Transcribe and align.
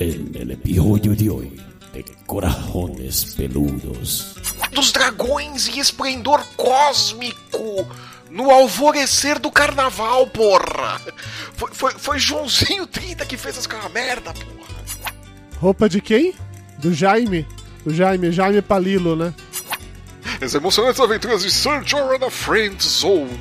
En 0.00 0.32
el 0.34 0.52
episodio 0.52 1.14
de 1.14 1.28
hoy 1.28 1.60
de 1.92 2.02
Corajones 2.24 3.34
Peludos. 3.34 4.34
Dos 4.72 4.92
dragões 4.92 5.68
e 5.68 5.78
esplendor 5.78 6.42
cósmico 6.56 7.86
no 8.30 8.50
alvorecer 8.50 9.38
do 9.38 9.50
carnaval, 9.50 10.26
porra! 10.28 10.98
Foi, 11.52 11.68
foi, 11.74 11.92
foi 11.98 12.18
Joãozinho 12.18 12.86
30 12.86 13.26
que 13.26 13.36
fez 13.36 13.62
aquela 13.62 13.90
merda, 13.90 14.32
porra! 14.32 15.12
Roupa 15.60 15.86
de 15.86 16.00
quem? 16.00 16.32
Do 16.78 16.94
Jaime. 16.94 17.46
O 17.84 17.92
Jaime, 17.92 18.32
Jaime 18.32 18.62
Palilo, 18.62 19.14
né? 19.14 19.34
As 20.40 20.54
emocionantes 20.54 20.98
aventuras 20.98 21.42
de 21.42 21.50
Sir 21.50 21.82
Jorah 21.84 22.18
na 22.18 22.30
Friend 22.30 22.82
Zone. 22.82 23.38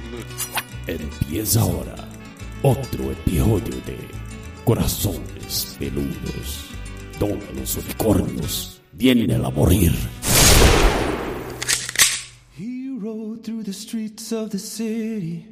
Empieza 0.86 1.62
ahora 1.62 1.96
otro 2.62 3.14
episodio 3.14 3.80
de 3.86 3.98
Corazones 4.66 5.39
Peludos, 5.50 6.68
donde 7.20 7.52
los 7.56 7.76
unicornios 7.76 8.82
vienen 8.94 9.44
a 9.44 9.50
morir. 9.50 9.92
He 12.56 12.96
rode 12.96 13.44
through 13.44 13.64
the 13.64 13.74
streets 13.74 14.32
of 14.32 14.52
the 14.52 14.60
city, 14.60 15.48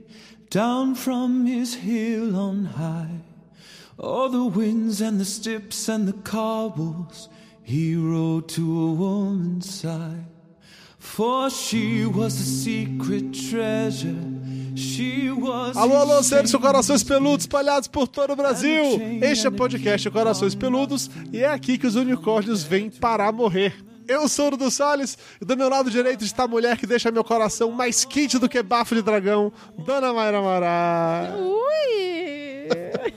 down 0.52 0.94
from 0.94 1.48
his 1.48 1.74
hill 1.74 2.36
on 2.36 2.66
high. 2.66 3.22
All 3.98 4.30
the 4.30 4.44
winds 4.44 5.02
and 5.02 5.20
the 5.20 5.26
steps 5.26 5.90
and 5.90 6.08
the 6.08 6.14
cobbles, 6.14 7.28
he 7.64 7.96
rode 7.96 8.50
to 8.50 8.62
a 8.62 8.92
woman's 8.92 9.68
side. 9.68 10.28
For 11.00 11.50
she 11.50 12.06
was 12.06 12.40
a 12.40 12.44
secret 12.44 13.34
treasure. 13.34 14.24
She 14.78 15.32
was 15.32 15.76
Alô, 15.76 15.96
alô, 15.96 16.22
seres 16.22 16.52
com 16.52 16.60
corações 16.60 17.04
peludos 17.04 17.46
espalhados 17.46 17.88
por 17.88 18.08
todo 18.08 18.34
o 18.34 18.36
Brasil. 18.36 18.84
Este 19.24 19.48
é 19.48 19.50
o 19.50 19.52
podcast 19.52 20.08
Corações 20.12 20.54
Peludos 20.54 21.10
e 21.34 21.40
é 21.40 21.48
aqui 21.48 21.80
que 21.80 21.88
os 21.88 21.96
unicórnios 21.96 22.62
vêm 22.62 22.88
para 22.88 23.32
morrer. 23.32 23.76
Eu 24.08 24.30
sou 24.30 24.48
o 24.48 24.52
Dudu 24.52 24.70
Salles 24.70 25.18
e 25.42 25.46
do 25.46 25.58
meu 25.58 25.68
lado 25.68 25.90
direito 25.90 26.24
está 26.24 26.44
a 26.44 26.48
mulher 26.48 26.78
que 26.78 26.86
deixa 26.86 27.10
meu 27.10 27.24
coração 27.24 27.72
mais 27.72 28.06
quente 28.06 28.38
do 28.38 28.48
que 28.48 28.62
bafo 28.62 28.94
de 28.94 29.02
dragão, 29.02 29.52
Dona 29.80 30.14
Mayra 30.14 30.42
Mará. 30.44 31.34
Ui! 31.36 32.68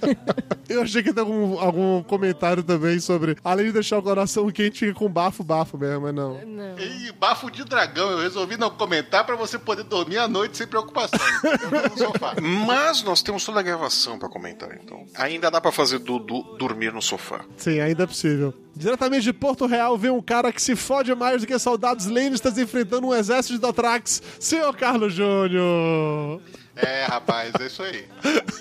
Eu 0.68 0.82
achei 0.82 1.02
que 1.02 1.08
ia 1.08 1.14
ter 1.14 1.20
algum, 1.20 1.58
algum 1.58 2.02
comentário 2.04 2.62
também 2.62 3.00
sobre, 3.00 3.36
além 3.42 3.66
de 3.66 3.72
deixar 3.72 3.98
o 3.98 4.02
coração 4.02 4.48
quente, 4.50 4.78
fica 4.78 4.94
com 4.94 5.08
bafo, 5.08 5.42
bafo 5.42 5.76
mesmo, 5.76 6.02
mas 6.02 6.14
não. 6.14 6.40
Não. 6.46 6.78
E 6.78 7.10
bafo 7.12 7.50
de 7.50 7.64
dragão, 7.64 8.10
eu 8.10 8.18
resolvi 8.20 8.56
não 8.56 8.70
comentar 8.70 9.26
pra 9.26 9.34
você 9.34 9.58
poder 9.58 9.82
dormir 9.82 10.18
à 10.18 10.28
noite 10.28 10.56
sem 10.56 10.66
preocupação. 10.68 11.18
Eu 11.42 11.90
no 11.90 11.98
sofá. 11.98 12.36
Mas 12.40 13.02
nós 13.02 13.20
temos 13.20 13.44
toda 13.44 13.58
a 13.58 13.62
gravação 13.62 14.18
pra 14.18 14.28
comentar, 14.28 14.70
então. 14.80 15.04
Ainda 15.16 15.50
dá 15.50 15.60
pra 15.60 15.72
fazer 15.72 15.98
Dudu 15.98 16.56
dormir 16.56 16.92
no 16.92 17.02
sofá. 17.02 17.40
Sim, 17.56 17.80
ainda 17.80 18.04
é 18.04 18.06
possível. 18.06 18.54
Diretamente 18.74 19.24
de 19.24 19.32
Porto 19.32 19.66
Real 19.66 19.98
vem 19.98 20.10
um 20.10 20.22
cara 20.22 20.52
que 20.52 20.62
se 20.62 20.76
fode 20.76 21.12
mais 21.14 21.40
do 21.40 21.46
que 21.46 21.58
soldados 21.58 22.06
Lannisters 22.06 22.56
enfrentando 22.56 23.08
um 23.08 23.14
exército 23.14 23.54
de 23.54 23.60
Dothrax, 23.60 24.22
senhor 24.38 24.74
Carlos 24.76 25.12
Júnior. 25.12 26.40
É, 26.82 27.04
rapaz, 27.04 27.52
é 27.60 27.66
isso 27.66 27.82
aí. 27.82 28.08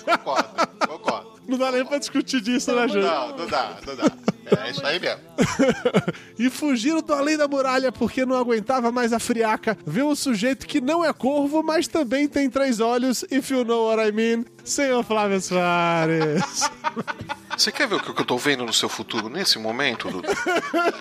Concordo, 0.04 0.48
concordo. 0.88 1.40
Não 1.48 1.58
dá 1.58 1.72
nem 1.72 1.84
pra 1.84 1.98
discutir 1.98 2.40
disso, 2.40 2.74
né, 2.74 2.86
Júnior? 2.88 3.10
Não, 3.10 3.36
não 3.38 3.46
dá, 3.46 3.76
não 3.86 3.96
dá. 3.96 4.04
É 4.58 4.70
isso 4.70 4.84
aí 4.86 4.98
mesmo. 4.98 5.20
e 6.38 6.50
fugiram 6.50 7.00
do 7.02 7.12
além 7.12 7.36
da 7.36 7.46
muralha 7.48 7.90
porque 7.92 8.24
não 8.26 8.36
aguentava 8.36 8.90
mais 8.92 9.12
a 9.12 9.18
friaca. 9.18 9.76
Viu 9.86 10.08
um 10.08 10.14
sujeito 10.14 10.66
que 10.66 10.80
não 10.80 11.04
é 11.04 11.12
corvo, 11.12 11.62
mas 11.62 11.86
também 11.86 12.28
tem 12.28 12.48
três 12.50 12.80
olhos. 12.80 13.24
If 13.30 13.50
you 13.50 13.64
know 13.64 13.86
what 13.88 14.02
I 14.06 14.12
mean, 14.12 14.44
senhor 14.64 15.02
Flávio 15.04 15.40
Soares. 15.40 16.42
Você 17.56 17.70
quer 17.70 17.86
ver 17.86 17.96
o 17.96 18.00
que 18.00 18.08
eu 18.18 18.24
tô 18.24 18.38
vendo 18.38 18.64
no 18.64 18.72
seu 18.72 18.88
futuro 18.88 19.28
nesse 19.28 19.58
momento, 19.58 20.08
Dudu? 20.08 20.26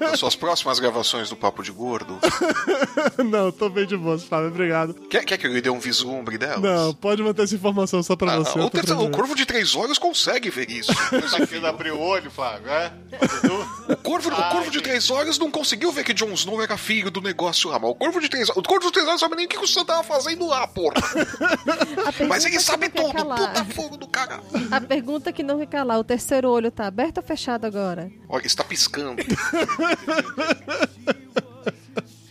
Nas 0.02 0.19
suas 0.19 0.35
próximas 0.35 0.78
gravações 0.78 1.29
do 1.29 1.35
Papo 1.38 1.63
de 1.63 1.72
Gordo? 1.72 2.19
não, 3.23 3.50
tô 3.50 3.69
bem 3.69 3.85
de 3.88 3.96
boa, 3.96 4.19
Flávio, 4.19 4.50
obrigado. 4.50 4.94
Quer, 5.09 5.23
quer 5.23 5.38
que 5.38 5.47
eu 5.47 5.53
lhe 5.53 5.62
dê 5.62 5.69
um 5.69 5.79
vislumbre 5.79 6.38
delas? 6.38 6.59
Não, 6.62 6.94
pode 6.94 7.23
manter 7.23 7.44
essa 7.44 7.56
informação 7.56 8.03
só 8.03 8.13
pra 8.18 8.34
Ah, 8.34 8.40
você. 8.40 8.59
o, 8.59 8.69
terça- 8.69 8.94
o 8.94 8.97
tranquilo. 8.97 9.12
Corvo 9.12 9.35
de 9.35 9.46
Três 9.46 9.73
Olhos 9.73 9.97
consegue 9.97 10.50
ver 10.50 10.69
isso. 10.69 10.91
Querendo 11.47 11.68
abrir 11.68 11.91
o 11.91 12.00
olho, 12.00 12.29
Flávio, 12.29 12.69
é? 12.69 12.91
O 13.88 13.95
Corvo, 13.97 14.29
o 14.29 14.50
Corvo 14.50 14.72
de. 14.72 14.81
Três 14.81 15.11
Olhos 15.11 15.38
não 15.38 15.51
conseguiu 15.51 15.91
ver 15.91 16.03
que 16.03 16.13
Jon 16.13 16.31
Snow 16.33 16.61
era 16.61 16.77
filho 16.77 17.11
do 17.11 17.22
negócio 17.22 17.69
lá, 17.69 17.77
mas 17.77 17.91
o 17.91 17.95
Corvo 17.95 18.19
de 18.19 18.29
Três 18.29 18.50
Olhos, 18.50 18.57
o 18.57 18.63
Corvo 18.63 18.88
de 18.88 18.94
Três 18.94 19.07
Olhos 19.07 19.19
sabe 19.19 19.35
nem 19.35 19.45
o 19.45 19.50
que 19.50 19.57
o 19.57 19.67
Sam 19.67 19.85
tava 19.85 20.03
fazendo 20.03 20.47
lá, 20.47 20.66
porra. 20.67 20.95
Mas 22.28 22.45
ele 22.45 22.59
sabe 22.59 22.89
tudo, 22.89 23.13
puta 23.13 23.66
fogo 23.73 23.97
do 23.97 24.07
cara. 24.07 24.41
A 24.72 24.81
pergunta 24.81 25.31
que 25.31 25.44
não 25.44 25.59
quer 25.59 25.67
calar, 25.67 25.99
o 25.99 26.03
terceiro 26.03 26.49
olho 26.49 26.72
tá 26.72 26.88
aberto 26.88 27.17
ou 27.17 27.23
fechado 27.23 27.66
agora? 27.66 28.11
Olha, 28.28 28.45
está 28.45 28.63
piscando. 28.63 29.22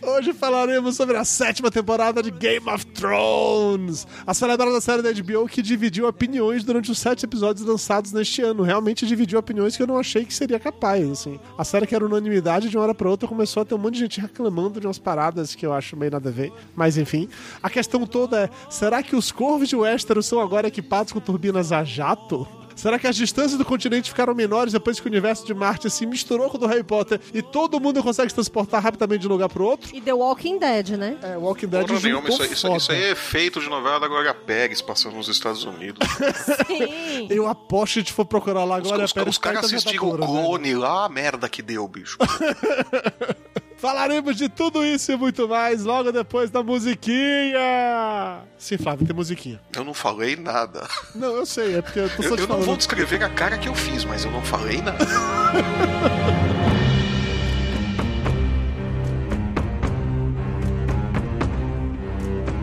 Hoje 0.09 0.33
falaremos 0.33 0.95
sobre 0.95 1.15
a 1.17 1.23
sétima 1.23 1.69
temporada 1.69 2.23
de 2.23 2.31
Game 2.31 2.67
of 2.67 2.83
Thrones, 2.87 4.07
a 4.25 4.33
celebrada 4.33 4.81
série 4.81 5.03
da 5.03 5.13
HBO 5.13 5.47
que 5.47 5.61
dividiu 5.61 6.07
opiniões 6.07 6.63
durante 6.63 6.91
os 6.91 6.97
sete 6.97 7.25
episódios 7.25 7.65
lançados 7.65 8.11
neste 8.11 8.41
ano. 8.41 8.63
Realmente 8.63 9.05
dividiu 9.05 9.37
opiniões 9.37 9.77
que 9.77 9.83
eu 9.83 9.87
não 9.87 9.99
achei 9.99 10.25
que 10.25 10.33
seria 10.33 10.59
capaz, 10.59 11.07
assim. 11.07 11.39
A 11.55 11.63
série 11.63 11.85
que 11.85 11.93
era 11.93 12.03
unanimidade, 12.03 12.69
de 12.69 12.75
uma 12.75 12.83
hora 12.83 12.95
pra 12.95 13.07
outra 13.07 13.29
começou 13.29 13.61
a 13.61 13.65
ter 13.65 13.75
um 13.75 13.77
monte 13.77 13.93
de 13.93 13.99
gente 13.99 14.19
reclamando 14.19 14.79
de 14.79 14.87
umas 14.87 14.97
paradas 14.97 15.53
que 15.53 15.65
eu 15.65 15.71
acho 15.71 15.95
meio 15.95 16.11
nada 16.11 16.27
a 16.27 16.31
ver. 16.31 16.51
Mas 16.75 16.97
enfim, 16.97 17.29
a 17.61 17.69
questão 17.69 18.05
toda 18.07 18.45
é, 18.45 18.49
será 18.67 19.03
que 19.03 19.15
os 19.15 19.31
corvos 19.31 19.69
de 19.69 19.75
Westeros 19.75 20.25
são 20.25 20.39
agora 20.39 20.67
equipados 20.67 21.13
com 21.13 21.19
turbinas 21.19 21.71
a 21.71 21.83
jato? 21.83 22.47
Será 22.79 22.97
que 22.97 23.05
as 23.05 23.15
distâncias 23.17 23.57
do 23.57 23.65
continente 23.65 24.09
ficaram 24.09 24.33
menores 24.33 24.71
depois 24.71 25.01
que 25.01 25.05
o 25.05 25.09
universo 25.09 25.45
de 25.45 25.53
Marte 25.53 25.89
se 25.89 26.05
misturou 26.05 26.49
com 26.49 26.55
o 26.55 26.59
do 26.61 26.65
Harry 26.65 26.81
Potter 26.81 27.19
e 27.33 27.41
todo 27.41 27.77
mundo 27.77 28.01
consegue 28.01 28.29
se 28.29 28.35
transportar 28.35 28.81
rapidamente 28.81 29.19
de 29.19 29.27
um 29.27 29.31
lugar 29.31 29.49
pro 29.49 29.65
outro? 29.65 29.93
E 29.93 29.99
The 29.99 30.13
Walking 30.13 30.57
Dead, 30.57 30.91
né? 30.91 31.17
É, 31.21 31.35
Walking 31.35 31.67
Dead 31.67 31.85
Porra 31.85 31.99
nenhuma, 31.99 32.29
isso, 32.29 32.41
isso, 32.45 32.73
isso 32.77 32.91
aí 32.93 33.03
é 33.03 33.15
feito 33.15 33.59
de 33.59 33.67
novela 33.67 33.99
da 33.99 34.07
Glória 34.07 34.33
Pérez 34.33 34.81
passando 34.81 35.17
nos 35.17 35.27
Estados 35.27 35.65
Unidos. 35.65 35.99
Sim. 36.65 37.27
Eu 37.29 37.47
aposto 37.47 37.95
que 37.95 37.99
a 37.99 38.01
gente 38.03 38.13
for 38.13 38.23
procurar 38.23 38.63
lá 38.63 38.77
Os, 38.77 38.87
agora. 38.87 39.03
os, 39.03 39.13
os 39.27 39.37
caras 39.37 39.65
assistiram 39.65 40.11
o 40.11 40.17
clone 40.17 40.73
lá, 40.73 41.03
a 41.03 41.09
merda 41.09 41.49
que 41.49 41.61
deu, 41.61 41.85
bicho. 41.85 42.17
Falaremos 43.79 44.35
de 44.35 44.49
tudo 44.49 44.83
isso 44.83 45.11
e 45.11 45.15
muito 45.15 45.47
mais 45.47 45.83
logo 45.85 46.11
depois 46.11 46.49
da 46.49 46.61
musiquinha. 46.61 48.41
Sim, 48.57 48.77
Flávio, 48.77 49.07
tem 49.07 49.15
musiquinha. 49.15 49.59
Eu 49.75 49.85
não 49.85 49.93
falei 49.93 50.35
nada. 50.35 50.85
Não, 51.15 51.37
eu 51.37 51.45
sei, 51.45 51.77
é 51.77 51.81
porque 51.81 51.99
eu 51.99 52.09
tô 52.09 52.21
só 52.23 52.29
Eu, 52.29 52.35
te 52.35 52.41
eu 52.41 52.47
não 52.47 52.47
falando. 52.55 52.65
vou 52.65 52.75
descrever 52.77 53.23
a 53.23 53.29
cara 53.29 53.57
que 53.57 53.69
eu 53.69 53.75
fiz, 53.75 54.03
mas 54.03 54.25
eu 54.25 54.31
não 54.31 54.41
falei 54.41 54.81
nada. 54.81 54.97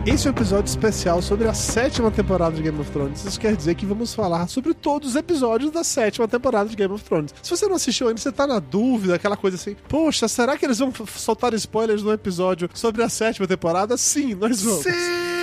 Esse 0.07 0.25
é 0.25 0.31
um 0.31 0.33
episódio 0.33 0.69
especial 0.69 1.21
sobre 1.21 1.49
a 1.49 1.53
sétima 1.53 2.09
temporada 2.09 2.55
de 2.55 2.63
Game 2.63 2.79
of 2.79 2.89
Thrones. 2.91 3.25
Isso 3.25 3.37
quer 3.37 3.53
dizer 3.53 3.75
que 3.75 3.85
vamos 3.85 4.13
falar 4.13 4.47
sobre 4.47 4.73
todos 4.73 5.09
os 5.09 5.15
episódios 5.17 5.69
da 5.69 5.83
sétima 5.83 6.25
temporada 6.29 6.69
de 6.69 6.77
Game 6.77 6.93
of 6.93 7.03
Thrones. 7.03 7.35
Se 7.43 7.49
você 7.49 7.67
não 7.67 7.75
assistiu 7.75 8.07
ainda, 8.07 8.17
você 8.17 8.31
tá 8.31 8.47
na 8.47 8.59
dúvida, 8.59 9.15
aquela 9.15 9.35
coisa 9.35 9.57
assim, 9.57 9.75
poxa, 9.89 10.29
será 10.29 10.57
que 10.57 10.65
eles 10.65 10.79
vão 10.79 10.93
soltar 11.07 11.53
spoilers 11.55 12.03
no 12.03 12.13
episódio 12.13 12.69
sobre 12.73 13.03
a 13.03 13.09
sétima 13.09 13.45
temporada? 13.45 13.97
Sim, 13.97 14.33
nós 14.33 14.61
vamos. 14.61 14.85
É 14.85 15.36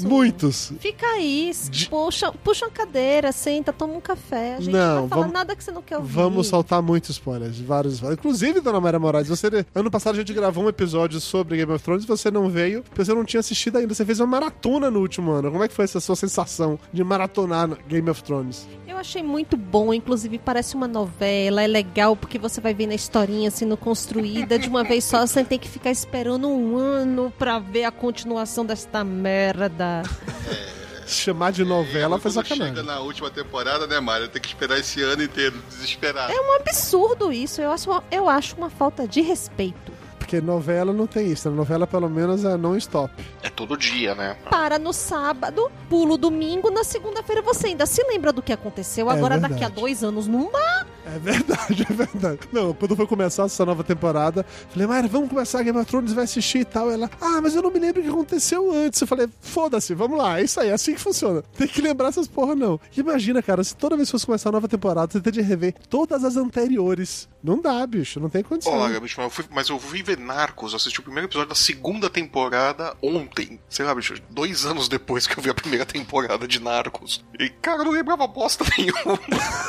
isso? 0.00 0.08
Muitos. 0.08 0.72
Fica 0.80 1.06
aí, 1.06 1.50
puxa, 1.88 2.32
puxa 2.32 2.66
uma 2.66 2.70
cadeira, 2.70 3.32
senta, 3.32 3.72
toma 3.72 3.94
um 3.94 4.00
café. 4.00 4.56
A 4.56 4.60
gente 4.60 4.72
Não, 4.72 4.80
não 4.94 5.00
vai 5.02 5.08
falar 5.08 5.20
vamos- 5.22 5.32
nada 5.34 5.56
que 5.56 5.64
você 5.64 5.70
não 5.70 5.82
quer 5.82 5.96
ouvir. 5.98 6.12
Vamos 6.12 6.46
soltar 6.46 6.82
muitos 6.82 7.10
spoilers, 7.10 7.58
vários 7.60 7.94
spoilers. 7.94 8.18
Inclusive, 8.18 8.60
Dona 8.60 8.80
Maria 8.80 8.98
Moraes, 8.98 9.28
você 9.28 9.48
ano 9.74 9.90
passado 9.90 10.14
a 10.14 10.18
gente 10.18 10.32
gravou 10.32 10.64
um 10.64 10.68
episódio 10.68 11.20
sobre 11.20 11.56
Game 11.56 11.72
of 11.72 11.82
Thrones 11.84 12.04
e 12.04 12.06
você 12.06 12.30
não 12.30 12.48
veio, 12.50 12.82
porque 12.82 13.04
você 13.04 13.14
não 13.14 13.24
tinha 13.24 13.40
assistido 13.40 13.76
ainda. 13.78 13.94
Você 13.94 14.04
fez 14.04 14.20
uma 14.20 14.26
maratona 14.26 14.90
no 14.90 15.00
último 15.00 15.30
ano. 15.32 15.50
Como 15.50 15.62
é 15.64 15.68
que 15.68 15.74
foi 15.74 15.84
essa 15.84 16.00
sua 16.00 16.16
sensação 16.16 16.78
de 16.92 17.02
maratonar 17.02 17.70
Game 17.88 18.08
of 18.10 18.22
Thrones? 18.22 18.66
Eu 18.86 18.96
achei 18.96 19.22
muito 19.22 19.56
bom, 19.56 19.94
inclusive 19.94 20.38
parece 20.38 20.74
uma 20.74 20.88
novela, 20.88 21.62
é 21.62 21.66
legal 21.66 22.16
porque 22.16 22.38
você 22.38 22.60
vai 22.60 22.74
vendo 22.74 22.90
a 22.92 22.94
historinha 22.94 23.50
sendo 23.50 23.76
construída 23.76 24.58
de 24.58 24.68
uma 24.68 24.82
vez 24.82 25.04
só, 25.04 25.24
sem 25.26 25.44
ter 25.44 25.58
que 25.58 25.68
ficar 25.68 25.90
esperando 25.90 26.48
um 26.48 26.76
ano 26.76 27.32
pra 27.38 27.58
ver 27.58 27.84
a 27.84 27.90
continuação 27.92 28.64
desta 28.66 29.04
merda. 29.04 29.87
Chamar 31.06 31.52
de 31.52 31.64
novela 31.64 32.18
foi 32.18 32.30
Quando 32.30 32.46
sacanagem. 32.46 32.74
chega 32.76 32.82
na 32.86 33.00
última 33.00 33.30
temporada, 33.30 33.86
né, 33.86 33.98
Mário? 33.98 34.28
Tem 34.28 34.42
que 34.42 34.48
esperar 34.48 34.78
esse 34.78 35.02
ano 35.02 35.22
inteiro, 35.22 35.56
desesperado. 35.70 36.30
É 36.30 36.38
um 36.38 36.56
absurdo 36.56 37.32
isso, 37.32 37.62
eu 37.62 37.72
acho, 37.72 38.02
eu 38.10 38.28
acho 38.28 38.56
uma 38.56 38.68
falta 38.68 39.08
de 39.08 39.22
respeito. 39.22 39.90
Porque 40.18 40.42
novela 40.42 40.92
não 40.92 41.06
tem 41.06 41.32
isso. 41.32 41.48
né? 41.48 41.56
Novela, 41.56 41.86
pelo 41.86 42.10
menos, 42.10 42.44
é 42.44 42.54
non-stop. 42.58 43.10
É 43.42 43.48
todo 43.48 43.74
dia, 43.78 44.14
né? 44.14 44.36
Para 44.50 44.78
no 44.78 44.92
sábado, 44.92 45.70
pulo 45.88 46.18
domingo, 46.18 46.68
na 46.70 46.84
segunda-feira 46.84 47.40
você 47.40 47.68
ainda 47.68 47.86
se 47.86 48.02
lembra 48.02 48.30
do 48.30 48.42
que 48.42 48.52
aconteceu. 48.52 49.10
É 49.10 49.14
Agora 49.14 49.36
verdade. 49.38 49.54
daqui 49.54 49.64
a 49.64 49.70
dois 49.70 50.04
anos 50.04 50.26
não 50.26 50.52
dá. 50.52 50.86
É 51.14 51.18
verdade, 51.18 51.86
é 51.88 51.92
verdade. 51.92 52.40
Não, 52.52 52.74
quando 52.74 52.94
foi 52.94 53.06
começar 53.06 53.44
essa 53.44 53.64
nova 53.64 53.82
temporada, 53.82 54.44
falei, 54.70 54.86
Mayra, 54.86 55.08
vamos 55.08 55.28
começar 55.28 55.62
Game 55.62 55.78
of 55.78 55.88
Thrones, 55.88 56.12
vai 56.12 56.24
assistir 56.24 56.58
e 56.58 56.64
tal. 56.64 56.90
Ela, 56.90 57.10
ah, 57.20 57.40
mas 57.40 57.54
eu 57.54 57.62
não 57.62 57.70
me 57.70 57.78
lembro 57.78 58.00
o 58.00 58.04
que 58.04 58.10
aconteceu 58.10 58.70
antes. 58.72 59.00
Eu 59.00 59.06
falei, 59.06 59.28
foda-se, 59.40 59.94
vamos 59.94 60.18
lá, 60.18 60.40
é 60.40 60.44
isso 60.44 60.60
aí, 60.60 60.68
é 60.68 60.72
assim 60.72 60.94
que 60.94 61.00
funciona. 61.00 61.42
Tem 61.56 61.66
que 61.66 61.80
lembrar 61.80 62.08
essas 62.08 62.28
porra, 62.28 62.54
não. 62.54 62.78
Imagina, 62.96 63.42
cara, 63.42 63.64
se 63.64 63.74
toda 63.74 63.96
vez 63.96 64.08
que 64.08 64.12
fosse 64.12 64.26
começar 64.26 64.50
a 64.50 64.52
nova 64.52 64.68
temporada, 64.68 65.12
você 65.12 65.20
tem 65.20 65.32
de 65.32 65.40
rever 65.40 65.74
todas 65.88 66.24
as 66.24 66.36
anteriores. 66.36 67.28
Não 67.42 67.60
dá, 67.60 67.86
bicho, 67.86 68.20
não 68.20 68.28
tem 68.28 68.42
condição. 68.42 68.72
Olha, 68.72 69.00
bicho, 69.00 69.14
mas 69.18 69.24
eu, 69.26 69.30
fui, 69.30 69.44
mas 69.50 69.68
eu 69.68 69.78
fui 69.78 70.02
ver 70.02 70.18
Narcos, 70.18 70.74
assisti 70.74 71.00
o 71.00 71.02
primeiro 71.02 71.28
episódio 71.28 71.48
da 71.48 71.54
segunda 71.54 72.10
temporada 72.10 72.94
ontem. 73.02 73.60
Sei 73.68 73.84
lá, 73.84 73.94
bicho, 73.94 74.14
dois 74.28 74.66
anos 74.66 74.88
depois 74.88 75.26
que 75.26 75.38
eu 75.38 75.42
vi 75.42 75.48
a 75.48 75.54
primeira 75.54 75.86
temporada 75.86 76.46
de 76.46 76.60
Narcos. 76.60 77.24
E, 77.38 77.48
cara, 77.48 77.80
eu 77.80 77.84
não 77.86 77.92
lembrava 77.92 78.26
bosta 78.26 78.64
nenhuma. 78.76 79.18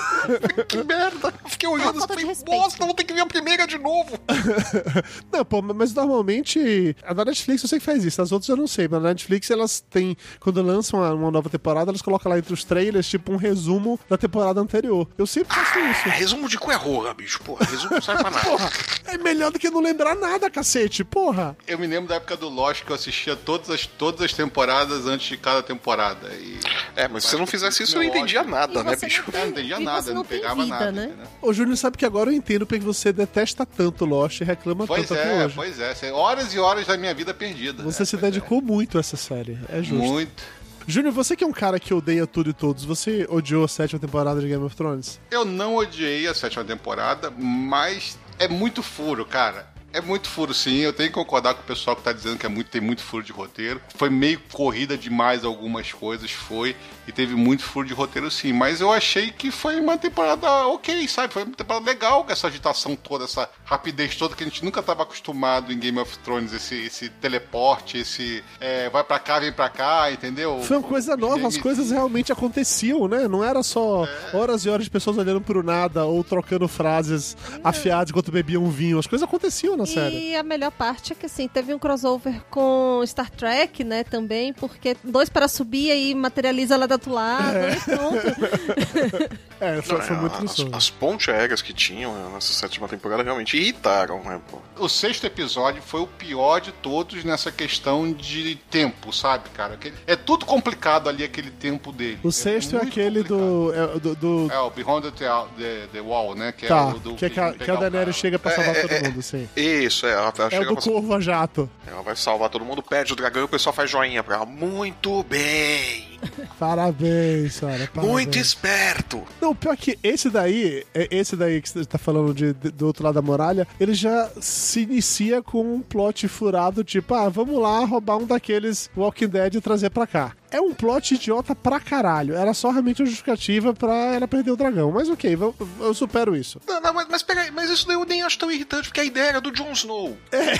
que 0.68 0.84
merda. 0.84 1.29
Eu 1.44 1.50
fiquei 1.50 1.70
olhando 1.70 2.04
e 2.04 2.08
falei, 2.08 2.26
bosta, 2.46 2.86
vou 2.86 2.94
ter 2.94 3.04
que 3.04 3.14
ver 3.14 3.22
a 3.22 3.26
primeira 3.26 3.66
de 3.68 3.78
novo. 3.78 4.18
Não, 5.32 5.46
pô, 5.46 5.62
mas 5.62 5.94
normalmente 5.94 6.96
a 7.04 7.14
da 7.14 7.26
Netflix 7.26 7.64
eu 7.64 7.70
sei 7.70 7.80
que 7.80 7.86
faz 7.86 8.04
isso, 8.04 8.22
as 8.22 8.32
outras 8.32 8.50
eu 8.50 8.56
não 8.58 8.68
sei, 8.68 8.88
mas 8.88 9.02
na 9.02 9.10
Netflix 9.10 9.50
elas 9.52 9.80
têm, 9.90 10.16
quando 10.40 10.62
lançam 10.62 11.00
uma, 11.00 11.32
nova 11.32 11.50
temporada, 11.50 11.92
elas 11.92 12.02
colocam 12.02 12.32
lá 12.32 12.38
entre 12.38 12.54
os 12.54 12.64
trailers, 12.64 13.08
tipo 13.08 13.32
um 13.32 13.36
resumo 13.38 14.00
da 14.10 14.18
temporada 14.18 14.60
anterior. 14.60 15.08
Eu 15.18 15.26
sempre 15.28 15.54
faço 15.56 15.78
Ah, 15.78 15.92
isso. 15.92 16.10
resumo 16.10 16.48
de 16.50 16.58
cu 16.58 16.72
é 16.72 16.76
rola, 16.76 17.14
bicho. 17.14 17.42
Porra, 17.42 17.66
resumo 17.66 17.92
não 17.96 18.02
serve 18.02 18.22
pra 18.22 18.32
nada. 18.32 18.44
Porra, 18.50 18.70
é 19.06 19.18
melhor 19.18 19.52
do 19.52 19.60
que 19.60 19.70
não 19.70 19.80
lembrar 19.82 20.16
nada, 20.16 20.50
cacete, 20.50 21.04
porra. 21.04 21.56
Eu 21.68 21.78
me 21.78 21.88
lembro 21.88 22.10
da 22.10 22.16
época 22.16 22.36
do 22.38 22.50
Lost 22.50 22.84
que 22.84 22.92
eu 22.92 22.96
assistia 22.96 23.36
todas 23.36 23.70
as, 23.70 23.86
todas 23.86 24.22
as 24.22 24.34
temporadas 24.34 25.06
antes 25.06 25.28
de 25.28 25.38
cada 25.38 25.62
temporada. 25.64 26.30
E... 26.34 26.60
É, 26.96 27.08
mas 27.08 27.24
se 27.24 27.30
você 27.32 27.38
não 27.38 27.48
fizesse 27.48 27.84
isso, 27.84 27.96
eu 27.98 28.04
não 28.04 28.10
entendia 28.10 28.44
nada, 28.44 28.80
E 28.80 28.84
né, 28.84 28.96
bicho? 28.96 29.24
não 29.32 29.40
não 29.40 29.48
entendia 29.50 29.80
E 29.80 29.84
nada, 29.84 30.08
não 30.08 30.16
não 30.16 30.24
tem 30.24 30.40
pegava 30.40 30.64
vida, 30.64 30.76
nada. 30.80 30.92
né? 30.92 31.09
Entendeu? 31.10 31.28
Ô, 31.42 31.54
Júnior, 31.54 31.78
sabe 31.78 31.98
que 31.98 32.06
agora 32.06 32.30
eu 32.32 32.36
entendo 32.36 32.66
porque 32.66 32.84
você 32.84 33.12
detesta 33.14 33.66
tanto 33.66 34.06
Lost 34.06 34.42
e 34.42 34.44
reclama 34.44 34.86
Pois 34.88 35.08
tanto 35.08 35.20
é, 35.20 35.46
hoje. 35.46 35.56
pois 35.56 35.80
é. 35.80 35.94
Cê- 35.96 36.12
Horas 36.12 36.54
e 36.54 36.60
horas 36.60 36.88
da 36.88 36.98
minha 36.98 37.14
vida 37.14 37.34
perdida. 37.34 37.84
Você 37.84 38.04
É, 38.04 38.06
se 38.06 38.18
pois 38.18 38.32
dedicou 38.34 38.62
muito 38.62 38.98
a 38.98 39.02
essa 39.02 39.18
série, 39.18 39.58
é 39.70 39.80
é. 39.80 39.84
justo. 39.84 39.96
Muito. 40.04 40.44
Júnior, 40.88 41.14
você 41.14 41.36
que 41.36 41.44
é 41.44 41.48
um 41.48 41.52
cara 41.52 41.80
que 41.80 41.94
odeia 41.94 42.26
tudo 42.26 42.50
e 42.50 42.54
todos, 42.54 42.84
você 42.84 43.26
odiou 43.30 43.64
a 43.64 43.68
sétima 43.68 44.00
temporada 44.00 44.42
de 44.42 44.48
Game 44.48 44.64
of 44.64 44.76
Thrones? 44.76 45.20
Eu 45.30 45.46
não 45.46 45.76
odiei 45.76 46.26
a 46.28 46.34
sétima 46.34 46.64
temporada, 46.66 47.30
mas 47.38 48.18
é 48.40 48.48
muito 48.48 48.82
furo, 48.82 49.24
cara. 49.26 49.68
É 49.92 50.02
muito 50.02 50.30
furo, 50.30 50.54
sim. 50.54 50.78
Eu 50.78 50.94
tenho 50.94 51.10
que 51.10 51.16
concordar 51.16 51.56
com 51.56 51.62
o 51.62 51.64
pessoal 51.66 51.96
que 51.96 52.04
tá 52.04 52.12
dizendo 52.14 52.38
que 52.38 52.46
é 52.46 52.50
muito, 52.50 52.70
tem 52.70 52.80
muito 52.82 53.02
furo 53.02 53.24
de 53.24 53.32
roteiro. 53.32 53.82
Foi 53.96 54.10
meio 54.10 54.40
corrida 54.52 54.96
demais 54.98 55.44
algumas 55.44 55.92
coisas, 55.92 56.30
foi. 56.32 56.76
E 57.10 57.12
teve 57.12 57.34
muito 57.34 57.64
furo 57.64 57.88
de 57.88 57.94
roteiro, 57.94 58.30
sim. 58.30 58.54
Mas 58.54 58.82
eu 58.82 58.94
achei 58.94 59.32
que 59.32 59.50
foi 59.50 59.80
uma 59.80 59.98
temporada 59.98 60.48
ok, 60.68 61.08
sabe? 61.08 61.34
Foi 61.34 61.42
uma 61.42 61.56
temporada 61.56 61.84
legal 61.84 62.24
com 62.24 62.32
essa 62.32 62.46
agitação 62.46 62.96
toda, 62.96 63.24
essa 63.24 63.50
rapidez 63.66 64.16
toda 64.16 64.36
que 64.36 64.44
a 64.44 64.46
gente 64.46 64.64
nunca 64.64 64.84
tava 64.84 65.02
acostumado 65.02 65.74
em 65.74 65.80
Game 65.80 65.98
of 65.98 66.20
Thrones. 66.20 66.54
Esse, 66.54 66.76
esse 66.76 67.10
teleporte, 67.10 67.98
esse 67.98 68.44
é, 68.60 68.92
vai 68.92 69.04
pra 69.04 69.18
cá, 69.18 69.40
vem 69.40 69.52
pra 69.52 69.70
cá, 69.70 70.12
entendeu? 70.12 70.62
Foi 70.62 70.78
uma 70.78 70.88
coisa 70.88 71.18
nova, 71.18 71.48
as 71.48 71.58
coisas 71.58 71.90
realmente 71.90 72.32
aconteciam, 72.32 73.08
né? 73.08 73.28
Não 73.28 73.44
era 73.44 73.64
só 73.64 74.08
horas 74.32 74.64
e 74.66 74.70
horas 74.70 74.84
de 74.84 74.92
pessoas 74.92 75.18
olhando 75.18 75.42
pro 75.42 75.64
nada 75.64 76.06
ou 76.06 76.24
trocando 76.24 76.68
frases 76.68 77.36
afiadas 77.64 78.12
enquanto 78.12 78.32
bebiam 78.32 78.70
vinho. 78.70 79.00
As 79.00 79.08
coisas 79.08 79.28
aconteciam 79.28 79.76
na 79.76 79.88
série. 79.88 80.30
E 80.30 80.36
a 80.36 80.44
melhor 80.44 80.70
parte 80.70 81.14
é 81.14 81.16
que 81.16 81.26
assim, 81.26 81.48
teve 81.48 81.74
um 81.74 81.80
crossover 81.80 82.44
com 82.52 83.02
Star 83.08 83.32
Trek, 83.32 83.84
né, 83.84 84.04
também, 84.04 84.54
porque 84.54 84.96
dois 85.04 85.28
para 85.28 85.48
subir 85.48 85.90
aí 85.90 86.14
materializa 86.14 86.78
lá 86.78 86.86
do 86.86 86.99
outro 87.00 87.14
lado 87.14 87.58
e 87.58 87.80
pronto. 87.82 89.40
É, 89.62 89.82
foi, 89.82 90.00
foi 90.00 90.16
muito 90.16 90.36
as, 90.36 90.42
gostoso. 90.42 90.70
as 90.74 90.90
pontes 90.90 91.28
aéreas 91.28 91.62
que 91.62 91.74
tinham 91.74 92.32
nessa 92.32 92.54
sétima 92.54 92.88
temporada 92.88 93.22
realmente 93.24 93.58
irritaram, 93.58 94.24
né, 94.24 94.40
pô? 94.50 94.58
O 94.82 94.88
sexto 94.88 95.26
episódio 95.28 95.82
foi 95.82 96.00
o 96.00 96.08
pior 96.08 96.62
de 96.62 96.72
todos 96.72 97.26
nessa 97.26 97.52
questão 97.52 98.10
de 98.14 98.56
tempo, 98.72 99.12
sabe, 99.12 99.50
cara? 99.50 99.78
É 100.08 100.16
tudo 100.16 100.46
complicado 100.46 101.10
ali, 101.10 101.26
aquele 101.26 101.52
tempo 101.52 101.92
dele. 101.92 102.20
O 102.24 102.32
sexto 102.32 102.78
é, 102.78 102.84
aquele 102.84 103.22
do, 103.22 103.74
é, 103.76 104.00
do. 104.00 104.16
do- 104.16 104.50
É, 104.50 104.58
o 104.60 104.70
Behind 104.70 105.04
the, 105.12 105.28
the, 105.58 105.88
the 105.92 106.00
Wall, 106.00 106.36
né? 106.36 106.54
Que 106.54 106.66
Tá, 106.66 106.78
é 106.78 106.94
o 106.96 107.00
do 107.00 107.16
que, 107.16 107.26
é 107.26 107.30
que, 107.30 107.38
a, 107.42 107.52
que 107.52 107.70
a 107.70 107.74
o 107.74 107.78
Daenerys 107.82 108.16
chega 108.16 108.40
pra 108.40 108.52
salvar 108.56 108.78
É, 108.78 108.82
todo 108.82 108.92
é, 108.94 109.04
mundo, 109.10 109.22
sim. 109.22 109.50
Isso, 109.58 110.06
é, 110.08 110.12
ela, 110.14 110.34
ela 110.38 110.44
É 110.44 110.48
o 110.48 110.50
chega 110.52 110.66
do 110.68 110.74
pra- 110.76 110.84
Corvo 110.84 111.14
a 111.16 111.20
Jato. 111.20 111.70
Ela 111.86 112.02
vai 112.02 112.16
salvar 112.16 112.48
todo 112.50 112.64
mundo, 112.64 112.82
perde 112.82 113.12
o 113.12 113.16
dragão 113.18 113.42
e 113.42 113.46
o 113.46 113.50
pessoal 113.50 113.74
faz 113.76 113.92
joinha 113.92 114.24
pra 114.24 114.36
ela. 114.38 114.46
Muito 114.46 115.22
bem! 115.24 116.09
Parabéns, 116.58 117.54
senhora. 117.56 117.90
Parabéns. 117.94 118.12
Muito 118.14 118.38
esperto! 118.38 119.24
Não, 119.42 119.56
pior 119.56 119.76
que 119.78 119.98
esse 120.04 120.30
daí, 120.30 120.84
é- 120.94 121.08
esse 121.12 121.36
daí 121.36 121.62
que 121.62 121.70
você 121.70 121.86
tá 121.86 121.98
falando 121.98 122.34
de, 122.34 122.54
de- 122.54 122.72
do 122.72 122.86
outro 122.88 123.04
lado 123.04 123.16
da 123.16 123.22
muralha, 123.22 123.68
ele 123.80 123.94
já 123.94 124.30
se 124.40 124.82
inicia 124.82 125.42
com 125.42 125.62
um 125.76 125.82
plot 125.82 126.28
furado, 126.28 126.84
tipo, 126.84 127.14
ah, 127.14 127.30
vamos 127.30 127.60
lá 127.60 127.80
roubar 127.86 128.18
um 128.18 128.26
daqueles 128.26 128.90
Walking 128.96 129.28
Dead 129.30 129.56
e 129.56 129.62
trazer 129.62 129.90
pra 129.90 130.06
cá. 130.06 130.34
É 130.52 130.60
um 130.60 130.74
plot 130.74 131.14
idiota 131.16 131.56
pra 131.56 131.80
caralho. 131.80 132.36
Era 132.36 132.54
só 132.54 132.70
realmente 132.72 133.02
uma 133.02 133.06
justificativa 133.08 133.74
pra 133.74 133.94
ela 134.16 134.28
perder 134.28 134.52
o 134.52 134.56
dragão. 134.58 134.92
Mas 134.92 135.10
ok, 135.10 135.36
vamos- 135.36 135.56
eu 135.80 135.94
supero 135.94 136.36
isso. 136.36 136.60
Não, 136.68 136.82
não, 136.82 136.94
mas, 136.94 137.08
mas 137.10 137.24
peraí, 137.24 137.52
mas 137.52 137.70
isso 137.70 137.86
daí 137.88 137.96
eu 137.96 138.06
nem 138.06 138.22
acho 138.24 138.38
tão 138.38 138.52
irritante, 138.52 138.88
porque 138.88 139.00
a 139.02 139.04
ideia 139.04 139.30
era 139.30 139.42
do 139.42 139.52
Jon 139.52 139.72
Snow. 139.72 140.18
É. 140.32 140.54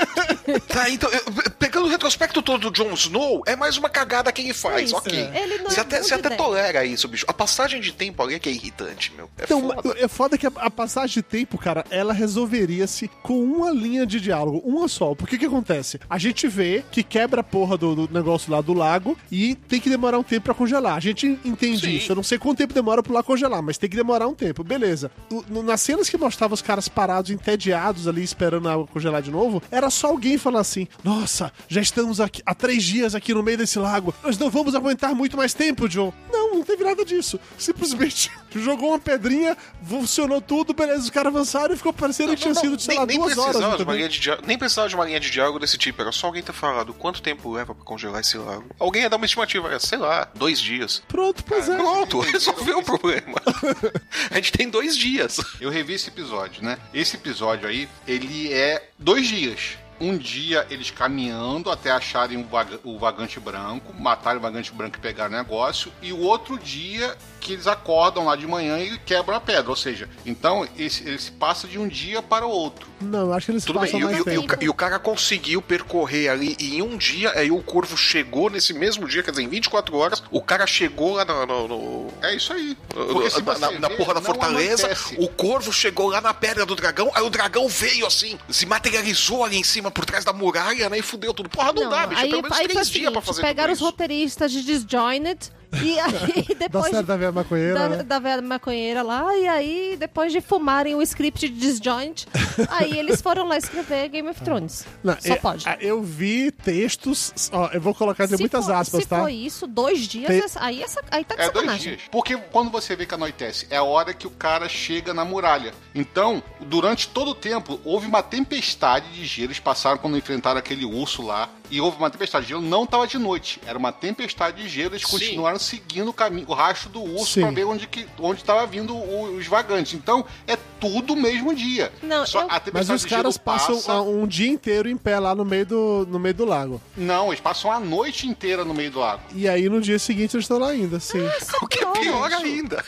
tá, 0.68 0.88
então, 0.90 1.10
eu- 1.10 1.50
pegando 1.58 1.86
o 1.86 1.90
retrospecto 1.90 2.42
todo 2.42 2.70
do 2.70 2.74
Jon 2.74 2.92
Snow, 2.94 3.42
é 3.46 3.56
mais 3.56 3.76
uma 3.76 3.88
cagada 3.88 4.30
que 4.32 4.42
ele 4.42 4.54
faz, 4.54 4.86
Isso. 4.86 4.96
ok. 4.96 5.30
Ele 5.34 5.58
não 5.58 5.70
você 5.70 5.80
é 5.80 5.82
até, 5.82 6.02
você 6.02 6.14
até 6.14 6.30
tolera 6.30 6.84
isso, 6.84 7.06
bicho. 7.08 7.24
A 7.28 7.32
passagem 7.32 7.80
de 7.80 7.92
tempo 7.92 8.22
ali 8.22 8.34
é 8.34 8.38
que 8.38 8.48
é 8.48 8.52
irritante, 8.52 9.12
meu. 9.16 9.28
É 9.38 9.44
Então, 9.44 9.60
foda. 9.60 9.94
é 9.98 10.08
foda 10.08 10.38
que 10.38 10.46
a, 10.46 10.52
a 10.56 10.70
passagem 10.70 11.14
de 11.14 11.22
tempo, 11.22 11.58
cara, 11.58 11.84
ela 11.90 12.12
resolveria-se 12.12 13.08
com 13.22 13.42
uma 13.42 13.70
linha 13.70 14.06
de 14.06 14.20
diálogo, 14.20 14.62
uma 14.64 14.88
só. 14.88 15.14
Porque 15.14 15.38
que 15.38 15.46
acontece? 15.46 16.00
A 16.08 16.18
gente 16.18 16.46
vê 16.48 16.84
que 16.90 17.02
quebra 17.02 17.40
a 17.40 17.44
porra 17.44 17.76
do, 17.76 18.06
do 18.06 18.14
negócio 18.14 18.50
lá 18.52 18.60
do 18.60 18.72
lago 18.72 19.16
e 19.34 19.54
tem 19.54 19.80
que 19.80 19.90
demorar 19.90 20.18
um 20.18 20.22
tempo 20.22 20.44
pra 20.44 20.54
congelar. 20.54 20.96
A 20.96 21.00
gente 21.00 21.26
entende 21.44 21.80
Sim. 21.80 21.96
isso. 21.96 22.12
Eu 22.12 22.16
não 22.16 22.22
sei 22.22 22.38
quanto 22.38 22.58
tempo 22.58 22.72
demora 22.72 23.02
pro 23.02 23.12
lá 23.12 23.22
congelar, 23.22 23.62
mas 23.62 23.76
tem 23.76 23.90
que 23.90 23.96
demorar 23.96 24.28
um 24.28 24.34
tempo. 24.34 24.62
Beleza. 24.62 25.10
O- 25.30 25.44
nas 25.62 25.80
cenas 25.80 26.08
que 26.08 26.16
mostrava 26.16 26.54
os 26.54 26.62
caras 26.62 26.88
parados, 26.88 27.30
entediados 27.30 28.06
ali, 28.06 28.22
esperando 28.22 28.68
a 28.68 28.72
água 28.74 28.86
congelar 28.86 29.20
de 29.22 29.30
novo, 29.30 29.62
era 29.70 29.90
só 29.90 30.08
alguém 30.08 30.38
falar 30.38 30.60
assim: 30.60 30.86
Nossa, 31.02 31.52
já 31.68 31.80
estamos 31.80 32.20
aqui 32.20 32.42
há 32.46 32.54
três 32.54 32.84
dias 32.84 33.14
aqui 33.14 33.34
no 33.34 33.42
meio 33.42 33.58
desse 33.58 33.78
lago. 33.78 34.14
Nós 34.22 34.38
não 34.38 34.50
vamos 34.50 34.74
aguentar 34.74 35.14
muito 35.14 35.36
mais 35.36 35.52
tempo, 35.54 35.88
John. 35.88 36.12
Não, 36.32 36.54
não 36.54 36.62
teve 36.62 36.84
nada 36.84 37.04
disso. 37.04 37.40
Simplesmente 37.58 38.30
jogou 38.60 38.90
uma 38.90 38.98
pedrinha, 38.98 39.56
funcionou 39.86 40.40
tudo, 40.40 40.72
beleza. 40.74 41.00
Os 41.00 41.10
caras 41.10 41.34
avançaram 41.34 41.74
e 41.74 41.76
ficou 41.76 41.92
parecendo 41.92 42.30
que 42.34 42.42
tinha 42.42 42.54
sido, 42.54 42.78
sei 42.80 42.94
nem, 42.94 42.98
lá, 43.00 43.06
nem 43.06 43.18
duas 43.18 43.32
horas. 43.38 43.44
precisava 43.52 43.76
de 43.76 43.82
uma 43.82 43.92
entendeu? 43.92 43.96
linha 43.96 44.08
de 44.08 44.20
dia- 44.20 44.38
nem 44.46 44.58
precisava 44.58 44.88
de 44.88 44.94
uma 44.94 45.04
linha 45.04 45.20
de 45.20 45.30
diálogo 45.30 45.58
desse 45.58 45.76
tipo, 45.78 46.00
era 46.02 46.12
só 46.12 46.26
alguém 46.28 46.42
ter 46.42 46.52
falado 46.52 46.92
quanto 46.94 47.20
tempo 47.22 47.52
leva 47.52 47.74
pra 47.74 47.84
congelar 47.84 48.20
esse 48.20 48.36
lago. 48.38 48.64
Alguém 48.78 49.02
ia 49.02 49.10
dar 49.10 49.16
uma 49.16 49.26
estimativa, 49.26 49.68
era, 49.68 49.80
sei 49.80 49.98
lá, 49.98 50.28
dois 50.34 50.60
dias. 50.60 51.02
Pronto, 51.08 51.44
pois 51.44 51.68
é. 51.68 51.76
Pronto, 51.76 52.20
resolveu 52.20 52.78
o 52.78 52.82
problema. 52.82 53.40
A 54.30 54.34
gente 54.36 54.52
tem 54.52 54.68
dois 54.68 54.96
dias. 54.96 55.40
Eu 55.60 55.70
revi 55.70 55.94
esse 55.94 56.08
episódio, 56.08 56.62
né? 56.62 56.78
Esse 56.92 57.16
episódio 57.16 57.68
aí, 57.68 57.88
ele 58.06 58.52
é 58.52 58.88
dois 58.98 59.26
dias. 59.26 59.78
Um 60.00 60.18
dia 60.18 60.66
eles 60.70 60.90
caminhando 60.90 61.70
até 61.70 61.90
acharem 61.92 62.36
o, 62.36 62.44
vaga- 62.44 62.80
o 62.82 62.98
vagante 62.98 63.38
branco, 63.38 63.94
matarem 63.94 64.38
o 64.38 64.42
vagante 64.42 64.72
branco 64.72 64.96
e 64.96 65.00
pegar 65.00 65.30
o 65.30 65.32
negócio, 65.32 65.92
e 66.02 66.12
o 66.12 66.18
outro 66.18 66.58
dia 66.58 67.16
que 67.44 67.52
eles 67.52 67.66
acordam 67.66 68.24
lá 68.24 68.34
de 68.36 68.46
manhã 68.46 68.78
e 68.80 68.98
quebram 68.98 69.36
a 69.36 69.40
pedra. 69.40 69.68
Ou 69.70 69.76
seja, 69.76 70.08
então 70.24 70.66
esse, 70.78 71.06
ele 71.06 71.18
se 71.18 71.30
passa 71.30 71.68
de 71.68 71.78
um 71.78 71.86
dia 71.86 72.22
para 72.22 72.46
o 72.46 72.50
outro. 72.50 72.88
Não, 73.00 73.26
eu 73.26 73.32
acho 73.34 73.46
que 73.46 73.52
eles 73.52 73.64
Tudo 73.64 73.78
bem, 73.80 73.90
passam 73.90 74.00
e, 74.00 74.02
o- 74.02 74.06
mais 74.06 74.16
e 74.18 74.20
o- 74.22 74.32
e 74.32 74.38
o, 74.38 74.46
tempo. 74.46 74.64
e 74.64 74.68
o 74.68 74.74
cara 74.74 74.98
conseguiu 74.98 75.60
percorrer 75.60 76.28
ali 76.30 76.56
e 76.58 76.76
em 76.76 76.82
um 76.82 76.96
dia, 76.96 77.30
aí 77.38 77.50
o 77.50 77.62
corvo 77.62 77.96
chegou 77.96 78.48
nesse 78.48 78.72
mesmo 78.72 79.06
dia, 79.06 79.22
quer 79.22 79.30
dizer, 79.30 79.42
em 79.42 79.48
24 79.48 79.94
horas, 79.96 80.22
o 80.30 80.40
cara 80.40 80.66
chegou 80.66 81.14
lá 81.16 81.24
no. 81.24 81.44
no- 81.46 81.68
no- 81.68 82.08
É 82.22 82.34
isso 82.34 82.52
aí. 82.52 82.76
Porque 82.88 83.42
na, 83.42 83.58
na- 83.70 83.78
na 83.78 83.90
porra 83.90 84.14
da 84.14 84.20
não 84.20 84.26
fortaleza, 84.26 84.88
o 85.18 85.28
corvo 85.28 85.72
chegou 85.72 86.08
lá 86.08 86.20
na 86.20 86.32
pedra 86.32 86.64
do 86.64 86.74
dragão, 86.74 87.10
aí 87.14 87.22
o 87.22 87.28
dragão 87.30 87.68
veio 87.68 88.06
assim, 88.06 88.38
se 88.48 88.64
materializou 88.66 89.44
ali 89.44 89.56
em 89.58 89.64
cima 89.64 89.90
por 89.90 90.04
trás 90.06 90.24
da 90.24 90.32
muralha, 90.32 90.88
né? 90.88 90.98
E 90.98 91.02
fudeu 91.02 91.34
tudo. 91.34 91.48
Porra, 91.50 91.72
não, 91.72 91.90
dá, 91.90 92.06
bicho. 92.06 92.20
aí, 92.22 92.26
é 92.28 92.30
pelo 92.30 92.42
menos 92.42 92.58
aí 92.58 92.68
três 92.68 92.88
dias 92.88 93.12
pra 93.12 93.20
fazer 93.20 93.42
pegaram 93.42 93.68
tudo 93.68 93.74
os 93.74 93.78
isso. 93.80 93.84
roteiristas 93.90 94.52
de 94.52 94.62
Disjointed 94.62 95.50
e 95.82 95.98
aí 95.98 96.44
Da 96.54 96.66
depois 96.66 96.90
série 96.90 97.02
da 97.06 97.16
velha 97.16 97.32
maconheira, 97.32 97.74
da, 97.74 97.88
né? 97.88 98.02
da 98.02 98.18
velha 98.18 98.42
maconheira 98.42 99.02
lá, 99.02 99.36
e 99.36 99.46
aí 99.48 99.96
depois 99.98 100.32
de 100.32 100.40
fumarem 100.40 100.94
o 100.94 101.02
script 101.02 101.48
de 101.48 101.54
Disjoint, 101.54 102.26
aí 102.70 102.98
eles 102.98 103.20
foram 103.22 103.46
lá 103.48 103.56
escrever 103.56 104.08
Game 104.08 104.28
of 104.28 104.40
Thrones. 104.42 104.86
Não, 105.02 105.16
Só 105.20 105.34
eu, 105.34 105.36
pode. 105.40 105.64
Eu 105.80 106.02
vi 106.02 106.50
textos, 106.50 107.32
ó, 107.52 107.68
eu 107.72 107.80
vou 107.80 107.94
colocar 107.94 108.26
de 108.26 108.36
Se 108.36 108.42
muitas 108.42 108.66
for- 108.66 108.74
aspas, 108.74 109.02
se 109.02 109.08
tá? 109.08 109.20
foi 109.20 109.32
isso, 109.34 109.66
dois 109.66 110.00
dias, 110.00 110.28
Tem- 110.28 110.40
essa- 110.42 110.62
aí, 110.64 110.82
essa, 110.82 111.00
aí 111.10 111.24
tá 111.24 111.34
de 111.34 111.40
É 111.42 111.44
dois 111.50 111.56
sacanagem. 111.66 111.96
dias. 111.96 112.08
Porque 112.10 112.36
quando 112.36 112.70
você 112.70 112.94
vê 112.96 113.06
que 113.06 113.14
anoitece, 113.14 113.66
é 113.70 113.76
a 113.76 113.82
hora 113.82 114.12
que 114.14 114.26
o 114.26 114.30
cara 114.30 114.68
chega 114.68 115.12
na 115.14 115.24
muralha. 115.24 115.72
Então, 115.94 116.42
durante 116.60 117.08
todo 117.08 117.30
o 117.30 117.34
tempo, 117.34 117.80
houve 117.84 118.06
uma 118.06 118.22
tempestade 118.22 119.08
de 119.12 119.24
gelo. 119.24 119.44
Eles 119.48 119.58
passaram 119.58 119.98
quando 119.98 120.16
enfrentaram 120.16 120.58
aquele 120.58 120.84
urso 120.84 121.22
lá. 121.22 121.48
E 121.70 121.80
houve 121.80 121.96
uma 121.96 122.10
tempestade 122.10 122.44
de 122.46 122.50
gelo, 122.50 122.62
não 122.62 122.86
tava 122.86 123.06
de 123.06 123.18
noite. 123.18 123.60
Era 123.66 123.78
uma 123.78 123.92
tempestade 123.92 124.62
de 124.62 124.68
gelo, 124.68 124.94
eles 124.94 125.02
Sim. 125.06 125.10
continuaram 125.12 125.58
seguindo 125.58 126.08
o 126.08 126.12
caminho, 126.12 126.46
o 126.48 126.54
rastro 126.54 126.90
do 126.90 127.02
urso 127.02 127.40
pra 127.40 127.50
ver 127.50 127.64
onde 127.64 127.86
que 127.86 128.06
onde 128.18 128.44
tava 128.44 128.66
vindo 128.66 128.94
o- 128.94 129.36
os 129.36 129.46
vagantes. 129.46 129.94
Então, 129.94 130.24
é 130.46 130.56
tudo 130.78 131.14
o 131.14 131.16
mesmo 131.16 131.54
dia. 131.54 131.92
Não, 132.02 132.26
Só 132.26 132.40
eu- 132.42 132.46
a 132.46 132.48
Mas 132.54 132.62
tempestade 132.64 132.96
os 132.96 133.02
de 133.02 133.08
gelo 133.08 133.22
caras 133.22 133.38
passam 133.38 133.74
passa- 133.76 133.92
ah, 133.92 134.02
um 134.02 134.26
dia 134.26 134.48
inteiro 134.48 134.88
em 134.88 134.96
pé 134.96 135.18
lá 135.18 135.34
no 135.34 135.44
meio 135.44 135.66
do, 135.66 136.06
no 136.10 136.18
meio 136.18 136.34
do 136.34 136.44
lago. 136.44 136.80
Não, 136.96 137.28
eles 137.28 137.40
passam 137.40 137.70
a 137.72 137.80
noite 137.80 138.26
inteira 138.28 138.64
no 138.64 138.74
meio 138.74 138.90
do 138.90 138.98
lago. 139.00 139.22
E 139.34 139.48
aí 139.48 139.68
no 139.68 139.80
dia 139.80 139.98
seguinte 139.98 140.34
eles 140.36 140.44
estão 140.44 140.58
lá 140.58 140.68
ainda, 140.68 141.00
sim. 141.00 141.18
O 141.62 141.66
que 141.66 141.82
é 141.82 141.86
pior 141.92 142.32
ainda. 142.32 142.84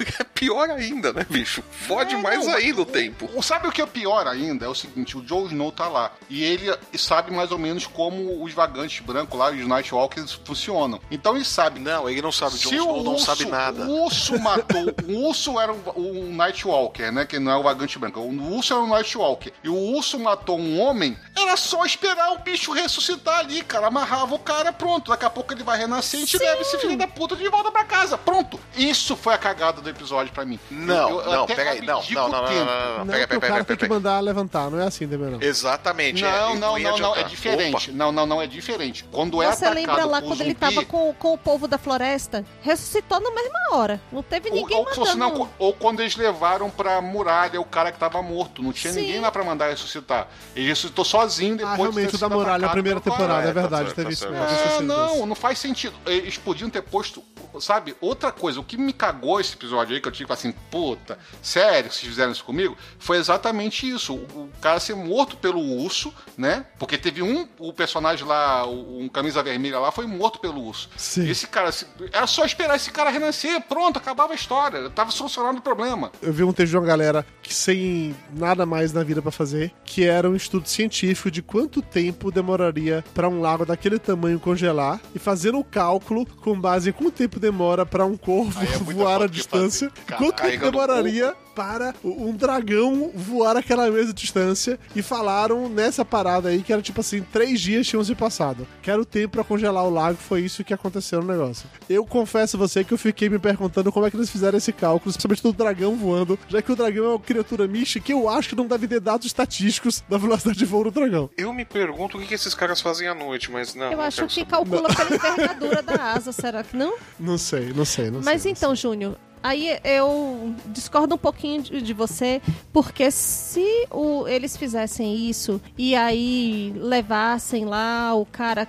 O 0.00 0.04
que 0.04 0.22
é 0.22 0.24
pior 0.24 0.68
ainda, 0.70 1.12
né, 1.12 1.24
bicho? 1.28 1.62
Fode 1.70 2.14
Não, 2.14 2.22
mais 2.22 2.44
não, 2.46 2.54
ainda 2.54 2.80
o 2.80 2.82
o- 2.82 2.86
tempo. 2.86 3.28
o- 3.34 3.42
Sabe 3.42 3.68
o 3.68 3.72
que 3.72 3.80
é 3.80 3.86
pior 3.86 4.26
ainda? 4.26 4.66
É 4.66 4.68
o 4.68 4.74
seguinte, 4.74 5.16
o 5.16 5.22
Jon 5.22 5.46
Snow 5.46 5.70
tá 5.72 5.88
lá. 5.88 6.12
E 6.28 6.42
ele 6.42 6.74
sabe 6.96 7.32
mais 7.32 7.50
ou 7.52 7.58
menos 7.58 7.86
como 7.86 8.07
os 8.08 8.52
vagantes 8.52 9.00
brancos 9.00 9.38
lá, 9.38 9.50
os 9.50 9.66
Nightwalkers, 9.66 10.32
funcionam. 10.44 11.00
Então 11.10 11.36
ele 11.36 11.44
sabe. 11.44 11.80
Não, 11.80 12.08
ele 12.08 12.22
não 12.22 12.32
sabe. 12.32 12.54
O 12.54 12.58
Se 12.58 12.74
Snow 12.74 13.00
o 13.00 13.02
não 13.04 13.12
urso- 13.12 13.24
sabe 13.26 13.44
nada. 13.46 13.84
O 13.84 14.04
urso 14.04 14.38
matou. 14.38 14.94
o 15.08 15.26
urso 15.28 15.58
era 15.60 15.72
um, 15.72 15.78
um 15.96 16.34
Nightwalker, 16.36 17.12
né? 17.12 17.24
Que 17.26 17.38
não 17.38 17.52
é 17.52 17.56
o 17.56 17.62
vagante 17.62 17.98
branco. 17.98 18.20
O 18.20 18.56
urso 18.56 18.72
era 18.74 18.82
um 18.82 18.88
Nightwalker. 18.88 19.52
E 19.62 19.68
o 19.68 19.74
urso 19.76 20.18
matou 20.18 20.58
um 20.58 20.80
homem. 20.80 21.16
Era 21.36 21.56
só 21.56 21.84
esperar 21.84 22.32
o 22.32 22.38
bicho 22.38 22.72
ressuscitar 22.72 23.38
ali, 23.40 23.62
cara. 23.62 23.86
Amarrava 23.88 24.34
o 24.34 24.38
cara, 24.38 24.72
pronto. 24.72 25.10
Daqui 25.10 25.24
a 25.24 25.30
pouco 25.30 25.52
ele 25.52 25.62
vai 25.62 25.78
renascer 25.78 26.20
e 26.20 26.38
leva 26.38 26.60
esse 26.62 26.78
filho 26.78 26.96
da 26.96 27.06
puta 27.06 27.36
de 27.36 27.48
volta 27.48 27.70
pra 27.70 27.84
casa. 27.84 28.18
Pronto. 28.18 28.58
Isso 28.76 29.16
foi 29.16 29.34
a 29.34 29.38
cagada 29.38 29.80
do 29.80 29.88
episódio 29.88 30.32
pra 30.32 30.44
mim. 30.44 30.58
Não, 30.70 31.10
Eu- 31.10 31.20
eu 31.22 31.32
não, 31.32 31.46
peraí, 31.46 31.80
não, 31.80 32.02
não, 32.10 32.28
não, 32.28 32.28
não, 32.28 32.38
o 32.38 32.42
não, 32.42 32.64
não, 32.64 32.64
não, 32.64 32.98
Não, 32.98 33.06
peraí, 33.06 33.20
porque 33.26 33.36
o 33.36 33.40
peraí, 33.40 33.52
cara 33.52 33.64
peraí, 33.64 33.64
tem 33.64 33.76
que 33.76 33.80
peraí. 33.80 33.88
mandar 33.90 34.20
levantar, 34.20 34.70
não 34.70 34.80
é 34.80 34.86
assim 34.86 35.06
também 35.08 35.30
não. 35.30 35.40
Exatamente. 35.40 36.24
é, 36.24 36.30
Não, 36.30 36.50
ele 36.50 36.58
não, 36.60 36.78
não, 36.78 36.98
não, 36.98 37.16
é 37.16 37.22
diferente. 37.24 37.90
Opa. 37.90 37.97
Não, 37.98 38.12
não, 38.12 38.24
não, 38.24 38.40
é 38.40 38.46
diferente. 38.46 39.04
Quando 39.10 39.42
é 39.42 39.46
Você 39.50 39.64
atacado 39.64 39.74
lembra 39.74 40.04
lá 40.04 40.22
quando 40.22 40.40
ele 40.40 40.50
zumbi, 40.50 40.54
tava 40.54 40.84
com, 40.84 41.12
com 41.14 41.32
o 41.34 41.38
povo 41.38 41.66
da 41.66 41.76
floresta? 41.76 42.44
Ressuscitou 42.62 43.18
na 43.20 43.30
mesma 43.32 43.58
hora. 43.72 44.00
Não 44.12 44.22
teve 44.22 44.48
Ou, 44.50 44.54
ninguém 44.54 44.76
ou, 44.76 44.84
mandando. 44.84 45.16
não, 45.16 45.48
ou 45.58 45.72
quando 45.72 46.00
eles 46.00 46.14
levaram 46.14 46.70
pra 46.70 47.00
muralha 47.00 47.60
o 47.60 47.64
cara 47.64 47.90
que 47.90 47.98
tava 47.98 48.22
morto. 48.22 48.62
Não 48.62 48.72
tinha 48.72 48.92
Sim. 48.92 49.00
ninguém 49.00 49.20
lá 49.20 49.32
pra 49.32 49.42
mandar 49.42 49.68
ressuscitar. 49.68 50.28
Ele 50.54 50.68
ressuscitou 50.68 51.04
sozinho 51.04 51.56
depois 51.56 51.72
Ah, 51.72 51.76
de 51.76 51.82
realmente, 51.82 52.10
ter 52.10 52.16
o 52.16 52.18
da 52.20 52.28
muralha, 52.28 52.66
a 52.66 52.70
primeira 52.70 53.00
temporada, 53.00 53.32
Varys. 53.34 53.48
é 53.50 53.52
verdade, 53.52 53.88
tá 53.90 53.94
teve 53.96 54.14
certo, 54.14 54.14
isso 54.14 54.24
tá 54.26 54.30
mesmo. 54.30 54.48
certo. 54.48 54.70
isso 54.70 54.82
eu 54.82 54.86
Não, 54.86 55.26
não, 55.26 55.34
faz 55.34 55.58
sentido. 55.58 55.94
Eles 56.06 56.38
podiam 56.38 56.70
ter 56.70 56.82
posto, 56.82 57.24
sabe, 57.60 57.96
outra 58.00 58.30
coisa. 58.30 58.60
O 58.60 58.64
que 58.64 58.76
me 58.76 58.92
cagou 58.92 59.40
esse 59.40 59.54
episódio 59.54 59.94
aí, 59.96 60.00
que 60.00 60.06
eu 60.06 60.12
tive 60.12 60.32
assim, 60.32 60.52
puta, 60.70 61.18
sério, 61.42 61.90
vocês 61.90 62.06
fizeram 62.06 62.30
isso 62.30 62.44
comigo? 62.44 62.76
Foi 62.98 63.16
exatamente 63.16 63.88
isso. 63.90 64.14
O, 64.14 64.44
o 64.44 64.50
cara 64.60 64.78
ser 64.78 64.94
morto 64.94 65.36
pelo 65.36 65.60
urso, 65.60 66.14
né? 66.36 66.66
Porque 66.78 66.96
teve 66.96 67.22
um, 67.22 67.48
o 67.58 67.72
personagem 67.88 68.26
lá, 68.26 68.66
o- 68.66 69.00
um 69.00 69.08
camisa 69.08 69.42
vermelha 69.42 69.78
lá, 69.78 69.90
foi 69.90 70.06
morto 70.06 70.38
pelo 70.38 70.62
urso. 70.62 70.90
Sim. 70.96 71.28
Esse 71.28 71.46
cara, 71.46 71.70
era 72.12 72.26
só 72.26 72.44
esperar 72.44 72.76
esse 72.76 72.90
cara 72.90 73.08
renascer, 73.10 73.60
pronto, 73.62 73.96
acabava 73.96 74.32
a 74.32 74.36
história. 74.36 74.90
Tava 74.90 75.10
solucionando 75.10 75.58
o 75.58 75.62
problema. 75.62 76.12
Eu 76.20 76.32
vi 76.32 76.44
um 76.44 76.52
texto 76.52 76.70
de 76.72 76.76
uma 76.76 76.86
galera 76.86 77.24
que 77.42 77.54
sem 77.54 78.14
nada 78.36 78.66
mais 78.66 78.92
na 78.92 79.02
vida 79.02 79.22
pra 79.22 79.30
fazer, 79.30 79.72
que 79.84 80.04
era 80.04 80.28
um 80.28 80.36
estudo 80.36 80.68
científico 80.68 81.30
de 81.30 81.40
quanto 81.40 81.80
tempo 81.80 82.30
demoraria 82.30 83.02
pra 83.14 83.28
um 83.28 83.40
lago 83.40 83.64
daquele 83.64 83.98
tamanho 83.98 84.38
congelar 84.38 85.00
e 85.14 85.18
fazendo 85.18 85.58
o 85.58 85.64
cálculo 85.64 86.26
com 86.26 86.58
base 86.60 86.90
em 86.90 86.92
quanto 86.92 87.12
tempo 87.12 87.40
demora 87.40 87.86
pra 87.86 88.04
um 88.04 88.16
corvo 88.16 88.60
é 88.62 88.66
voar 88.92 89.22
a 89.22 89.26
distância, 89.26 89.90
fazer. 90.06 90.18
quanto 90.18 90.42
tempo 90.42 90.66
um 90.66 90.70
demoraria 90.70 91.34
para 91.58 91.92
um 92.04 92.32
dragão 92.32 93.10
voar 93.12 93.56
aquela 93.56 93.90
mesma 93.90 94.12
distância 94.12 94.78
e 94.94 95.02
falaram 95.02 95.68
nessa 95.68 96.04
parada 96.04 96.50
aí 96.50 96.62
que 96.62 96.72
era 96.72 96.80
tipo 96.80 97.00
assim, 97.00 97.20
três 97.32 97.60
dias 97.60 97.84
tinham 97.84 98.04
se 98.04 98.14
passado. 98.14 98.64
Que 98.80 98.88
era 98.88 99.00
o 99.00 99.04
tempo 99.04 99.32
pra 99.32 99.42
congelar 99.42 99.84
o 99.84 99.90
lago, 99.90 100.16
foi 100.16 100.42
isso 100.42 100.62
que 100.62 100.72
aconteceu 100.72 101.20
no 101.20 101.26
negócio. 101.26 101.68
Eu 101.90 102.06
confesso 102.06 102.56
a 102.56 102.60
você 102.60 102.84
que 102.84 102.94
eu 102.94 102.98
fiquei 102.98 103.28
me 103.28 103.40
perguntando 103.40 103.90
como 103.90 104.06
é 104.06 104.10
que 104.10 104.16
eles 104.16 104.30
fizeram 104.30 104.56
esse 104.56 104.72
cálculo, 104.72 105.12
principalmente 105.12 105.42
do 105.42 105.52
dragão 105.52 105.96
voando, 105.96 106.38
já 106.48 106.62
que 106.62 106.70
o 106.70 106.76
dragão 106.76 107.04
é 107.06 107.08
uma 107.08 107.18
criatura 107.18 107.66
mística 107.66 108.06
que 108.06 108.12
eu 108.12 108.28
acho 108.28 108.50
que 108.50 108.54
não 108.54 108.68
deve 108.68 108.86
ter 108.86 109.00
dados 109.00 109.26
estatísticos 109.26 110.04
da 110.08 110.16
velocidade 110.16 110.56
de 110.56 110.64
voo 110.64 110.84
do 110.84 110.92
dragão. 110.92 111.28
Eu 111.36 111.52
me 111.52 111.64
pergunto 111.64 112.16
o 112.18 112.20
que, 112.20 112.28
que 112.28 112.34
esses 112.34 112.54
caras 112.54 112.80
fazem 112.80 113.08
à 113.08 113.16
noite, 113.16 113.50
mas 113.50 113.74
não. 113.74 113.90
Eu 113.90 113.96
não 113.96 114.04
acho 114.04 114.24
que 114.28 114.34
saber. 114.34 114.46
calcula 114.46 114.88
pela 114.94 115.10
envergadura 115.34 115.82
da 115.82 116.12
asa, 116.12 116.30
será 116.30 116.62
que 116.62 116.76
não? 116.76 116.96
Não 117.18 117.36
sei, 117.36 117.72
não 117.72 117.84
sei, 117.84 118.12
não 118.12 118.20
Mas 118.22 118.42
sei. 118.42 118.52
então, 118.52 118.76
Júnior, 118.76 119.16
aí 119.42 119.78
eu 119.84 120.54
discordo 120.66 121.14
um 121.14 121.18
pouquinho 121.18 121.62
de, 121.62 121.80
de 121.82 121.92
você, 121.92 122.40
porque 122.72 123.10
se 123.10 123.86
o- 123.90 124.26
eles 124.28 124.56
fizessem 124.56 125.28
isso 125.28 125.60
e 125.76 125.94
aí 125.94 126.72
levassem 126.76 127.64
lá 127.64 128.14
o 128.14 128.24
cara 128.26 128.66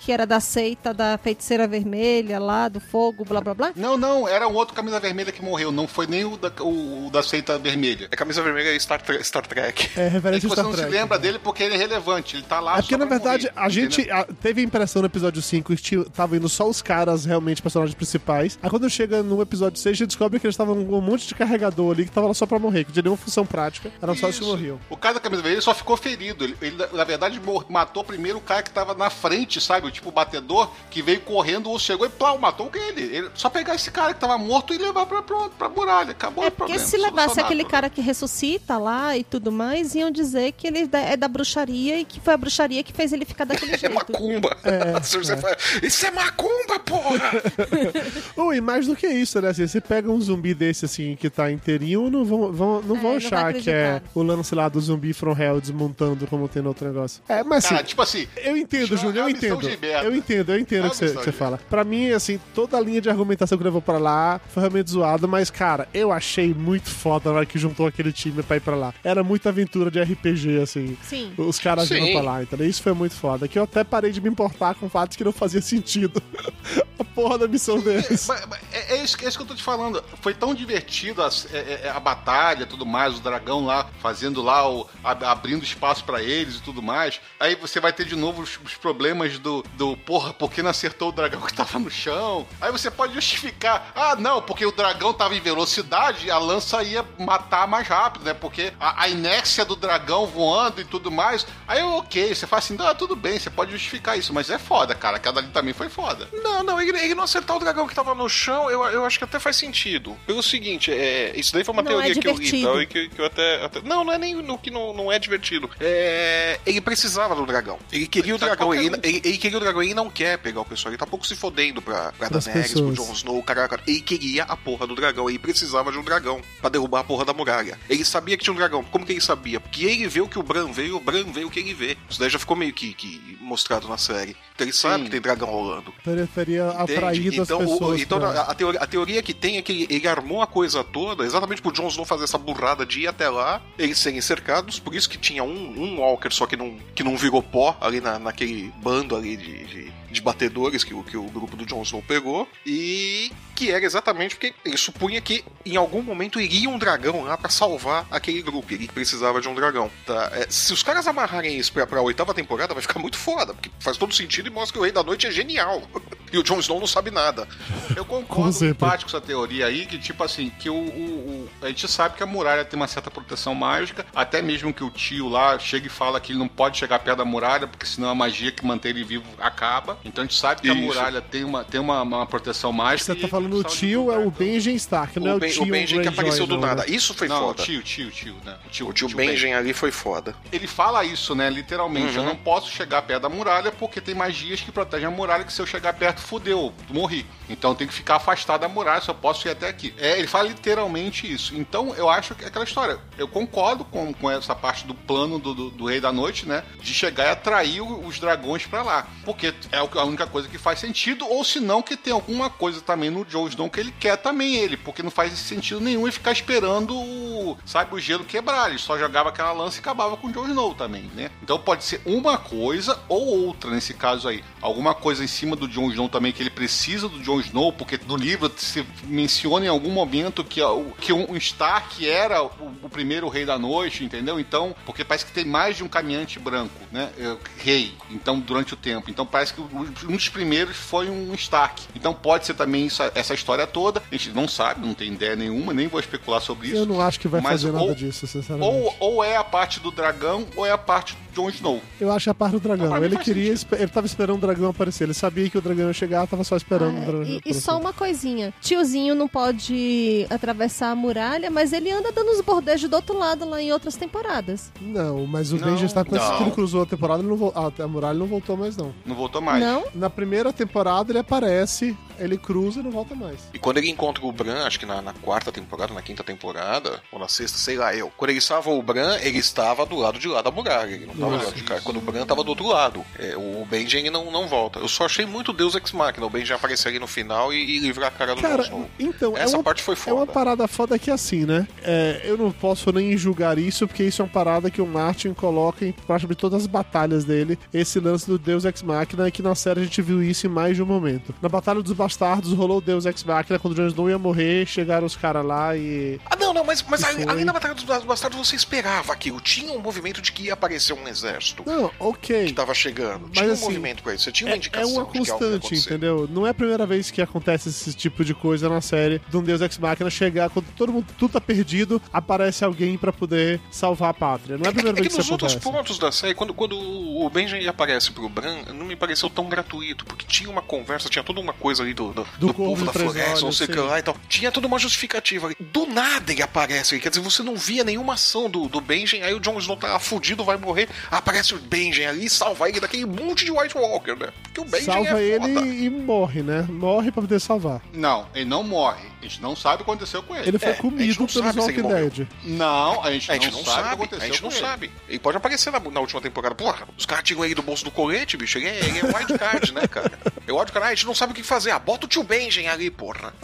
que- 0.00 0.10
que 0.10 0.12
era 0.12 0.26
da 0.26 0.40
seita 0.40 0.92
da 0.92 1.16
feiticeira 1.18 1.68
vermelha 1.68 2.38
lá, 2.40 2.68
do 2.68 2.80
fogo, 2.80 3.24
blá 3.24 3.40
blá 3.40 3.54
blá. 3.54 3.72
Não, 3.76 3.96
não, 3.96 4.26
era 4.26 4.48
um 4.48 4.54
outro 4.54 4.74
camisa 4.74 4.98
vermelha 4.98 5.30
que 5.30 5.42
morreu, 5.42 5.70
não 5.70 5.86
foi 5.86 6.06
nem 6.06 6.24
o 6.24 6.36
da, 6.36 6.50
o, 6.60 7.06
o 7.06 7.10
da 7.10 7.22
seita 7.22 7.58
vermelha. 7.58 8.08
É 8.10 8.16
camisa 8.16 8.42
vermelha 8.42 8.74
e 8.74 8.80
Star, 8.80 9.00
Tre- 9.00 9.22
Star 9.22 9.46
Trek. 9.46 9.90
É 9.96 10.06
É 10.06 10.08
referência 10.08 10.48
que 10.48 10.52
a 10.52 10.56
você 10.56 10.62
não 10.62 10.70
se 10.72 10.78
Trek. 10.78 10.90
lembra 10.92 11.18
dele 11.18 11.38
porque 11.38 11.62
ele 11.62 11.74
é 11.74 11.76
relevante, 11.76 12.36
ele 12.36 12.42
tá 12.44 12.58
lá 12.60 12.72
É 12.78 12.82
porque, 12.82 12.94
só 12.94 12.98
na 12.98 13.04
verdade, 13.04 13.50
morrer, 13.54 13.66
a 13.66 13.68
gente 13.68 14.10
a- 14.10 14.24
teve 14.42 14.60
a 14.60 14.64
impressão 14.64 15.02
no 15.02 15.06
episódio 15.06 15.40
5 15.42 15.76
que 15.76 16.04
tava 16.10 16.36
indo 16.36 16.48
só 16.48 16.68
os 16.68 16.82
caras 16.82 17.24
realmente 17.24 17.62
personagens 17.62 17.94
principais. 17.94 18.58
Aí 18.62 18.68
quando 18.70 18.88
chega 18.90 19.22
no 19.22 19.40
episódio 19.42 19.78
6, 19.78 19.92
a 19.94 19.96
gente 19.98 20.08
descobre 20.08 20.40
que 20.40 20.46
eles 20.46 20.54
estavam 20.54 20.84
com 20.84 20.98
um 20.98 21.00
monte 21.00 21.26
de 21.28 21.34
carregador 21.34 21.92
ali 21.92 22.04
que 22.06 22.10
tava 22.10 22.26
lá 22.26 22.34
só 22.34 22.46
pra 22.46 22.58
morrer, 22.58 22.84
que 22.84 22.88
não 22.90 22.94
tinha 22.94 23.02
nenhuma 23.02 23.16
função 23.18 23.46
prática, 23.46 23.92
eram 24.02 24.16
só 24.16 24.28
os 24.28 24.38
que 24.38 24.44
morriam. 24.44 24.80
O 24.90 24.96
cara 24.96 25.14
da 25.14 25.20
camisa 25.20 25.42
vermelha 25.42 25.62
só 25.62 25.74
ficou 25.74 25.96
ferido. 25.96 26.42
Ele, 26.44 26.56
ele, 26.60 26.76
na 26.92 27.04
verdade, 27.04 27.40
matou 27.68 28.02
primeiro 28.02 28.38
o 28.38 28.40
cara 28.40 28.62
que 28.62 28.70
tava 28.70 28.94
na 28.94 29.10
frente, 29.10 29.60
sabe? 29.60 29.89
O 29.90 29.92
tipo 29.92 30.08
o 30.08 30.12
batedor, 30.12 30.70
que 30.90 31.02
veio 31.02 31.20
correndo, 31.20 31.66
o 31.68 31.72
urso 31.72 31.86
chegou 31.86 32.06
e 32.06 32.10
plau, 32.10 32.38
matou 32.38 32.70
ele. 32.74 33.02
ele. 33.02 33.30
Só 33.34 33.50
pegar 33.50 33.74
esse 33.74 33.90
cara 33.90 34.14
que 34.14 34.20
tava 34.20 34.38
morto 34.38 34.72
e 34.72 34.78
levar 34.78 35.06
pra, 35.06 35.22
pra, 35.22 35.48
pra 35.50 35.68
muralha. 35.68 36.12
Acabou 36.12 36.44
É 36.44 36.48
o 36.48 36.50
porque 36.50 36.72
problema. 36.74 36.88
se 36.90 36.96
levasse 36.96 37.40
aquele 37.40 37.64
cara 37.64 37.90
que 37.90 38.00
ressuscita 38.00 38.78
lá 38.78 39.16
e 39.16 39.24
tudo 39.24 39.50
mais, 39.52 39.94
iam 39.94 40.10
dizer 40.10 40.52
que 40.52 40.66
ele 40.66 40.88
é 40.92 41.16
da 41.16 41.28
bruxaria 41.28 41.98
e 42.00 42.04
que 42.04 42.20
foi 42.20 42.34
a 42.34 42.36
bruxaria 42.36 42.82
que 42.82 42.92
fez 42.92 43.12
ele 43.12 43.24
ficar 43.24 43.44
daquele 43.46 43.74
É 43.74 43.78
jeito. 43.78 43.94
macumba. 43.94 44.56
Se 45.02 45.18
você 45.18 45.36
fala, 45.36 45.56
Isso 45.82 46.06
é 46.06 46.10
macumba, 46.10 46.78
porra! 46.78 47.30
Oh, 48.36 48.52
e 48.52 48.60
mais 48.60 48.86
do 48.86 48.96
que 48.96 49.06
isso, 49.06 49.40
né? 49.40 49.48
Assim, 49.48 49.66
você 49.66 49.80
pega 49.80 50.10
um 50.10 50.20
zumbi 50.20 50.54
desse, 50.54 50.84
assim, 50.84 51.16
que 51.16 51.28
tá 51.28 51.50
inteirinho, 51.50 52.10
não 52.10 52.24
vão, 52.24 52.52
vão, 52.52 52.82
não 52.82 52.96
É, 52.96 52.98
vão 53.00 53.10
não 53.10 53.16
achar 53.16 53.42
vai 53.52 53.54
que 53.54 53.70
é 53.70 54.00
o 54.14 54.22
lance 54.22 54.54
lá 54.54 54.68
do 54.68 54.80
zumbi 54.80 55.12
from 55.12 55.36
hell 55.36 55.60
desmontando 55.60 56.26
como 56.26 56.48
tem 56.48 56.62
no 56.62 56.68
outro 56.68 56.86
negócio. 56.86 57.22
É, 57.28 57.42
mas 57.42 57.64
assim, 57.64 57.74
Cara, 57.74 57.86
tipo 57.86 58.02
assim, 58.02 58.26
Eu 58.36 58.56
entendo, 58.56 58.94
É 58.94 58.96
Júnior, 58.96 59.24
eu 59.24 59.28
entendo. 59.30 59.60
Merda. 59.80 60.06
Eu 60.08 60.14
entendo, 60.14 60.52
eu 60.52 60.58
entendo 60.58 60.84
É 60.84 60.88
o 60.88 60.90
que 60.90 60.96
você, 61.08 61.32
fala. 61.32 61.58
Pra 61.68 61.84
mim, 61.84 62.10
assim, 62.10 62.38
toda 62.54 62.76
a 62.76 62.80
linha 62.80 63.00
de 63.00 63.08
argumentação 63.10 63.56
que 63.58 63.64
levou 63.64 63.80
pra 63.82 63.98
lá 63.98 64.40
foi 64.52 64.60
realmente 64.62 64.90
zoada, 64.90 65.26
mas, 65.26 65.50
cara, 65.50 65.88
eu 65.94 66.12
achei 66.12 66.52
muito 66.54 66.90
foda 66.90 67.30
na 67.30 67.36
hora 67.36 67.46
que 67.46 67.58
juntou 67.58 67.86
aquele 67.86 68.12
time 68.12 68.42
pra 68.42 68.56
ir 68.56 68.60
pra 68.60 68.76
lá. 68.76 68.94
Era 69.04 69.22
muita 69.22 69.48
aventura 69.50 69.90
de 69.90 70.00
RPG, 70.00 70.60
assim. 70.62 70.96
Sim. 71.02 71.32
Os 71.36 71.58
caras 71.58 71.88
Sim. 71.88 71.94
iam 71.96 72.12
pra 72.12 72.20
lá, 72.32 72.42
entendeu? 72.42 72.66
Isso 72.68 72.82
foi 72.82 72.92
muito 72.92 73.14
foda. 73.14 73.48
Que 73.48 73.58
eu 73.58 73.64
até 73.64 73.82
parei 73.84 74.12
de 74.12 74.20
me 74.20 74.28
importar 74.28 74.74
com 74.74 74.88
fatos 74.88 75.16
que 75.16 75.24
não 75.24 75.32
fazia 75.32 75.60
sentido. 75.62 76.22
a 76.98 77.04
porra 77.04 77.38
da 77.38 77.48
missão 77.48 77.78
deles. 77.80 78.26
Mas- 78.28 78.46
mas 78.46 78.60
É, 78.72 78.96
é 78.96 79.02
isso, 79.04 79.16
é 79.22 79.28
isso 79.28 79.36
que 79.36 79.42
eu 79.42 79.46
tô 79.48 79.54
te 79.54 79.62
falando. 79.62 80.02
Foi 80.20 80.34
tão 80.34 80.54
divertido 80.54 81.22
a, 81.22 81.28
é- 81.52 81.80
é- 81.86 81.90
a 81.90 81.98
batalha 82.00 82.66
tudo 82.66 82.84
mais, 82.86 83.16
o 83.16 83.20
dragão 83.20 83.64
lá 83.64 83.88
fazendo 84.00 84.42
lá, 84.42 84.68
o, 84.70 84.86
ab- 85.02 85.24
abrindo 85.24 85.64
espaço 85.64 86.04
pra 86.04 86.22
eles 86.22 86.56
e 86.56 86.62
tudo 86.62 86.82
mais. 86.82 87.20
Aí 87.38 87.54
você 87.54 87.80
vai 87.80 87.92
ter 87.92 88.04
de 88.06 88.16
novo 88.16 88.42
os, 88.42 88.58
os 88.64 88.74
problemas 88.74 89.38
do, 89.38 89.64
do 89.76 89.96
porra, 89.96 90.32
por 90.32 90.50
que 90.52 90.62
não 90.62 90.70
acertou 90.70 91.08
o 91.08 91.12
dragão 91.12 91.40
que 91.40 91.52
tava 91.52 91.78
no 91.78 91.90
chão? 91.90 92.46
Aí 92.60 92.70
você 92.70 92.90
pode 92.90 93.14
justificar, 93.14 93.92
ah, 93.94 94.16
não, 94.16 94.42
porque 94.42 94.64
o 94.66 94.72
dragão 94.72 95.12
tava 95.12 95.34
em 95.34 95.40
velocidade, 95.40 96.30
a 96.30 96.38
lança 96.38 96.82
ia 96.82 97.04
matar 97.18 97.66
mais 97.66 97.86
rápido, 97.88 98.24
né? 98.24 98.34
Porque 98.34 98.72
a, 98.78 99.04
a 99.04 99.08
inércia 99.08 99.64
do 99.64 99.76
dragão 99.76 100.26
voando 100.26 100.80
e 100.80 100.84
tudo 100.84 101.10
mais. 101.10 101.46
Aí 101.66 101.82
ok, 101.82 102.34
você 102.34 102.46
fala 102.46 102.58
assim, 102.58 102.76
ah, 102.80 102.94
tudo 102.94 103.16
bem, 103.16 103.38
você 103.38 103.50
pode 103.50 103.72
justificar 103.72 104.18
isso, 104.18 104.32
mas 104.34 104.50
é 104.50 104.58
foda, 104.58 104.94
cara. 104.94 105.16
Aquela 105.16 105.38
ali 105.40 105.48
também 105.48 105.72
foi 105.72 105.88
foda. 105.88 106.28
Não, 106.32 106.62
não, 106.62 106.80
ele, 106.80 106.96
ele 106.98 107.14
não 107.14 107.24
acertar 107.24 107.56
o 107.56 107.60
dragão 107.60 107.86
que 107.86 107.94
tava 107.94 108.14
no 108.14 108.28
chão, 108.28 108.70
eu, 108.70 108.84
eu 108.86 109.04
acho 109.04 109.18
que 109.18 109.24
até 109.24 109.38
faz 109.38 109.56
sentido. 109.56 110.16
Pelo 110.26 110.42
seguinte, 110.42 110.92
é, 110.92 111.32
isso 111.36 111.52
daí 111.52 111.64
foi 111.64 111.72
uma 111.72 111.82
Não 111.82 111.90
teoria 111.90 112.12
é 112.12 112.14
que 112.14 112.28
eu 112.28 112.34
li 112.36 112.62
tal, 112.62 112.82
e 112.82 112.86
que, 112.86 113.08
que 113.08 113.20
eu 113.20 113.26
até, 113.26 113.64
até- 113.64 113.80
Não, 113.82 114.04
não 114.04 114.12
é 114.12 114.18
nem 114.18 114.34
no 114.34 114.58
que 114.58 114.70
não, 114.70 114.92
não 114.92 115.10
é 115.12 115.18
divertido. 115.18 115.70
É, 115.80 116.58
ele 116.66 116.80
precisava 116.80 117.34
do 117.34 117.46
dragão. 117.46 117.78
Ele 117.92 118.06
queria 118.06 118.34
o 118.34 118.38
Tá 118.38 118.46
dragão, 118.46 118.74
ele, 118.74 118.86
ele, 119.02 119.20
ele 119.24 119.38
queria 119.38 119.59
o 119.60 119.64
dragão 119.64 119.82
ele 119.82 119.94
não 119.94 120.10
quer 120.10 120.38
pegar 120.38 120.60
o 120.60 120.64
pessoal. 120.64 120.90
Ele 120.92 120.98
tá 120.98 121.06
pouco 121.06 121.26
se 121.26 121.34
fodendo 121.36 121.80
pra, 121.82 122.12
pra 122.12 122.28
Daenerys, 122.28 122.72
pro. 122.72 122.92
Jon 122.92 123.12
Snow, 123.12 123.42
caraca. 123.42 123.80
Ele 123.86 124.00
queria 124.00 124.44
a 124.44 124.56
porra 124.56 124.86
do 124.86 124.94
dragão, 124.94 125.28
ele 125.28 125.38
precisava 125.38 125.90
de 125.92 125.98
um 125.98 126.02
dragão 126.02 126.40
pra 126.60 126.68
derrubar 126.70 127.00
a 127.00 127.04
porra 127.04 127.24
da 127.24 127.32
muralha. 127.32 127.78
Ele 127.88 128.04
sabia 128.04 128.36
que 128.36 128.44
tinha 128.44 128.52
um 128.54 128.56
dragão. 128.56 128.82
Como 128.84 129.04
que 129.06 129.12
ele 129.12 129.20
sabia? 129.20 129.60
Porque 129.60 129.84
ele 129.84 130.06
vê 130.08 130.20
o 130.20 130.28
que 130.28 130.38
o 130.38 130.42
Bran 130.42 130.70
vê 130.72 130.86
e 130.86 130.92
o 130.92 131.00
Bran 131.00 131.24
vê 131.24 131.44
o 131.44 131.50
que 131.50 131.60
ele 131.60 131.74
vê. 131.74 131.96
Isso 132.08 132.18
daí 132.20 132.30
já 132.30 132.38
ficou 132.38 132.56
meio 132.56 132.72
que, 132.72 132.94
que 132.94 133.38
mostrado 133.40 133.88
na 133.88 133.98
série. 133.98 134.36
Ele 134.58 134.72
sabe 134.74 135.04
que 135.04 135.10
tem 135.10 135.20
dragão 135.22 135.48
rolando. 135.48 135.92
Teria, 136.04 136.26
teria 136.34 136.66
Entende? 136.68 136.82
atraído 136.94 137.42
então, 137.42 137.60
as 137.60 137.66
o- 137.66 137.72
pessoas. 137.72 138.00
então 138.02 138.18
pra- 138.20 138.28
a, 138.30 138.50
a 138.50 138.54
teoria, 138.54 138.80
a 138.80 138.86
teoria 138.86 139.22
que 139.22 139.32
tem 139.32 139.56
é 139.56 139.62
que 139.62 139.72
ele, 139.72 139.86
ele 139.88 140.06
armou 140.08 140.42
a 140.42 140.46
coisa 140.46 140.84
toda 140.84 141.24
exatamente 141.24 141.62
pro 141.62 141.72
Jon 141.72 141.88
Snow 141.88 142.04
fazer 142.04 142.24
essa 142.24 142.36
burrada 142.36 142.84
de 142.84 143.00
ir 143.00 143.06
até 143.06 143.28
lá, 143.30 143.62
eles 143.78 143.98
serem 143.98 144.20
cercados, 144.20 144.78
por 144.78 144.94
isso 144.94 145.08
que 145.08 145.16
tinha 145.16 145.42
um, 145.42 145.48
um 145.80 146.00
Walker 146.00 146.28
só 146.30 146.44
que 146.46 146.56
não, 146.58 146.76
que 146.94 147.02
não 147.02 147.16
virou 147.16 147.42
pó 147.42 147.74
ali 147.80 148.02
na, 148.02 148.18
naquele 148.18 148.70
bando 148.82 149.16
ali 149.16 149.34
de, 149.36 149.49
de, 149.52 149.92
de 150.10 150.20
batedores 150.20 150.82
que, 150.84 150.94
o- 150.94 151.02
que 151.04 151.16
o 151.16 151.24
grupo 151.24 151.56
do 151.56 151.64
Jon 151.66 151.82
Snow 151.82 152.02
pegou, 152.02 152.48
e 152.66 153.30
que 153.54 153.70
era 153.70 153.84
exatamente 153.84 154.34
porque 154.36 154.54
ele 154.64 154.76
supunha 154.76 155.20
que 155.20 155.44
em 155.66 155.76
algum 155.76 156.02
momento 156.02 156.40
iria 156.40 156.68
um 156.68 156.78
dragão 156.78 157.22
lá 157.24 157.36
pra 157.36 157.50
salvar 157.50 158.06
aquele 158.10 158.40
grupo, 158.40 158.72
ele 158.72 158.88
precisava 158.88 159.40
de 159.40 159.48
um 159.48 159.54
dragão. 159.54 159.90
Tá? 160.06 160.30
É, 160.34 160.46
se 160.48 160.72
os 160.72 160.82
caras 160.82 161.06
amarrarem 161.06 161.58
isso 161.58 161.72
pra, 161.72 161.86
pra 161.86 162.00
oitava 162.00 162.32
temporada, 162.32 162.72
vai 162.72 162.82
ficar 162.82 162.98
muito 162.98 163.18
foda, 163.18 163.52
porque 163.52 163.70
faz 163.80 163.96
todo 163.98 164.14
sentido 164.14 164.46
e 164.46 164.50
mostra 164.50 164.72
que 164.72 164.78
o 164.78 164.82
Rei 164.82 164.92
da 164.92 165.02
Noite 165.02 165.26
é 165.26 165.30
genial. 165.30 165.82
E 166.32 166.38
o 166.38 166.44
Jon 166.44 166.60
Snow 166.60 166.78
não 166.78 166.86
sabe 166.86 167.10
nada. 167.10 167.48
Eu 167.96 168.04
concordo 168.04 168.64
em 168.64 168.72
parte 168.72 169.04
com 169.04 169.08
essa 169.08 169.20
teoria 169.20 169.66
aí, 169.66 169.84
que 169.84 169.98
tipo 169.98 170.22
assim, 170.22 170.48
que 170.60 170.70
o, 170.70 170.74
o- 170.76 171.48
o- 171.60 171.66
a 171.66 171.66
gente 171.66 171.88
sabe 171.88 172.16
que 172.16 172.22
a 172.22 172.26
muralha 172.26 172.64
tem 172.64 172.76
uma 172.78 172.86
certa 172.86 173.10
proteção 173.10 173.52
mágica, 173.52 174.06
até 174.14 174.40
mesmo 174.40 174.72
que 174.72 174.84
o 174.84 174.90
tio 174.92 175.28
lá 175.28 175.58
chega 175.58 175.88
e 175.88 175.90
fala 175.90 176.20
que 176.20 176.30
ele 176.30 176.38
não 176.38 176.46
pode 176.46 176.78
chegar 176.78 177.00
perto 177.00 177.18
da 177.18 177.24
muralha, 177.24 177.66
porque 177.66 177.84
senão 177.84 178.08
a 178.08 178.14
magia 178.14 178.52
que 178.52 178.64
mantém 178.64 178.92
ele 178.92 179.02
vivo 179.02 179.24
acaba. 179.40 179.98
Então 180.04 180.22
a 180.22 180.26
gente 180.26 180.38
sabe 180.38 180.60
que 180.62 180.68
a 180.70 180.72
Isso. 180.74 180.82
muralha 180.82 181.20
tem 181.20 181.44
uma, 181.44 181.64
tem 181.64 181.80
uma, 181.80 182.02
uma 182.02 182.26
proteção 182.26 182.72
mágica. 182.72 183.14
Você 183.14 183.20
tá 183.20 183.28
falando 183.28 183.56
o 183.58 183.64
tio 183.64 184.10
é 184.12 184.16
o 184.18 184.20
então. 184.26 184.30
Benjen 184.30 184.74
Stark, 184.76 185.18
não 185.18 185.28
é 185.28 185.32
O, 185.32 185.36
o 185.36 185.40
ben, 185.40 185.50
tio 185.50 185.62
o 185.62 185.66
Benjen 185.66 186.02
que 186.02 186.08
apareceu 186.08 186.46
do 186.46 186.58
nada. 186.58 186.82
né? 186.82 186.88
Isso 186.90 187.14
foi 187.14 187.28
Não, 187.28 187.36
o 187.36 187.46
foda. 187.48 187.62
tio, 187.62 187.82
tio, 187.82 188.10
tio, 188.10 188.36
né? 188.44 188.56
O 188.82 188.92
tio 188.92 189.08
Benjen 189.08 189.54
ali 189.54 189.72
foi 189.72 189.90
foda. 189.90 190.34
Ele 190.52 190.66
fala 190.66 191.04
isso, 191.04 191.34
né? 191.34 191.48
Literalmente. 191.50 192.16
Uhum. 192.18 192.24
Eu 192.24 192.24
não 192.24 192.36
posso 192.36 192.70
chegar 192.70 193.02
perto 193.02 193.22
da 193.22 193.28
muralha 193.28 193.72
porque 193.72 194.00
tem 194.00 194.14
magias 194.14 194.60
que 194.60 194.70
protegem 194.70 195.06
a 195.06 195.10
muralha 195.10 195.44
que 195.44 195.52
se 195.52 195.60
eu 195.60 195.66
chegar 195.66 195.92
perto, 195.94 196.20
fudeu, 196.20 196.72
morri. 196.88 197.24
Então 197.48 197.74
tem 197.74 197.86
que 197.86 197.94
ficar 197.94 198.16
afastado 198.16 198.60
da 198.60 198.68
muralha, 198.68 199.00
só 199.00 199.12
posso 199.12 199.48
ir 199.48 199.50
até 199.50 199.68
aqui. 199.68 199.92
É, 199.98 200.18
ele 200.18 200.26
fala 200.28 200.48
literalmente 200.48 201.30
isso. 201.32 201.54
Então 201.56 201.94
eu 201.94 202.08
acho 202.08 202.34
que 202.34 202.44
é 202.44 202.48
aquela 202.48 202.64
história. 202.64 202.98
Eu 203.18 203.26
concordo 203.26 203.84
com, 203.84 204.12
com 204.12 204.30
essa 204.30 204.54
parte 204.54 204.86
do 204.86 204.94
plano 204.94 205.38
do, 205.38 205.54
do, 205.54 205.70
do 205.70 205.84
Rei 205.86 206.00
da 206.00 206.12
Noite, 206.12 206.46
né? 206.46 206.62
De 206.80 206.92
chegar 206.94 207.24
e 207.24 207.28
atrair 207.30 207.80
o- 207.80 208.06
os 208.06 208.18
dragões 208.20 208.66
pra 208.66 208.82
lá. 208.82 209.06
Porque 209.24 209.54
é 209.70 209.78
a 209.78 210.04
única 210.04 210.26
coisa 210.26 210.48
que 210.48 210.58
faz 210.58 210.78
sentido, 210.78 211.26
ou 211.26 211.44
se 211.44 211.60
não, 211.60 211.82
que 211.82 211.96
tem 211.96 212.12
alguma 212.12 212.48
coisa 212.48 212.80
também 212.80 213.10
no 213.10 213.24
Jon 213.24 213.48
Snow 213.48 213.70
que 213.70 213.80
ele 213.80 213.92
quer 213.98 214.16
também 214.16 214.56
ele. 214.56 214.76
Porque 214.76 215.02
não 215.02 215.10
faz 215.10 215.32
sentido 215.32 215.80
nenhum 215.80 216.02
ele 216.02 216.12
ficar 216.12 216.32
esperando 216.32 216.94
o, 216.94 217.56
sabe, 217.64 217.94
o 217.94 217.98
gelo 217.98 218.24
quebrar. 218.24 218.70
Ele 218.70 218.78
só 218.78 218.98
jogava 218.98 219.28
aquela 219.28 219.52
lança 219.52 219.78
e 219.78 219.80
acabava 219.80 220.16
com 220.16 220.28
o 220.28 220.32
Jon 220.32 220.48
Snow 220.48 220.74
também, 220.74 221.10
né? 221.14 221.30
Então 221.42 221.58
pode 221.58 221.84
ser 221.84 222.00
uma 222.04 222.38
coisa 222.38 222.98
ou 223.08 223.46
outra 223.46 223.70
nesse 223.70 223.94
caso 223.94 224.28
aí. 224.28 224.42
Alguma 224.60 224.94
coisa 224.94 225.22
em 225.22 225.26
cima 225.28 225.56
do 225.56 225.68
Jon 225.68 225.90
Snow 225.90 226.08
também 226.08 226.32
que 226.32 226.42
ele 226.42 226.50
precisa 226.50 227.08
do 227.08 227.20
Jon 227.20 227.40
Snow, 227.40 227.72
porque 227.72 227.98
no 228.06 228.16
livro 228.16 228.50
se 228.56 228.84
menciona 229.04 229.66
em 229.66 229.68
algum 229.68 229.90
momento 229.90 230.44
que, 230.44 230.60
que 231.00 231.12
um 231.12 231.36
Stark 231.36 232.08
era 232.08 232.42
o, 232.42 232.50
o 232.82 232.88
primeiro 232.88 233.28
rei 233.28 233.44
da 233.44 233.58
noite, 233.58 234.04
entendeu? 234.04 234.38
Então, 234.38 234.74
porque 234.84 235.04
parece 235.04 235.26
que 235.26 235.32
tem 235.32 235.44
mais 235.44 235.76
de 235.76 235.84
um 235.84 235.88
caminhante 235.88 236.38
branco, 236.38 236.80
né? 236.90 237.10
É, 237.18 237.36
rei, 237.58 237.94
então, 238.10 238.38
durante 238.38 238.74
o 238.74 238.76
tempo. 238.76 239.09
Então 239.10 239.26
parece 239.26 239.52
que 239.54 239.60
um 239.60 240.12
dos 240.16 240.28
primeiros 240.28 240.76
foi 240.76 241.10
um 241.10 241.34
Stark. 241.34 241.82
Então 241.94 242.12
pode 242.14 242.46
ser 242.46 242.54
também 242.54 242.86
isso- 242.86 243.02
essa 243.14 243.34
história 243.34 243.66
toda. 243.66 244.02
A 244.10 244.14
gente 244.14 244.30
não 244.30 244.46
sabe, 244.48 244.86
não 244.86 244.94
tem 244.94 245.12
ideia 245.12 245.36
nenhuma, 245.36 245.72
nem 245.72 245.88
vou 245.88 246.00
especular 246.00 246.40
sobre 246.40 246.68
isso. 246.68 246.76
Eu 246.76 246.86
não 246.86 247.00
acho 247.00 247.18
que 247.20 247.28
vai 247.28 247.40
Mas 247.40 247.52
fazer 247.62 247.74
ou- 247.74 247.80
nada 247.80 247.94
disso, 247.94 248.26
sinceramente. 248.26 248.68
Ou, 248.72 248.94
ou 249.00 249.24
é 249.24 249.36
a 249.36 249.44
parte 249.44 249.80
do 249.80 249.90
dragão, 249.90 250.46
ou 250.56 250.64
é 250.66 250.70
a 250.70 250.78
parte 250.78 251.14
do 251.14 251.20
Jon 251.34 251.48
Snow. 251.50 251.80
Eu 252.00 252.10
acho 252.10 252.30
a 252.30 252.34
parte 252.34 252.52
do 252.52 252.60
dragão. 252.60 252.90
Mim 252.98 253.04
Ele 253.04 253.16
queria. 253.18 253.56
sentido. 253.56 253.76
Ele 253.76 253.88
tava 253.88 254.06
esperando 254.06 254.38
o 254.38 254.40
dragão 254.40 254.70
aparecer. 254.70 255.04
Ele 255.04 255.14
sabia 255.14 255.48
que 255.48 255.56
o 255.58 255.60
dragão 255.60 255.86
ia 255.88 255.92
chegar, 255.92 256.26
tava 256.26 256.42
só 256.44 256.56
esperando 256.56 256.98
o 256.98 257.00
dragão 257.00 257.22
E, 257.24 257.40
e 257.44 257.54
só 257.54 257.78
uma 257.78 257.92
coisinha. 257.92 258.52
Tiozinho 258.60 259.14
não 259.14 259.28
pode 259.28 260.26
atravessar 260.30 260.90
a 260.90 260.94
muralha, 260.94 261.50
mas 261.50 261.72
ele 261.72 261.90
anda 261.90 262.10
dando 262.12 262.30
os 262.30 262.40
bordejos 262.40 262.88
do 262.88 262.94
outro 262.96 263.16
lado 263.18 263.48
lá 263.48 263.60
em 263.60 263.72
outras 263.72 263.96
temporadas. 263.96 264.72
Não, 264.80 265.26
mas 265.26 265.52
o 265.52 265.56
Não, 265.56 265.66
Benjen 265.68 265.86
está 265.86 266.04
pensando 266.04 266.30
não. 266.30 266.36
que 266.38 266.42
ele 266.44 266.50
cruzou 266.50 266.82
a 266.82 266.86
temporada, 266.86 267.22
ele 267.22 267.28
não 267.34 267.52
a, 267.54 267.82
a 267.84 267.88
muralha 267.88 268.18
não 268.18 268.26
voltou 268.26 268.56
mais, 268.56 268.76
não. 268.76 268.92
Não 269.04 269.14
voltou 269.14 269.40
mais. 269.40 269.62
Não? 269.62 269.84
Na 269.94 270.10
primeira 270.10 270.52
temporada 270.52 271.10
ele 271.12 271.18
aparece, 271.18 271.96
ele 272.20 272.36
cruza 272.36 272.80
e 272.80 272.82
não 272.82 272.90
volta 272.90 273.14
mais. 273.14 273.40
E 273.52 273.58
quando 273.58 273.78
ele 273.78 273.88
encontra 273.88 274.24
o 274.24 274.32
Bran, 274.32 274.66
acho 274.66 274.78
que 274.78 274.86
na, 274.86 275.00
na 275.00 275.12
quarta 275.14 275.50
temporada, 275.50 275.92
na 275.92 276.02
quinta 276.02 276.22
temporada, 276.22 277.02
ou 277.10 277.18
na 277.18 277.28
sexta, 277.28 277.58
sei 277.58 277.76
lá 277.76 277.94
eu. 277.94 278.12
Quando 278.16 278.30
ele 278.30 278.40
salva 278.40 278.70
o 278.70 278.82
Bran, 278.82 279.16
ele 279.20 279.38
estava 279.38 279.84
do 279.86 279.96
lado 279.96 280.18
de 280.18 280.28
lá 280.28 280.42
da 280.42 280.50
muralha. 280.50 280.94
Ele 280.94 281.06
não 281.06 281.14
estava 281.14 281.38
do 281.38 281.44
lado 281.44 281.54
de 281.54 281.62
cá. 281.64 281.80
Quando 281.80 281.96
o 281.96 282.00
Bran 282.00 282.22
estava 282.22 282.44
do 282.44 282.48
outro 282.48 282.66
lado. 282.66 283.04
É, 283.18 283.36
o 283.36 283.64
Benjen 283.64 284.10
não, 284.10 284.30
não 284.30 284.46
volta. 284.46 284.78
Eu 284.78 284.88
só 284.88 285.06
achei 285.06 285.24
muito 285.24 285.52
Deus 285.52 285.74
Ex 285.74 285.92
Machina. 285.92 286.26
O 286.26 286.30
Benjen 286.30 286.54
aparecer 286.54 286.88
ali 286.88 286.98
no 286.98 287.06
final 287.06 287.52
e, 287.52 287.76
e 287.76 287.78
livrar 287.78 288.08
a 288.08 288.10
cara 288.10 288.34
do 288.34 288.42
Cara, 288.42 288.70
então, 288.98 289.36
Essa 289.36 289.54
é 289.54 289.58
uma, 289.58 289.64
parte 289.64 289.82
foi 289.82 289.94
é 290.06 290.12
uma 290.12 290.20
foda. 290.20 290.32
parada 290.32 290.68
foda 290.68 290.98
que 290.98 291.10
é 291.10 291.14
assim, 291.14 291.44
né? 291.44 291.66
É, 291.82 292.20
eu 292.24 292.36
não 292.36 292.52
posso 292.52 292.92
nem 292.92 293.16
julgar 293.16 293.58
isso, 293.58 293.86
porque 293.86 294.04
isso 294.04 294.20
é 294.20 294.24
uma 294.24 294.30
parada 294.30 294.70
que 294.70 294.82
o 294.82 294.86
Martin 294.86 295.32
coloca 295.32 295.84
em 295.86 295.92
praticamente 295.92 296.40
todas 296.40 296.62
as 296.62 296.66
batalhas 296.66 297.24
dele, 297.24 297.58
esse 297.72 297.98
lance 297.98 298.26
do 298.26 298.38
Deus 298.38 298.64
Ex 298.64 298.82
Machina, 298.82 299.28
e 299.28 299.30
que 299.30 299.42
na 299.42 299.54
série 299.54 299.80
a 299.80 299.84
gente 299.84 300.02
viu 300.02 300.22
isso 300.22 300.46
em 300.46 300.50
mais 300.50 300.76
de 300.76 300.82
um 300.82 300.86
momento. 300.86 301.34
Na 301.40 301.48
Batalha 301.48 301.82
dos 301.82 301.92
Bastardos 301.92 302.09
rolou 302.56 302.78
o 302.78 302.80
Deus 302.80 303.06
Ex 303.06 303.24
Machina, 303.24 303.58
quando 303.58 303.72
o 303.74 303.76
Jon 303.76 303.86
Snow 303.88 304.08
ia 304.10 304.18
morrer, 304.18 304.66
chegaram 304.66 305.06
os 305.06 305.16
caras 305.16 305.44
lá 305.44 305.76
e... 305.76 306.20
Ah, 306.26 306.36
não, 306.36 306.52
não, 306.52 306.64
mas, 306.64 306.82
mas 306.88 307.02
ali, 307.04 307.28
ali 307.28 307.44
na 307.44 307.52
Batalha 307.52 307.74
dos 307.74 307.84
Bastardos 308.04 308.38
você 308.48 308.56
esperava 308.56 309.12
aquilo. 309.12 309.40
Tinha 309.40 309.72
um 309.72 309.80
movimento 309.80 310.20
de 310.20 310.32
que 310.32 310.44
ia 310.44 310.54
aparecer 310.54 310.92
um 310.92 311.06
exército 311.08 311.62
Não, 311.66 311.90
ok. 311.98 312.46
que 312.46 312.52
tava 312.52 312.74
chegando. 312.74 313.22
Mas, 313.28 313.32
Tinha 313.32 313.48
um 313.48 313.52
assim, 313.52 313.64
movimento 313.64 314.02
pra 314.02 314.14
isso. 314.14 314.24
Você 314.24 314.32
tinha 314.32 314.48
uma 314.48 314.52
É, 314.52 314.54
é 314.54 314.58
indicação 314.58 314.90
uma 314.92 315.00
algo 315.02 315.12
ia 315.16 315.18
constante, 315.20 315.74
entendeu? 315.74 316.28
Não 316.30 316.46
é 316.46 316.50
a 316.50 316.54
primeira 316.54 316.86
vez 316.86 317.10
que 317.10 317.20
acontece 317.22 317.68
esse 317.68 317.92
tipo 317.94 318.24
de 318.24 318.34
coisa 318.34 318.68
na 318.68 318.80
série 318.80 319.20
de 319.28 319.36
um 319.36 319.42
Deus 319.42 319.60
Ex 319.60 319.78
Machina 319.78 320.10
chegar 320.10 320.50
quando 320.50 320.66
todo 320.76 320.92
mundo 320.92 321.06
tudo 321.18 321.32
tá 321.32 321.40
perdido, 321.40 322.00
aparece 322.12 322.64
alguém 322.64 322.96
pra 322.98 323.12
poder 323.12 323.60
salvar 323.70 324.10
a 324.10 324.14
pátria. 324.14 324.56
Não 324.58 324.66
é 324.66 324.68
a 324.68 324.72
primeira 324.72 324.98
É 324.98 325.00
vez 325.02 325.08
que 325.08 325.12
que, 325.12 325.16
nos 325.18 325.24
isso 325.26 325.32
outros 325.32 325.52
acontece. 325.52 325.76
pontos 325.76 325.98
da 325.98 326.10
série, 326.12 326.34
quando, 326.34 326.52
quando 326.54 326.76
o 326.78 327.28
Benjamin 327.30 327.66
aparece 327.66 328.10
pro 328.12 328.28
Bran, 328.28 328.62
não 328.74 328.86
me 328.86 328.96
pareceu 328.96 329.28
tão 329.30 329.48
gratuito, 329.48 330.04
porque 330.04 330.24
tinha 330.26 330.50
uma 330.50 330.62
conversa, 330.62 331.08
tinha 331.08 331.22
toda 331.24 331.40
uma 331.40 331.52
coisa 331.52 331.82
ali 331.82 331.94
do, 332.00 332.12
do, 332.12 332.26
do 332.38 332.54
corvo 332.54 332.70
povo 332.70 332.84
da 332.86 332.92
floresta, 332.92 333.40
não 333.44 333.52
sei 333.52 333.66
o 333.66 333.70
que 333.70 333.78
lá 333.78 333.98
e 333.98 334.02
tal. 334.02 334.16
Tinha 334.28 334.50
toda 334.50 334.66
uma 334.66 334.78
justificativa 334.78 335.46
ali. 335.48 335.56
Do 335.60 335.86
nada 335.86 336.32
ele 336.32 336.42
aparece 336.42 336.94
ali, 336.94 337.02
quer 337.02 337.10
dizer, 337.10 337.20
você 337.20 337.42
não 337.42 337.56
via 337.56 337.84
nenhuma 337.84 338.14
ação 338.14 338.48
do, 338.48 338.68
do 338.68 338.80
Benjamin, 338.80 339.24
aí 339.24 339.34
o 339.34 339.40
Jon 339.40 339.58
Snow 339.58 339.76
tá 339.76 339.98
fudido, 339.98 340.44
vai 340.44 340.56
morrer, 340.56 340.88
aparece 341.10 341.54
o 341.54 341.58
Benjamin 341.58 342.06
ali 342.06 342.24
e 342.26 342.30
salva 342.30 342.68
ele 342.68 342.80
daquele 342.80 343.04
monte 343.04 343.44
de 343.44 343.50
White 343.50 343.76
Walker, 343.76 344.14
né? 344.16 344.28
Porque 344.44 344.60
o 344.60 344.64
Benjamin 344.64 345.04
Salva 345.04 345.20
é 345.20 345.24
ele 345.24 345.54
foda. 345.54 345.66
e 345.66 345.90
morre, 345.90 346.42
né? 346.42 346.62
Morre 346.68 347.12
pra 347.12 347.22
poder 347.22 347.40
salvar. 347.40 347.80
Não, 347.92 348.26
ele 348.34 348.44
não 348.46 348.62
morre. 348.62 349.10
A 349.20 349.24
gente 349.24 349.42
não 349.42 349.54
sabe 349.54 349.74
o 349.74 349.84
que 349.84 349.90
aconteceu 349.90 350.22
com 350.22 350.34
ele. 350.34 350.48
Ele 350.48 350.58
foi 350.58 350.68
É, 350.70 350.72
a 350.72 350.76
comido 350.76 351.20
não 351.20 351.26
pelos 351.26 351.56
Walking. 351.56 351.82
Dead. 351.82 352.26
Não, 352.44 353.04
a 353.04 353.10
gente, 353.12 353.30
A 353.30 353.34
gente 353.34 353.50
não, 353.50 353.58
não, 353.58 353.64
sabe, 353.64 353.80
o 353.80 353.88
que 353.88 353.94
aconteceu 353.94 354.22
a 354.22 354.26
gente 354.26 354.42
não 354.42 354.50
ele. 354.50 354.60
sabe. 354.60 354.90
Ele 355.08 355.18
pode 355.18 355.36
aparecer 355.36 355.70
na, 355.70 355.78
na 355.78 356.00
última 356.00 356.20
temporada. 356.22 356.54
Porra, 356.54 356.88
os 356.96 357.04
caras 357.04 357.24
tiram 357.24 357.44
ele 357.44 357.54
do 357.54 357.62
bolso 357.62 357.84
do 357.84 357.90
colete, 357.90 358.36
bicho. 358.38 358.56
Ele 358.58 358.68
é, 358.68 358.78
ele 358.78 358.98
é 358.98 359.02
wild 359.04 359.38
card, 359.38 359.72
né, 359.74 359.86
cara? 359.86 360.18
É 360.46 360.52
wild 360.52 360.72
card, 360.72 360.86
a 360.88 360.94
gente 360.94 361.06
não 361.06 361.14
sabe 361.14 361.32
o 361.32 361.34
que 361.36 361.42
fazer. 361.42 361.70
Ah, 361.70 361.78
bota 361.90 362.06
o 362.06 362.08
tio 362.08 362.22
Benjen 362.22 362.68
ali, 362.68 362.90
porra. 362.90 363.34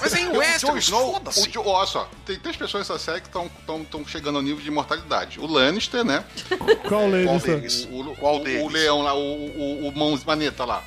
Mas 0.00 0.12
é 0.14 0.20
em 0.20 0.28
Westeros, 0.28 0.88
foda-se. 0.88 1.50
olha 1.58 1.86
só, 1.86 2.08
tem 2.26 2.38
três 2.38 2.54
pessoas 2.56 2.86
nessa 2.88 3.02
série 3.02 3.20
que 3.22 3.28
estão 3.28 4.06
chegando 4.06 4.36
ao 4.36 4.42
nível 4.42 4.60
de 4.62 4.68
imortalidade. 4.68 5.40
O 5.40 5.46
Lannister, 5.46 6.04
né? 6.04 6.22
Qual 6.86 7.04
Qual 7.04 7.08
Lannister? 7.08 7.56
deles? 7.56 7.88
O, 7.90 8.00
o, 8.10 8.16
Qual 8.16 8.36
o- 8.36 8.44
deles? 8.44 8.62
o 8.62 8.68
leão 8.68 9.00
lá, 9.02 9.14
o, 9.14 9.18
o, 9.18 9.88
o 9.88 9.98
mãos 9.98 10.22
maneta 10.24 10.64
lá. 10.64 10.82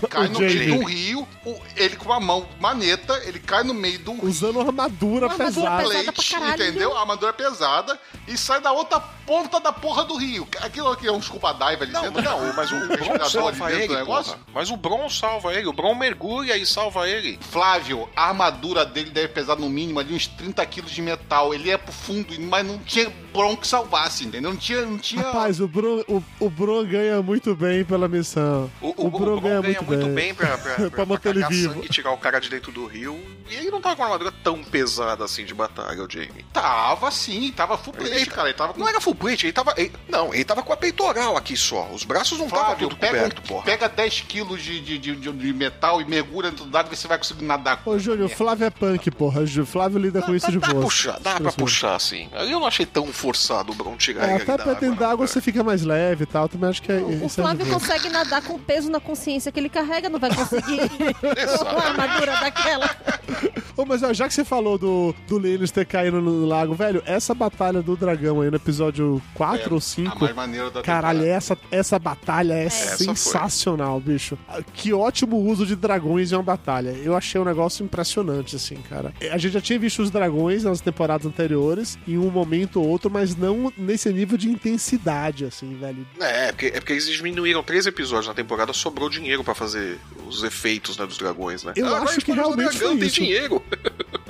Que 0.00 0.06
cai 0.08 0.28
no 0.28 0.40
meio 0.40 0.64
de 0.64 0.72
um 0.72 0.84
rio, 0.84 1.28
o- 1.46 1.60
ele 1.76 1.94
com 1.96 2.12
a 2.12 2.18
mão 2.20 2.48
maneta, 2.58 3.14
ele 3.24 3.38
cai 3.38 3.62
no 3.62 3.72
meio 3.74 3.98
de 3.98 4.10
um 4.10 4.14
rio. 4.18 4.28
Usando 4.28 4.56
uma 4.56 4.66
armadura 4.66 5.26
Uma 5.26 5.32
armadura 5.34 5.70
pesada. 5.70 5.82
pesada. 5.82 6.04
pra 6.04 6.12
Plate, 6.14 6.30
caralho, 6.30 6.62
entendeu? 6.64 6.96
A 6.96 7.00
armadura 7.00 7.32
pesada 7.32 7.98
e 8.26 8.36
sai 8.36 8.60
da 8.60 8.72
outra 8.72 8.98
ponta 9.00 9.60
da 9.60 9.72
porra 9.72 10.04
do 10.04 10.16
rio. 10.16 10.48
Aquilo 10.60 10.88
aqui 10.90 11.06
é 11.06 11.12
um 11.12 11.22
scuba 11.22 11.52
dive 11.52 11.84
ali 11.84 11.92
Não, 11.92 12.02
dentro. 12.02 12.22
não, 12.22 12.52
mas 12.54 12.70
o, 12.72 12.74
o 12.76 12.86
Bron 12.88 12.96
respirador 12.96 13.46
ali 13.48 13.56
salva 13.56 13.66
dentro 13.66 13.78
ele, 13.78 13.86
do 13.88 13.94
negócio. 13.94 14.32
porra. 14.32 14.44
Mas 14.52 14.70
o 14.70 14.76
Bron 14.76 15.08
salva 15.08 15.54
ele. 15.54 15.66
O 15.68 15.72
Bron 15.72 15.94
mergulha 15.94 16.29
e 16.56 16.64
salva 16.64 17.08
ele. 17.08 17.38
Flávio, 17.40 18.08
a 18.14 18.28
armadura 18.28 18.84
dele 18.84 19.10
deve 19.10 19.28
pesar 19.28 19.56
no 19.56 19.68
mínimo 19.68 19.98
ali 19.98 20.14
uns 20.14 20.26
30 20.28 20.64
quilos 20.66 20.90
de 20.92 21.02
metal. 21.02 21.52
Ele 21.52 21.70
é 21.70 21.76
pro 21.76 21.92
fundo, 21.92 22.40
mas 22.40 22.64
não 22.64 22.78
tinha 22.78 23.10
Bron 23.32 23.56
que 23.56 23.66
salvasse, 23.66 24.24
entendeu? 24.24 24.50
Não 24.50 24.56
tinha. 24.56 24.82
Não 24.82 24.98
tinha... 24.98 25.22
Rapaz, 25.22 25.60
o 25.60 25.68
Bron, 25.68 26.02
o, 26.08 26.22
o 26.40 26.50
Bron 26.50 26.84
ganha 26.84 27.22
muito 27.22 27.54
bem 27.54 27.84
pela 27.84 28.08
missão. 28.08 28.70
O, 28.80 28.88
o, 28.88 29.06
o 29.06 29.10
Bron 29.10 29.40
ganha 29.40 29.62
muito 29.62 29.84
bem, 30.14 30.34
pra, 30.34 30.56
pra, 30.58 30.74
pra, 30.74 30.90
Pra 30.90 31.06
manter 31.06 31.30
ele 31.36 31.46
vivo. 31.46 31.74
sangue 31.74 31.86
e 31.86 31.88
tirar 31.88 32.12
o 32.12 32.18
cara 32.18 32.38
de 32.40 32.48
dentro 32.50 32.72
do 32.72 32.86
rio. 32.86 33.18
E 33.50 33.54
ele 33.54 33.70
não 33.70 33.80
tá 33.80 33.94
com 33.94 34.02
uma 34.02 34.06
armadura 34.06 34.32
tão 34.44 34.62
pesada 34.62 35.24
assim 35.24 35.44
de 35.44 35.54
batalha, 35.54 36.02
o 36.04 36.10
Jamie. 36.10 36.44
Tava 36.52 37.10
sim, 37.10 37.52
tava 37.54 37.76
full 37.78 37.92
plate, 37.92 38.10
Ele- 38.14 38.26
cara. 38.26 38.48
Ele 38.48 38.56
tava 38.56 38.72
com 38.74 38.80
Não 38.80 38.88
era 38.88 39.00
full 39.00 39.14
plate, 39.14 39.46
ele 39.46 39.52
tava. 39.52 39.74
ele- 39.76 39.92
não, 40.08 40.32
ele 40.34 40.44
tava 40.44 40.62
com 40.62 40.72
a 40.72 40.76
peitoral 40.76 41.36
aqui 41.36 41.56
só. 41.56 41.88
Os 41.92 42.04
braços 42.04 42.38
não 42.38 42.46
estavam 42.46 42.76
tudo 42.76 42.96
pega, 42.96 43.14
coberto, 43.18 43.42
porra. 43.42 43.64
pega 43.64 43.88
10 43.88 44.20
quilos 44.22 44.62
de, 44.62 44.80
de, 44.80 44.98
de, 44.98 45.16
de- 45.16 45.52
metal 45.52 46.00
e 46.00 46.04
mergulha 46.04 46.50
dentro 46.50 46.64
d'água 46.66 46.92
e 46.92 46.96
você 46.96 47.06
vai 47.08 47.18
conseguir 47.18 47.44
nadar 47.44 47.82
com 47.82 47.90
Ô, 47.90 47.98
Júnior, 47.98 48.26
o 48.26 48.28
Flávio 48.28 48.64
é 48.66 48.70
punk, 48.70 49.10
porra. 49.10 49.42
Flávio 49.66 49.98
lida 49.98 50.22
com 50.22 50.34
isso 50.34 50.50
de 50.50 50.58
dá 50.58 50.66
pra 50.66 50.74
boa. 50.74 50.84
puxar, 50.84 51.18
dá 51.20 51.40
pra 51.40 51.52
puxar, 51.52 51.94
assim. 51.96 52.28
Eu 52.32 52.50
não 52.60 52.66
achei 52.66 52.86
tão 52.86 53.12
forçado 53.20 53.72
o 53.72 53.74
Bron 53.74 53.96
tirar 53.96 54.28
É, 54.28 54.36
até 54.36 54.56
pra 54.56 54.72
dentro 54.72 54.96
d'água 54.96 55.26
você 55.26 55.40
fica 55.40 55.62
mais 55.62 55.82
leve 55.82 56.24
e 56.24 56.26
tal. 56.26 56.48
Também 56.48 56.70
acho 56.70 56.82
que 56.82 56.90
é. 56.90 56.96
O 56.96 57.26
é 57.26 57.28
Flávio 57.28 57.66
boa. 57.66 57.78
consegue 57.78 58.08
nadar 58.08 58.42
com 58.42 58.58
peso 58.58 58.90
na 58.90 58.98
consciência 58.98 59.52
que 59.52 59.60
ele 59.60 59.68
carrega, 59.68 60.08
não 60.08 60.18
vai 60.18 60.34
conseguir 60.34 60.80
uma 61.60 61.84
armadura 61.84 62.32
daquela. 62.40 62.90
Ô, 63.80 63.86
mas 63.86 64.02
ó, 64.02 64.12
já 64.12 64.28
que 64.28 64.34
você 64.34 64.44
falou 64.44 64.76
do, 64.76 65.14
do 65.26 65.38
Lannister 65.38 65.86
caindo 65.86 66.20
no 66.20 66.44
lago, 66.44 66.74
velho, 66.74 67.02
essa 67.06 67.32
batalha 67.34 67.80
do 67.80 67.96
dragão 67.96 68.40
aí 68.42 68.50
no 68.50 68.56
episódio 68.56 69.22
4 69.34 69.70
ou 69.72 69.78
a 69.78 69.80
5. 69.80 70.20
mais 70.20 70.34
maneira 70.36 70.70
da 70.70 70.82
Caralho, 70.82 71.20
temporada. 71.20 71.36
essa, 71.38 71.58
essa 71.70 71.98
batalha 71.98 72.52
é 72.54 72.68
foi. 72.68 73.06
sensacional, 73.06 73.98
bicho. 74.00 74.36
Que 74.74 74.92
ótimo 74.92 75.36
uso 75.38 75.64
de 75.64 75.74
dragões 75.76 76.30
em 76.32 76.34
uma 76.34 76.42
batalha. 76.42 76.90
Eu 76.90 77.16
achei 77.16 77.40
um 77.40 77.44
negócio 77.44 77.82
impressionante, 77.84 78.56
assim, 78.56 78.76
cara. 78.88 79.12
A 79.32 79.38
gente 79.38 79.52
já 79.52 79.60
tinha 79.60 79.78
visto 79.78 80.02
os 80.02 80.10
dragões 80.10 80.64
nas 80.64 80.80
temporadas 80.80 81.26
anteriores, 81.26 81.98
em 82.06 82.18
um 82.18 82.30
momento 82.30 82.80
ou 82.80 82.88
outro, 82.88 83.10
mas 83.10 83.34
não 83.34 83.72
nesse 83.78 84.12
nível 84.12 84.36
de 84.36 84.48
intensidade, 84.48 85.44
assim, 85.44 85.74
velho. 85.76 86.06
É, 86.20 86.48
é 86.48 86.52
porque, 86.52 86.66
é 86.66 86.72
porque 86.80 86.92
eles 86.92 87.06
diminuíram 87.08 87.62
três 87.62 87.86
episódios 87.86 88.26
na 88.28 88.34
temporada, 88.34 88.72
sobrou 88.72 89.08
dinheiro 89.08 89.42
pra 89.42 89.54
fazer 89.54 89.98
os 90.26 90.42
efeitos 90.42 90.96
né, 90.98 91.06
dos 91.06 91.16
dragões, 91.18 91.64
né? 91.64 91.72
Eu 91.76 91.86
Ah, 91.94 92.00
acho 92.02 92.20
que 92.20 92.32
realmente 92.32 92.70
dragão, 92.70 92.88
foi 92.90 92.98
tem 92.98 93.06
isso. 93.06 93.14
dinheiro. 93.16 93.62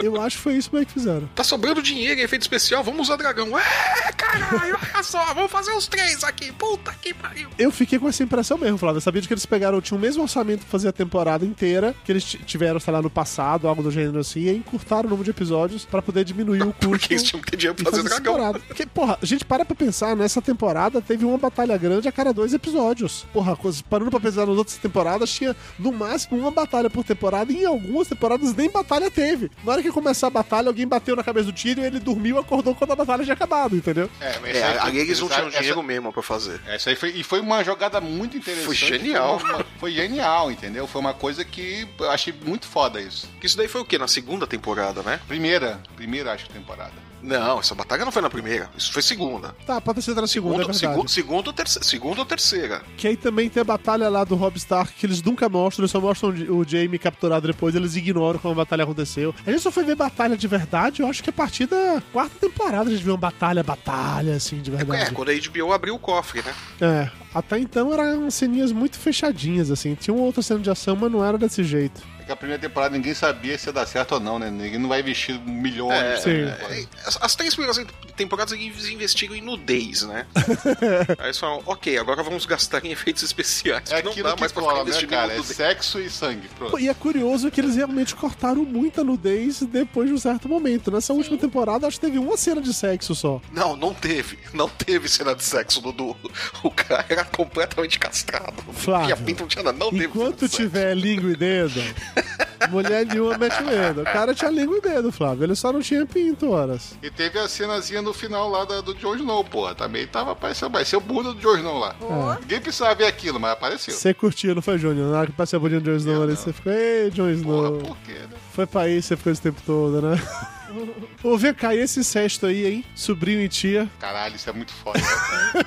Eu 0.02 0.18
acho 0.18 0.36
que 0.38 0.42
foi 0.42 0.54
isso 0.54 0.70
mesmo 0.72 0.86
que 0.86 0.92
fizeram. 0.94 1.28
Tá 1.34 1.44
sobrando 1.44 1.82
dinheiro 1.82 2.18
em 2.18 2.22
efeito 2.22 2.40
especial, 2.40 2.82
vamos 2.82 3.02
usar 3.02 3.16
dragão. 3.16 3.58
É, 3.58 4.12
caralho, 4.16 4.78
olha 4.94 5.02
só, 5.02 5.22
vamos 5.34 5.50
fazer 5.50 5.72
os 5.72 5.86
três 5.86 6.24
aqui. 6.24 6.50
Puta 6.52 6.94
que 7.02 7.12
pariu. 7.12 7.50
Eu 7.58 7.70
fiquei 7.70 7.98
com 7.98 8.08
essa 8.08 8.22
impressão 8.22 8.56
mesmo, 8.56 8.78
Flávio. 8.78 8.96
Eu 8.96 9.02
sabia 9.02 9.20
de 9.20 9.28
que 9.28 9.34
eles 9.34 9.44
pegaram, 9.44 9.78
tinham 9.80 9.98
o 9.98 10.00
mesmo 10.00 10.22
orçamento 10.22 10.60
pra 10.60 10.70
fazer 10.70 10.88
a 10.88 10.92
temporada 10.92 11.44
inteira, 11.44 11.94
que 12.02 12.10
eles 12.10 12.24
tiveram, 12.24 12.80
sei 12.80 12.92
lá, 12.94 13.02
no 13.02 13.10
passado, 13.10 13.68
algo 13.68 13.82
do 13.82 13.90
gênero 13.90 14.20
assim, 14.20 14.40
e 14.40 14.56
encurtaram 14.56 15.06
o 15.06 15.10
número 15.10 15.24
de 15.24 15.30
episódios 15.32 15.84
pra 15.84 16.00
poder 16.00 16.24
diminuir 16.24 16.62
o 16.62 16.72
custo. 16.72 16.88
Porque 16.88 17.12
eles 17.12 17.22
tinham 17.22 17.42
que 17.42 17.50
ter 17.50 17.56
dinheiro 17.58 17.74
pra 17.76 17.84
fazer 17.90 17.96
fazer 18.02 18.08
dragão. 18.08 18.32
temporada. 18.34 18.58
Porque, 18.60 18.86
porra, 18.86 19.18
a 19.20 19.26
gente 19.26 19.44
para 19.44 19.66
pra 19.66 19.76
pensar, 19.76 20.16
nessa 20.16 20.40
temporada 20.40 21.02
teve 21.02 21.26
uma 21.26 21.36
batalha 21.36 21.76
grande 21.76 22.08
a 22.08 22.12
cada 22.12 22.32
dois 22.32 22.54
episódios. 22.54 23.26
Porra, 23.34 23.54
parando 23.90 24.10
pra 24.10 24.18
pensar 24.20 24.46
nas 24.46 24.56
outras 24.56 24.78
temporadas, 24.78 25.30
tinha 25.30 25.54
no 25.78 25.92
máximo 25.92 26.38
uma 26.40 26.50
batalha 26.50 26.88
por 26.88 27.04
temporada 27.04 27.52
e 27.52 27.58
em 27.58 27.66
algumas 27.66 28.08
temporadas 28.08 28.54
nem 28.54 28.70
batalha 28.70 29.10
teve. 29.10 29.19
Na 29.64 29.72
hora 29.72 29.82
que 29.82 29.90
começar 29.92 30.26
a 30.26 30.30
batalha, 30.30 30.68
alguém 30.68 30.86
bateu 30.86 31.14
na 31.14 31.22
cabeça 31.22 31.46
do 31.46 31.52
tiro 31.52 31.80
e 31.80 31.84
ele 31.84 31.98
dormiu 32.00 32.36
e 32.36 32.38
acordou 32.38 32.74
quando 32.74 32.92
a 32.92 32.96
batalha 32.96 33.22
tinha 33.22 33.34
acabado, 33.34 33.76
entendeu? 33.76 34.10
É, 34.20 34.38
mas 34.40 34.56
É, 34.56 34.78
aí 34.80 34.98
eles 34.98 35.20
não 35.20 35.28
tinham 35.28 35.48
essa- 35.48 35.58
dinheiro 35.58 35.82
mesmo 35.82 36.12
pra 36.12 36.22
fazer. 36.22 36.60
Essa 36.66 36.90
aí 36.90 36.96
foi, 36.96 37.10
e 37.10 37.22
foi 37.22 37.40
uma 37.40 37.62
jogada 37.62 38.00
muito 38.00 38.36
interessante. 38.36 38.66
Foi 38.66 38.74
genial. 38.74 39.38
Foi, 39.38 39.50
uma- 39.54 39.64
foi 39.78 39.92
genial, 39.92 40.50
entendeu? 40.50 40.86
Foi 40.86 41.00
uma 41.00 41.14
coisa 41.14 41.44
que 41.44 41.86
eu 41.98 42.10
achei 42.10 42.32
muito 42.44 42.66
foda 42.66 43.00
isso. 43.00 43.28
Que 43.40 43.46
isso 43.46 43.56
daí 43.56 43.68
foi 43.68 43.80
o 43.80 43.84
quê? 43.84 43.98
Na 43.98 44.08
segunda 44.08 44.46
temporada, 44.46 45.02
né? 45.02 45.20
Primeira, 45.28 45.80
primeira 45.96 46.32
acho 46.32 46.46
que 46.46 46.52
temporada. 46.52 46.92
Não, 47.22 47.60
essa 47.60 47.74
batalha 47.74 48.04
não 48.04 48.12
foi 48.12 48.22
na 48.22 48.30
primeira. 48.30 48.70
Isso 48.76 48.92
foi 48.92 49.02
segunda. 49.02 49.54
Tá, 49.66 49.80
pode 49.80 49.96
ter 49.96 50.02
sido 50.02 50.20
na 50.20 50.26
segunda, 50.26 50.54
é 50.54 50.58
Segundo, 50.58 50.72
verdade. 50.72 50.78
segundo, 50.94 51.08
segundo, 51.10 51.46
ou 51.48 51.52
terceira, 51.52 51.86
segunda 51.86 52.20
ou 52.20 52.26
terceira. 52.26 52.82
Que 52.96 53.08
aí 53.08 53.16
também 53.16 53.48
tem 53.48 53.60
a 53.60 53.64
batalha 53.64 54.08
lá 54.08 54.24
do 54.24 54.34
Rob 54.36 54.56
Stark, 54.56 54.92
que 54.94 55.06
eles 55.06 55.22
nunca 55.22 55.48
mostram, 55.48 55.82
eles 55.82 55.90
só 55.90 56.00
mostram 56.00 56.30
o 56.30 56.64
Jaime 56.66 56.98
capturado 56.98 57.46
depois, 57.46 57.74
eles 57.74 57.94
ignoram 57.96 58.38
como 58.38 58.52
a 58.52 58.56
batalha 58.56 58.84
aconteceu. 58.84 59.34
A 59.46 59.50
gente 59.50 59.62
só 59.62 59.70
foi 59.70 59.84
ver 59.84 59.94
batalha 59.96 60.36
de 60.36 60.46
verdade, 60.48 61.02
eu 61.02 61.08
acho 61.08 61.22
que 61.22 61.30
a 61.30 61.32
partir 61.32 61.66
da 61.66 62.02
quarta 62.12 62.34
temporada 62.40 62.88
a 62.88 62.92
gente 62.92 63.02
viu 63.04 63.12
uma 63.12 63.18
batalha, 63.18 63.62
batalha, 63.62 64.34
assim, 64.36 64.60
de 64.60 64.70
É, 64.72 64.76
verdade. 64.76 65.12
quando 65.14 65.30
a 65.30 65.34
HBO 65.34 65.72
abriu 65.72 65.94
o 65.94 65.98
cofre, 65.98 66.42
né? 66.42 66.54
É, 66.80 67.10
até 67.34 67.58
então 67.58 67.92
eram 67.92 68.30
ceninhas 68.30 68.72
muito 68.72 68.98
fechadinhas, 68.98 69.70
assim. 69.70 69.94
Tinha 69.94 70.14
uma 70.14 70.24
outra 70.24 70.42
cena 70.42 70.60
de 70.60 70.70
ação, 70.70 70.96
mas 70.96 71.12
não 71.12 71.24
era 71.24 71.36
desse 71.36 71.62
jeito. 71.64 72.00
É 72.30 72.32
a 72.32 72.36
primeira 72.36 72.62
temporada 72.62 72.96
ninguém 72.96 73.12
sabia 73.12 73.58
se 73.58 73.66
ia 73.68 73.72
dar 73.72 73.84
certo 73.86 74.12
ou 74.12 74.20
não, 74.20 74.38
né? 74.38 74.48
Ninguém 74.50 74.78
não 74.78 74.88
vai 74.88 75.00
investir 75.00 75.36
milhões. 75.40 75.92
É, 76.00 76.16
Sim. 76.18 76.30
é, 76.30 76.86
as, 77.04 77.18
as 77.20 77.34
três 77.34 77.54
primeiras 77.56 77.84
temporadas 78.16 78.52
eles 78.52 78.88
investigam 78.88 79.34
em 79.34 79.40
nudez, 79.40 80.02
né? 80.02 80.26
Aí 81.18 81.26
eles 81.26 81.38
falam, 81.38 81.60
ok, 81.66 81.98
agora 81.98 82.22
vamos 82.22 82.46
gastar 82.46 82.84
em 82.84 82.92
efeitos 82.92 83.24
especiais. 83.24 83.90
É 83.90 83.96
que 83.96 84.02
não 84.04 84.12
aquilo 84.12 84.28
dá 84.28 84.34
que 84.34 84.40
mais 84.40 84.52
pra 84.52 84.62
ficar 84.62 84.84
né, 84.84 85.06
cara? 85.08 85.32
em 85.32 85.34
É 85.34 85.38
nudez. 85.38 85.56
sexo 85.56 85.98
e 86.00 86.08
sangue. 86.08 86.48
Pronto. 86.56 86.78
E 86.78 86.88
é 86.88 86.94
curioso 86.94 87.50
que 87.50 87.60
eles 87.60 87.74
realmente 87.74 88.14
cortaram 88.14 88.64
muita 88.64 89.02
nudez 89.02 89.62
depois 89.62 90.08
de 90.08 90.14
um 90.14 90.18
certo 90.18 90.48
momento. 90.48 90.88
Nessa 90.92 91.12
última 91.12 91.36
temporada, 91.36 91.88
acho 91.88 91.98
que 91.98 92.06
teve 92.06 92.18
uma 92.18 92.36
cena 92.36 92.60
de 92.60 92.72
sexo 92.72 93.12
só. 93.12 93.40
Não, 93.52 93.74
não 93.74 93.92
teve. 93.92 94.38
Não 94.54 94.68
teve 94.68 95.08
cena 95.08 95.34
de 95.34 95.42
sexo, 95.42 95.80
Dudu. 95.80 96.16
O 96.62 96.70
cara 96.70 97.04
era 97.08 97.24
completamente 97.24 97.98
castrado. 97.98 98.54
Flávio, 98.72 99.08
E 99.08 99.12
a 99.12 99.16
pinta 99.16 99.40
não 99.42 99.48
tinha 99.48 99.64
nada. 99.64 99.76
Não 99.76 99.88
Enquanto 99.88 100.48
tiver 100.48 100.94
língua 100.94 101.30
e 101.32 101.36
dedo, 101.36 101.80
mulher 102.68 103.06
nenhuma 103.06 103.38
mete 103.38 103.62
o 103.62 103.66
dedo. 103.66 104.00
O 104.02 104.04
cara 104.04 104.34
tinha 104.34 104.50
língua 104.50 104.76
e 104.78 104.80
dedo, 104.80 105.10
Flávio. 105.12 105.44
Ele 105.44 105.54
só 105.54 105.72
não 105.72 105.80
tinha 105.80 106.04
pinto, 106.04 106.50
horas. 106.50 106.94
E 107.02 107.10
teve 107.10 107.38
a 107.38 107.48
cenazinha 107.48 108.02
no 108.02 108.12
final 108.12 108.48
lá 108.48 108.64
da- 108.64 108.80
do 108.80 108.94
Jon 108.94 109.14
Snow, 109.16 109.44
porra. 109.44 109.74
Também 109.74 110.06
tava 110.06 110.32
aparecendo. 110.32 110.72
Vai 110.72 110.84
ser 110.84 110.96
o 110.96 111.00
bunda 111.00 111.32
do 111.32 111.40
Jon 111.40 111.56
Snow 111.56 111.78
lá. 111.78 111.94
Ninguém 112.40 112.60
precisava 112.60 112.94
ver 112.94 113.06
aquilo, 113.06 113.38
mas 113.40 113.52
apareceu. 113.52 113.94
Você 113.94 114.12
curtiu, 114.14 114.54
não 114.54 114.62
foi, 114.62 114.78
Júnior? 114.78 115.10
Na 115.10 115.18
hora 115.20 115.26
que 115.26 115.32
passei 115.32 115.56
a 115.56 115.60
bolinha 115.60 115.80
de 115.80 115.86
Jon 115.90 115.96
Snow 115.96 116.22
ali, 116.22 116.36
você 116.36 116.52
ficou, 116.52 116.72
ei, 116.72 117.10
Jon 117.10 117.30
Snow. 117.30 117.72
Porra, 117.78 117.84
por 117.88 117.96
quê, 118.04 118.12
né? 118.12 118.36
Foi 118.52 118.66
pra 118.66 118.82
aí, 118.82 119.00
você 119.00 119.16
ficou 119.16 119.32
esse 119.32 119.42
tempo 119.42 119.60
todo, 119.64 120.00
né? 120.02 120.16
Ô, 121.22 121.36
vem 121.36 121.54
cá, 121.54 121.74
e 121.74 121.78
esse 121.78 122.00
incesto 122.00 122.46
aí, 122.46 122.66
hein? 122.66 122.84
Sobrinho 122.94 123.40
e 123.42 123.48
tia. 123.48 123.90
Caralho, 123.98 124.36
isso 124.36 124.48
é 124.48 124.52
muito 124.52 124.72
foda. 124.72 124.98
né. 124.98 125.64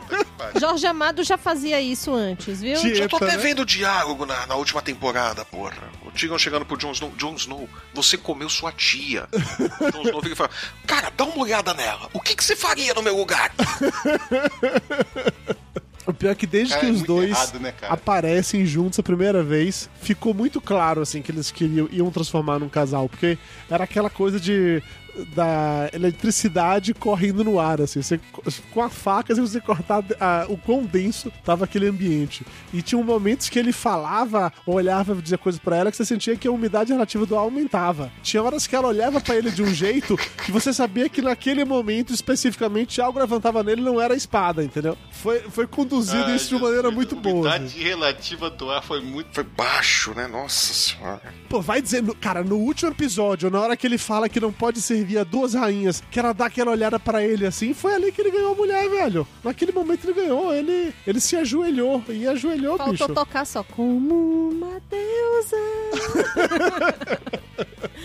Jorge 0.60 0.86
Amado 0.86 1.24
já 1.24 1.38
fazia 1.38 1.80
isso 1.82 2.14
antes, 2.14 2.62
viu? 2.62 2.80
Tia. 2.80 2.96
Já 2.96 3.08
tô 3.08 3.18
até 3.18 3.38
né? 3.38 3.38
vendo 3.38 3.62
o 3.62 3.66
diálogo 3.66 4.26
na, 4.26 4.46
na 4.46 4.56
última 4.56 4.82
temporada, 4.82 5.46
porra. 5.46 5.90
O 6.06 6.12
Tyrion 6.12 6.38
chegando 6.38 6.66
pro 6.66 6.78
Jon 6.78 6.92
Snow. 6.92 7.12
Jon 7.16 7.36
Snow, 7.36 7.70
você 7.94 8.18
comeu 8.18 8.50
sua 8.50 8.72
tia. 8.72 9.28
o 9.32 9.92
Jon 9.92 10.02
Snow 10.04 10.22
fica 10.22 10.34
e 10.34 10.36
fala, 10.36 10.50
cara, 10.86 11.12
dá 11.16 11.24
uma 11.24 11.40
olhada 11.44 11.74
nela. 11.74 12.10
O 12.14 12.20
que, 12.20 12.36
que 12.36 12.44
você 12.44 12.56
faria 12.56 12.94
no 12.94 13.02
meu 13.02 13.16
lugar? 13.16 13.52
O 16.06 16.14
pior 16.14 16.32
é 16.32 16.36
que 16.36 16.46
desde 16.46 16.74
Cara, 16.74 16.82
que 16.82 16.88
é 16.88 16.92
os 16.92 16.98
muito 16.98 17.08
dois 17.08 17.32
errado, 17.32 17.60
né, 17.60 17.74
aparecem 17.84 18.66
juntos 18.66 19.00
a 19.00 19.04
primeira 19.04 19.42
vez, 19.42 19.90
ficou 20.02 20.34
muito 20.34 20.60
claro, 20.60 21.02
assim, 21.02 21.22
que 21.22 21.32
eles 21.32 21.50
queriam, 21.50 21.88
iam 21.92 22.12
transformar 22.12 22.60
num 22.60 22.68
casal. 22.68 23.08
Porque 23.08 23.38
era 23.70 23.84
aquela 23.86 24.10
coisa 24.10 24.40
de 24.40 24.84
da 25.36 25.90
eletricidade 25.94 26.94
correndo 26.94 27.44
no 27.44 27.60
ar, 27.60 27.82
assim. 27.82 28.02
Você, 28.02 28.20
com 28.72 28.82
a 28.82 28.90
faca, 28.90 29.34
você 29.36 29.60
cortar 29.62 30.04
a- 30.20 30.46
o 30.50 30.58
quão 30.58 30.84
denso 30.84 31.32
tava 31.44 31.66
aquele 31.66 31.88
ambiente. 31.88 32.46
E 32.74 32.82
tinha 32.82 33.02
momentos 33.04 33.50
que 33.50 33.60
ele 33.60 33.72
falava, 33.72 34.52
olhava, 34.66 35.16
dizia 35.16 35.38
coisas 35.38 35.60
pra 35.60 35.76
ela, 35.78 35.92
que 35.92 35.98
você 35.98 36.06
sentia 36.06 36.36
que 36.36 36.48
a 36.48 36.52
umidade 36.52 36.92
relativa 36.92 37.26
do 37.26 37.36
ar 37.36 37.42
aumentava. 37.42 38.12
Tinha 38.22 38.42
horas 38.42 38.66
que 38.68 38.76
ela 38.76 38.88
olhava 38.88 39.20
pra 39.22 39.36
ele 39.36 39.52
de 39.52 39.62
um 39.62 39.74
jeito 39.74 40.16
que 40.44 40.52
você 40.52 40.74
sabia 40.74 41.10
que 41.10 41.22
naquele 41.22 41.64
momento, 41.66 42.14
especificamente, 42.14 43.02
algo 43.02 43.20
levantava 43.20 43.64
nele 43.64 43.82
e 43.82 43.86
não 43.86 44.00
era 44.02 44.14
a 44.14 44.18
espada, 44.18 44.64
entendeu? 44.64 44.98
Foi, 45.12 45.40
foi 45.42 45.68
conduzido 45.68 46.26
Ai, 46.26 46.36
isso 46.36 46.50
de 46.50 46.56
uma 46.56 46.66
maneira 46.68 46.90
muito 46.92 47.16
boa. 47.16 47.50
A 47.50 47.56
assim. 47.56 47.64
umidade 47.66 47.84
relativa 47.84 48.50
do 48.50 48.70
ar 48.72 48.84
foi 48.84 49.02
muito. 49.02 49.28
Foi 49.34 49.44
baixo, 49.44 50.14
né? 50.14 50.28
Nossa 50.28 50.74
senhora. 50.74 51.22
Pô, 51.50 51.62
vai 51.62 51.82
dizer, 51.82 52.04
cara, 52.22 52.44
no 52.44 52.56
último 52.58 52.92
episódio, 52.92 53.50
na 53.50 53.60
hora 53.62 53.78
que 53.78 53.86
ele 53.86 53.98
fala 53.98 54.28
que 54.30 54.40
não 54.40 54.52
pode 54.52 54.82
servir 54.82 55.03
a 55.20 55.24
duas 55.24 55.54
rainhas, 55.54 56.02
que 56.10 56.20
ela 56.20 56.34
dá 56.34 56.46
aquela 56.46 56.72
olhada 56.72 57.00
pra 57.00 57.24
ele 57.24 57.46
assim, 57.46 57.74
foi 57.74 57.94
ali 57.94 58.12
que 58.12 58.22
ele 58.22 58.32
ganhou 58.32 58.54
a 58.54 58.56
mulher, 58.56 58.90
velho. 58.90 59.28
Naquele 59.44 59.72
momento 59.72 60.06
ele 60.06 60.14
ganhou, 60.14 60.54
ele, 60.54 60.94
ele 61.06 61.20
se 61.20 61.36
ajoelhou 61.36 62.04
e 62.10 62.28
ajoelhou, 62.28 62.78
Faltou 62.78 62.94
bicho. 63.08 63.14
tocar 63.14 63.46
só 63.46 63.64
como 63.64 64.50
uma 64.50 64.82
deusa. 64.90 65.58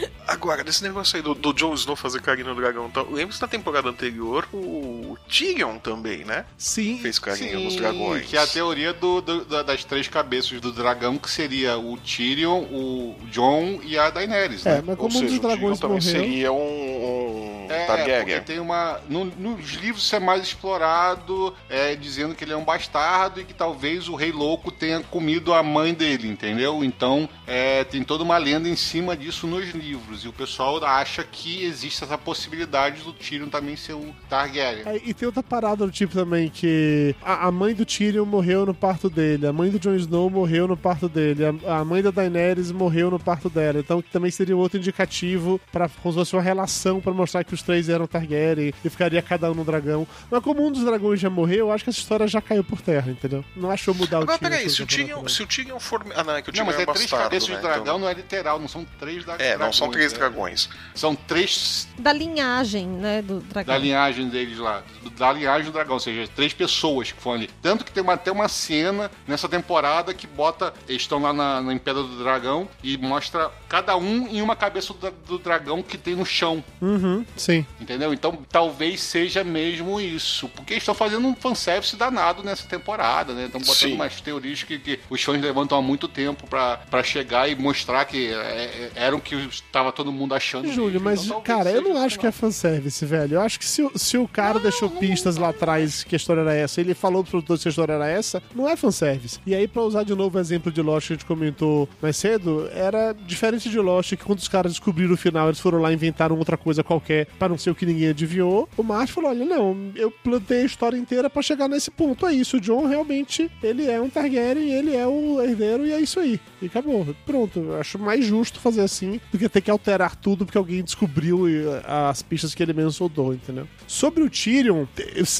Agora, 0.28 0.62
desse 0.62 0.82
negócio 0.82 1.16
aí 1.16 1.22
do, 1.22 1.34
do 1.34 1.52
Jon 1.54 1.72
Snow 1.74 1.96
fazer 1.96 2.20
carinho 2.20 2.48
no 2.48 2.54
dragão, 2.54 2.86
então, 2.86 3.06
lembra-se 3.10 3.40
na 3.40 3.48
temporada 3.48 3.88
anterior, 3.88 4.46
o 4.52 5.16
Tyrion 5.28 5.78
também, 5.78 6.24
né? 6.24 6.44
Sim. 6.58 6.98
Fez 7.00 7.18
carinho 7.18 7.60
nos 7.60 7.72
Sim, 7.72 7.80
dragões. 7.80 8.26
Que 8.26 8.36
é 8.36 8.40
a 8.40 8.46
teoria 8.46 8.92
do, 8.92 9.20
do- 9.22 9.44
da- 9.46 9.62
das 9.62 9.84
três 9.84 10.06
cabeças 10.06 10.60
do 10.60 10.70
dragão, 10.70 11.16
que 11.16 11.30
seria 11.30 11.78
o 11.78 11.96
Tyrion, 11.96 12.60
o 12.70 13.16
Jon 13.30 13.80
e 13.82 13.98
a 13.98 14.10
Daenerys, 14.10 14.66
É, 14.66 14.74
né? 14.76 14.82
mas 14.86 14.98
Ou 14.98 15.08
como 15.08 15.16
um 15.18 15.20
dos 15.22 15.30
seja, 15.30 15.36
o 15.36 15.40
Tyrion 15.40 15.56
dragões 15.56 15.80
também 15.80 16.00
seria 16.02 16.52
um, 16.52 16.56
um 16.58 17.66
É, 17.70 17.86
Targaryen. 17.86 18.18
porque 18.24 18.40
tem 18.40 18.58
uma. 18.60 19.00
no- 19.08 19.24
nos 19.24 19.72
livros 19.72 20.04
isso 20.04 20.14
é 20.14 20.20
mais 20.20 20.42
explorado, 20.42 21.54
é, 21.70 21.94
dizendo 21.96 22.34
que 22.34 22.44
ele 22.44 22.52
é 22.52 22.56
um 22.56 22.64
bastardo 22.64 23.40
e 23.40 23.44
que 23.44 23.54
talvez 23.54 24.08
o 24.08 24.14
Rei 24.14 24.30
Louco 24.32 24.70
tenha 24.70 25.00
comido 25.00 25.54
a 25.54 25.62
mãe 25.62 25.92
dele, 25.94 26.28
entendeu? 26.28 26.84
Então 26.84 27.28
é, 27.46 27.84
tem 27.84 28.02
toda 28.02 28.22
uma 28.24 28.36
lenda 28.38 28.68
em 28.68 28.76
cima 28.76 29.16
disso 29.16 29.46
nos 29.46 29.68
livros. 29.70 30.17
E 30.24 30.28
o 30.28 30.32
pessoal 30.32 30.82
acha 30.84 31.22
que 31.24 31.64
existe 31.64 32.02
essa 32.02 32.16
possibilidade 32.18 33.02
do 33.02 33.12
Tyrion 33.12 33.48
também 33.48 33.76
ser 33.76 33.92
o 33.94 34.14
Targaryen. 34.28 34.82
É, 34.86 34.96
e 35.04 35.12
tem 35.14 35.26
outra 35.26 35.42
parada 35.42 35.84
do 35.86 35.92
tipo 35.92 36.14
também, 36.14 36.48
que 36.48 37.14
a, 37.22 37.46
a 37.46 37.52
mãe 37.52 37.74
do 37.74 37.84
Tyrion 37.84 38.24
morreu 38.24 38.64
no 38.66 38.74
parto 38.74 39.10
dele, 39.10 39.46
a 39.46 39.52
mãe 39.52 39.70
do 39.70 39.78
Jon 39.78 39.94
Snow 39.94 40.30
morreu 40.30 40.66
no 40.66 40.76
parto 40.76 41.08
dele, 41.08 41.42
a, 41.66 41.78
a 41.80 41.84
mãe 41.84 42.02
da 42.02 42.10
Daenerys 42.10 42.70
morreu 42.72 43.10
no 43.10 43.18
parto 43.18 43.48
dela. 43.50 43.78
Então 43.78 44.00
que 44.02 44.10
também 44.10 44.30
seria 44.30 44.56
outro 44.56 44.78
indicativo 44.78 45.60
para 45.70 45.88
como 45.88 46.12
se 46.12 46.18
fosse 46.18 46.34
uma 46.36 46.42
relação 46.42 47.00
para 47.00 47.12
mostrar 47.12 47.44
que 47.44 47.52
o 47.52 47.58
os 47.58 47.62
três 47.62 47.88
eram 47.88 48.06
Targaryen 48.06 48.72
e 48.84 48.88
ficaria 48.88 49.20
cada 49.20 49.50
um 49.50 49.54
no 49.54 49.64
dragão. 49.64 50.06
Mas 50.30 50.40
como 50.44 50.64
um 50.64 50.70
dos 50.70 50.84
dragões 50.84 51.18
já 51.18 51.28
morreu, 51.28 51.66
eu 51.66 51.72
acho 51.72 51.82
que 51.82 51.90
essa 51.90 51.98
história 51.98 52.26
já 52.28 52.40
caiu 52.40 52.62
por 52.62 52.80
terra, 52.80 53.10
entendeu? 53.10 53.44
Não 53.56 53.68
achou 53.68 53.92
mudar 53.94 54.20
o 54.20 54.26
Mas 54.26 54.38
Tyrion. 54.38 54.50
peraí, 54.56 54.70
se 54.70 54.80
o 54.82 54.86
Tyrion, 54.86 55.06
campeonato, 55.08 55.32
se 55.32 55.42
o 55.42 55.46
Tyrion 55.46 55.80
for. 55.80 56.06
Ah, 56.14 56.22
não, 56.22 56.36
é 56.36 56.42
que 56.42 56.50
o 56.50 56.52
Não, 56.52 56.64
Tyrion 56.64 56.66
mas 56.66 56.78
é 56.78 56.82
é 56.82 56.86
três 56.86 57.00
bastardo, 57.00 57.24
cabeças 57.24 57.48
né? 57.48 57.56
de 57.56 57.62
dragão, 57.62 57.82
Então- 57.82 57.98
não 57.98 58.08
é 58.08 58.14
literal, 58.14 58.60
não 58.60 58.68
são 58.68 58.86
três 59.00 59.24
da 59.24 59.34
É, 59.38 59.56
não 59.58 59.72
são 59.72 59.90
três 59.90 60.07
né? 60.12 60.18
dragões. 60.18 60.68
São 60.94 61.14
três 61.14 61.88
Da 61.98 62.12
linhagem, 62.12 62.86
né, 62.86 63.22
do 63.22 63.40
dragão. 63.40 63.74
da 63.74 63.78
linhagem 63.80 64.28
deles 64.28 64.58
lá, 64.58 64.82
da 65.16 65.32
linhagem 65.32 65.66
do 65.66 65.72
dragão, 65.72 65.94
ou 65.94 66.00
seja, 66.00 66.28
três 66.34 66.52
pessoas 66.52 67.12
que 67.12 67.20
foram 67.20 67.36
ali. 67.38 67.50
Tanto 67.62 67.84
que 67.84 67.92
tem 67.92 68.02
uma- 68.02 68.14
até 68.14 68.30
uma 68.32 68.48
cena 68.48 69.10
nessa 69.26 69.48
temporada 69.48 70.12
que 70.14 70.26
bota, 70.26 70.72
eles 70.88 71.02
estão 71.02 71.18
lá 71.20 71.32
na, 71.32 71.60
na 71.60 71.72
Império 71.72 72.02
do 72.02 72.18
Dragão 72.22 72.68
e 72.82 72.96
mostra 72.96 73.50
cada 73.68 73.96
um 73.96 74.26
em 74.28 74.40
uma 74.42 74.56
cabeça 74.56 74.92
do, 74.94 75.10
do 75.26 75.38
dragão 75.38 75.82
que 75.82 75.96
tem 75.98 76.14
no 76.16 76.24
chão, 76.26 76.62
Uhum, 76.80 77.24
sim. 77.36 77.64
entendeu? 77.80 78.12
Então 78.12 78.38
talvez 78.50 79.00
seja 79.00 79.44
mesmo 79.44 80.00
isso, 80.00 80.48
porque 80.50 80.72
eles 80.74 80.82
estão 80.82 80.94
fazendo 80.94 81.26
um 81.26 81.34
fanservice 81.34 81.94
danado 81.96 82.42
nessa 82.42 82.66
temporada, 82.68 83.32
né? 83.32 83.46
Estão 83.46 83.60
botando 83.60 83.76
Sim. 83.76 83.94
umas 83.94 84.20
teorias 84.20 84.62
que, 84.62 84.78
que 84.78 85.00
os 85.10 85.22
fãs 85.22 85.40
levantam 85.40 85.78
há 85.78 85.82
muito 85.82 86.08
tempo 86.08 86.46
pra 86.46 86.78
pra 86.90 87.02
chegar 87.02 87.48
e 87.48 87.54
mostrar 87.54 88.04
que 88.04 88.28
é, 88.32 88.32
é, 88.34 88.90
era 88.94 89.14
o 89.16 89.20
que 89.20 89.34
estava 89.34 89.92
todo 89.98 90.12
mundo 90.12 90.32
achando. 90.34 90.70
Júlio, 90.72 91.00
mas, 91.00 91.24
Então, 91.26 91.40
cara, 91.40 91.70
eu 91.70 91.82
não 91.82 91.96
acho 91.98 92.18
que 92.20 92.26
é 92.26 92.30
fanservice, 92.30 93.04
velho. 93.04 93.34
Eu 93.34 93.40
acho 93.40 93.58
que 93.58 93.64
se, 93.64 93.82
o- 93.82 93.90
se 93.96 94.16
o 94.16 94.28
cara 94.28 94.60
deixou 94.60 94.88
pistas 94.88 95.36
lá 95.36 95.48
atrás 95.48 96.04
que 96.04 96.14
a 96.14 96.16
história 96.16 96.40
era 96.42 96.54
essa, 96.54 96.80
ele 96.80 96.94
falou 96.94 97.22
pro 97.24 97.32
produtor 97.32 97.58
se 97.58 97.66
a 97.68 97.70
história 97.70 97.94
era 97.94 98.08
essa, 98.08 98.40
não 98.54 98.68
é 98.68 98.76
fanservice. 98.76 99.40
E 99.44 99.54
aí, 99.54 99.66
pra 99.66 99.82
usar 99.82 100.04
de 100.04 100.14
novo 100.14 100.38
o 100.38 100.40
exemplo 100.40 100.70
de 100.70 100.80
Lost 100.80 101.08
que 101.08 101.12
a 101.14 101.16
gente 101.16 101.26
comentou 101.26 101.88
mais 102.00 102.16
cedo, 102.16 102.68
era 102.72 103.12
diferente 103.12 103.68
de 103.68 103.78
Lost, 103.80 104.10
que 104.10 104.24
quando 104.24 104.38
os 104.38 104.46
caras 104.48 104.72
descobriram 104.72 105.14
o 105.14 105.16
final, 105.16 105.48
eles 105.48 105.58
foram 105.58 105.80
lá 105.80 105.90
e 105.90 105.94
inventaram 105.94 106.38
outra 106.38 106.56
coisa 106.56 106.84
qualquer 106.84 107.26
pra 107.38 107.48
não 107.48 107.58
ser 107.58 107.70
o 107.70 107.74
que 107.74 107.84
ninguém 107.84 108.08
adivinhou. 108.10 108.68
O 108.76 108.82
Martin 108.84 109.12
falou: 109.14 109.30
olha, 109.30 109.44
não, 109.44 109.76
eu 109.96 110.10
plantei 110.10 110.62
a 110.62 110.64
história 110.64 110.96
inteira 110.96 111.28
pra 111.28 111.42
chegar 111.42 111.68
nesse 111.68 111.90
ponto. 111.90 112.24
É 112.24 112.32
isso, 112.32 112.56
o 112.58 112.60
John 112.60 112.86
realmente, 112.86 113.50
ele 113.62 113.86
é 113.90 114.00
um 114.00 114.08
Targaryen, 114.08 114.70
ele 114.70 114.94
é 114.94 115.06
o 115.06 115.42
herdeiro 115.42 115.84
e 115.84 115.92
é 115.92 116.00
isso 116.00 116.20
aí. 116.20 116.38
E 116.62 116.66
acabou. 116.66 117.06
Pronto. 117.26 117.58
Eu 117.58 117.80
acho 117.80 117.98
mais 117.98 118.24
justo 118.24 118.60
fazer 118.60 118.82
assim 118.82 119.20
do 119.32 119.38
que 119.38 119.48
ter 119.48 119.60
que 119.60 119.70
alterar 119.70 119.87
tudo 120.20 120.44
porque 120.44 120.58
alguém 120.58 120.82
descobriu 120.82 121.46
as 121.84 122.22
pistas 122.22 122.54
que 122.54 122.62
ele 122.62 122.72
mesmo 122.72 122.92
soldou, 122.92 123.32
entendeu? 123.32 123.66
Sobre 123.86 124.22
o 124.22 124.30
Tyrion, 124.30 124.86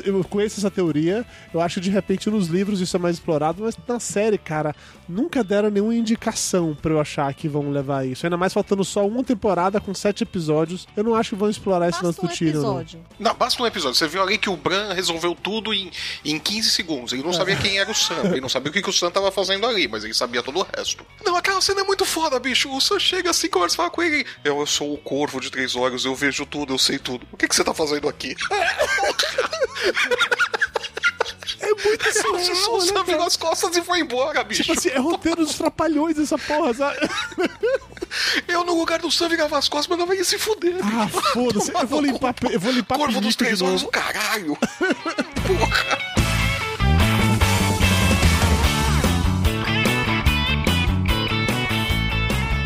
eu, 0.05 0.25
conheço 0.25 0.61
essa 0.61 0.71
teoria. 0.71 1.25
Eu 1.53 1.61
acho 1.61 1.77
que 1.77 1.83
de 1.83 1.91
repente 1.91 2.31
nos 2.31 2.49
livros 2.49 2.81
isso 2.81 2.97
é 2.97 3.01
mais 3.01 3.17
explorado, 3.17 3.63
mas 3.63 3.77
na 3.87 4.01
série, 4.01 4.39
cara, 4.39 4.75
nunca 5.09 5.43
deram 5.43 5.71
nenhuma 5.71 5.95
indicação 5.95 6.77
pra 6.81 6.93
eu 6.93 7.01
achar 7.01 7.33
que 7.35 7.49
vão 7.49 7.71
levar 7.71 8.07
isso. 8.07 8.27
Ainda 8.27 8.37
mais 8.37 8.53
faltando 8.53 8.85
só 8.85 9.07
uma 9.07 9.25
temporada 9.25 9.81
com 9.81 9.95
sete 9.95 10.23
episódios. 10.23 10.87
Eu 10.97 11.05
não 11.05 11.15
acho 11.15 11.31
que 11.31 11.37
vão 11.37 11.51
explorar 11.51 11.89
esse 11.89 12.03
lance 12.03 12.21
Basta 12.21 12.27
do 12.27 12.33
um 12.33 12.37
Tyrion. 12.37 12.63
não. 12.63 12.81
episódio. 12.81 13.05
Não, 13.19 13.35
basta 13.35 13.63
um 13.63 13.67
episódio. 13.67 13.99
Você 13.99 14.07
viu 14.09 14.23
ali 14.23 14.39
que 14.39 14.51
o 14.51 14.57
Bran 14.57 14.93
resolveu 14.93 15.35
tudo 15.35 15.73
em, 15.73 15.91
em 16.25 16.39
15 16.39 16.71
segundos. 16.71 17.13
Ele 17.13 17.23
não 17.23 17.33
sabia 17.33 17.57
quem 17.57 17.79
era 17.79 17.91
o 17.91 17.95
Sam. 17.95 18.23
Ele 18.25 18.41
não 18.41 18.49
sabia 18.49 18.71
o 18.71 18.73
que, 18.73 18.83
que 18.83 18.91
o 18.91 18.93
Sam 18.93 19.11
tava 19.11 19.31
fazendo 19.33 19.67
ali, 19.67 19.89
mas 19.89 20.05
ele 20.05 20.15
sabia 20.15 20.43
todo 20.43 20.61
o 20.61 20.67
resto. 20.77 21.05
Não, 21.25 21.37
aquela 21.37 21.61
cena 21.61 21.81
é 21.81 21.85
muito 21.85 22.05
foda, 22.05 22.39
bicho. 22.39 22.71
O 22.75 22.81
Sam 22.81 22.99
chega 22.99 23.31
assim, 23.31 23.49
começa 23.49 23.75
a 23.75 23.77
falar 23.77 23.91
com 23.91 24.03
ele. 24.03 24.25
Eu, 24.45 24.65
sou 24.67 24.95
o 24.95 24.99
corvo 24.99 25.41
de 25.41 25.51
três 25.51 25.75
olhos, 25.77 26.05
eu 26.05 26.15
vejo 26.15 26.47
tudo, 26.47 26.75
eu 26.75 26.79
sei 26.79 26.99
tudo. 26.99 27.27
O 27.33 27.37
que, 27.37 27.49
que 27.49 27.55
você 27.55 27.65
tá 27.65 27.75
fazendo 27.75 28.09
aqui? 28.09 28.35
É 31.61 31.67
muito 31.67 32.09
o 32.09 32.13
surreal, 32.13 32.81
Sam 32.81 32.95
né, 32.95 33.03
virou 33.05 33.27
as 33.27 33.37
costas 33.37 33.77
e 33.77 33.83
foi 33.83 34.01
embora, 34.01 34.45
bicho. 34.45 34.63
Tipo 34.63 34.79
assim, 34.79 34.91
é 34.91 34.99
roteiro 34.99 35.45
dos 35.45 35.57
trapalhões 35.57 36.19
essa 36.19 36.39
porra, 36.39 36.73
sabe? 36.73 36.99
Eu, 38.49 38.65
no 38.65 38.75
lugar 38.79 38.99
do 39.01 39.11
Sam, 39.11 39.29
virava 39.29 39.59
as 39.59 39.69
costas, 39.69 39.89
mandava 39.89 40.15
ele 40.15 40.25
se 40.25 40.39
fuder. 40.39 40.77
Ah, 40.83 41.09
foda-se. 41.09 41.71
Eu 41.75 41.87
vou 41.87 42.01
limpar, 42.01 42.35
eu 42.51 42.61
vou 42.61 42.73
limpar 42.73 42.97
Corvo 42.97 43.21
dos 43.21 43.37
três 43.37 43.61
olhos, 43.61 43.83
o 43.83 43.89
caralho. 43.89 44.57
Porra. 44.57 46.08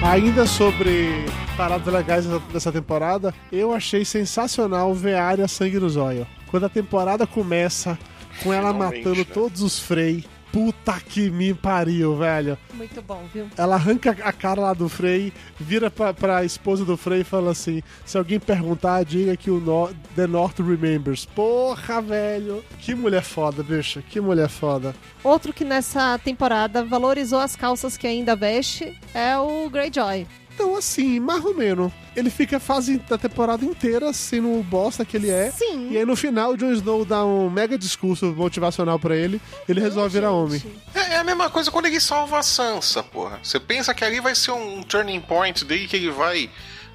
Ainda 0.04 0.46
sobre 0.46 1.24
paradas 1.56 1.92
legais 1.92 2.26
dessa- 2.52 2.72
temporada, 2.72 3.32
eu 3.52 3.72
achei 3.72 4.04
sensacional 4.04 4.92
ver 4.94 5.14
a 5.14 5.24
área 5.24 5.46
sangue 5.48 5.78
no 5.78 5.88
zóio. 5.88 6.26
Quando 6.48 6.66
a 6.66 6.68
temporada 6.68 7.26
começa 7.26 7.98
com 8.42 8.52
ela 8.52 8.72
Finalmente, 8.72 8.98
matando 9.04 9.18
né? 9.20 9.26
todos 9.32 9.62
os 9.62 9.78
Frey. 9.78 10.24
Puta 10.52 11.00
que 11.00 11.30
me 11.30 11.54
pariu, 11.54 12.14
velho. 12.16 12.58
Muito 12.74 13.00
bom, 13.00 13.22
viu? 13.32 13.48
Ela 13.56 13.76
arranca 13.76 14.10
a 14.22 14.32
cara 14.32 14.60
lá 14.60 14.74
do 14.74 14.88
Frey, 14.88 15.32
vira 15.58 15.90
pra, 15.90 16.12
pra 16.12 16.44
esposa 16.44 16.84
do 16.84 16.96
Frey 16.96 17.22
e 17.22 17.24
fala 17.24 17.50
assim: 17.52 17.82
se 18.04 18.18
alguém 18.18 18.38
perguntar, 18.38 19.02
diga 19.04 19.36
que 19.36 19.50
o 19.50 19.58
Nor- 19.58 19.92
The 20.14 20.26
North 20.26 20.58
remembers. 20.60 21.24
Porra, 21.24 22.02
velho. 22.02 22.62
Que 22.80 22.94
mulher 22.94 23.22
foda, 23.22 23.62
bicho. 23.62 24.02
Que 24.02 24.20
mulher 24.20 24.48
foda. 24.50 24.94
Outro 25.24 25.52
que 25.52 25.64
nessa 25.64 26.18
temporada 26.18 26.84
valorizou 26.84 27.38
as 27.38 27.56
calças 27.56 27.96
que 27.96 28.06
ainda 28.06 28.36
veste 28.36 28.94
é 29.14 29.38
o 29.38 29.70
Greyjoy. 29.70 30.26
Então, 30.54 30.76
assim, 30.76 31.18
mais 31.18 31.44
ou 31.44 31.54
menos. 31.54 31.92
Ele 32.14 32.28
fica 32.28 32.58
a 32.58 32.60
fase 32.60 32.98
da 33.08 33.16
temporada 33.16 33.64
inteira 33.64 34.12
sendo 34.12 34.58
o 34.58 34.62
bosta 34.62 35.04
que 35.04 35.16
ele 35.16 35.30
é. 35.30 35.50
Sim. 35.50 35.90
E 35.90 35.96
aí 35.96 36.04
no 36.04 36.14
final 36.14 36.50
o 36.52 36.56
Jon 36.56 36.72
Snow 36.72 37.06
dá 37.06 37.24
um 37.24 37.48
mega 37.48 37.78
discurso 37.78 38.26
motivacional 38.26 38.98
pra 38.98 39.16
ele, 39.16 39.40
ele 39.66 39.80
resolve 39.80 40.12
virar 40.12 40.30
homem. 40.30 40.62
É, 40.94 41.14
é 41.14 41.16
a 41.18 41.24
mesma 41.24 41.48
coisa 41.48 41.70
quando 41.70 41.86
ele 41.86 41.98
salva 41.98 42.38
a 42.38 42.42
Sansa, 42.42 43.02
porra. 43.02 43.40
Você 43.42 43.58
pensa 43.58 43.94
que 43.94 44.04
ali 44.04 44.20
vai 44.20 44.34
ser 44.34 44.50
um 44.50 44.82
turning 44.82 45.20
point 45.20 45.64
dele 45.64 45.88
que 45.88 45.96
ele 45.96 46.10
vai. 46.10 46.50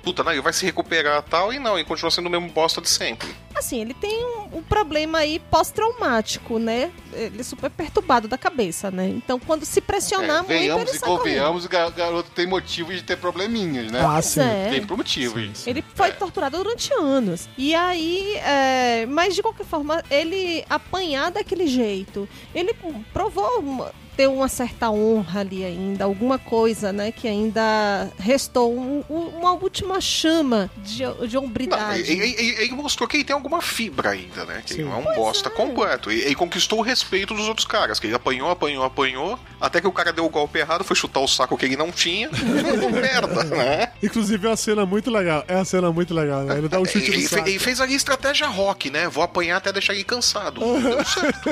Puta, 0.07 0.23
não, 0.23 0.31
ele 0.31 0.41
vai 0.41 0.53
se 0.53 0.65
recuperar 0.65 1.23
e 1.25 1.29
tal, 1.29 1.53
e 1.53 1.59
não, 1.59 1.75
ele 1.77 1.85
continua 1.87 2.09
sendo 2.11 2.27
o 2.27 2.29
mesmo 2.29 2.49
bosta 2.49 2.79
de 2.81 2.89
sempre. 2.89 3.27
Assim, 3.55 3.81
ele 3.81 3.93
tem 3.93 4.23
um, 4.23 4.57
um 4.59 4.63
problema 4.63 5.17
aí 5.19 5.39
pós-traumático, 5.39 6.59
né? 6.59 6.91
Ele 7.13 7.39
é 7.41 7.43
super 7.43 7.69
perturbado 7.69 8.27
da 8.27 8.37
cabeça, 8.37 8.89
né? 8.91 9.07
Então, 9.09 9.39
quando 9.39 9.65
se 9.65 9.81
pressionar 9.81 10.29
É, 10.29 10.37
muito, 10.37 10.47
venhamos 10.47 10.89
ele 10.89 10.97
e 10.97 11.01
convenhamos, 11.01 11.65
o 11.65 11.69
ga- 11.69 11.89
garoto 11.89 12.29
tem 12.31 12.45
motivos 12.45 12.95
de 12.95 13.03
ter 13.03 13.17
probleminhas, 13.17 13.91
né? 13.91 13.99
Ah, 14.05 14.21
sim. 14.21 14.41
é. 14.41 14.69
Tem 14.71 14.85
por 14.85 14.97
motivos. 14.97 15.65
Ele 15.65 15.83
foi 15.95 16.11
torturado 16.11 16.57
durante 16.57 16.93
anos. 16.93 17.49
E 17.57 17.73
aí, 17.73 18.35
é, 18.37 19.05
mas 19.07 19.33
de 19.35 19.41
qualquer 19.41 19.65
forma, 19.65 20.03
ele 20.09 20.63
apanhar 20.69 21.31
daquele 21.31 21.67
jeito, 21.67 22.27
ele 22.53 22.75
provou 23.11 23.59
uma- 23.59 23.91
ter 24.17 24.27
uma 24.27 24.47
certa 24.47 24.89
honra 24.89 25.41
ali 25.41 25.63
ainda, 25.63 26.03
alguma 26.05 26.39
coisa, 26.39 26.91
né, 26.91 27.11
que 27.11 27.27
ainda 27.27 28.09
restou 28.17 28.75
um- 28.75 29.03
um- 29.09 29.27
uma 29.37 29.51
última 29.53 30.01
chama 30.01 30.69
de, 30.77 31.03
de 31.27 31.35
Não, 31.35 31.43
hombridade. 31.43 32.11
ele, 32.11 32.33
ele- 32.37 32.63
ele 32.63 32.71
mostrou 32.71 33.07
que 33.07 33.17
ele 33.17 33.23
tem 33.23 33.33
alguma 33.35 33.61
fibra 33.61 34.09
ainda, 34.09 34.43
né? 34.45 34.63
Que 34.65 34.73
ele 34.73 34.83
não 34.85 34.93
é 34.93 34.97
um 34.97 35.15
bosta 35.15 35.49
completo. 35.51 36.11
E 36.11 36.21
ele 36.21 36.33
conquistou 36.35 36.79
o 36.79 36.81
respeito 36.81 37.33
dos 37.35 37.47
outros 37.47 37.65
caras, 37.67 37.99
que 37.99 38.07
ele 38.07 38.15
apanhou, 38.15 38.49
apanhou, 38.49 38.83
apanhou, 38.83 39.39
até 39.61 39.79
que 39.79 39.87
o 39.87 39.91
cara 39.91 40.11
deu 40.11 40.25
o 40.25 40.29
golpe 40.29 40.57
errado, 40.57 40.83
foi 40.83 40.95
chutar 40.95 41.19
o 41.19 41.27
saco 41.27 41.55
que 41.55 41.65
ele 41.65 41.77
não 41.77 41.91
tinha, 41.91 42.29
merda, 42.91 43.43
né? 43.43 43.91
Inclusive 44.01 44.45
é 44.47 44.49
uma 44.49 44.57
cena 44.57 44.85
muito 44.85 45.11
legal. 45.11 45.43
É 45.47 45.55
uma 45.55 45.65
cena 45.65 45.91
muito 45.91 46.13
legal, 46.13 46.41
né? 46.43 46.57
Ele 46.57 46.67
dá 46.67 46.79
um 46.79 46.85
chute 46.85 47.11
Ele, 47.11 47.17
no 47.17 47.29
fe- 47.29 47.35
saco. 47.35 47.47
ele 47.47 47.59
fez 47.59 47.79
ali 47.79 47.93
estratégia 47.93 48.47
rock, 48.47 48.89
né? 48.89 49.07
Vou 49.07 49.23
apanhar 49.23 49.57
até 49.57 49.71
deixar 49.71 49.93
ele 49.93 50.03
cansado. 50.03 50.59
Deu 50.81 51.05
certo. 51.05 51.49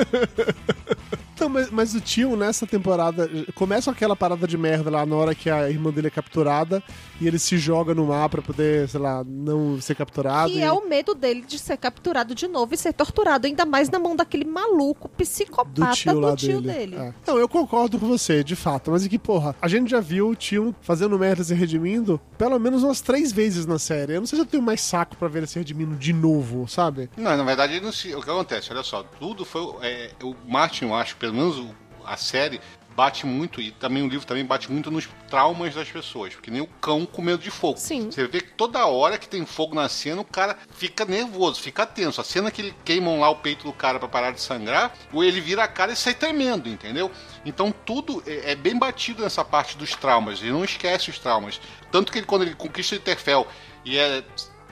Então, 1.36 1.50
mas, 1.50 1.70
mas 1.70 1.94
o 1.94 2.00
tio 2.00 2.34
nessa 2.34 2.66
temporada 2.66 3.28
começa 3.54 3.90
aquela 3.90 4.16
parada 4.16 4.46
de 4.46 4.56
merda 4.56 4.88
lá 4.88 5.04
na 5.04 5.14
hora 5.14 5.34
que 5.34 5.50
a 5.50 5.68
irmã 5.68 5.92
dele 5.92 6.06
é 6.06 6.10
capturada 6.10 6.82
e 7.20 7.26
ele 7.26 7.38
se 7.38 7.56
joga 7.58 7.94
no 7.94 8.06
mar 8.06 8.28
pra 8.28 8.42
poder, 8.42 8.88
sei 8.88 9.00
lá, 9.00 9.24
não 9.24 9.80
ser 9.80 9.94
capturado. 9.94 10.50
Que 10.50 10.58
e- 10.58 10.62
é 10.62 10.72
o 10.72 10.86
medo 10.88 11.14
dele 11.14 11.42
de 11.46 11.58
ser 11.58 11.76
capturado 11.76 12.34
de 12.34 12.46
novo 12.46 12.74
e 12.74 12.76
ser 12.76 12.92
torturado, 12.92 13.46
ainda 13.46 13.64
mais 13.64 13.88
na 13.88 13.98
mão 13.98 14.14
daquele 14.14 14.44
maluco 14.44 15.08
do 15.08 15.14
psicopata 15.14 15.92
tio 15.92 16.12
do 16.12 16.20
lá 16.20 16.36
tio 16.36 16.60
dele. 16.60 16.96
dele. 16.96 16.96
É. 16.96 17.14
Não, 17.26 17.38
eu 17.38 17.48
concordo 17.48 17.98
com 17.98 18.06
você, 18.06 18.42
de 18.44 18.54
fato. 18.56 18.90
Mas 18.90 19.04
é 19.04 19.08
que, 19.08 19.18
porra, 19.18 19.54
a 19.60 19.68
gente 19.68 19.90
já 19.90 20.00
viu 20.00 20.28
o 20.28 20.34
tio 20.36 20.74
fazendo 20.80 21.18
merda 21.18 21.42
e 21.42 21.44
se 21.44 21.54
redimindo 21.54 22.20
pelo 22.38 22.58
menos 22.58 22.82
umas 22.82 23.00
três 23.00 23.32
vezes 23.32 23.66
na 23.66 23.78
série. 23.78 24.14
Eu 24.14 24.20
não 24.20 24.26
sei 24.26 24.38
se 24.38 24.42
eu 24.44 24.46
tenho 24.46 24.62
mais 24.62 24.80
saco 24.80 25.16
pra 25.16 25.28
ver 25.28 25.38
ele 25.40 25.46
se 25.46 25.58
redimindo 25.58 25.94
de 25.96 26.12
novo, 26.12 26.66
sabe? 26.68 27.08
Não, 27.16 27.36
na 27.36 27.42
verdade, 27.44 27.74
ele 27.74 27.84
não 27.84 27.92
se- 27.92 28.14
o 28.14 28.22
que 28.22 28.30
acontece? 28.30 28.72
Olha 28.72 28.82
só, 28.82 29.02
tudo 29.18 29.44
foi. 29.44 29.66
é, 29.82 30.10
o 30.22 30.34
Martin, 30.46 30.84
eu 30.86 30.94
acho, 30.94 31.16
pelo 31.16 31.34
menos 31.34 31.58
o- 31.58 31.74
a 32.04 32.16
série, 32.16 32.60
bate 32.96 33.26
muito, 33.26 33.60
e 33.60 33.70
também 33.72 34.02
o 34.02 34.08
livro 34.08 34.26
também 34.26 34.44
bate 34.44 34.72
muito 34.72 34.90
nos 34.90 35.06
traumas 35.28 35.74
das 35.74 35.88
pessoas. 35.88 36.34
Porque 36.34 36.50
nem 36.50 36.62
o 36.62 36.66
cão 36.66 37.04
com 37.04 37.20
medo 37.20 37.42
de 37.42 37.50
fogo. 37.50 37.78
Sim. 37.78 38.10
Você 38.10 38.26
vê 38.26 38.40
que 38.40 38.52
toda 38.52 38.86
hora 38.86 39.18
que 39.18 39.28
tem 39.28 39.44
fogo 39.44 39.74
na 39.74 39.88
cena, 39.88 40.22
o 40.22 40.24
cara 40.24 40.56
fica 40.70 41.04
nervoso, 41.04 41.60
fica 41.60 41.84
tenso. 41.84 42.20
A 42.20 42.24
cena 42.24 42.50
que 42.50 42.62
ele 42.62 42.74
queimam 42.84 43.20
lá 43.20 43.28
o 43.28 43.36
peito 43.36 43.64
do 43.64 43.72
cara 43.72 43.98
pra 43.98 44.08
parar 44.08 44.30
de 44.30 44.40
sangrar, 44.40 44.94
ou 45.12 45.22
ele 45.22 45.40
vira 45.40 45.62
a 45.62 45.68
cara 45.68 45.92
e 45.92 45.96
sai 45.96 46.14
tremendo, 46.14 46.68
entendeu? 46.68 47.10
Então 47.44 47.70
tudo 47.84 48.22
é, 48.26 48.52
é 48.52 48.54
bem 48.54 48.78
batido 48.78 49.22
nessa 49.22 49.44
parte 49.44 49.76
dos 49.76 49.94
traumas. 49.94 50.40
Ele 50.40 50.52
não 50.52 50.64
esquece 50.64 51.10
os 51.10 51.18
traumas. 51.18 51.60
Tanto 51.92 52.10
que 52.10 52.18
ele, 52.18 52.26
quando 52.26 52.42
ele 52.42 52.54
conquista 52.54 52.94
o 52.94 52.98
Interfell 52.98 53.46
e 53.84 53.98
é 53.98 54.24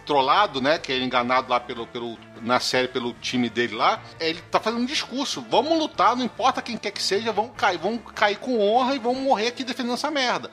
trollado, 0.06 0.60
né? 0.60 0.78
Que 0.78 0.92
é 0.92 0.98
enganado 0.98 1.50
lá 1.50 1.60
pelo, 1.60 1.86
pelo, 1.86 2.16
na 2.44 2.60
série 2.60 2.88
pelo 2.88 3.12
time 3.14 3.48
dele 3.48 3.74
lá. 3.74 4.00
Ele 4.20 4.40
tá 4.50 4.60
fazendo 4.60 4.82
um 4.82 4.86
discurso. 4.86 5.44
Vamos 5.50 5.76
lutar, 5.78 6.14
não 6.14 6.24
importa 6.24 6.62
quem 6.62 6.76
quer 6.76 6.90
que 6.90 7.02
seja, 7.02 7.32
vamos 7.32 7.52
cair, 7.56 7.78
vamos 7.78 8.00
cair 8.14 8.36
com 8.38 8.60
honra 8.60 8.94
e 8.94 8.98
vamos 8.98 9.22
morrer 9.22 9.48
aqui 9.48 9.64
defendendo 9.64 9.94
essa 9.94 10.10
merda. 10.10 10.50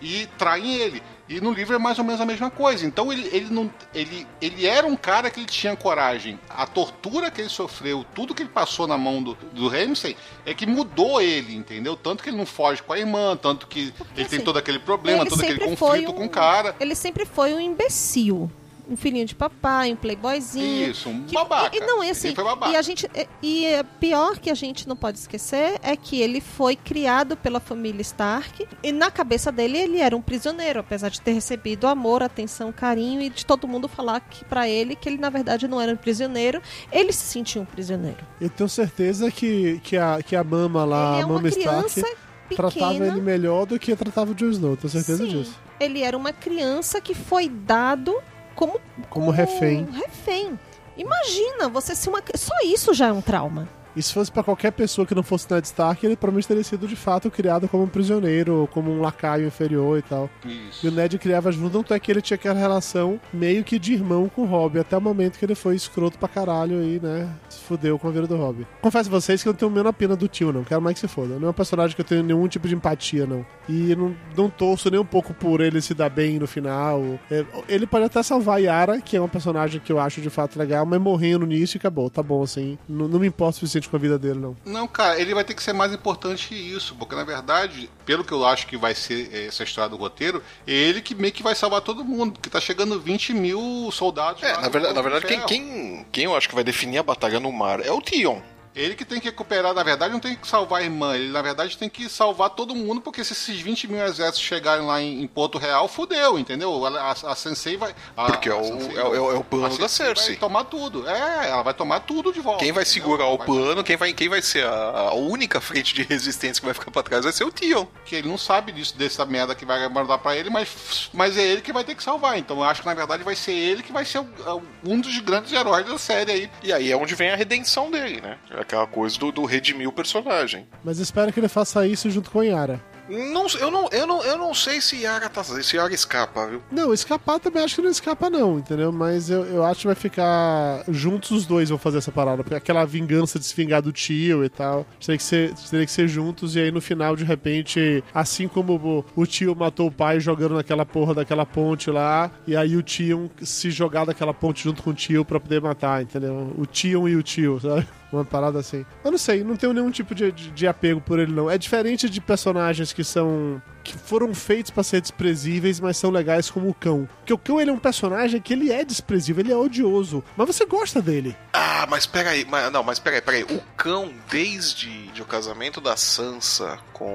e 0.00 0.26
traem 0.36 0.74
ele. 0.80 1.00
E 1.28 1.40
no 1.40 1.52
livro 1.52 1.76
é 1.76 1.78
mais 1.78 1.96
ou 1.98 2.04
menos 2.04 2.20
a 2.20 2.26
mesma 2.26 2.50
coisa. 2.50 2.84
Então 2.84 3.12
ele, 3.12 3.28
ele 3.32 3.48
não. 3.50 3.72
Ele, 3.94 4.26
ele 4.40 4.66
era 4.66 4.84
um 4.86 4.96
cara 4.96 5.30
que 5.30 5.38
ele 5.38 5.46
tinha 5.46 5.76
coragem. 5.76 6.38
A 6.50 6.66
tortura 6.66 7.30
que 7.30 7.40
ele 7.40 7.48
sofreu, 7.48 8.04
tudo 8.12 8.34
que 8.34 8.42
ele 8.42 8.50
passou 8.50 8.86
na 8.88 8.98
mão 8.98 9.22
do, 9.22 9.34
do 9.52 9.68
Ramsey, 9.68 10.16
é 10.44 10.52
que 10.52 10.66
mudou 10.66 11.20
ele, 11.22 11.54
entendeu? 11.54 11.96
Tanto 11.96 12.22
que 12.22 12.30
ele 12.30 12.36
não 12.36 12.44
foge 12.44 12.82
com 12.82 12.92
a 12.92 12.98
irmã, 12.98 13.36
tanto 13.36 13.66
que 13.68 13.92
Porque, 13.92 14.20
ele 14.20 14.28
tem 14.28 14.36
assim, 14.38 14.44
todo 14.44 14.58
aquele 14.58 14.80
problema, 14.80 15.24
todo 15.24 15.40
aquele 15.40 15.60
conflito 15.60 16.10
um- 16.10 16.14
com 16.14 16.24
o 16.26 16.28
cara. 16.28 16.74
Ele 16.80 16.96
sempre 16.96 17.24
foi 17.24 17.54
um 17.54 17.60
imbecil. 17.60 18.50
Um 18.92 18.96
filhinho 18.96 19.24
de 19.24 19.34
papai, 19.34 19.90
um 19.92 19.96
playboyzinho. 19.96 20.90
Isso, 20.90 21.08
um 21.08 21.22
que- 21.24 21.32
babaca. 21.34 21.74
E, 21.74 21.80
não, 21.80 22.04
e 22.04 22.10
assim, 22.10 22.28
Ele 22.28 22.34
foi 22.36 22.44
babaca. 22.44 22.72
e 22.72 22.76
a 22.76 22.82
gente 22.82 23.10
e- 23.14 23.28
e 23.42 23.64
é 23.66 23.82
pior 23.82 24.38
que 24.38 24.50
a 24.50 24.54
gente 24.54 24.86
não 24.86 24.94
pode 24.94 25.18
esquecer 25.18 25.78
é 25.82 25.96
que 25.96 26.20
ele 26.20 26.40
foi 26.40 26.76
criado 26.76 27.36
pela 27.36 27.58
família 27.58 28.02
Stark 28.02 28.66
e 28.82 28.92
na 28.92 29.10
cabeça 29.10 29.50
dele 29.50 29.78
ele 29.78 29.98
era 29.98 30.14
um 30.16 30.20
prisioneiro, 30.20 30.80
apesar 30.80 31.08
de 31.08 31.20
ter 31.20 31.32
recebido 31.32 31.86
amor, 31.86 32.22
atenção, 32.22 32.70
carinho 32.70 33.22
e 33.22 33.30
de 33.30 33.46
todo 33.46 33.66
mundo 33.66 33.88
falar 33.88 34.20
que 34.20 34.44
para 34.44 34.68
ele 34.68 34.94
que 34.94 35.08
ele 35.08 35.16
na 35.18 35.30
verdade 35.30 35.66
não 35.66 35.80
era 35.80 35.92
um 35.92 35.96
prisioneiro, 35.96 36.60
ele 36.92 37.12
se 37.12 37.24
sentia 37.24 37.62
um 37.62 37.64
prisioneiro. 37.64 38.18
Eu 38.40 38.50
tenho 38.50 38.68
certeza 38.68 39.30
que, 39.30 39.80
que, 39.82 39.96
a, 39.96 40.22
que 40.22 40.36
a 40.36 40.44
mama 40.44 40.84
lá, 40.84 41.12
ele 41.14 41.20
é 41.20 41.22
a 41.22 41.26
uma 41.26 41.34
mama 41.36 41.48
Stark, 41.48 41.94
pequena. 41.94 42.16
tratava 42.54 43.06
ele 43.06 43.20
melhor 43.22 43.64
do 43.64 43.78
que 43.78 43.96
tratava 43.96 44.32
o 44.32 44.34
Jon 44.34 44.50
Snow. 44.50 44.76
Tenho 44.76 44.90
certeza 44.90 45.24
Sim, 45.24 45.30
disso. 45.30 45.58
Ele 45.80 46.02
era 46.02 46.16
uma 46.16 46.32
criança 46.32 47.00
que 47.00 47.14
foi 47.14 47.48
dado 47.48 48.14
como 48.54 48.80
Como 49.10 49.30
refém. 49.30 49.86
refém. 49.92 50.58
Imagina, 50.96 51.68
você 51.68 51.94
ser 51.94 52.10
uma. 52.10 52.22
Só 52.34 52.54
isso 52.64 52.92
já 52.92 53.08
é 53.08 53.12
um 53.12 53.20
trauma. 53.20 53.68
E 53.94 54.02
se 54.02 54.10
fosse 54.14 54.32
pra 54.32 54.42
qualquer 54.42 54.72
pessoa 54.72 55.06
que 55.06 55.14
não 55.14 55.22
fosse 55.22 55.46
Ned 55.52 55.66
Stark, 55.66 56.04
ele 56.06 56.16
provavelmente 56.16 56.48
teria 56.48 56.64
sido 56.64 56.88
de 56.88 56.96
fato 56.96 57.30
criado 57.30 57.68
como 57.68 57.84
um 57.84 57.88
prisioneiro, 57.88 58.54
ou 58.60 58.66
como 58.66 58.90
um 58.90 59.02
lacaio 59.02 59.46
inferior 59.46 59.98
e 59.98 60.02
tal. 60.02 60.30
Isso. 60.46 60.86
E 60.86 60.88
o 60.88 60.90
Ned 60.90 61.18
criava 61.18 61.52
junto, 61.52 61.70
tanto 61.72 61.92
é 61.92 62.00
que 62.00 62.10
ele 62.10 62.22
tinha 62.22 62.36
aquela 62.36 62.58
relação 62.58 63.20
meio 63.34 63.62
que 63.62 63.78
de 63.78 63.92
irmão 63.92 64.30
com 64.34 64.42
o 64.42 64.44
Robb, 64.46 64.78
até 64.78 64.96
o 64.96 65.00
momento 65.00 65.38
que 65.38 65.44
ele 65.44 65.54
foi 65.54 65.76
escroto 65.76 66.16
pra 66.18 66.26
caralho 66.26 66.82
e, 66.82 66.98
né, 67.00 67.28
se 67.50 67.58
fudeu 67.64 67.98
com 67.98 68.08
a 68.08 68.10
vida 68.10 68.26
do 68.26 68.34
Robb. 68.34 68.66
Confesso 68.80 69.10
a 69.10 69.12
vocês 69.12 69.42
que 69.42 69.48
eu 69.50 69.52
não 69.52 69.58
tenho 69.58 69.70
a 69.70 69.74
menor 69.74 69.92
pena 69.92 70.16
do 70.16 70.26
tio, 70.26 70.54
não. 70.54 70.64
Quero 70.64 70.80
mais 70.80 70.94
que 70.94 71.00
se 71.00 71.08
foda. 71.08 71.38
Não 71.38 71.48
é 71.48 71.50
um 71.50 71.54
personagem 71.54 71.94
que 71.94 72.00
eu 72.00 72.06
tenho 72.06 72.22
nenhum 72.22 72.48
tipo 72.48 72.66
de 72.66 72.74
empatia, 72.74 73.26
não. 73.26 73.44
E 73.68 73.94
não, 73.94 74.16
não 74.36 74.50
torço 74.50 74.90
nem 74.90 75.00
um 75.00 75.04
pouco 75.04 75.32
por 75.32 75.60
ele 75.60 75.80
se 75.80 75.94
dar 75.94 76.08
bem 76.08 76.38
no 76.38 76.46
final. 76.46 77.00
É, 77.30 77.44
ele 77.68 77.86
pode 77.86 78.04
até 78.04 78.22
salvar 78.22 78.56
a 78.56 78.58
Yara, 78.58 79.00
que 79.00 79.16
é 79.16 79.20
um 79.20 79.28
personagem 79.28 79.80
que 79.80 79.92
eu 79.92 80.00
acho 80.00 80.20
de 80.20 80.30
fato 80.30 80.58
legal, 80.58 80.84
mas 80.84 81.00
morrendo 81.00 81.46
nisso 81.46 81.76
e 81.76 81.78
acabou. 81.78 82.10
Tá 82.10 82.22
bom, 82.22 82.42
assim. 82.42 82.78
Não, 82.88 83.08
não 83.08 83.18
me 83.18 83.26
importa 83.26 83.56
o 83.56 83.60
suficiente 83.60 83.88
com 83.88 83.96
a 83.96 83.98
vida 83.98 84.18
dele, 84.18 84.38
não. 84.38 84.56
Não, 84.64 84.86
cara, 84.88 85.20
ele 85.20 85.34
vai 85.34 85.44
ter 85.44 85.54
que 85.54 85.62
ser 85.62 85.72
mais 85.72 85.92
importante 85.92 86.48
que 86.48 86.54
isso, 86.54 86.94
porque 86.96 87.14
na 87.14 87.24
verdade, 87.24 87.88
pelo 88.04 88.24
que 88.24 88.32
eu 88.32 88.44
acho 88.44 88.66
que 88.66 88.76
vai 88.76 88.94
ser 88.94 89.30
eh, 89.32 89.46
essa 89.46 89.62
história 89.62 89.90
do 89.90 89.96
roteiro, 89.96 90.42
é 90.66 90.72
ele 90.72 91.00
que 91.00 91.14
meio 91.14 91.32
que 91.32 91.42
vai 91.42 91.54
salvar 91.54 91.80
todo 91.80 92.04
mundo, 92.04 92.32
porque 92.32 92.50
tá 92.50 92.60
chegando 92.60 93.00
20 93.00 93.34
mil 93.34 93.90
soldados. 93.92 94.42
É, 94.42 94.52
lá 94.52 94.62
na 94.62 94.68
verdade, 94.68 94.94
na 94.94 95.02
verdade 95.02 95.26
quem, 95.26 95.40
quem, 95.46 96.06
quem 96.10 96.24
eu 96.24 96.36
acho 96.36 96.48
que 96.48 96.54
vai 96.54 96.64
definir 96.64 96.98
a 96.98 97.02
batalha 97.02 97.40
no 97.40 97.52
mar 97.52 97.80
é 97.80 97.90
o 97.90 98.00
Tion. 98.00 98.40
Ele 98.74 98.94
que 98.94 99.04
tem 99.04 99.20
que 99.20 99.26
recuperar, 99.26 99.74
na 99.74 99.82
verdade, 99.82 100.12
não 100.12 100.20
tem 100.20 100.34
que 100.34 100.46
salvar 100.48 100.80
a 100.80 100.84
irmã, 100.84 101.14
ele 101.14 101.28
na 101.30 101.42
verdade 101.42 101.76
tem 101.76 101.88
que 101.90 102.08
salvar 102.08 102.50
todo 102.50 102.74
mundo, 102.74 103.00
porque 103.00 103.22
se 103.22 103.32
esses 103.34 103.60
20 103.60 103.86
mil 103.88 104.02
exércitos 104.04 104.40
chegarem 104.40 104.86
lá 104.86 105.00
em, 105.00 105.22
em 105.22 105.26
Porto 105.26 105.58
Real, 105.58 105.86
fudeu, 105.88 106.38
entendeu? 106.38 106.84
A, 106.86 107.10
a, 107.10 107.10
a 107.32 107.34
Sensei 107.34 107.76
vai. 107.76 107.94
a- 108.16 108.24
Porque 108.26 108.48
é 108.48 108.54
o- 108.54 108.64
Sensei 108.64 108.96
é 108.96 109.04
o- 109.04 109.14
é 109.14 109.20
o- 109.20 109.30
é 109.32 109.34
o 109.34 109.44
plano 109.44 109.76
da 109.76 109.88
Cersei. 109.88 110.28
Vai 110.30 110.36
tomar 110.36 110.64
tudo. 110.64 111.06
É, 111.08 111.48
ela 111.50 111.62
vai 111.62 111.74
tomar 111.74 112.00
tudo 112.00 112.32
de 112.32 112.40
volta. 112.40 112.60
Quem 112.64 112.72
vai 112.72 112.82
entendeu? 112.82 113.02
segurar 113.02 113.26
o 113.26 113.36
Vai- 113.36 113.46
plano, 113.46 113.84
quem 113.84 113.96
vai, 113.96 114.12
quem 114.14 114.28
vai 114.28 114.40
ser 114.40 114.64
a, 114.66 114.72
a 115.10 115.14
única 115.14 115.60
frente 115.60 115.94
de 115.94 116.02
resistência 116.02 116.60
que 116.60 116.64
vai 116.66 116.74
ficar 116.74 116.90
pra 116.90 117.02
trás 117.02 117.24
vai 117.24 117.32
ser 117.32 117.44
o 117.44 117.50
Tion. 117.52 117.86
que 118.06 118.16
ele 118.16 118.28
não 118.28 118.38
sabe 118.38 118.72
disso, 118.72 118.96
dessa 118.96 119.24
merda 119.26 119.54
que 119.54 119.66
vai 119.66 119.86
mandar 119.88 120.16
pra 120.18 120.34
ele, 120.36 120.48
mas, 120.48 121.10
mas 121.12 121.36
é 121.36 121.42
ele 121.42 121.60
que 121.60 121.72
vai 121.72 121.84
ter 121.84 121.94
que 121.94 122.02
salvar. 122.02 122.38
Então 122.38 122.56
eu 122.56 122.64
acho 122.64 122.80
que 122.80 122.86
na 122.86 122.94
verdade 122.94 123.22
vai 123.22 123.36
ser 123.36 123.52
ele 123.52 123.82
que 123.82 123.92
vai 123.92 124.04
ser 124.06 124.18
o- 124.20 124.62
um 124.84 124.98
dos 125.00 125.18
grandes 125.20 125.52
heróis 125.52 125.84
da 125.86 125.98
série 125.98 126.32
aí. 126.32 126.50
E 126.62 126.72
aí 126.72 126.90
é 126.90 126.96
onde 126.96 127.14
vem 127.14 127.30
a 127.30 127.36
redenção 127.36 127.90
dele, 127.90 128.20
né? 128.20 128.38
Aquela 128.62 128.86
coisa 128.86 129.18
do, 129.18 129.30
do 129.30 129.44
redimir 129.44 129.88
o 129.88 129.92
personagem. 129.92 130.66
Mas 130.84 130.98
espero 130.98 131.32
que 131.32 131.40
ele 131.40 131.48
faça 131.48 131.86
isso 131.86 132.10
junto 132.10 132.30
com 132.30 132.40
a 132.40 132.44
Yara. 132.44 132.92
Não, 133.08 133.46
eu, 133.60 133.70
não, 133.70 133.88
eu, 133.90 134.06
não, 134.06 134.22
eu 134.22 134.38
não 134.38 134.54
sei 134.54 134.80
se 134.80 135.02
Yara, 135.02 135.28
tá, 135.28 135.42
se 135.42 135.76
Yara 135.76 135.92
escapa, 135.92 136.46
viu? 136.46 136.62
Não, 136.70 136.94
escapar 136.94 137.40
também 137.40 137.62
acho 137.62 137.76
que 137.76 137.82
não 137.82 137.90
escapa, 137.90 138.30
não, 138.30 138.58
entendeu? 138.58 138.92
Mas 138.92 139.28
eu, 139.28 139.44
eu 139.44 139.64
acho 139.64 139.80
que 139.80 139.86
vai 139.86 139.94
ficar. 139.94 140.84
Juntos 140.88 141.30
os 141.32 141.46
dois 141.46 141.68
vão 141.68 141.78
fazer 141.78 141.98
essa 141.98 142.12
parada. 142.12 142.42
Porque 142.42 142.54
aquela 142.54 142.84
vingança 142.84 143.38
de 143.38 143.44
se 143.44 143.54
vingar 143.54 143.82
do 143.82 143.92
tio 143.92 144.44
e 144.44 144.48
tal. 144.48 144.86
Teria 145.00 145.18
que 145.18 145.22
ser, 145.22 145.52
teria 145.70 145.84
que 145.84 145.92
ser 145.92 146.08
juntos. 146.08 146.54
E 146.54 146.60
aí 146.60 146.70
no 146.70 146.80
final, 146.80 147.16
de 147.16 147.24
repente, 147.24 148.02
assim 148.14 148.46
como 148.46 148.76
o, 148.76 149.04
o 149.20 149.26
tio 149.26 149.54
matou 149.54 149.88
o 149.88 149.92
pai 149.92 150.20
jogando 150.20 150.54
naquela 150.54 150.86
porra 150.86 151.14
daquela 151.14 151.44
ponte 151.44 151.90
lá. 151.90 152.30
E 152.46 152.56
aí 152.56 152.76
o 152.76 152.82
tio 152.82 153.30
se 153.42 153.70
jogar 153.70 154.04
daquela 154.04 154.32
ponte 154.32 154.62
junto 154.62 154.82
com 154.82 154.90
o 154.90 154.94
tio 154.94 155.24
pra 155.24 155.40
poder 155.40 155.60
matar, 155.60 156.02
entendeu? 156.02 156.54
O 156.56 156.64
tio 156.64 157.08
e 157.08 157.16
o 157.16 157.22
tio, 157.22 157.60
sabe? 157.60 157.86
Uma 158.12 158.24
parada 158.24 158.58
assim. 158.58 158.84
Eu 159.02 159.10
não 159.10 159.18
sei, 159.18 159.42
não 159.42 159.56
tenho 159.56 159.72
nenhum 159.72 159.90
tipo 159.90 160.14
de, 160.14 160.30
de, 160.30 160.50
de 160.50 160.66
apego 160.66 161.00
por 161.00 161.18
ele, 161.18 161.32
não. 161.32 161.50
É 161.50 161.56
diferente 161.56 162.10
de 162.10 162.20
personagens 162.20 162.92
que 162.92 163.02
são. 163.02 163.60
Que 163.82 163.96
foram 163.96 164.34
feitos 164.34 164.70
pra 164.70 164.82
ser 164.82 165.00
desprezíveis, 165.00 165.80
mas 165.80 165.96
são 165.96 166.10
legais 166.10 166.50
como 166.50 166.68
o 166.68 166.74
cão. 166.74 167.08
Porque 167.18 167.32
o 167.32 167.38
cão 167.38 167.60
ele 167.60 167.70
é 167.70 167.74
um 167.74 167.78
personagem 167.78 168.40
que 168.40 168.52
ele 168.52 168.72
é 168.72 168.84
desprezível, 168.84 169.44
ele 169.44 169.52
é 169.52 169.56
odioso. 169.56 170.22
Mas 170.36 170.46
você 170.46 170.64
gosta 170.64 171.02
dele. 171.02 171.36
Ah, 171.52 171.86
mas 171.88 172.06
peraí, 172.06 172.46
mas, 172.48 172.72
não, 172.72 172.82
mas 172.82 172.98
peraí, 172.98 173.20
peraí. 173.20 173.44
O 173.44 173.60
cão, 173.76 174.12
desde 174.30 175.08
de 175.08 175.22
o 175.22 175.26
casamento 175.26 175.80
da 175.80 175.96
Sansa 175.96 176.78
com 176.92 177.06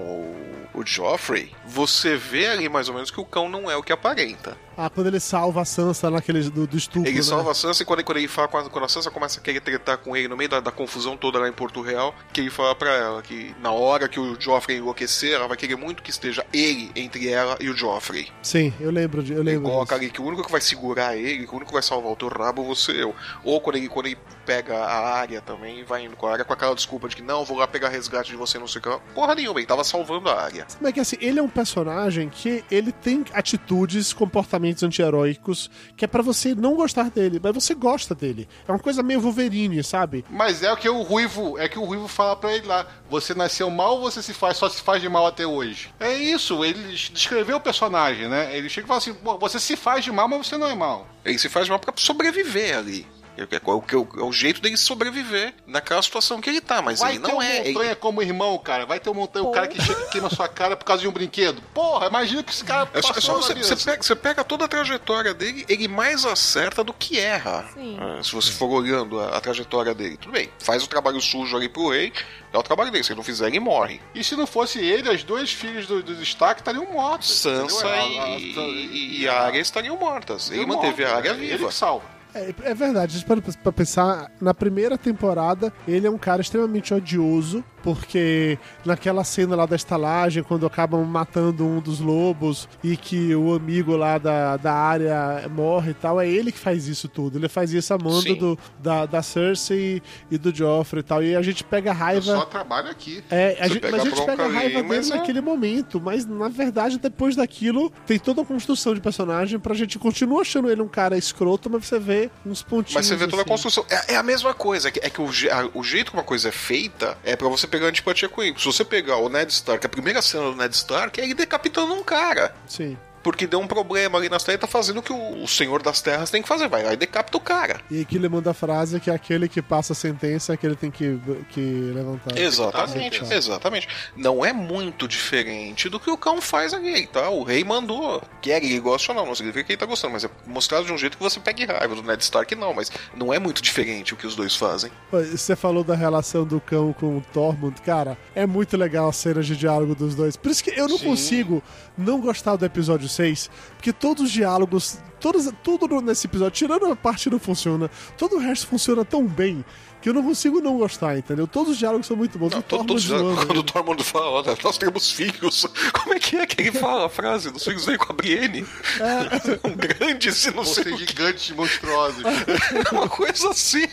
o, 0.73 0.79
o 0.79 0.85
Joffrey, 0.85 1.51
você 1.65 2.15
vê 2.15 2.47
ali 2.47 2.69
mais 2.69 2.87
ou 2.87 2.95
menos 2.95 3.11
que 3.11 3.19
o 3.19 3.25
cão 3.25 3.49
não 3.49 3.69
é 3.69 3.75
o 3.75 3.83
que 3.83 3.91
aparenta. 3.91 4.57
Ah, 4.77 4.91
quando 4.91 5.07
ele 5.07 5.19
salva 5.19 5.61
a 5.61 5.65
Sansa 5.65 6.11
naquele 6.11 6.49
do, 6.51 6.67
do 6.67 6.77
estupro. 6.77 7.09
Ele 7.09 7.17
né? 7.17 7.23
salva 7.23 7.51
a 7.51 7.55
Sansa 7.55 7.81
e 7.81 7.85
quando, 7.85 8.03
quando 8.03 8.17
ele 8.17 8.27
fala, 8.27 8.47
quando, 8.47 8.69
quando 8.69 8.85
a 8.85 8.87
Sansa 8.87 9.09
começa 9.09 9.39
a 9.39 9.43
querer 9.43 9.59
tretar 9.59 9.97
com 9.97 10.15
ele 10.15 10.27
no 10.27 10.37
meio 10.37 10.49
da, 10.49 10.59
da 10.59 10.71
confusão 10.71 11.17
toda 11.17 11.39
lá 11.39 11.49
em 11.49 11.53
Porto 11.53 11.81
Real, 11.81 12.13
que 12.31 12.41
ele 12.41 12.51
fala 12.51 12.75
pra 12.75 12.93
ela 12.93 13.21
que 13.23 13.55
na 13.59 13.71
hora 13.71 14.07
que 14.07 14.19
o 14.19 14.39
Joffrey 14.39 14.77
enlouquecer, 14.77 15.33
ela 15.33 15.47
vai 15.47 15.57
querer 15.57 15.75
muito 15.75 16.03
que 16.03 16.11
esteja 16.11 16.45
ele 16.59 16.91
entre 16.95 17.29
ela 17.29 17.57
e 17.59 17.69
o 17.69 17.75
Joffrey. 17.75 18.27
Sim, 18.41 18.73
eu 18.79 18.91
lembro, 18.91 19.21
de, 19.23 19.33
eu 19.33 19.39
Ele 19.41 19.51
lembro. 19.51 19.69
coloca 19.69 19.95
disso. 19.95 20.03
ali 20.05 20.11
que 20.11 20.21
o 20.21 20.25
único 20.25 20.43
que 20.43 20.51
vai 20.51 20.61
segurar 20.61 21.15
ele, 21.15 21.45
que 21.45 21.51
o 21.51 21.55
único 21.55 21.67
que 21.67 21.73
vai 21.73 21.83
salvar 21.83 22.11
o 22.11 22.15
teu 22.15 22.27
rabo 22.29 22.63
você 22.63 22.91
eu. 23.03 23.13
Ou 23.43 23.59
quando 23.61 23.75
ele, 23.77 23.87
quando 23.87 24.07
ele 24.07 24.17
pega 24.47 24.77
a 24.77 25.09
área 25.17 25.41
também, 25.41 25.83
vai 25.83 26.05
indo 26.05 26.15
com 26.15 26.25
a 26.25 26.31
área 26.31 26.45
com 26.45 26.53
aquela 26.53 26.73
desculpa 26.73 27.09
de 27.09 27.17
que 27.17 27.21
não, 27.21 27.43
vou 27.43 27.57
lá 27.57 27.67
pegar 27.67 27.89
resgate 27.89 28.31
de 28.31 28.37
você, 28.37 28.57
não 28.57 28.65
sei 28.65 28.79
o 28.79 28.81
que. 28.81 29.13
Porra 29.13 29.35
nenhuma, 29.35 29.59
ele 29.59 29.67
tava 29.67 29.83
salvando 29.83 30.29
a 30.29 30.41
área. 30.41 30.65
Como 30.77 30.87
é 30.87 30.91
que 30.93 31.01
assim, 31.01 31.17
ele 31.19 31.37
é 31.37 31.43
um 31.43 31.49
personagem 31.49 32.29
que 32.29 32.63
ele 32.71 32.93
tem 32.93 33.25
atitudes, 33.33 34.13
comportamentos 34.13 34.83
anti-heróicos, 34.83 35.69
que 35.97 36.05
é 36.05 36.07
pra 36.07 36.23
você 36.23 36.55
não 36.55 36.75
gostar 36.75 37.09
dele, 37.09 37.41
mas 37.43 37.53
você 37.53 37.75
gosta 37.75 38.15
dele. 38.15 38.47
É 38.65 38.71
uma 38.71 38.79
coisa 38.79 39.03
meio 39.03 39.19
Wolverine, 39.19 39.83
sabe? 39.83 40.23
Mas 40.29 40.63
é 40.63 40.71
o 40.71 40.77
que 40.77 40.87
o 40.87 41.01
Ruivo, 41.01 41.59
é 41.59 41.67
que 41.67 41.77
o 41.77 41.83
Ruivo 41.83 42.07
fala 42.07 42.37
pra 42.37 42.55
ele 42.55 42.65
lá. 42.65 42.87
Você 43.09 43.33
nasceu 43.33 43.69
mal 43.69 43.95
ou 43.95 44.01
você 44.01 44.23
se 44.23 44.33
faz, 44.33 44.55
só 44.55 44.69
se 44.69 44.81
faz 44.81 45.01
de 45.01 45.09
mal 45.09 45.27
até 45.27 45.45
hoje? 45.45 45.93
É 45.99 46.13
isso, 46.13 46.63
ele 46.63 46.93
descreveu 47.11 47.57
o 47.57 47.61
personagem, 47.61 48.29
né? 48.29 48.55
Ele 48.55 48.69
chega 48.69 48.85
e 48.85 48.87
fala 48.87 48.99
assim, 48.99 49.13
Pô, 49.13 49.37
você 49.37 49.59
se 49.59 49.75
faz 49.75 50.05
de 50.05 50.11
mal, 50.11 50.29
mas 50.29 50.47
você 50.47 50.57
não 50.57 50.67
é 50.67 50.75
mal. 50.75 51.05
Ele 51.25 51.37
se 51.37 51.49
faz 51.49 51.67
mal 51.67 51.79
pra 51.79 51.93
sobreviver 51.97 52.77
ali. 52.77 53.05
É 53.37 53.43
o, 53.43 53.81
que- 53.81 53.93
é 53.95 53.97
o- 53.97 54.07
é 54.17 54.23
o 54.23 54.31
jeito 54.33 54.59
dele 54.61 54.75
sobreviver 54.77 55.53
naquela 55.67 56.01
situação 56.01 56.41
que 56.41 56.49
ele 56.49 56.59
tá, 56.59 56.81
mas 56.81 56.99
Vai 56.99 57.11
ele 57.13 57.19
ter 57.19 57.27
não 57.31 57.37
um 57.37 57.41
é. 57.41 57.59
ele- 57.59 57.73
montanha 57.73 57.95
como 57.95 58.21
irmão, 58.21 58.57
cara. 58.57 58.85
Vai 58.85 58.99
ter 58.99 59.09
um 59.09 59.13
montanha, 59.13 59.45
o 59.45 59.51
cara 59.51 59.67
que 59.67 59.79
chega 59.81 60.01
e 60.01 60.09
queima 60.09 60.29
sua 60.29 60.47
cara 60.47 60.75
por 60.75 60.85
causa 60.85 61.01
de 61.03 61.07
um 61.07 61.11
brinquedo. 61.11 61.61
Porra, 61.73 62.07
imagina 62.07 62.41
que 62.43 62.51
esse 62.51 62.63
cara 62.63 62.89
É 62.93 63.01
só, 63.01 63.13
é 63.15 63.21
só 63.21 63.33
você, 63.35 63.53
você, 63.53 63.75
pega, 63.75 64.01
você 64.03 64.15
pega 64.15 64.43
toda 64.43 64.65
a 64.65 64.67
trajetória 64.67 65.33
dele, 65.33 65.65
ele 65.69 65.87
mais 65.87 66.25
acerta 66.25 66.83
do 66.83 66.93
que 66.93 67.19
erra. 67.19 67.69
Sim. 67.73 67.97
Ah, 67.99 68.23
se 68.23 68.31
você 68.33 68.51
for 68.51 68.67
olhando 68.69 69.19
a, 69.19 69.37
a 69.37 69.41
trajetória 69.41 69.93
dele, 69.93 70.17
tudo 70.17 70.31
bem. 70.31 70.49
Faz 70.59 70.83
o 70.83 70.87
trabalho 70.87 71.21
sujo 71.21 71.55
ali 71.55 71.69
pro 71.69 71.89
rei, 71.89 72.11
é 72.51 72.57
o 72.57 72.63
trabalho 72.63 72.89
dele. 72.91 73.03
Se 73.03 73.11
ele 73.11 73.17
não 73.17 73.23
fizer, 73.23 73.47
ele 73.47 73.59
morre. 73.59 74.01
E 74.15 74.23
se 74.23 74.35
não 74.35 74.47
fosse 74.47 74.79
ele, 74.79 75.09
as 75.09 75.23
duas 75.23 75.51
filhas 75.51 75.85
do, 75.85 76.01
do 76.01 76.15
destaque 76.15 76.61
estariam 76.61 76.85
mortas. 76.91 77.29
Sansa 77.29 77.87
e, 77.97 78.53
e, 78.55 79.21
e 79.21 79.27
a 79.27 79.41
Arya 79.43 79.61
estariam 79.61 79.95
mortas. 79.97 80.49
Ele 80.49 80.65
manteve 80.65 81.05
a 81.05 81.15
Arya 81.15 81.33
né? 81.33 81.39
viva. 81.39 81.53
Ele 81.55 81.65
que 81.67 81.73
salva. 81.73 82.16
É, 82.39 82.53
é 82.71 82.73
verdade, 82.73 83.15
a 83.15 83.19
gente 83.19 83.25
para 83.25 83.41
pra 83.41 83.71
pensar, 83.71 84.31
na 84.39 84.53
primeira 84.53 84.97
temporada, 84.97 85.71
ele 85.87 86.05
é 86.07 86.09
um 86.11 86.17
cara 86.17 86.41
extremamente 86.41 86.93
odioso, 86.93 87.63
porque 87.83 88.57
naquela 88.85 89.23
cena 89.23 89.55
lá 89.55 89.65
da 89.65 89.75
estalagem, 89.75 90.43
quando 90.43 90.65
acabam 90.65 91.03
matando 91.05 91.65
um 91.65 91.79
dos 91.79 91.99
lobos 91.99 92.67
e 92.83 92.97
que 92.97 93.33
o 93.33 93.53
amigo 93.53 93.95
lá 93.95 94.17
da, 94.17 94.57
da 94.57 94.73
área 94.73 95.47
morre 95.49 95.91
e 95.91 95.93
tal, 95.93 96.19
é 96.19 96.27
ele 96.27 96.51
que 96.51 96.59
faz 96.59 96.87
isso 96.87 97.07
tudo. 97.07 97.37
Ele 97.37 97.47
faz 97.47 97.71
isso 97.71 97.93
a 97.93 97.97
mando 97.97 98.35
do, 98.35 98.59
da, 98.79 99.05
da 99.05 99.21
Cersei 99.23 100.01
e 100.29 100.37
do 100.37 100.53
Joffrey 100.53 100.99
e 100.99 101.03
tal. 101.03 101.23
E 101.23 101.35
a 101.35 101.41
gente 101.41 101.63
pega 101.63 101.91
Eu 101.91 101.95
raiva. 101.95 102.21
só 102.35 102.45
trabalho 102.45 102.89
aqui. 102.89 103.23
É, 103.29 103.57
a 103.59 103.67
gente, 103.67 103.85
a 103.85 103.97
gente 103.99 104.25
pega 104.25 104.43
a 104.43 104.45
ali, 104.47 104.55
raiva 104.55 104.75
dele 104.81 104.87
mas 104.87 105.09
é- 105.09 105.15
naquele 105.15 105.39
momento. 105.41 106.01
Mas, 106.01 106.25
na 106.25 106.49
verdade, 106.49 106.99
depois 106.99 107.35
daquilo, 107.35 107.91
tem 108.05 108.19
toda 108.19 108.41
a 108.41 108.45
construção 108.45 108.93
de 108.93 108.99
personagem 109.01 109.59
pra 109.59 109.73
gente 109.73 109.97
continuar 109.97 110.41
achando 110.41 110.69
ele 110.69 110.81
um 110.81 110.87
cara 110.89 111.17
escroto, 111.17 111.69
mas 111.69 111.85
você 111.85 111.99
vê 111.99 112.26
uns 112.45 112.61
pontinhos. 112.63 112.93
Mas 112.95 113.05
você 113.07 113.15
vê 113.15 113.25
toda 113.25 113.37
a 113.37 113.41
assim. 113.41 113.49
construção. 113.49 113.85
É, 113.89 114.13
é 114.13 114.15
a 114.15 114.23
mesma 114.23 114.53
coisa. 114.53 114.87
É 114.89 114.91
que, 114.91 114.99
é 114.99 115.11
o, 115.21 115.25
a- 115.51 115.69
o 115.73 115.83
jeito 115.83 116.11
que 116.11 116.17
uma 116.17 116.23
coisa 116.23 116.49
é 116.49 116.51
feita 116.51 117.17
é 117.23 117.35
pra 117.35 117.47
você 117.47 117.67
pegar 117.67 117.87
antipatia 117.87 118.29
com 118.29 118.41
ele. 118.43 118.55
Se 118.57 118.65
você 118.65 118.83
pegar 118.85 119.17
o 119.17 119.29
Ned 119.29 119.51
Stark, 119.51 119.85
a 119.85 119.89
primeira 119.89 120.21
cena 120.21 120.45
do 120.51 120.55
Ned 120.55 120.73
Stark 120.75 121.19
é 121.19 121.23
ele 121.23 121.33
decapitando 121.33 121.93
um 121.93 122.03
cara. 122.03 122.53
Sim. 122.67 122.97
Porque 123.27 123.45
deu 123.45 123.59
um 123.59 123.67
problema 123.67 124.17
ali 124.17 124.29
nas 124.29 124.41
terras 124.41 124.57
e 124.57 124.61
tá 124.61 124.67
fazendo 124.67 124.99
o 124.99 125.03
que 125.03 125.11
o, 125.11 125.43
o 125.43 125.47
Senhor 125.49 125.83
das 125.83 126.01
Terras 126.01 126.31
tem 126.31 126.41
que 126.41 126.47
fazer. 126.47 126.69
Vai 126.69 126.81
lá 126.81 126.93
e 126.93 126.95
decapita 126.95 127.37
o 127.37 127.41
cara. 127.41 127.81
E 127.91 127.99
aqui 127.99 128.15
ele 128.15 128.29
manda 128.29 128.51
a 128.51 128.53
frase 128.53 129.01
que 129.01 129.11
aquele 129.11 129.49
que 129.49 129.61
passa 129.61 129.91
a 129.91 129.95
sentença 129.97 130.53
é 130.53 130.57
que 130.57 130.65
ele 130.65 130.77
tem 130.77 130.89
que, 130.89 131.19
que 131.49 131.91
levantar. 131.93 132.37
Exatamente, 132.37 133.17
Executar. 133.17 133.37
exatamente. 133.37 133.89
Não 134.15 134.45
é 134.45 134.53
muito 134.53 135.09
diferente 135.09 135.89
do 135.89 135.99
que 135.99 136.09
o 136.09 136.15
cão 136.17 136.39
faz 136.39 136.73
ali, 136.73 137.05
tá? 137.05 137.29
O 137.29 137.43
rei 137.43 137.65
mandou. 137.65 138.23
Quer 138.41 138.63
ele 138.63 138.79
goste 138.79 139.11
ou 139.11 139.17
não, 139.17 139.25
não 139.25 139.35
significa 139.35 139.65
que 139.65 139.73
ele 139.73 139.77
tá 139.77 139.85
gostando, 139.85 140.13
mas 140.13 140.23
é 140.23 140.29
mostrado 140.45 140.85
de 140.85 140.93
um 140.93 140.97
jeito 140.97 141.17
que 141.17 141.23
você 141.23 141.37
pegue 141.41 141.65
raiva. 141.65 141.95
Do 141.95 142.03
Ned 142.03 142.23
Stark 142.23 142.55
não, 142.55 142.73
mas 142.73 142.89
não 143.13 143.33
é 143.33 143.39
muito 143.39 143.61
diferente 143.61 144.13
o 144.13 144.15
que 144.15 144.25
os 144.25 144.37
dois 144.37 144.55
fazem. 144.55 144.89
Você 145.11 145.53
falou 145.53 145.83
da 145.83 145.95
relação 145.95 146.45
do 146.45 146.61
cão 146.61 146.93
com 146.93 147.17
o 147.17 147.21
Tormund, 147.33 147.81
cara, 147.81 148.17
é 148.33 148.45
muito 148.45 148.77
legal 148.77 149.09
as 149.09 149.17
cenas 149.17 149.45
de 149.45 149.57
diálogo 149.57 149.95
dos 149.95 150.15
dois. 150.15 150.37
Por 150.37 150.49
isso 150.49 150.63
que 150.63 150.69
eu 150.69 150.87
não 150.87 150.97
Sim. 150.97 151.07
consigo 151.07 151.61
não 151.97 152.21
gostar 152.21 152.55
do 152.55 152.63
episódio 152.63 153.09
6, 153.17 153.49
porque 153.75 153.91
todos 153.91 154.25
os 154.25 154.31
diálogos, 154.31 154.99
todos, 155.19 155.51
tudo 155.63 156.01
nesse 156.01 156.27
episódio, 156.27 156.51
tirando 156.51 156.85
a 156.85 156.95
parte 156.95 157.25
que 157.25 157.29
não 157.29 157.39
funciona, 157.39 157.89
todo 158.17 158.35
o 158.35 158.39
resto 158.39 158.67
funciona 158.67 159.03
tão 159.03 159.25
bem 159.27 159.65
que 160.01 160.09
eu 160.09 160.13
não 160.13 160.23
consigo 160.23 160.61
não 160.61 160.77
gostar, 160.77 161.17
entendeu? 161.17 161.47
Todos 161.47 161.73
os 161.73 161.77
diálogos 161.77 162.07
são 162.07 162.15
muito 162.15 162.37
bons. 162.37 162.53
Não, 162.53 162.61
todos, 162.61 163.03
zoando 163.03 163.45
quando 163.45 163.57
o. 163.59 163.63
Tormund 163.63 164.03
fala, 164.03 164.29
olha, 164.29 164.57
nós 164.63 164.77
temos 164.77 165.11
filhos. 165.11 165.65
Como 165.93 166.13
é 166.13 166.19
que 166.19 166.35
é 166.37 166.45
que 166.45 166.61
ele 166.61 166.71
fala 166.71 167.05
a 167.07 167.09
frase? 167.09 167.51
Dos 167.51 167.63
filhos 167.63 167.85
veio 167.85 167.99
com 167.99 168.11
a 168.11 168.15
Brienne? 168.15 168.65
Um 169.63 169.75
grande, 169.75 170.31
se 170.31 170.47
não 170.51 170.63
Vão 170.63 170.73
sei 170.73 170.83
ser 170.83 170.93
o 170.93 170.97
que. 170.97 171.05
gigantes 171.05 171.49
monstruosos. 171.55 172.23
Uma 172.91 173.07
coisa 173.07 173.49
assim, 173.49 173.85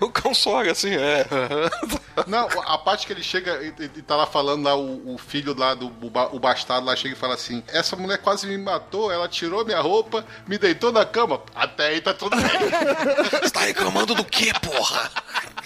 o, 0.00 0.04
o 0.04 0.10
cão 0.10 0.32
assim, 0.70 0.94
é. 0.94 1.26
Não, 2.26 2.48
a 2.66 2.78
parte 2.78 3.06
que 3.06 3.12
ele 3.12 3.22
chega 3.22 3.62
e, 3.62 3.68
e 3.84 4.02
tá 4.02 4.16
lá 4.16 4.26
falando 4.26 4.64
lá, 4.64 4.76
o, 4.76 5.14
o 5.14 5.18
filho 5.18 5.56
lá 5.56 5.74
do 5.74 5.90
o 6.32 6.38
bastardo 6.38 6.86
lá 6.86 6.96
chega 6.96 7.14
e 7.14 7.18
fala 7.18 7.34
assim: 7.34 7.62
Essa 7.68 7.96
mulher 7.96 8.18
quase 8.18 8.46
me 8.46 8.56
matou, 8.58 9.10
ela 9.10 9.28
tirou 9.28 9.64
minha 9.64 9.80
roupa, 9.80 10.24
me 10.46 10.58
deitou 10.58 10.92
na 10.92 11.04
cama. 11.04 11.40
Até 11.54 11.88
aí 11.88 12.00
tá 12.00 12.14
tudo 12.14 12.36
bem. 12.36 13.40
Você 13.40 13.50
tá 13.50 13.60
reclamando 13.60 14.14
do 14.14 14.24
quê, 14.24 14.52
porra? 14.62 15.10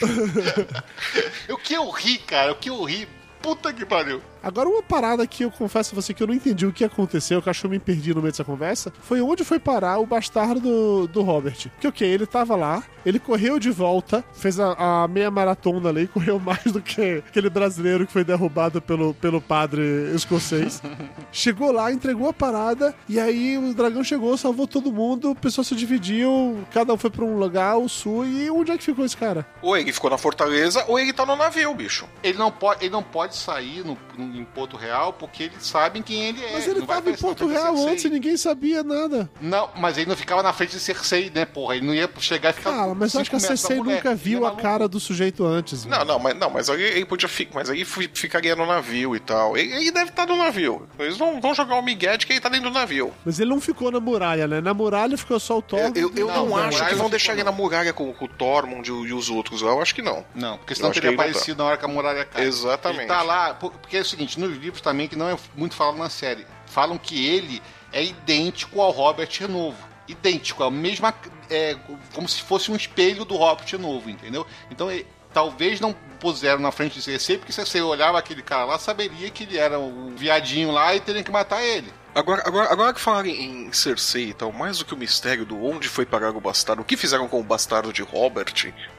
o 1.49 1.57
que 1.57 1.75
eu 1.75 1.91
ri, 1.91 2.19
cara, 2.19 2.53
o 2.53 2.57
que 2.57 2.71
eu 2.71 2.83
ri. 2.85 3.09
Puta 3.41 3.73
que 3.73 3.85
pariu. 3.85 4.23
Agora, 4.45 4.69
uma 4.69 4.83
parada 4.83 5.27
que 5.27 5.45
eu 5.45 5.51
confesso 5.51 5.95
a 5.95 6.01
você 6.01 6.13
que 6.13 6.23
eu 6.23 6.27
não 6.27 6.35
entendi 6.35 6.67
o 6.67 6.73
que 6.73 6.85
aconteceu, 6.85 7.41
que 7.41 7.49
eu 7.49 7.51
acho 7.51 7.61
que 7.63 7.67
eu 7.67 7.71
me 7.71 7.79
perdi 7.79 8.11
no 8.15 8.21
meio 8.21 8.31
dessa 8.33 8.45
conversa, 8.45 8.93
foi 9.01 9.21
onde 9.21 9.43
foi 9.43 9.59
parar 9.59 9.99
o 9.99 10.07
bastardo 10.07 10.61
do, 10.61 11.07
do 11.09 11.23
Robert. 11.23 11.69
Porque, 11.71 11.89
ok, 11.89 12.07
ele 12.09 12.27
tava 12.27 12.55
lá, 12.55 12.83
ele 13.07 13.19
correu 13.19 13.59
de 13.59 13.71
volta, 13.71 14.23
fez 14.35 14.61
a, 14.61 15.05
a 15.05 15.09
meia 15.09 15.31
maratona 15.31 15.89
ali, 15.89 16.07
correu 16.13 16.39
mais 16.39 16.65
do 16.65 16.81
que 16.83 17.23
aquele 17.27 17.49
brasileiro 17.49 18.07
que 18.07 18.13
foi 18.13 18.23
derrubado 18.25 18.83
pelo, 18.83 19.15
pelo 19.15 19.41
padre 19.41 19.83
escocês. 20.15 20.83
Chegou 21.33 21.73
lá, 21.73 21.91
entregou 21.93 22.29
a 22.29 22.33
parada, 22.33 22.95
e 23.09 23.19
aí 23.19 23.57
o 23.59 23.73
dragão 23.75 24.05
chegou, 24.05 24.37
salvou 24.37 24.67
todo 24.67 24.93
mundo, 24.93 25.31
o 25.31 25.35
pessoal 25.35 25.65
se 25.65 25.75
dividiu, 25.75 26.59
cada 26.73 26.93
um 26.93 26.97
foi 26.97 27.11
pra 27.11 27.25
um 27.25 27.39
lugar, 27.39 27.77
o 27.79 27.89
sul, 27.89 28.25
e 28.27 28.51
onde 28.51 28.71
é 28.73 28.77
que 28.79 28.85
ficou 28.85 29.05
esse 29.05 29.17
cara? 29.17 29.47
Ou 29.63 29.77
ele 29.77 29.93
ficou 29.93 30.11
na 30.11 30.19
fortaleza, 30.19 30.85
ou 30.87 30.99
ele 30.99 31.13
tá 31.13 31.25
no 31.27 31.35
navio, 31.37 31.75
bicho. 31.75 32.07
Ele 32.23 32.39
não 32.39 32.51
pode, 32.51 32.85
ele 32.85 32.93
não 32.93 33.03
pode 33.03 33.37
sair 33.37 33.85
no, 33.85 33.97
no- 34.17 34.34
em 34.35 34.45
Porto 34.45 34.77
Real 34.77 35.13
porque 35.13 35.45
eles 35.45 35.65
sabem 35.67 36.03
quem 36.03 36.29
ele 36.29 36.45
é. 36.45 36.53
Mas 36.53 36.67
ele 36.67 36.81
Não 36.81 36.87
tava 36.87 37.11
em 37.11 37.15
Porto 37.15 37.47
Real 37.47 37.77
antes 37.89 38.05
e 38.05 38.11
ninguém 38.11 38.37
sabia 38.37 38.83
nada. 38.83 39.31
Não, 39.41 39.71
mas 39.77 39.97
ele 39.99 40.09
não 40.09 40.17
ficava 40.17 40.43
na 40.43 40.53
frente 40.53 40.73
de 40.73 40.81
Cersei, 40.81 41.31
né, 41.35 41.45
porra? 41.45 41.77
Ele 41.77 41.87
não 41.87 41.95
ia 41.95 42.09
chegar 42.19 42.51
e 42.51 42.53
ficar. 42.53 42.71
Cara, 42.73 42.95
mas 42.95 43.15
eu 43.15 43.21
acho 43.21 43.31
que 43.31 43.37
a 43.37 43.41
Cersei 43.41 43.77
nunca 43.77 44.15
viu 44.15 44.47
a 44.47 44.55
cara 44.57 44.89
do 44.89 44.99
sujeito 45.01 45.45
antes. 45.45 45.85
Não, 45.85 46.05
não, 46.05 46.19
mas, 46.19 46.37
não, 46.37 46.51
mas 46.51 46.69
aí 46.71 46.83
ele 46.83 47.05
podia 47.05 47.29
ficar. 47.29 47.55
Mas 47.55 47.71
aí 47.71 47.85
fi- 47.85 48.11
ficaria 48.13 48.55
no 48.57 48.67
navio 48.67 49.15
e 49.15 49.21
tal. 49.21 49.57
Ele, 49.57 49.73
ele 49.75 49.91
deve 49.91 50.11
estar 50.11 50.27
no 50.27 50.37
navio. 50.37 50.87
Eles 50.99 51.17
vão, 51.17 51.41
vão 51.41 51.55
jogar 51.55 51.77
o 51.77 51.83
Miguel 51.83 52.17
de 52.17 52.27
que 52.27 52.33
ele 52.33 52.41
tá 52.41 52.49
dentro 52.49 52.71
do 52.71 52.75
navio. 52.75 53.13
Mas 53.25 53.39
ele 53.39 53.51
não 53.51 53.61
ficou 53.61 53.91
na 53.91 54.01
muralha, 54.01 54.47
né? 54.49 54.61
Na 54.61 54.75
muralha 54.75 55.17
ficou 55.17 55.39
só 55.39 55.59
o 55.59 55.63
Thor. 55.63 55.79
Eu, 55.81 55.93
eu, 55.95 56.13
eu 56.17 56.27
Não, 56.29 56.47
não, 56.47 56.57
acho 56.57 56.87
que 56.87 56.95
vão 56.95 57.09
deixar 57.11 57.33
ele 57.35 57.45
na 57.45 57.53
muralha 57.53 57.93
com, 57.93 58.13
com 58.13 58.25
o 58.25 58.29
Tormund 58.29 58.89
e, 58.89 59.13
os 59.13 59.29
outros 59.31 59.63
lá. 59.63 59.71
Eu 59.73 59.81
acho 59.83 59.95
que 59.95 60.03
não. 60.03 60.25
Não, 60.35 60.57
porque 60.59 60.75
senão 60.75 60.91
teria 60.91 61.11
tá. 61.11 61.23
aparecido 61.23 61.59
na 61.63 61.69
hora 61.69 61.77
que 61.77 61.85
a 61.85 61.89
muralha 61.89 62.25
cai. 62.25 62.45
Exatamente. 62.45 63.01
Ele 63.01 63.09
tá 63.09 63.23
lá, 63.23 63.55
por- 63.55 63.73
porque 63.73 63.97
é 63.97 64.01
o 64.01 64.05
seguinte, 64.05 64.24
nos 64.37 64.57
livros 64.57 64.81
também, 64.81 65.09
que 65.09 65.17
não 65.17 65.29
é 65.29 65.37
muito 65.55 65.75
falado 65.75 65.97
na 65.97 66.09
série, 66.11 66.47
falam 66.67 66.99
que 66.99 67.27
ele 67.27 67.63
é 67.93 68.03
idêntico 68.05 68.81
ao 68.81 68.91
Robert 68.91 69.31
novo. 69.49 69.77
Idêntico, 70.07 70.63
é 70.63 70.67
a 70.67 70.71
mesma. 70.71 71.15
É, 71.49 71.77
como 72.13 72.29
se 72.29 72.43
fosse 72.43 72.71
um 72.71 72.77
espelho 72.77 73.25
do 73.25 73.37
Robert 73.37 73.79
novo, 73.79 74.11
entendeu? 74.11 74.47
Então 74.71 74.91
ele- 74.91 75.07
talvez 75.33 75.81
não 75.81 75.93
puseram 76.21 76.61
na 76.61 76.71
frente 76.71 76.95
de 76.95 77.03
Cersei, 77.03 77.39
porque 77.39 77.53
se 77.53 77.61
você 77.65 77.81
olhava 77.81 78.19
aquele 78.19 78.43
cara 78.43 78.65
lá, 78.65 78.79
saberia 78.79 79.31
que 79.31 79.45
ele 79.45 79.59
era 79.59 79.79
o 79.79 80.11
viadinho 80.17 80.71
lá 80.71 80.95
e 80.95 81.01
teria 81.01 81.23
que 81.23 81.31
matar 81.31 81.63
ele. 81.63 81.93
Agora, 82.15 82.43
agora, 82.47 82.73
agora 82.73 82.95
que 82.95 83.01
falarem 83.01 83.43
em 83.43 83.73
Cersei 83.73 84.29
e 84.29 84.35
tal, 84.35 84.53
mais 84.53 84.79
do 84.79 84.85
que 84.85 84.95
o 84.95 84.97
mistério 84.97 85.45
do 85.45 85.61
onde 85.65 85.89
foi 85.89 86.07
parar 86.07 86.31
o 86.31 86.41
bastardo, 86.41 86.83
o 86.83 86.85
que 86.85 86.97
fizeram 86.97 87.27
com 87.27 87.41
o 87.41 87.43
bastardo 87.43 87.93
de 87.93 88.03
Robert, 88.03 88.53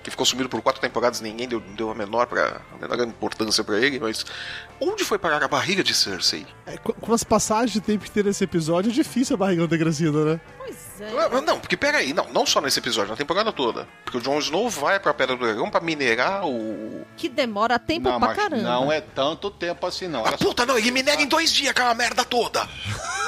que 0.03 0.11
ficou 0.11 0.25
sumido 0.25 0.49
por 0.49 0.61
quatro 0.61 0.81
temporadas 0.81 1.21
ninguém 1.21 1.47
deu, 1.47 1.61
deu 1.61 1.89
a, 1.89 1.95
menor 1.95 2.27
pra, 2.27 2.61
a 2.73 2.77
menor 2.77 3.07
importância 3.07 3.63
pra 3.63 3.79
ele, 3.79 3.99
mas 3.99 4.25
onde 4.81 5.05
foi 5.05 5.17
parar 5.17 5.41
a 5.41 5.47
barriga 5.47 5.81
de 5.81 5.93
Cersei? 5.93 6.45
É, 6.65 6.77
com, 6.77 6.91
com 6.91 7.13
as 7.13 7.23
passagens 7.23 7.71
de 7.71 7.79
tempo 7.79 8.03
que 8.03 8.11
tem 8.11 8.23
nesse 8.23 8.43
episódio, 8.43 8.91
é 8.91 8.93
difícil 8.93 9.35
a 9.35 9.37
barrigão 9.37 9.67
ter 9.67 9.77
crescido, 9.77 10.25
né? 10.25 10.41
Pois 10.57 10.84
é. 11.01 11.09
Ah, 11.37 11.41
Não, 11.41 11.59
porque 11.59 11.75
peraí, 11.77 12.13
não, 12.13 12.27
não 12.31 12.45
só 12.45 12.61
nesse 12.61 12.79
episódio, 12.79 13.11
na 13.11 13.17
temporada 13.17 13.51
toda. 13.51 13.87
Porque 14.03 14.17
o 14.17 14.21
Jon 14.21 14.39
Snow 14.39 14.69
vai 14.69 14.99
pra 14.99 15.13
Pedra 15.13 15.35
do 15.35 15.45
Dragão 15.45 15.69
pra 15.69 15.81
minerar 15.81 16.45
o. 16.45 17.05
Que 17.17 17.29
demora 17.29 17.77
tempo 17.79 18.09
não, 18.09 18.19
pra 18.19 18.29
mas 18.29 18.37
caramba. 18.37 18.63
não 18.63 18.91
é 18.91 19.01
tanto 19.01 19.49
tempo 19.49 19.85
assim, 19.85 20.07
não. 20.07 20.25
Ah, 20.25 20.31
só. 20.31 20.37
puta, 20.37 20.65
não, 20.65 20.77
ele 20.77 20.91
minera 20.91 21.21
em 21.21 21.27
dois 21.27 21.51
dias 21.51 21.71
aquela 21.71 21.93
merda 21.93 22.23
toda! 22.23 22.67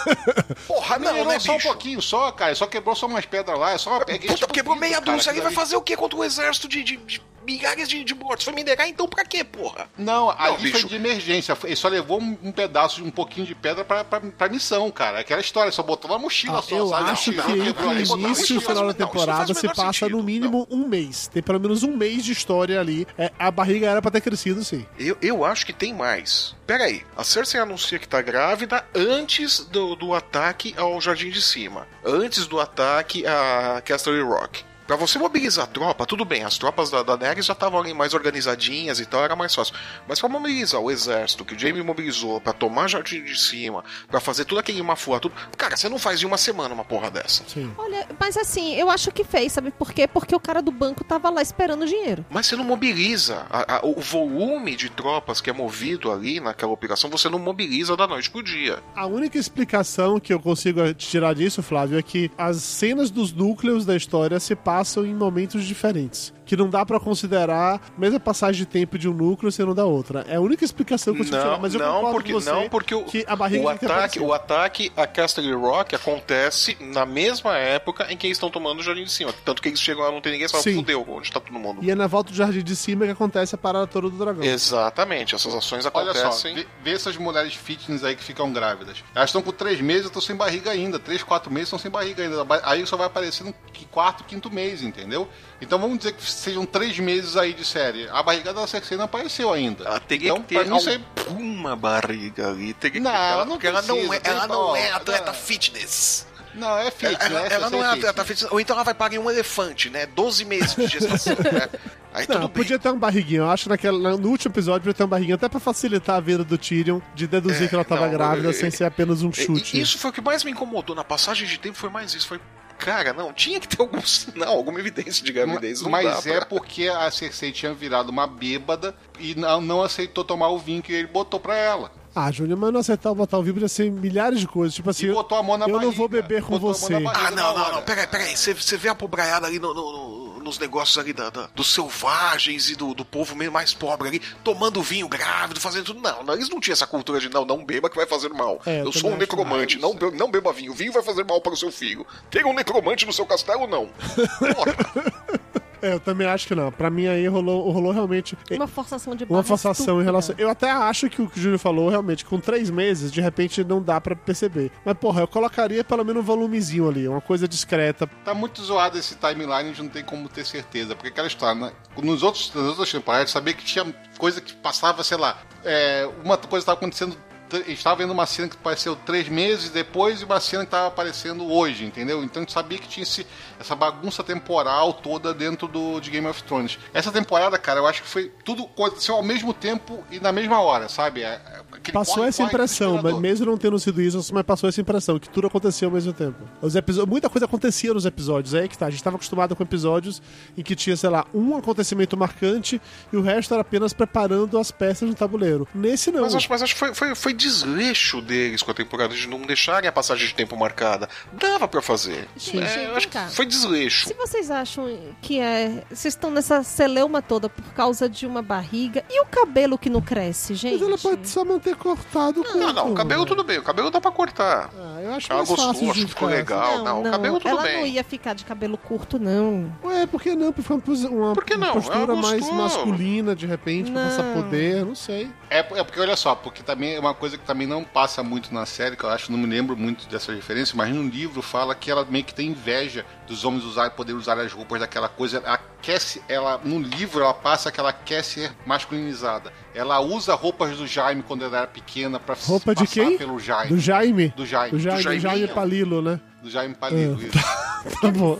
Porra, 0.67 0.97
não, 0.99 1.11
Minerou 1.11 1.31
né, 1.33 1.39
só 1.39 1.53
um 1.53 1.55
bicho? 1.55 1.67
pouquinho 1.67 2.01
só, 2.01 2.31
cara. 2.31 2.55
Só 2.55 2.65
quebrou 2.67 2.95
só 2.95 3.05
umas 3.07 3.25
pedras 3.25 3.57
lá. 3.59 3.71
É 3.71 3.77
só. 3.77 3.97
É, 4.07 4.17
Puta, 4.17 4.35
tipo 4.35 4.53
quebrou 4.53 4.75
meia 4.75 4.99
dúzia, 5.01 5.31
aí 5.31 5.37
aquilo 5.37 5.43
vai 5.43 5.53
fazer 5.53 5.75
o 5.75 5.81
quê 5.81 5.95
contra 5.97 6.17
o 6.17 6.23
exército 6.23 6.67
de, 6.67 6.83
de, 6.83 6.97
de 6.97 7.21
milhares 7.47 7.87
de, 7.87 8.03
de 8.03 8.13
mortos? 8.13 8.43
Foi 8.45 8.53
minerar 8.53 8.87
então 8.87 9.07
pra 9.07 9.23
quê, 9.23 9.43
porra? 9.43 9.89
Não, 9.97 10.29
ali 10.29 10.57
bicho. 10.63 10.79
foi 10.79 10.83
de 10.89 10.95
emergência. 10.95 11.57
Ele 11.63 11.75
só 11.75 11.87
levou 11.87 12.21
um, 12.21 12.37
um 12.43 12.51
pedaço, 12.51 13.03
um 13.03 13.09
pouquinho 13.09 13.47
de 13.47 13.55
pedra 13.55 13.85
pra, 13.85 14.03
pra, 14.03 14.19
pra 14.19 14.49
missão, 14.49 14.91
cara. 14.91 15.19
Aquela 15.21 15.39
história, 15.41 15.71
só 15.71 15.81
botou 15.81 16.11
na 16.11 16.19
mochila 16.19 16.59
Ah, 16.59 16.61
só, 16.61 16.75
eu 16.75 16.89
sabe? 16.89 17.09
acho 17.09 17.31
Não, 17.31 17.43
que 17.43 17.63
quebrou 17.63 17.89
o 17.91 17.99
início 17.99 18.57
e 18.57 18.59
final 18.59 18.75
da 18.75 18.83
não, 18.83 18.93
temporada 18.93 19.53
se 19.53 19.67
passa 19.69 19.93
sentido, 19.93 20.17
no 20.17 20.23
mínimo 20.23 20.67
um 20.69 20.87
mês. 20.87 21.27
Tem 21.27 21.41
pelo 21.41 21.59
menos 21.59 21.83
um 21.83 21.95
mês 21.95 22.23
de 22.25 22.33
história 22.33 22.79
ali. 22.79 23.07
É, 23.17 23.31
a 23.39 23.49
barriga 23.49 23.87
era 23.89 24.01
pra 24.01 24.11
ter 24.11 24.21
crescido, 24.21 24.63
sim. 24.63 24.85
Eu, 24.99 25.17
eu 25.21 25.45
acho 25.45 25.65
que 25.65 25.71
tem 25.73 25.93
mais. 25.93 26.55
Pera 26.67 26.83
aí, 26.83 27.01
a 27.15 27.23
Cersei 27.23 27.59
anuncia 27.59 27.97
que 27.97 28.07
tá 28.07 28.21
grávida 28.21 28.85
antes 28.93 29.59
do, 29.65 29.95
do 29.95 30.13
ataque 30.13 30.73
ao 30.77 30.99
Jardim 30.99 31.29
de 31.29 31.41
Cima. 31.41 31.87
Antes 32.05 32.45
do 32.45 32.59
ataque 32.59 33.25
a 33.25 33.81
Castle 33.85 34.21
Rock. 34.23 34.63
Pra 34.87 34.95
você 34.95 35.19
mobilizar 35.19 35.65
a 35.65 35.67
tropa, 35.67 36.05
tudo 36.05 36.23
bem, 36.23 36.43
as 36.45 36.57
tropas 36.57 36.89
da 36.89 37.03
Daenerys 37.03 37.45
já 37.45 37.51
estavam 37.53 37.77
ali 37.79 37.93
mais 37.93 38.13
organizadinhas 38.13 38.99
e 39.01 39.05
tal, 39.05 39.21
era 39.23 39.35
mais 39.35 39.53
fácil. 39.53 39.75
Mas 40.07 40.17
pra 40.19 40.29
mobilizar 40.29 40.79
o 40.79 40.89
exército 40.89 41.43
que 41.43 41.53
o 41.55 41.59
Jaime 41.59 41.83
mobilizou 41.83 42.39
pra 42.39 42.53
tomar 42.53 42.87
Jardim 42.87 43.21
de 43.23 43.37
Cima, 43.37 43.83
pra 44.07 44.21
fazer 44.21 44.45
tudo 44.45 44.59
aquele 44.59 44.81
mafuá, 44.81 45.19
tudo. 45.19 45.35
Cara, 45.57 45.75
você 45.75 45.89
não 45.89 45.99
faz 45.99 46.23
em 46.23 46.25
uma 46.25 46.37
semana 46.37 46.73
uma 46.73 46.85
porra 46.85 47.11
dessa. 47.11 47.43
Sim. 47.47 47.69
Olha, 47.77 48.07
mas 48.17 48.37
assim, 48.37 48.75
eu 48.75 48.89
acho 48.89 49.11
que 49.11 49.25
fez, 49.25 49.51
sabe 49.51 49.71
por 49.71 49.91
quê? 49.91 50.07
Porque 50.07 50.33
o 50.33 50.39
cara 50.39 50.61
do 50.61 50.71
banco 50.71 51.03
tava 51.03 51.29
lá 51.29 51.41
esperando 51.41 51.81
o 51.81 51.85
dinheiro. 51.85 52.25
Mas 52.29 52.45
você 52.47 52.55
não 52.55 52.63
mobiliza. 52.63 53.45
A- 53.49 53.75
a- 53.77 53.81
o 53.85 53.99
volume 53.99 54.73
de 54.77 54.89
tropas 54.89 55.41
que 55.41 55.49
é 55.49 55.53
movido 55.53 56.09
ali 56.11 56.39
naquela 56.39 56.71
operação, 56.71 57.09
você 57.09 57.27
não 57.27 57.39
mobiliza 57.39 57.97
da 57.97 58.07
noite 58.07 58.29
pro 58.29 58.41
dia. 58.41 58.81
A 58.95 59.05
única 59.05 59.37
explicação 59.37 60.17
que 60.17 60.33
eu 60.33 60.39
consigo 60.39 60.93
tirar 60.93 61.35
disso, 61.35 61.61
Flávio, 61.61 61.99
é 61.99 62.01
que 62.01 62.31
as 62.37 62.57
cenas 62.63 63.11
dos 63.11 63.33
núcleos 63.33 63.85
da 63.85 63.93
história 63.95 64.39
se 64.39 64.55
passam 64.55 64.76
em 65.05 65.13
momentos 65.13 65.65
diferentes. 65.65 66.33
Que 66.47 66.55
não 66.57 66.69
dá 66.69 66.83
pra 66.85 66.99
considerar 66.99 67.75
a 67.75 67.99
mesma 67.99 68.19
passagem 68.19 68.61
de 68.63 68.65
tempo 68.65 68.97
de 68.97 69.07
um 69.07 69.13
núcleo 69.13 69.51
sendo 69.51 69.75
da 69.75 69.85
outra. 69.85 70.25
É 70.27 70.37
a 70.37 70.41
única 70.41 70.65
explicação 70.65 71.13
que 71.13 71.21
eu 71.21 71.25
consigo. 71.25 71.43
Não, 71.45 71.59
Mas 71.59 71.73
eu 71.73 71.79
não, 71.79 72.11
porque, 72.11 72.33
com 72.33 72.39
você 72.41 72.49
não, 72.51 72.69
porque 72.69 72.95
o, 72.95 73.03
que 73.03 73.23
a 73.27 73.35
barriga 73.35 73.63
o 73.65 73.69
ataque, 73.69 74.19
o 74.19 74.33
ataque 74.33 74.91
a 74.97 75.05
Castle 75.05 75.53
Rock 75.55 75.93
acontece 75.95 76.75
na 76.79 77.05
mesma 77.05 77.57
época 77.57 78.07
em 78.11 78.17
que 78.17 78.25
eles 78.27 78.37
estão 78.37 78.49
tomando 78.49 78.79
o 78.79 78.83
Jardim 78.83 79.03
de 79.03 79.11
Cima. 79.11 79.33
Tanto 79.45 79.61
que 79.61 79.67
eles 79.69 79.79
chegam 79.79 80.03
lá, 80.03 80.11
não 80.11 80.21
tem 80.21 80.31
ninguém, 80.31 80.47
só 80.47 80.61
fudeu, 80.63 81.05
onde 81.07 81.31
tá 81.31 81.39
todo 81.39 81.53
mundo. 81.59 81.83
E 81.83 81.91
é 81.91 81.95
na 81.95 82.07
volta 82.07 82.31
do 82.31 82.35
Jardim 82.35 82.63
de 82.63 82.75
Cima 82.75 83.05
que 83.05 83.11
acontece 83.11 83.53
a 83.53 83.57
parada 83.57 83.85
toda 83.85 84.09
do 84.09 84.17
dragão. 84.17 84.43
Exatamente, 84.43 85.35
essas 85.35 85.53
ações 85.53 85.85
Olha 85.93 86.13
só, 86.13 86.19
acontecem. 86.27 86.55
vê, 86.55 86.67
vê 86.83 86.91
essas 86.93 87.17
mulheres 87.17 87.53
fitness 87.53 88.03
aí 88.03 88.15
que 88.15 88.23
ficam 88.23 88.51
grávidas. 88.53 89.03
Elas 89.13 89.29
estão 89.29 89.41
com 89.41 89.51
três 89.51 89.81
meses 89.81 90.05
e 90.05 90.07
estão 90.07 90.21
sem 90.21 90.35
barriga 90.35 90.71
ainda. 90.71 90.97
Três, 90.99 91.23
quatro 91.23 91.51
meses 91.51 91.67
estão 91.67 91.79
sem 91.79 91.91
barriga 91.91 92.23
ainda. 92.23 92.45
Aí 92.63 92.85
só 92.85 92.95
vai 92.95 93.07
aparecer 93.07 93.43
no 93.43 93.51
qu- 93.53 93.85
quarto, 93.91 94.23
quinto 94.23 94.49
mês, 94.49 94.81
entendeu? 94.81 95.27
Então 95.61 95.79
vamos 95.79 95.97
dizer 95.97 96.13
que 96.13 96.21
sejam 96.37 96.65
três 96.65 96.97
meses 96.99 97.35
aí 97.35 97.53
de 97.53 97.65
série. 97.65 98.07
A 98.09 98.21
barriga 98.23 98.53
da 98.53 98.65
Cersei 98.67 98.97
não 98.97 99.05
apareceu 99.05 99.51
ainda. 99.51 99.83
Ela 99.85 99.99
teria 99.99 100.29
então, 100.31 100.41
que 100.43 100.55
ter 100.55 100.67
isso 100.67 100.89
aí- 100.89 101.03
alguma 101.27 101.75
barriga 101.75 102.49
ali. 102.49 102.73
Teria 102.73 102.91
que 102.93 102.99
Não, 102.99 103.11
ter, 103.11 103.17
ela 103.17 103.45
não 103.45 103.51
porque 103.53 103.67
ela 103.67 103.81
não 103.81 103.95
é, 103.97 104.07
precisa, 104.19 104.21
ela 104.29 104.39
tem- 104.47 104.49
não 104.49 104.75
é 104.75 104.91
atleta 104.91 105.25
não. 105.27 105.33
fitness. 105.33 106.27
Não, 106.55 106.75
é 106.79 106.89
feito, 106.89 107.21
Ela, 107.23 107.41
né? 107.41 107.47
ela 107.51 107.69
não 107.69 107.83
é, 107.85 107.99
ela 107.99 108.13
tá 108.13 108.25
feita- 108.25 108.47
Ou 108.51 108.59
então 108.59 108.75
ela 108.75 108.83
vai 108.83 108.93
parir 108.95 109.19
um 109.19 109.29
elefante, 109.29 109.91
né? 109.91 110.07
12 110.07 110.43
meses 110.43 110.75
de 110.75 110.87
gestação, 110.87 111.35
né? 111.35 111.69
Aí 112.11 112.25
Não, 112.27 112.49
podia 112.49 112.79
ter 112.79 112.89
um 112.89 112.97
barriguinho. 112.97 113.43
Eu 113.43 113.49
acho 113.51 113.63
que 113.65 113.69
naquela, 113.69 114.17
no 114.17 114.29
último 114.29 114.51
episódio 114.51 114.81
podia 114.81 114.93
ter 114.95 115.03
um 115.03 115.07
barriguinho, 115.07 115.35
até 115.35 115.47
pra 115.47 115.59
facilitar 115.59 116.15
a 116.15 116.19
vida 116.19 116.43
do 116.43 116.57
Tyrion 116.57 116.99
de 117.13 117.27
deduzir 117.27 117.65
É, 117.65 117.67
que 117.67 117.75
ela 117.75 117.85
tava 117.85 118.05
não, 118.07 118.11
grávida 118.11 118.49
é- 118.49 118.53
sem 118.53 118.71
ser 118.71 118.85
apenas 118.85 119.21
um 119.21 119.29
E- 119.29 119.33
chute. 119.35 119.77
e 119.77 119.81
Isso 119.81 119.99
foi 119.99 120.09
o 120.09 120.13
que 120.13 120.19
mais 120.21 120.43
me 120.43 120.49
incomodou 120.49 120.95
na 120.95 121.03
passagem 121.03 121.47
de 121.47 121.59
tempo, 121.59 121.77
foi 121.77 121.91
mais 121.91 122.11
isso. 122.15 122.27
Foi, 122.27 122.39
cara, 122.77 123.13
não, 123.13 123.33
tinha 123.33 123.59
que 123.59 123.67
ter 123.67 123.81
algum 123.81 124.01
sinal, 124.01 124.55
alguma 124.55 124.79
evidência 124.79 125.23
de 125.23 125.31
gravidez. 125.31 125.81
Não 125.81 125.89
Mas 125.89 126.25
é 126.25 126.37
pra- 126.37 126.45
porque 126.45 126.87
a 126.87 127.09
Cersei 127.11 127.51
tinha 127.51 127.73
virado 127.73 128.09
uma 128.09 128.27
bêbada 128.27 128.95
e 129.19 129.35
não, 129.35 129.59
não 129.61 129.81
aceitou 129.83 130.23
tomar 130.23 130.49
o 130.49 130.57
vinho 130.57 130.81
que 130.81 130.93
ele 130.93 131.07
botou 131.07 131.39
pra 131.39 131.55
ela. 131.57 131.91
Ah, 132.15 132.31
Júnior, 132.31 132.57
mas 132.57 132.73
não 132.73 132.79
aceitar 132.79 133.13
botar 133.13 133.37
o 133.37 133.41
vídeo 133.41 133.55
podia 133.55 133.67
ser 133.67 133.91
milhares 133.91 134.39
de 134.39 134.47
coisas. 134.47 134.73
Tipo 134.73 134.89
assim, 134.89 135.05
E 135.05 135.09
eu, 135.09 135.13
botou 135.13 135.37
a 135.37 135.43
mão 135.43 135.55
na 135.55 135.67
eu 135.67 135.79
não 135.79 135.91
vou 135.91 136.07
beber 136.07 136.41
com 136.41 136.57
Botou 136.57 136.73
você. 136.73 136.99
barriga 136.99 137.27
Ah, 137.27 137.31
não, 137.31 137.55
não, 137.55 137.71
não, 137.73 137.81
peraí, 137.83 138.07
peraí. 138.07 138.35
Você, 138.35 138.55
você 138.55 138.75
vê 138.75 138.89
a 138.89 138.95
pobraiada 138.95 139.45
ali 139.45 139.59
no- 139.59 139.71
no- 139.73 139.91
no- 139.91 140.26
nos 140.47 140.57
negócios 140.59 140.97
ali 140.97 141.13
da, 141.13 141.29
da- 141.29 141.49
dos 141.53 141.73
selvagens 141.73 142.69
e 142.69 142.75
do, 142.75 142.93
do 142.93 143.05
povo 143.05 143.35
meio 143.35 143.51
mais 143.51 143.73
pobre 143.73 144.07
ali, 144.07 144.19
tomando 144.43 144.81
vinho 144.81 145.07
grávido, 145.07 145.59
fazendo 145.59 145.85
tudo. 145.85 146.01
Não, 146.01 146.23
não, 146.23 146.33
eles 146.33 146.49
não 146.49 146.59
tinham 146.59 146.73
essa 146.73 146.87
cultura 146.87 147.19
de 147.19 147.29
não, 147.29 147.45
não 147.45 147.63
beba 147.63 147.89
que 147.89 147.95
vai 147.95 148.05
fazer 148.07 148.29
mal. 148.29 148.61
É, 148.65 148.81
eu 148.81 148.85
eu 148.85 148.91
sou 148.93 149.11
um 149.11 149.17
necromante, 149.17 149.77
não, 149.77 149.93
be- 149.95 150.11
não 150.11 150.31
beba 150.31 150.51
vinho. 150.53 150.73
Vinho 150.73 150.91
vai 150.91 151.03
fazer 151.03 151.23
mal 151.25 151.41
para 151.41 151.53
o 151.53 151.57
seu 151.57 151.71
filho. 151.71 152.05
Tem 152.31 152.45
um 152.45 152.53
necromante 152.53 153.05
no 153.05 153.13
seu 153.13 153.25
castelo, 153.25 153.67
não. 153.67 153.87
Porra. 154.39 155.56
É, 155.81 155.93
eu 155.93 155.99
também 155.99 156.27
acho 156.27 156.47
que 156.47 156.55
não. 156.55 156.71
Pra 156.71 156.89
mim 156.89 157.07
aí 157.07 157.27
rolou, 157.27 157.69
rolou 157.71 157.91
realmente. 157.91 158.37
Uma 158.51 158.67
forçação 158.67 159.15
de 159.15 159.23
Uma 159.25 159.29
barra 159.37 159.43
forçação 159.43 159.71
em 159.71 159.81
estúpida. 159.81 160.03
relação. 160.05 160.35
Eu 160.37 160.49
até 160.49 160.71
acho 160.71 161.09
que 161.09 161.21
o 161.21 161.29
que 161.29 161.39
o 161.39 161.41
Júnior 161.41 161.59
falou, 161.59 161.89
realmente, 161.89 162.25
com 162.25 162.39
três 162.39 162.69
meses, 162.69 163.11
de 163.11 163.21
repente 163.21 163.63
não 163.63 163.81
dá 163.81 163.99
pra 164.01 164.15
perceber. 164.15 164.71
Mas, 164.83 164.97
porra, 164.97 165.21
eu 165.21 165.27
colocaria 165.27 165.83
pelo 165.83 166.03
menos 166.03 166.21
um 166.23 166.25
volumezinho 166.25 166.89
ali, 166.89 167.07
uma 167.07 167.21
coisa 167.21 167.47
discreta. 167.47 168.07
Tá 168.25 168.33
muito 168.33 168.61
zoado 168.63 168.97
esse 168.97 169.15
timeline, 169.15 169.53
a 169.53 169.63
gente 169.63 169.81
não 169.83 169.89
tem 169.89 170.03
como 170.03 170.27
ter 170.29 170.45
certeza. 170.45 170.95
Porque 170.95 171.09
aquela 171.09 171.27
história, 171.27 171.59
né? 171.59 171.71
Nos 172.01 172.23
outros, 172.23 172.51
nas 172.53 172.65
outras 172.65 172.91
temporadas, 172.91 173.31
sabia 173.31 173.53
que 173.53 173.63
tinha 173.65 173.85
coisa 174.17 174.41
que 174.41 174.53
passava, 174.53 175.03
sei 175.03 175.17
lá, 175.17 175.37
é, 175.63 176.09
uma 176.23 176.37
coisa 176.37 176.63
estava 176.63 176.77
acontecendo. 176.77 177.15
A 177.49 177.55
gente 177.59 177.75
estava 177.75 177.95
vendo 177.95 178.11
uma 178.11 178.25
cena 178.25 178.49
que 178.49 178.57
apareceu 178.57 178.93
três 178.93 179.29
meses 179.29 179.69
depois 179.69 180.19
e 180.21 180.25
uma 180.25 180.37
cena 180.37 180.63
que 180.63 180.67
estava 180.67 180.87
aparecendo 180.87 181.49
hoje, 181.49 181.85
entendeu? 181.85 182.21
Então 182.21 182.41
a 182.41 182.43
gente 182.43 182.51
sabia 182.51 182.77
que 182.77 182.89
tinha 182.89 183.03
esse, 183.03 183.25
essa 183.59 183.75
bagunça 183.75 184.23
temporal 184.23 184.93
toda 184.93 185.33
dentro 185.33 185.67
do, 185.67 185.99
de 185.99 186.09
Game 186.09 186.27
of 186.27 186.43
Thrones. 186.43 186.77
Essa 186.93 187.11
temporada, 187.11 187.57
cara, 187.57 187.79
eu 187.79 187.87
acho 187.87 188.01
que 188.03 188.07
foi 188.09 188.31
tudo 188.45 188.63
aconteceu 188.63 189.15
ao 189.15 189.23
mesmo 189.23 189.53
tempo 189.53 190.03
e 190.11 190.19
na 190.19 190.31
mesma 190.31 190.59
hora, 190.61 190.87
sabe? 190.89 191.21
É- 191.23 191.25
é 191.27 191.61
aquele 191.71 191.93
Passou 191.93 192.15
corre, 192.15 192.29
essa 192.29 192.43
corre 192.43 192.53
impressão, 192.53 192.99
mas 193.01 193.17
mesmo 193.19 193.45
não 193.45 193.57
tendo 193.57 193.77
sido 193.79 194.01
isso, 194.01 194.33
mas 194.33 194.43
passou 194.43 194.69
essa 194.69 194.79
impressão, 194.81 195.17
que 195.19 195.29
tudo 195.29 195.47
acontecia 195.47 195.87
ao 195.87 195.91
mesmo 195.93 196.13
tempo. 196.13 196.37
Os 196.61 196.75
episódios, 196.75 197.09
muita 197.09 197.29
coisa 197.29 197.45
acontecia 197.45 197.93
nos 197.93 198.05
episódios, 198.05 198.53
é 198.53 198.61
aí 198.61 198.67
que 198.69 198.77
tá. 198.77 198.85
A 198.87 198.89
gente 198.89 199.03
tava 199.03 199.15
acostumado 199.15 199.55
com 199.55 199.63
episódios 199.63 200.21
em 200.57 200.61
que 200.61 200.75
tinha, 200.75 200.95
sei 200.95 201.09
lá, 201.09 201.25
um 201.33 201.55
acontecimento 201.57 202.15
marcante 202.17 202.81
e 203.11 203.17
o 203.17 203.21
resto 203.21 203.53
era 203.53 203.61
apenas 203.61 203.93
preparando 203.93 204.57
as 204.57 204.71
peças 204.71 205.07
no 205.09 205.15
tabuleiro. 205.15 205.67
Nesse 205.73 206.11
não. 206.11 206.21
Mas 206.21 206.35
acho, 206.35 206.47
mas 206.49 206.61
acho 206.61 206.73
que 206.73 206.79
foi, 206.79 206.93
foi, 206.93 207.15
foi 207.15 207.33
desleixo 207.33 208.21
deles 208.21 208.61
com 208.61 208.71
a 208.71 208.73
temporada 208.73 209.15
de 209.15 209.27
não 209.27 209.41
deixarem 209.41 209.87
a 209.89 209.91
passagem 209.91 210.27
de 210.27 210.33
tempo 210.35 210.55
marcada. 210.55 211.09
Dava 211.33 211.67
pra 211.67 211.81
fazer. 211.81 212.27
Gente, 212.37 212.59
É, 212.59 212.83
eu 212.85 212.87
vem 212.89 212.97
acho 212.97 213.07
que 213.07 213.17
foi 213.31 213.45
desleixo. 213.47 214.07
Se 214.07 214.13
vocês 214.13 214.51
acham 214.51 214.87
que 215.21 215.39
é. 215.39 215.83
Vocês 215.89 216.13
estão 216.13 216.29
nessa 216.29 216.63
celeuma 216.63 217.21
toda 217.21 217.49
por 217.49 217.63
causa 217.73 218.07
de 218.09 218.25
uma 218.27 218.41
barriga. 218.41 219.03
E 219.09 219.21
o 219.21 219.25
cabelo 219.25 219.77
que 219.77 219.89
não 219.89 220.01
cresce, 220.01 220.53
gente? 220.55 220.73
Mas 220.79 220.81
ela 220.87 220.97
pode 220.97 221.27
só 221.29 221.43
manter 221.43 221.75
cortado 221.75 222.41
o 222.41 222.43
Não, 222.43 222.73
não, 222.73 222.91
o 222.91 222.93
cabelo 222.95 223.25
tudo 223.25 223.43
bem, 223.43 223.57
o 223.57 223.63
cabelo 223.63 223.89
dá 223.89 223.99
pra 224.01 224.11
cortar. 224.11 224.69
Ah, 224.77 225.01
eu 225.01 225.13
acho 225.13 225.31
Ela 225.31 225.39
mais 225.39 225.49
fácil 225.49 225.65
gostou, 225.67 225.91
acho 225.91 226.01
que 226.01 226.07
ficou 226.07 226.27
legal. 226.27 226.83
Não, 226.83 227.01
o 227.01 227.11
cabelo 227.11 227.39
tudo 227.39 227.49
ela 227.49 227.63
bem. 227.63 227.77
não 227.77 227.85
ia 227.85 228.03
ficar 228.03 228.33
de 228.33 228.45
cabelo 228.45 228.77
curto, 228.77 229.17
não. 229.19 229.71
Ué, 229.83 230.05
por 230.05 230.21
que 230.21 230.35
não? 230.35 230.53
Foi 230.53 230.75
uma, 231.09 231.33
Por 231.33 231.43
que 231.45 231.55
não? 231.55 231.73
postura 231.73 231.99
Ela 231.99 232.15
mais 232.15 232.49
masculina, 232.51 233.35
de 233.35 233.45
repente, 233.45 233.91
pra 233.91 234.03
passar 234.05 234.23
Não. 234.23 234.33
poder, 234.41 234.85
não 234.85 234.95
sei. 234.95 235.29
É, 235.49 235.59
é 235.59 235.83
porque 235.83 235.99
olha 235.99 236.15
só, 236.15 236.35
porque 236.35 236.61
também 236.63 236.95
é 236.95 236.99
uma 236.99 237.13
coisa 237.13 237.37
que 237.37 237.45
também 237.45 237.67
não 237.67 237.83
passa 237.83 238.21
muito 238.23 238.53
na 238.53 238.65
série, 238.65 238.95
que 238.95 239.03
eu 239.03 239.09
acho, 239.09 239.31
não 239.31 239.37
me 239.39 239.45
lembro 239.47 239.77
muito 239.77 240.07
dessa 240.07 240.33
referência, 240.33 240.75
mas 240.75 240.93
no 240.93 241.03
livro 241.07 241.41
fala 241.41 241.73
que 241.75 241.89
ela 241.89 242.05
meio 242.09 242.23
que 242.25 242.33
tem 242.33 242.49
inveja 242.49 243.05
dos 243.27 243.36
homens 243.43 243.63
usar, 243.63 243.89
poder 243.91 244.13
usar 244.13 244.37
as 244.39 244.51
roupas 244.53 244.79
daquela 244.79 245.07
coisa. 245.09 245.41
Quer 245.81 245.99
se, 245.99 246.21
ela 246.27 246.59
no 246.63 246.79
livro 246.79 247.21
ela 247.21 247.33
passa 247.33 247.71
que 247.71 247.79
ela 247.79 247.93
quer 247.93 248.23
ser 248.23 248.51
masculinizada. 248.65 249.51
Ela 249.73 249.99
usa 249.99 250.33
roupas 250.35 250.75
do 250.77 250.85
Jaime 250.87 251.23
quando 251.23 251.43
ela 251.45 251.57
era 251.59 251.67
pequena 251.67 252.19
pra 252.19 252.35
se 252.35 252.49
Roupa 252.49 252.73
de 252.75 252.85
quem? 252.87 253.17
pelo 253.17 253.39
Jaime. 253.39 253.69
Do 253.69 253.79
Jaime? 253.79 254.29
Do 254.35 254.45
Jaime. 254.45 254.71
Do 254.71 254.79
Jaime, 254.79 255.03
Do 255.03 255.09
do 255.13 255.19
Jaime. 255.19 255.47
Palilo, 255.49 256.01
né? 256.01 256.19
Do 256.41 256.49
Jaime 256.49 256.73
Palilo. 256.75 257.21
isso. 257.21 257.37
Tá 258.01 258.11
bom. 258.11 258.37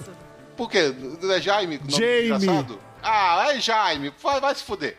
Por 0.58 0.70
quê? 0.70 0.89
Do- 0.89 1.32
É 1.32 1.39
Jaime? 1.39 1.78
nome 1.78 1.91
Jamie. 1.91 2.26
engraçado? 2.26 2.80
Ah, 3.04 3.45
é 3.54 3.60
Jaime. 3.62 4.12
Vai, 4.22 4.41
vai 4.41 4.54
se 4.56 4.64
fuder. 4.64 4.98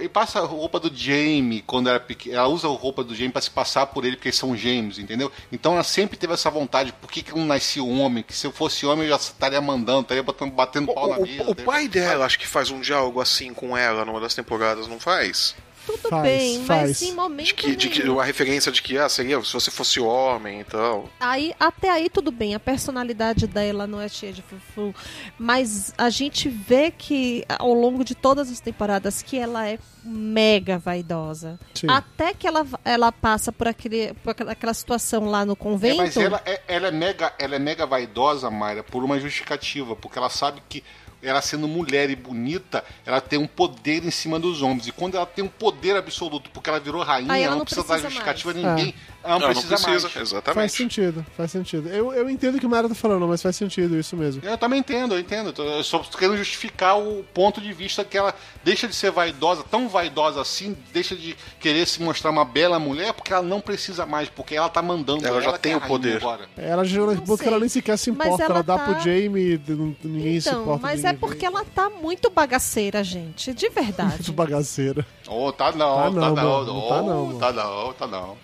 E 0.00 0.08
passa 0.08 0.40
a 0.40 0.44
roupa 0.44 0.80
do 0.80 0.90
Jamie 0.94 1.62
quando 1.62 1.88
era 1.88 2.00
pequena. 2.00 2.36
Ela 2.36 2.48
usa 2.48 2.66
a 2.66 2.70
roupa 2.70 3.04
do 3.04 3.14
Jamie 3.14 3.30
pra 3.30 3.40
se 3.40 3.50
passar 3.50 3.86
por 3.86 4.04
ele, 4.04 4.16
porque 4.16 4.28
eles 4.28 4.38
são 4.38 4.56
gêmeos, 4.56 4.98
entendeu? 4.98 5.30
Então 5.52 5.74
ela 5.74 5.84
sempre 5.84 6.16
teve 6.16 6.32
essa 6.32 6.50
vontade. 6.50 6.92
Por 7.00 7.10
que, 7.10 7.22
que 7.22 7.32
não 7.36 7.46
nascia 7.46 7.82
homem? 7.84 8.22
Que 8.24 8.34
se 8.34 8.46
eu 8.46 8.50
fosse 8.52 8.84
homem 8.86 9.04
eu 9.04 9.10
já 9.10 9.16
estaria 9.16 9.60
mandando, 9.60 10.00
estaria 10.02 10.22
batendo, 10.22 10.52
batendo 10.52 10.90
O, 10.90 10.94
pau 10.94 11.08
na 11.08 11.18
o- 11.18 11.22
mesa. 11.22 11.44
o 11.50 11.54
pai 11.54 11.86
dela, 11.86 12.24
acho 12.26 12.38
que 12.38 12.46
faz 12.46 12.70
um 12.70 12.80
diálogo 12.80 13.20
assim 13.20 13.54
com 13.54 13.76
ela 13.76 14.04
numa 14.04 14.20
das 14.20 14.34
temporadas, 14.34 14.88
não 14.88 14.98
faz? 14.98 15.54
Tudo 15.88 16.08
Faz, 16.10 16.22
bem, 16.22 16.64
faz. 16.64 16.82
mas 16.88 17.02
em 17.02 17.14
momento 17.14 17.46
De 17.46 17.54
que, 17.54 17.74
de 17.74 17.88
que 17.88 18.02
a 18.02 18.22
referência 18.22 18.70
de 18.70 18.82
que 18.82 18.98
ah, 18.98 19.08
seria 19.08 19.42
se 19.42 19.52
você 19.52 19.70
fosse 19.70 19.98
homem 19.98 20.60
e 20.60 20.64
tal. 20.64 21.08
Aí, 21.18 21.54
até 21.58 21.88
aí 21.90 22.10
tudo 22.10 22.30
bem, 22.30 22.54
a 22.54 22.60
personalidade 22.60 23.46
dela 23.46 23.86
não 23.86 23.98
é 24.00 24.08
cheia 24.08 24.32
de 24.32 24.42
fufu, 24.42 24.94
mas 25.38 25.92
a 25.96 26.10
gente 26.10 26.48
vê 26.48 26.90
que 26.90 27.44
ao 27.58 27.72
longo 27.72 28.04
de 28.04 28.14
todas 28.14 28.50
as 28.50 28.60
temporadas 28.60 29.22
que 29.22 29.38
ela 29.38 29.66
é 29.66 29.78
mega 30.04 30.78
vaidosa. 30.78 31.58
Sim. 31.74 31.86
Até 31.88 32.34
que 32.34 32.46
ela, 32.46 32.66
ela 32.84 33.10
passa 33.10 33.50
por, 33.50 33.66
aquele, 33.68 34.12
por 34.22 34.30
aquela- 34.48 34.74
situação 34.74 35.24
lá 35.30 35.44
no 35.44 35.52
É, 35.54 35.56
convento. 35.56 35.96
mas 35.98 36.16
ela 36.16 36.40
é, 36.44 36.60
ela, 36.68 36.88
é 36.88 36.90
mega, 36.90 37.32
ela 37.38 37.56
é 37.56 37.58
mega 37.58 37.86
vaidosa, 37.86 38.50
Mayra, 38.50 38.82
por 38.82 39.02
uma 39.02 39.18
justificativa, 39.18 39.96
porque 39.96 40.18
ela 40.18 40.28
sabe 40.30 40.62
que 40.68 40.84
ela 41.22 41.40
sendo 41.42 41.66
mulher 41.66 42.10
e 42.10 42.16
bonita, 42.16 42.84
ela 43.04 43.20
tem 43.20 43.38
um 43.38 43.46
poder 43.46 44.04
em 44.04 44.10
cima 44.10 44.38
dos 44.38 44.62
homens. 44.62 44.86
E 44.86 44.92
quando 44.92 45.16
ela 45.16 45.26
tem 45.26 45.44
um 45.44 45.48
poder 45.48 45.96
absoluto, 45.96 46.50
porque 46.50 46.70
ela 46.70 46.78
virou 46.78 47.02
rainha, 47.02 47.32
Aí 47.32 47.42
ela 47.42 47.46
ela 47.46 47.50
não 47.52 47.58
não 47.58 47.64
precisa 47.64 47.82
dar 47.86 47.94
precisa 47.94 48.10
justificativa 48.10 48.50
a 48.50 48.54
mais. 48.54 48.76
ninguém. 48.76 48.94
Ela 49.17 49.17
não, 49.28 49.38
Não, 49.40 49.46
não 49.48 49.54
precisa, 49.54 49.74
precisa, 49.76 49.90
mais. 49.90 50.02
Faz 50.12 50.28
exatamente. 50.32 50.72
sentido, 50.72 51.26
faz 51.36 51.50
sentido. 51.50 51.88
Eu, 51.88 52.12
eu 52.12 52.28
entendo 52.30 52.56
o 52.56 52.58
que 52.58 52.66
o 52.66 52.68
Mara 52.70 52.88
tá 52.88 52.94
falando, 52.94 53.26
mas 53.28 53.42
faz 53.42 53.56
sentido 53.56 53.96
isso 53.98 54.16
mesmo. 54.16 54.42
Eu 54.44 54.56
também 54.56 54.80
entendo, 54.80 55.14
eu 55.14 55.20
entendo. 55.20 55.52
Eu 55.62 55.84
só 55.84 55.98
tô 55.98 56.16
querendo 56.16 56.36
justificar 56.36 56.98
o 56.98 57.22
ponto 57.34 57.60
de 57.60 57.72
vista 57.72 58.04
que 58.04 58.16
ela 58.16 58.34
deixa 58.64 58.88
de 58.88 58.94
ser 58.94 59.10
vaidosa, 59.10 59.62
tão 59.70 59.88
vaidosa 59.88 60.40
assim, 60.40 60.76
deixa 60.92 61.14
de 61.14 61.36
querer 61.60 61.86
se 61.86 62.02
mostrar 62.02 62.30
uma 62.30 62.44
bela 62.44 62.78
mulher, 62.78 63.12
porque 63.12 63.32
ela 63.32 63.42
não 63.42 63.60
precisa 63.60 64.06
mais, 64.06 64.28
porque 64.28 64.54
ela 64.54 64.68
tá 64.68 64.80
mandando. 64.82 65.26
Ela 65.26 65.40
já 65.40 65.52
que 65.52 65.60
tem 65.60 65.74
o 65.74 65.80
poder. 65.80 66.20
Ela 66.56 66.84
já 66.84 67.06
sei. 67.36 67.46
ela 67.46 67.58
nem 67.58 67.68
sequer 67.68 67.98
se 67.98 68.10
importa, 68.10 68.44
ela, 68.44 68.54
ela 68.54 68.62
dá 68.62 68.78
tá- 68.78 68.84
pro 68.84 69.00
Jamie, 69.00 69.60
ninguém 70.02 70.40
se 70.40 70.48
então, 70.48 70.62
importa. 70.62 70.82
mas 70.82 71.04
é 71.04 71.12
porque 71.12 71.40
vê. 71.40 71.46
ela 71.46 71.64
tá 71.64 71.90
muito 71.90 72.30
bagaceira, 72.30 73.02
gente. 73.04 73.52
De 73.52 73.68
verdade. 73.68 74.14
Muito 74.14 74.32
bagaceira. 74.32 75.06
Oh, 75.26 75.52
tá 75.52 75.72
não, 75.72 75.96
Tá 75.96 76.02
tá 76.04 76.10
não, 76.10 76.34
não, 76.34 76.34
mano, 76.34 76.72
não 76.72 76.88
tá 76.88 77.02
não, 77.02 77.26
mano. 77.26 77.38
tá 77.38 77.52
não, 77.52 77.92
tá 77.92 78.06
não. 78.06 78.36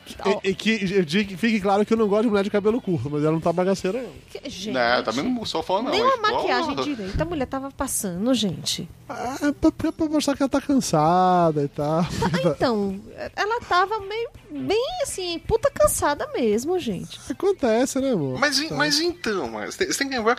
E, 0.44 0.50
e 0.50 0.54
que 0.54 0.70
que 0.78 1.36
fique 1.36 1.60
claro 1.60 1.84
que 1.84 1.92
eu 1.92 1.96
não 1.96 2.08
gosto 2.08 2.22
de 2.24 2.28
mulher 2.28 2.44
de 2.44 2.50
cabelo 2.50 2.80
curto, 2.80 3.08
mas 3.10 3.22
ela 3.22 3.32
não 3.32 3.40
tá 3.40 3.52
bagaceira, 3.52 4.02
não. 4.02 4.10
Que- 4.30 4.48
Gente, 4.48 4.72
Né, 4.74 5.02
também 5.02 5.24
não 5.24 5.44
sou 5.44 5.62
fã, 5.62 5.82
não. 5.82 5.90
nem 5.90 6.02
mas, 6.02 6.14
uma 6.18 6.30
maquiagem 6.32 6.76
direita 6.76 7.22
a 7.22 7.26
mulher 7.26 7.46
tava 7.46 7.70
passando, 7.70 8.32
gente. 8.34 8.88
Ah, 9.08 9.36
é 9.42 9.52
pra, 9.52 9.70
pra- 9.72 9.92
pra 9.92 10.06
mostrar 10.06 10.36
que 10.36 10.42
ela 10.42 10.48
tá 10.50 10.60
cansada 10.60 11.62
e 11.62 11.68
tal. 11.68 12.04
Então, 12.44 13.00
ela 13.36 13.60
tava 13.60 14.00
meio, 14.00 14.30
bem 14.50 14.86
assim, 15.02 15.38
puta 15.40 15.70
cansada 15.70 16.28
mesmo, 16.34 16.78
gente. 16.78 17.18
Acontece, 17.30 17.98
né, 18.00 18.12
amor? 18.12 18.38
Mas, 18.38 18.58
em- 18.58 18.70
mas 18.72 19.00
então, 19.00 19.48
mas 19.50 19.76
tem- 19.76 19.86
você 19.88 19.98
tem 19.98 20.08
que 20.08 20.16
lembrar 20.16 20.36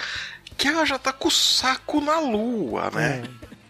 que 0.57 0.67
ela 0.67 0.86
já 0.86 0.97
tá 0.97 1.11
com 1.11 1.27
o 1.27 1.31
saco 1.31 1.99
na 1.99 2.19
lua, 2.19 2.89
né? 2.91 3.23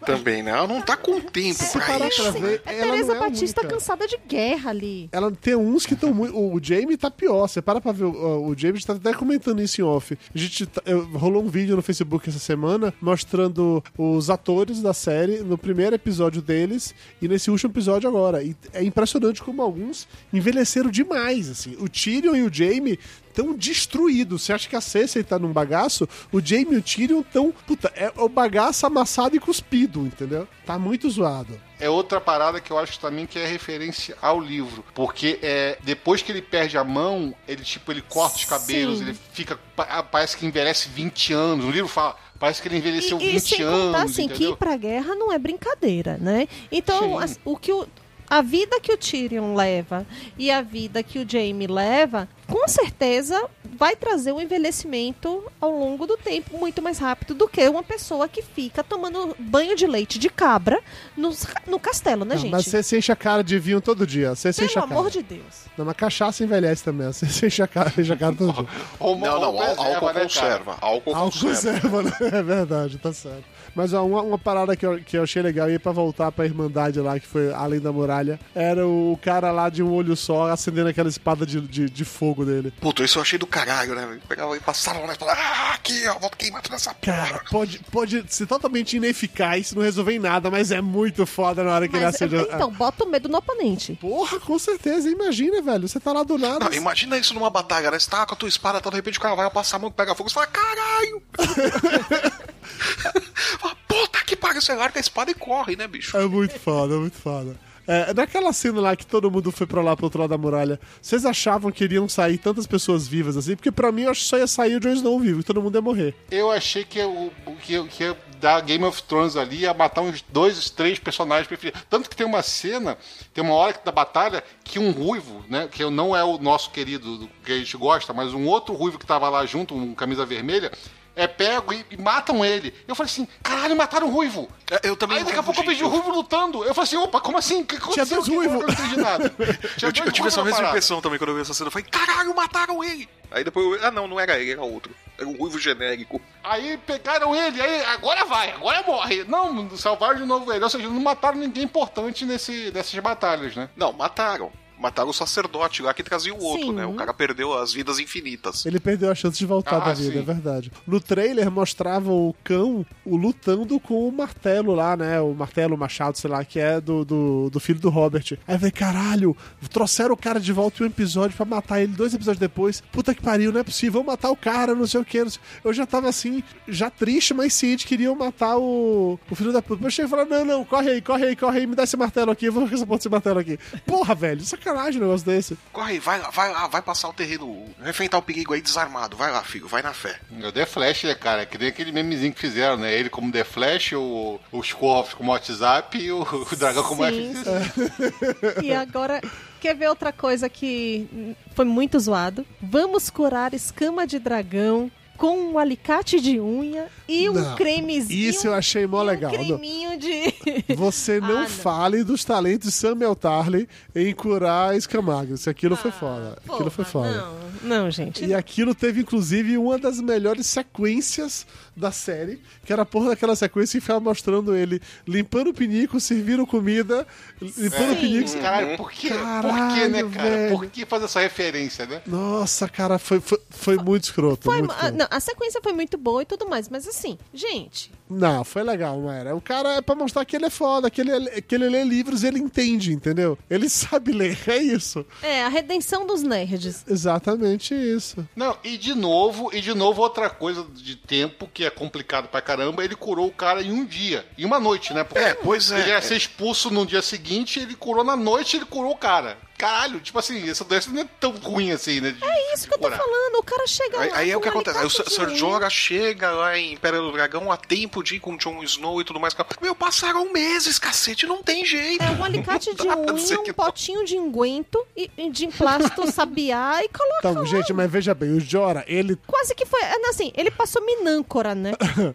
Também, 0.06 0.42
né? 0.42 0.50
Ela 0.52 0.66
não 0.66 0.80
tá 0.80 0.96
com 0.96 1.20
tempo 1.20 1.54
Se 1.62 1.72
pra 1.76 1.86
parar 1.86 2.08
isso. 2.08 2.22
pra 2.22 2.30
ver, 2.30 2.62
É 2.64 2.78
ela 2.80 2.90
Teresa 2.92 3.08
não 3.08 3.14
é 3.14 3.18
a 3.26 3.28
Batista 3.28 3.60
única. 3.60 3.74
cansada 3.74 4.06
de 4.06 4.18
guerra 4.28 4.70
ali. 4.70 5.08
Ela 5.12 5.30
tem 5.32 5.54
uns 5.56 5.84
que 5.84 5.94
estão 5.94 6.14
muito. 6.14 6.36
O 6.38 6.58
Jamie 6.62 6.96
tá 6.96 7.10
pior. 7.10 7.46
Você 7.48 7.60
para 7.60 7.80
pra 7.80 7.92
ver. 7.92 8.04
O, 8.04 8.46
o 8.48 8.56
Jamie 8.58 8.82
tá 8.84 8.92
até 8.94 9.12
comentando 9.12 9.60
isso 9.60 9.80
em 9.80 9.84
off. 9.84 10.16
A 10.34 10.38
gente 10.38 10.66
tá- 10.66 10.82
rolou 11.14 11.42
um 11.42 11.48
vídeo 11.48 11.74
no 11.76 11.82
Facebook 11.82 12.28
essa 12.28 12.38
semana 12.38 12.94
mostrando 13.00 13.82
os 13.98 14.30
atores 14.30 14.80
da 14.80 14.94
série 14.94 15.38
no 15.40 15.58
primeiro 15.58 15.94
episódio 15.96 16.40
deles 16.40 16.94
e 17.20 17.28
nesse 17.28 17.50
último 17.50 17.72
episódio 17.72 18.08
agora. 18.08 18.42
E 18.42 18.54
é 18.72 18.82
impressionante 18.84 19.42
como 19.42 19.60
alguns 19.62 20.06
envelheceram 20.32 20.90
demais. 20.90 21.48
Assim. 21.50 21.76
O 21.80 21.88
Tyrion 21.88 22.34
e 22.36 22.42
o 22.42 22.52
Jamie 22.52 22.98
tão 23.36 23.52
destruídos. 23.54 24.42
Você 24.42 24.52
acha 24.52 24.68
que 24.68 24.74
a 24.74 24.80
Cersei 24.80 25.22
tá 25.22 25.38
num 25.38 25.52
bagaço? 25.52 26.08
O 26.32 26.40
Jamie 26.40 26.74
e 26.74 26.76
o 26.78 26.82
Tyrion 26.82 27.22
tão. 27.22 27.52
Puta, 27.66 27.92
é 27.94 28.10
o 28.16 28.28
bagaço 28.28 28.86
amassado 28.86 29.36
e 29.36 29.38
cuspido, 29.38 30.00
entendeu? 30.00 30.48
Tá 30.64 30.76
muito 30.78 31.08
zoado. 31.08 31.60
é 31.78 31.88
outra 31.90 32.18
parada 32.20 32.58
que 32.60 32.70
eu 32.72 32.78
acho 32.78 32.98
também 32.98 33.26
que 33.26 33.38
é 33.38 33.46
referência 33.46 34.16
ao 34.20 34.40
livro. 34.40 34.82
Porque 34.94 35.38
é, 35.42 35.78
depois 35.84 36.22
que 36.22 36.32
ele 36.32 36.40
perde 36.42 36.76
a 36.78 36.82
mão, 36.82 37.34
ele 37.46 37.62
tipo, 37.62 37.92
ele 37.92 38.02
corta 38.02 38.36
os 38.38 38.44
cabelos, 38.46 38.98
Sim. 38.98 39.04
ele 39.04 39.16
fica. 39.32 39.58
pa- 39.76 40.02
Parece 40.02 40.36
que 40.36 40.46
envelhece 40.46 40.88
20 40.88 41.32
anos. 41.34 41.64
O 41.66 41.70
livro 41.70 41.86
fala, 41.88 42.16
parece 42.40 42.62
que 42.62 42.68
ele 42.68 42.78
envelheceu 42.78 43.20
E, 43.20 43.24
e 43.28 43.32
20 43.32 43.40
sem 43.56 43.62
anos. 43.62 43.86
contar 43.86 44.02
assim, 44.04 44.26
que 44.26 44.34
entendeu? 44.34 44.52
ir 44.52 44.56
pra 44.56 44.76
guerra 44.76 45.14
não 45.14 45.30
é 45.32 45.38
brincadeira, 45.38 46.16
né? 46.18 46.48
Então, 46.72 47.18
as- 47.18 47.38
o 47.44 47.56
que 47.56 47.70
o, 47.70 47.86
a 48.28 48.42
vida 48.42 48.80
que 48.80 48.92
o 48.92 48.96
Tyrion 48.96 49.54
leva 49.54 50.06
e 50.38 50.50
a 50.50 50.62
vida 50.62 51.02
que 51.02 51.18
o 51.18 51.26
Jaime 51.28 51.66
leva, 51.66 52.28
com 52.46 52.66
certeza 52.68 53.40
vai 53.78 53.94
trazer 53.94 54.32
um 54.32 54.40
envelhecimento 54.40 55.44
ao 55.60 55.70
longo 55.70 56.06
do 56.06 56.16
tempo 56.16 56.56
muito 56.58 56.80
mais 56.80 56.98
rápido 56.98 57.34
do 57.34 57.46
que 57.48 57.68
uma 57.68 57.82
pessoa 57.82 58.26
que 58.28 58.40
fica 58.40 58.82
tomando 58.82 59.36
banho 59.38 59.76
de 59.76 59.86
leite 59.86 60.18
de 60.18 60.30
cabra 60.30 60.80
nos- 61.16 61.46
no, 61.66 61.78
castelo, 61.78 62.24
né, 62.24 62.34
Não, 62.34 62.40
gente? 62.42 62.50
mas 62.52 62.64
você 62.66 62.82
se 62.82 62.96
enche 62.96 63.12
a 63.12 63.16
cara 63.16 63.42
de 63.44 63.58
vinho 63.58 63.80
todo 63.80 64.06
dia. 64.06 64.34
Você 64.34 64.52
se 64.52 64.64
enche 64.64 64.74
Pelo 64.74 64.84
a 64.86 64.88
cara. 64.88 65.00
amor 65.00 65.10
de 65.10 65.22
Deus. 65.22 65.66
Não, 65.76 65.84
mas 65.84 65.96
cachaça 65.96 66.42
envelhece 66.42 66.82
também. 66.84 67.06
Você 67.12 67.26
se 67.26 67.46
enche 67.46 67.62
a 67.62 67.66
cara, 67.68 67.92
enche 67.98 68.12
a 68.12 68.16
cara 68.16 68.34
todo 68.34 68.52
dia. 68.52 68.66
Não, 68.98 69.16
não, 69.18 69.60
álcool 69.60 69.60
né, 69.60 70.00
cara? 70.00 70.20
conserva. 70.20 70.76
Álcool 70.80 71.14
Álcool 71.14 71.40
conserva. 71.40 71.90
conserva, 71.90 72.02
né? 72.30 72.38
É 72.38 72.42
verdade, 72.42 72.98
tá 72.98 73.12
certo. 73.12 73.44
Mas 73.76 73.92
ó, 73.92 74.04
uma, 74.06 74.22
uma 74.22 74.38
parada 74.38 74.74
que 74.74 74.86
eu, 74.86 74.98
que 75.00 75.18
eu 75.18 75.22
achei 75.22 75.42
legal, 75.42 75.70
e 75.70 75.78
pra 75.78 75.92
voltar 75.92 76.32
pra 76.32 76.46
Irmandade 76.46 76.98
lá, 76.98 77.20
que 77.20 77.26
foi 77.26 77.52
além 77.52 77.78
da 77.78 77.92
muralha, 77.92 78.40
era 78.54 78.86
o 78.88 79.18
cara 79.22 79.52
lá 79.52 79.68
de 79.68 79.82
um 79.82 79.92
olho 79.92 80.16
só 80.16 80.50
acendendo 80.50 80.88
aquela 80.88 81.10
espada 81.10 81.44
de, 81.44 81.60
de, 81.60 81.90
de 81.90 82.04
fogo 82.04 82.42
dele. 82.44 82.72
Puta, 82.80 83.04
isso 83.04 83.18
eu 83.18 83.22
achei 83.22 83.38
do 83.38 83.46
caralho, 83.46 83.94
né? 83.94 84.18
Pegava 84.26 84.56
e 84.56 84.60
passaram 84.60 85.04
lá 85.04 85.12
e 85.12 85.16
falaram, 85.16 85.42
ah, 85.42 85.74
aqui, 85.74 86.08
ó, 86.08 86.18
vou 86.18 86.30
queimar 86.30 86.62
toda 86.62 86.76
essa 86.76 86.94
Cara, 86.94 87.26
porra. 87.38 87.44
pode, 87.50 87.78
pode 87.92 88.24
ser 88.28 88.46
totalmente 88.46 88.96
ineficaz, 88.96 89.72
não 89.74 89.82
resolver 89.82 90.14
em 90.14 90.18
nada, 90.18 90.50
mas 90.50 90.70
é 90.72 90.80
muito 90.80 91.26
foda 91.26 91.62
na 91.62 91.74
hora 91.74 91.86
que 91.86 91.94
ele 91.96 92.04
Mas, 92.06 92.14
acende. 92.14 92.34
a- 92.36 92.42
então, 92.54 92.72
bota 92.72 93.04
o 93.04 93.08
medo 93.10 93.28
no 93.28 93.36
oponente. 93.36 93.98
Porra, 94.00 94.40
com 94.40 94.58
certeza. 94.58 95.10
Imagina, 95.10 95.60
velho. 95.60 95.86
Você 95.86 96.00
tá 96.00 96.12
lá 96.14 96.22
do 96.22 96.38
nada. 96.38 96.64
Não, 96.64 96.72
imagina 96.72 97.18
isso 97.18 97.34
numa 97.34 97.50
batalha, 97.50 97.90
né? 97.90 97.98
Você 97.98 98.08
tá 98.08 98.24
com 98.24 98.32
a 98.32 98.36
tua 98.38 98.48
espada, 98.48 98.80
tá, 98.80 98.88
de 98.88 98.96
repente 98.96 99.18
o 99.18 99.20
cara 99.20 99.34
vai 99.34 99.50
passar 99.50 99.76
a 99.76 99.80
mão, 99.80 99.90
pega 99.90 100.14
fogo, 100.14 100.30
você 100.30 100.34
fala, 100.34 100.46
caralho! 100.46 101.22
Fala, 103.58 103.76
Puta 103.88 104.24
que 104.24 104.36
pariu, 104.36 104.60
você 104.60 104.74
larga 104.74 104.98
a 104.98 105.00
espada 105.00 105.30
e 105.30 105.34
corre, 105.34 105.76
né, 105.76 105.86
bicho? 105.86 106.16
É 106.16 106.26
muito 106.26 106.58
foda, 106.58 106.94
é 106.94 106.98
muito 106.98 107.16
foda. 107.16 107.56
É, 107.86 108.12
naquela 108.12 108.52
cena 108.52 108.80
lá 108.80 108.96
que 108.96 109.06
todo 109.06 109.30
mundo 109.30 109.52
foi 109.52 109.66
pra 109.66 109.80
lá 109.80 109.94
pro 109.94 110.06
outro 110.06 110.20
lado 110.20 110.30
da 110.30 110.38
muralha, 110.38 110.80
vocês 111.00 111.24
achavam 111.24 111.70
que 111.70 111.84
iriam 111.84 112.08
sair 112.08 112.36
tantas 112.36 112.66
pessoas 112.66 113.06
vivas 113.06 113.36
assim? 113.36 113.54
Porque 113.54 113.70
pra 113.70 113.92
mim 113.92 114.02
eu 114.02 114.10
acho 114.10 114.22
que 114.22 114.26
só 114.26 114.38
ia 114.38 114.46
sair 114.46 114.76
o 114.76 114.80
Jon 114.80 114.92
Snow 114.92 115.20
vivo, 115.20 115.40
e 115.40 115.44
todo 115.44 115.62
mundo 115.62 115.76
ia 115.76 115.80
morrer. 115.80 116.14
Eu 116.30 116.50
achei 116.50 116.84
que, 116.84 117.00
o 117.00 117.30
que, 117.62 117.82
que 117.84 118.02
ia 118.02 118.16
dar 118.40 118.60
Game 118.60 118.84
of 118.84 119.02
Thrones 119.04 119.36
ali 119.36 119.58
ia 119.58 119.72
matar 119.72 120.00
uns 120.00 120.22
dois, 120.28 120.68
três 120.70 120.98
personagens 120.98 121.46
preferidos. 121.46 121.80
Tanto 121.88 122.10
que 122.10 122.16
tem 122.16 122.26
uma 122.26 122.42
cena, 122.42 122.98
tem 123.32 123.42
uma 123.42 123.54
hora 123.54 123.80
da 123.84 123.92
batalha 123.92 124.42
que 124.64 124.78
um 124.78 124.90
ruivo, 124.90 125.44
né? 125.48 125.68
Que 125.70 125.88
não 125.88 126.14
é 126.14 126.24
o 126.24 126.38
nosso 126.38 126.70
querido 126.70 127.18
do 127.18 127.28
que 127.44 127.52
a 127.52 127.58
gente 127.58 127.76
gosta, 127.76 128.12
mas 128.12 128.34
um 128.34 128.46
outro 128.46 128.74
ruivo 128.74 128.98
que 128.98 129.06
tava 129.06 129.28
lá 129.28 129.46
junto, 129.46 129.74
um 129.74 129.94
camisa 129.94 130.26
vermelha. 130.26 130.72
É 131.16 131.26
pego 131.26 131.72
e, 131.72 131.82
e 131.90 131.96
matam 131.96 132.44
ele. 132.44 132.74
Eu 132.86 132.94
falei 132.94 133.10
assim: 133.10 133.26
caralho, 133.42 133.74
mataram 133.74 134.06
o 134.06 134.10
ruivo. 134.10 134.48
É, 134.70 134.86
Eu 134.86 134.96
também 134.96 135.16
Aí 135.16 135.24
daqui 135.24 135.38
a 135.38 135.42
pouco 135.42 135.58
eu 135.58 135.64
vejo 135.64 135.86
o 135.86 135.88
ruivo 135.88 136.10
lutando. 136.10 136.62
Eu 136.62 136.74
falei 136.74 136.86
assim: 136.86 136.96
opa, 136.98 137.20
como 137.20 137.38
assim? 137.38 137.62
O 137.62 137.64
que 137.64 137.76
Tinha 137.76 138.04
aconteceu? 138.04 138.22
dois 138.22 138.28
aqui? 138.28 138.36
ruivos. 138.36 138.60
Eu 138.60 138.66
não 138.66 138.74
entendi 138.74 138.96
nada. 138.98 139.28
Tinha 139.78 139.90
Eu, 139.90 140.04
eu 140.04 140.12
tive 140.12 140.28
essa 140.28 140.44
mesma 140.44 140.68
impressão 140.68 141.00
também 141.00 141.18
quando 141.18 141.30
eu 141.30 141.36
vi 141.36 141.40
essa 141.40 141.54
cena. 141.54 141.68
Eu 141.68 141.72
falei, 141.72 141.88
caralho, 141.90 142.36
mataram 142.36 142.84
ele! 142.84 143.08
Aí 143.30 143.42
depois 143.42 143.80
eu, 143.80 143.86
ah 143.86 143.90
não, 143.90 144.06
não 144.06 144.20
era 144.20 144.38
ele, 144.38 144.52
era 144.52 144.62
outro. 144.62 144.94
Era 145.18 145.26
um 145.26 145.36
ruivo 145.36 145.58
genérico. 145.58 146.20
Aí 146.44 146.76
pegaram 146.86 147.34
ele, 147.34 147.60
aí 147.60 147.84
agora 147.86 148.24
vai, 148.26 148.52
agora 148.52 148.82
morre. 148.82 149.24
Não, 149.24 149.74
salvaram 149.76 150.18
de 150.18 150.26
novo 150.26 150.52
ele. 150.52 150.62
Ou 150.62 150.70
seja, 150.70 150.86
não 150.86 151.00
mataram 151.00 151.38
ninguém 151.38 151.64
importante 151.64 152.26
nesse, 152.26 152.70
nessas 152.72 152.98
batalhas, 153.00 153.56
né? 153.56 153.70
Não, 153.74 153.92
mataram. 153.92 154.52
Mataram 154.78 155.08
o 155.08 155.12
sacerdote 155.12 155.80
lá 155.82 155.94
que 155.94 156.02
trazia 156.02 156.34
o 156.34 156.42
outro, 156.42 156.66
Sim. 156.66 156.72
né? 156.74 156.84
O 156.86 156.94
cara 156.94 157.14
perdeu 157.14 157.56
as 157.56 157.72
vidas 157.72 157.98
infinitas. 157.98 158.64
Ele 158.66 158.78
perdeu 158.78 159.10
a 159.10 159.14
chance 159.14 159.38
de 159.38 159.46
voltar 159.46 159.76
Ah, 159.76 159.86
da 159.86 159.94
vida, 159.94 160.12
sim. 160.12 160.18
é 160.18 160.22
verdade. 160.22 160.70
No 160.86 161.00
trailer 161.00 161.50
mostrava 161.50 162.10
o 162.12 162.34
cão 162.44 162.84
o 163.04 163.16
lutando 163.16 163.80
com 163.80 164.06
o 164.06 164.12
martelo 164.12 164.74
lá, 164.74 164.96
né? 164.96 165.20
O 165.20 165.32
martelo, 165.34 165.74
o 165.74 165.78
machado, 165.78 166.18
sei 166.18 166.30
lá, 166.30 166.44
que 166.44 166.58
é 166.60 166.80
do, 166.80 167.04
do, 167.04 167.50
do 167.50 167.58
filho 167.58 167.80
do 167.80 167.88
Robert. 167.88 168.24
Aí 168.46 168.54
eu 168.54 168.58
falei, 168.58 168.70
caralho, 168.72 169.36
trouxeram 169.70 170.12
o 170.12 170.16
cara 170.16 170.38
de 170.38 170.52
volta 170.52 170.82
em 170.82 170.86
um 170.86 170.90
episódio 170.90 171.36
pra 171.36 171.46
matar 171.46 171.80
ele 171.80 171.92
dois 171.94 172.12
episódios 172.12 172.38
depois. 172.40 172.82
Puta 172.92 173.14
que 173.14 173.22
pariu, 173.22 173.50
não 173.52 173.60
é 173.60 173.64
possível, 173.64 173.94
vão 174.02 174.04
matar 174.12 174.30
o 174.30 174.36
cara, 174.36 174.74
não 174.74 174.86
sei 174.86 175.00
o 175.00 175.04
que. 175.04 175.16
Eu 175.64 175.72
já 175.72 175.86
tava 175.86 176.08
assim, 176.08 176.42
já 176.68 176.90
triste, 176.90 177.32
mas 177.32 177.54
ciente, 177.54 177.86
queriam 177.86 178.14
matar 178.14 178.58
o, 178.58 179.18
o 179.30 179.34
filho 179.34 179.52
da 179.52 179.62
puta. 179.62 179.82
Mas 179.82 179.92
eu 179.98 180.04
cheguei 180.04 180.06
e 180.06 180.10
falei, 180.10 180.26
não, 180.26 180.44
não, 180.44 180.64
corre 180.66 180.90
aí, 180.90 181.00
corre 181.00 181.26
aí, 181.28 181.36
corre 181.36 181.60
aí, 181.60 181.66
me 181.66 181.74
dá 181.74 181.84
esse 181.84 181.96
martelo 181.96 182.30
aqui, 182.30 182.44
eu 182.46 182.52
vou 182.52 182.68
com 182.68 182.74
essa 182.74 182.84
porra 182.84 182.98
desse 182.98 183.08
martelo 183.08 183.38
aqui. 183.40 183.58
Porra, 183.86 184.14
velho, 184.14 184.42
sacanagem 184.42 184.65
um 184.72 185.00
negócio 185.00 185.26
desse. 185.26 185.56
Corre 185.72 185.92
aí, 185.94 185.98
vai 185.98 186.20
lá, 186.20 186.30
vai 186.30 186.50
lá, 186.50 186.66
vai 186.66 186.82
passar 186.82 187.08
o 187.08 187.12
terreno, 187.12 187.66
enfrentar 187.86 188.18
o 188.18 188.22
perigo 188.22 188.54
aí 188.54 188.60
desarmado. 188.60 189.16
Vai 189.16 189.30
lá, 189.30 189.42
filho, 189.42 189.68
vai 189.68 189.82
na 189.82 189.92
fé. 189.92 190.18
É 190.40 190.46
o 190.46 190.52
The 190.52 190.66
Flash, 190.66 191.04
né, 191.04 191.14
cara? 191.14 191.46
Que 191.46 191.58
nem 191.58 191.68
aquele 191.68 191.92
memezinho 191.92 192.32
que 192.32 192.40
fizeram, 192.40 192.76
né? 192.76 192.92
Ele 192.92 193.08
como 193.08 193.32
The 193.32 193.44
Flash, 193.44 193.92
o, 193.92 194.40
os 194.52 194.72
Corvos 194.72 195.14
como 195.14 195.32
WhatsApp 195.32 195.98
e 195.98 196.12
o, 196.12 196.22
o 196.22 196.56
Dragão 196.56 196.84
como 196.84 197.06
Sim, 197.06 197.32
FCC. 197.32 198.62
E 198.62 198.72
agora, 198.72 199.20
quer 199.60 199.74
ver 199.74 199.88
outra 199.88 200.12
coisa 200.12 200.48
que 200.48 201.36
foi 201.54 201.64
muito 201.64 201.98
zoado? 201.98 202.46
Vamos 202.60 203.10
curar 203.10 203.54
escama 203.54 204.06
de 204.06 204.18
dragão 204.18 204.90
com 205.16 205.36
um 205.52 205.58
alicate 205.58 206.20
de 206.20 206.40
unha 206.40 206.86
e 207.08 207.28
um 207.28 207.32
Não, 207.34 207.54
cremezinho. 207.56 208.30
isso 208.30 208.46
eu 208.46 208.54
achei 208.54 208.86
mó 208.86 209.00
um 209.00 209.04
legal. 209.04 209.32
Não. 209.32 209.38
creminho 209.38 209.98
de. 209.98 210.34
Você 210.76 211.20
não, 211.20 211.38
Ah, 211.38 211.40
não. 211.42 211.48
fale 211.48 212.04
dos 212.04 212.24
talentos 212.24 212.68
de 212.68 212.74
Samuel 212.74 213.14
Tarly 213.16 213.68
em 213.94 214.14
curar 214.14 214.76
escamagos. 214.76 215.46
Aquilo 215.48 215.76
foi 215.76 215.90
foda. 215.90 216.38
Aquilo 216.48 216.70
foi 216.70 216.84
Ah, 216.84 216.88
Porra, 216.92 217.08
foda. 217.12 217.28
Não, 217.62 217.82
não, 217.84 217.90
gente. 217.90 218.24
E 218.24 218.34
aquilo 218.34 218.74
teve, 218.74 219.00
inclusive, 219.00 219.56
uma 219.56 219.78
das 219.78 220.00
melhores 220.00 220.46
sequências 220.46 221.46
da 221.76 221.92
série, 221.92 222.40
que 222.64 222.72
era 222.72 222.82
a 222.82 222.86
porra 222.86 223.10
daquela 223.10 223.36
sequência 223.36 223.78
que 223.78 223.82
ficava 223.82 224.00
mostrando 224.00 224.56
ele 224.56 224.80
limpando 225.06 225.50
o 225.50 225.54
pinico, 225.54 226.00
servindo 226.00 226.46
comida, 226.46 227.06
limpando 227.40 227.92
o 227.92 227.96
pinico. 227.96 228.32
Caralho, 228.40 228.76
por 228.76 228.90
que? 228.90 229.10
por 229.10 229.74
que, 229.74 229.88
né, 229.88 230.02
cara? 230.02 230.30
velho. 230.30 230.58
Por 230.58 230.66
que 230.66 230.86
fazer 230.86 231.04
essa 231.04 231.20
referência, 231.20 231.86
né? 231.86 232.00
Nossa, 232.06 232.68
cara, 232.68 232.98
foi, 232.98 233.20
foi, 233.20 233.40
foi 233.50 233.76
muito 233.76 234.04
escroto. 234.04 234.44
Foi, 234.44 234.58
muito 234.58 234.72
ah, 234.72 234.74
escroto. 234.74 234.96
não, 234.96 235.06
a 235.10 235.20
sequência 235.20 235.60
foi 235.62 235.72
muito 235.72 235.98
boa 235.98 236.22
e 236.22 236.26
tudo 236.26 236.48
mais, 236.48 236.68
mas 236.68 236.88
assim, 236.88 237.18
gente, 237.34 237.92
Não, 238.08 238.44
foi 238.44 238.62
legal, 238.62 238.98
Maera. 239.00 239.34
O 239.34 239.40
cara 239.40 239.74
é 239.74 239.82
pra 239.82 239.94
mostrar 239.94 240.24
que 240.24 240.36
ele 240.36 240.46
é 240.46 240.50
foda, 240.50 240.90
que 240.90 241.00
ele, 241.00 241.42
que 241.42 241.54
ele 241.54 241.68
lê 241.68 241.82
livros 241.84 242.22
e 242.22 242.28
ele 242.28 242.38
entende, 242.38 242.92
entendeu? 242.92 243.38
Ele 243.50 243.68
sabe 243.70 244.12
ler, 244.12 244.38
é 244.46 244.58
isso. 244.58 245.04
é 245.22 245.42
a 245.44 245.48
redenção 245.48 246.06
dos 246.06 246.22
nerds. 246.22 246.84
Exatamente 246.88 247.74
isso. 247.74 248.26
Não, 248.36 248.56
e 248.62 248.76
de 248.76 248.94
novo, 248.94 249.50
e 249.54 249.60
de 249.60 249.74
novo 249.74 250.02
outra 250.02 250.28
coisa 250.30 250.66
de 250.74 250.96
tempo 250.96 251.48
que 251.52 251.64
é 251.64 251.70
complicado 251.70 252.28
pra 252.28 252.40
caramba, 252.40 252.84
ele 252.84 252.94
curou 252.94 253.26
o 253.26 253.32
cara 253.32 253.62
em 253.62 253.72
um 253.72 253.84
dia, 253.84 254.24
em 254.38 254.44
uma 254.44 254.60
noite, 254.60 254.92
né? 254.94 255.02
Porque 255.04 255.22
É, 255.22 255.34
pois 255.34 255.70
é. 255.72 255.80
Ele 255.80 255.90
ia 255.90 256.00
ser 256.02 256.16
expulso 256.16 256.70
no 256.70 256.86
dia 256.86 257.02
seguinte, 257.02 257.58
ele 257.60 257.74
curou 257.74 258.04
na 258.04 258.16
noite, 258.16 258.56
ele 258.56 258.64
curou 258.64 258.92
o 258.92 258.96
cara. 258.96 259.38
Caralho, 259.56 260.00
tipo 260.00 260.18
assim, 260.18 260.48
essa 260.48 260.64
doença 260.64 260.90
não 260.90 261.02
é 261.02 261.08
tão 261.18 261.30
ruim 261.32 261.72
assim, 261.72 262.00
né? 262.00 262.16
É 262.20 262.54
isso 262.54 262.66
que 262.68 262.74
eu 262.74 262.78
tô 262.78 262.84
curar. 262.84 262.98
falando, 262.98 263.36
o 263.38 263.42
cara 263.42 263.66
chega 263.66 264.00
Aí, 264.00 264.10
lá. 264.10 264.16
aí 264.18 264.30
é 264.30 264.36
o 264.36 264.40
que 264.40 264.48
acontece. 264.48 264.78
Aí 264.78 264.86
o 264.86 264.90
Sir 264.90 265.04
de 265.04 265.30
unha. 265.30 265.36
Jorah 265.36 265.70
chega 265.70 266.30
lá 266.30 266.58
em 266.58 266.72
Império 266.74 267.00
do 267.02 267.12
Dragão 267.12 267.50
a 267.50 267.56
tempo 267.56 268.02
de 268.02 268.16
ir 268.16 268.20
com 268.20 268.36
Jon 268.36 268.62
Snow 268.62 269.00
e 269.00 269.04
tudo 269.04 269.18
mais. 269.20 269.34
Meu, 269.62 269.74
passaram 269.74 270.32
meses, 270.32 270.78
cacete, 270.78 271.26
não 271.26 271.42
tem 271.42 271.64
jeito. 271.64 272.02
É 272.02 272.10
um 272.10 272.24
alicate 272.24 272.74
de 272.76 272.82
unha, 272.82 272.96
um 272.96 273.52
potinho 273.54 274.04
de 274.04 274.16
enguento 274.16 274.84
e 274.96 275.10
e 275.16 275.30
de 275.30 275.46
emplasto 275.46 276.06
sabiá 276.12 276.82
e 276.84 276.88
coloca 276.88 277.18
Então, 277.18 277.34
lá. 277.34 277.44
gente, 277.44 277.72
mas 277.72 277.90
veja 277.90 278.14
bem, 278.14 278.32
o 278.32 278.40
Jora, 278.40 278.84
ele 278.86 279.16
Quase 279.26 279.54
que 279.54 279.64
foi. 279.64 279.80
Assim, 280.08 280.32
ele 280.36 280.50
passou 280.50 280.84
minâncora, 280.84 281.54
né? 281.54 281.72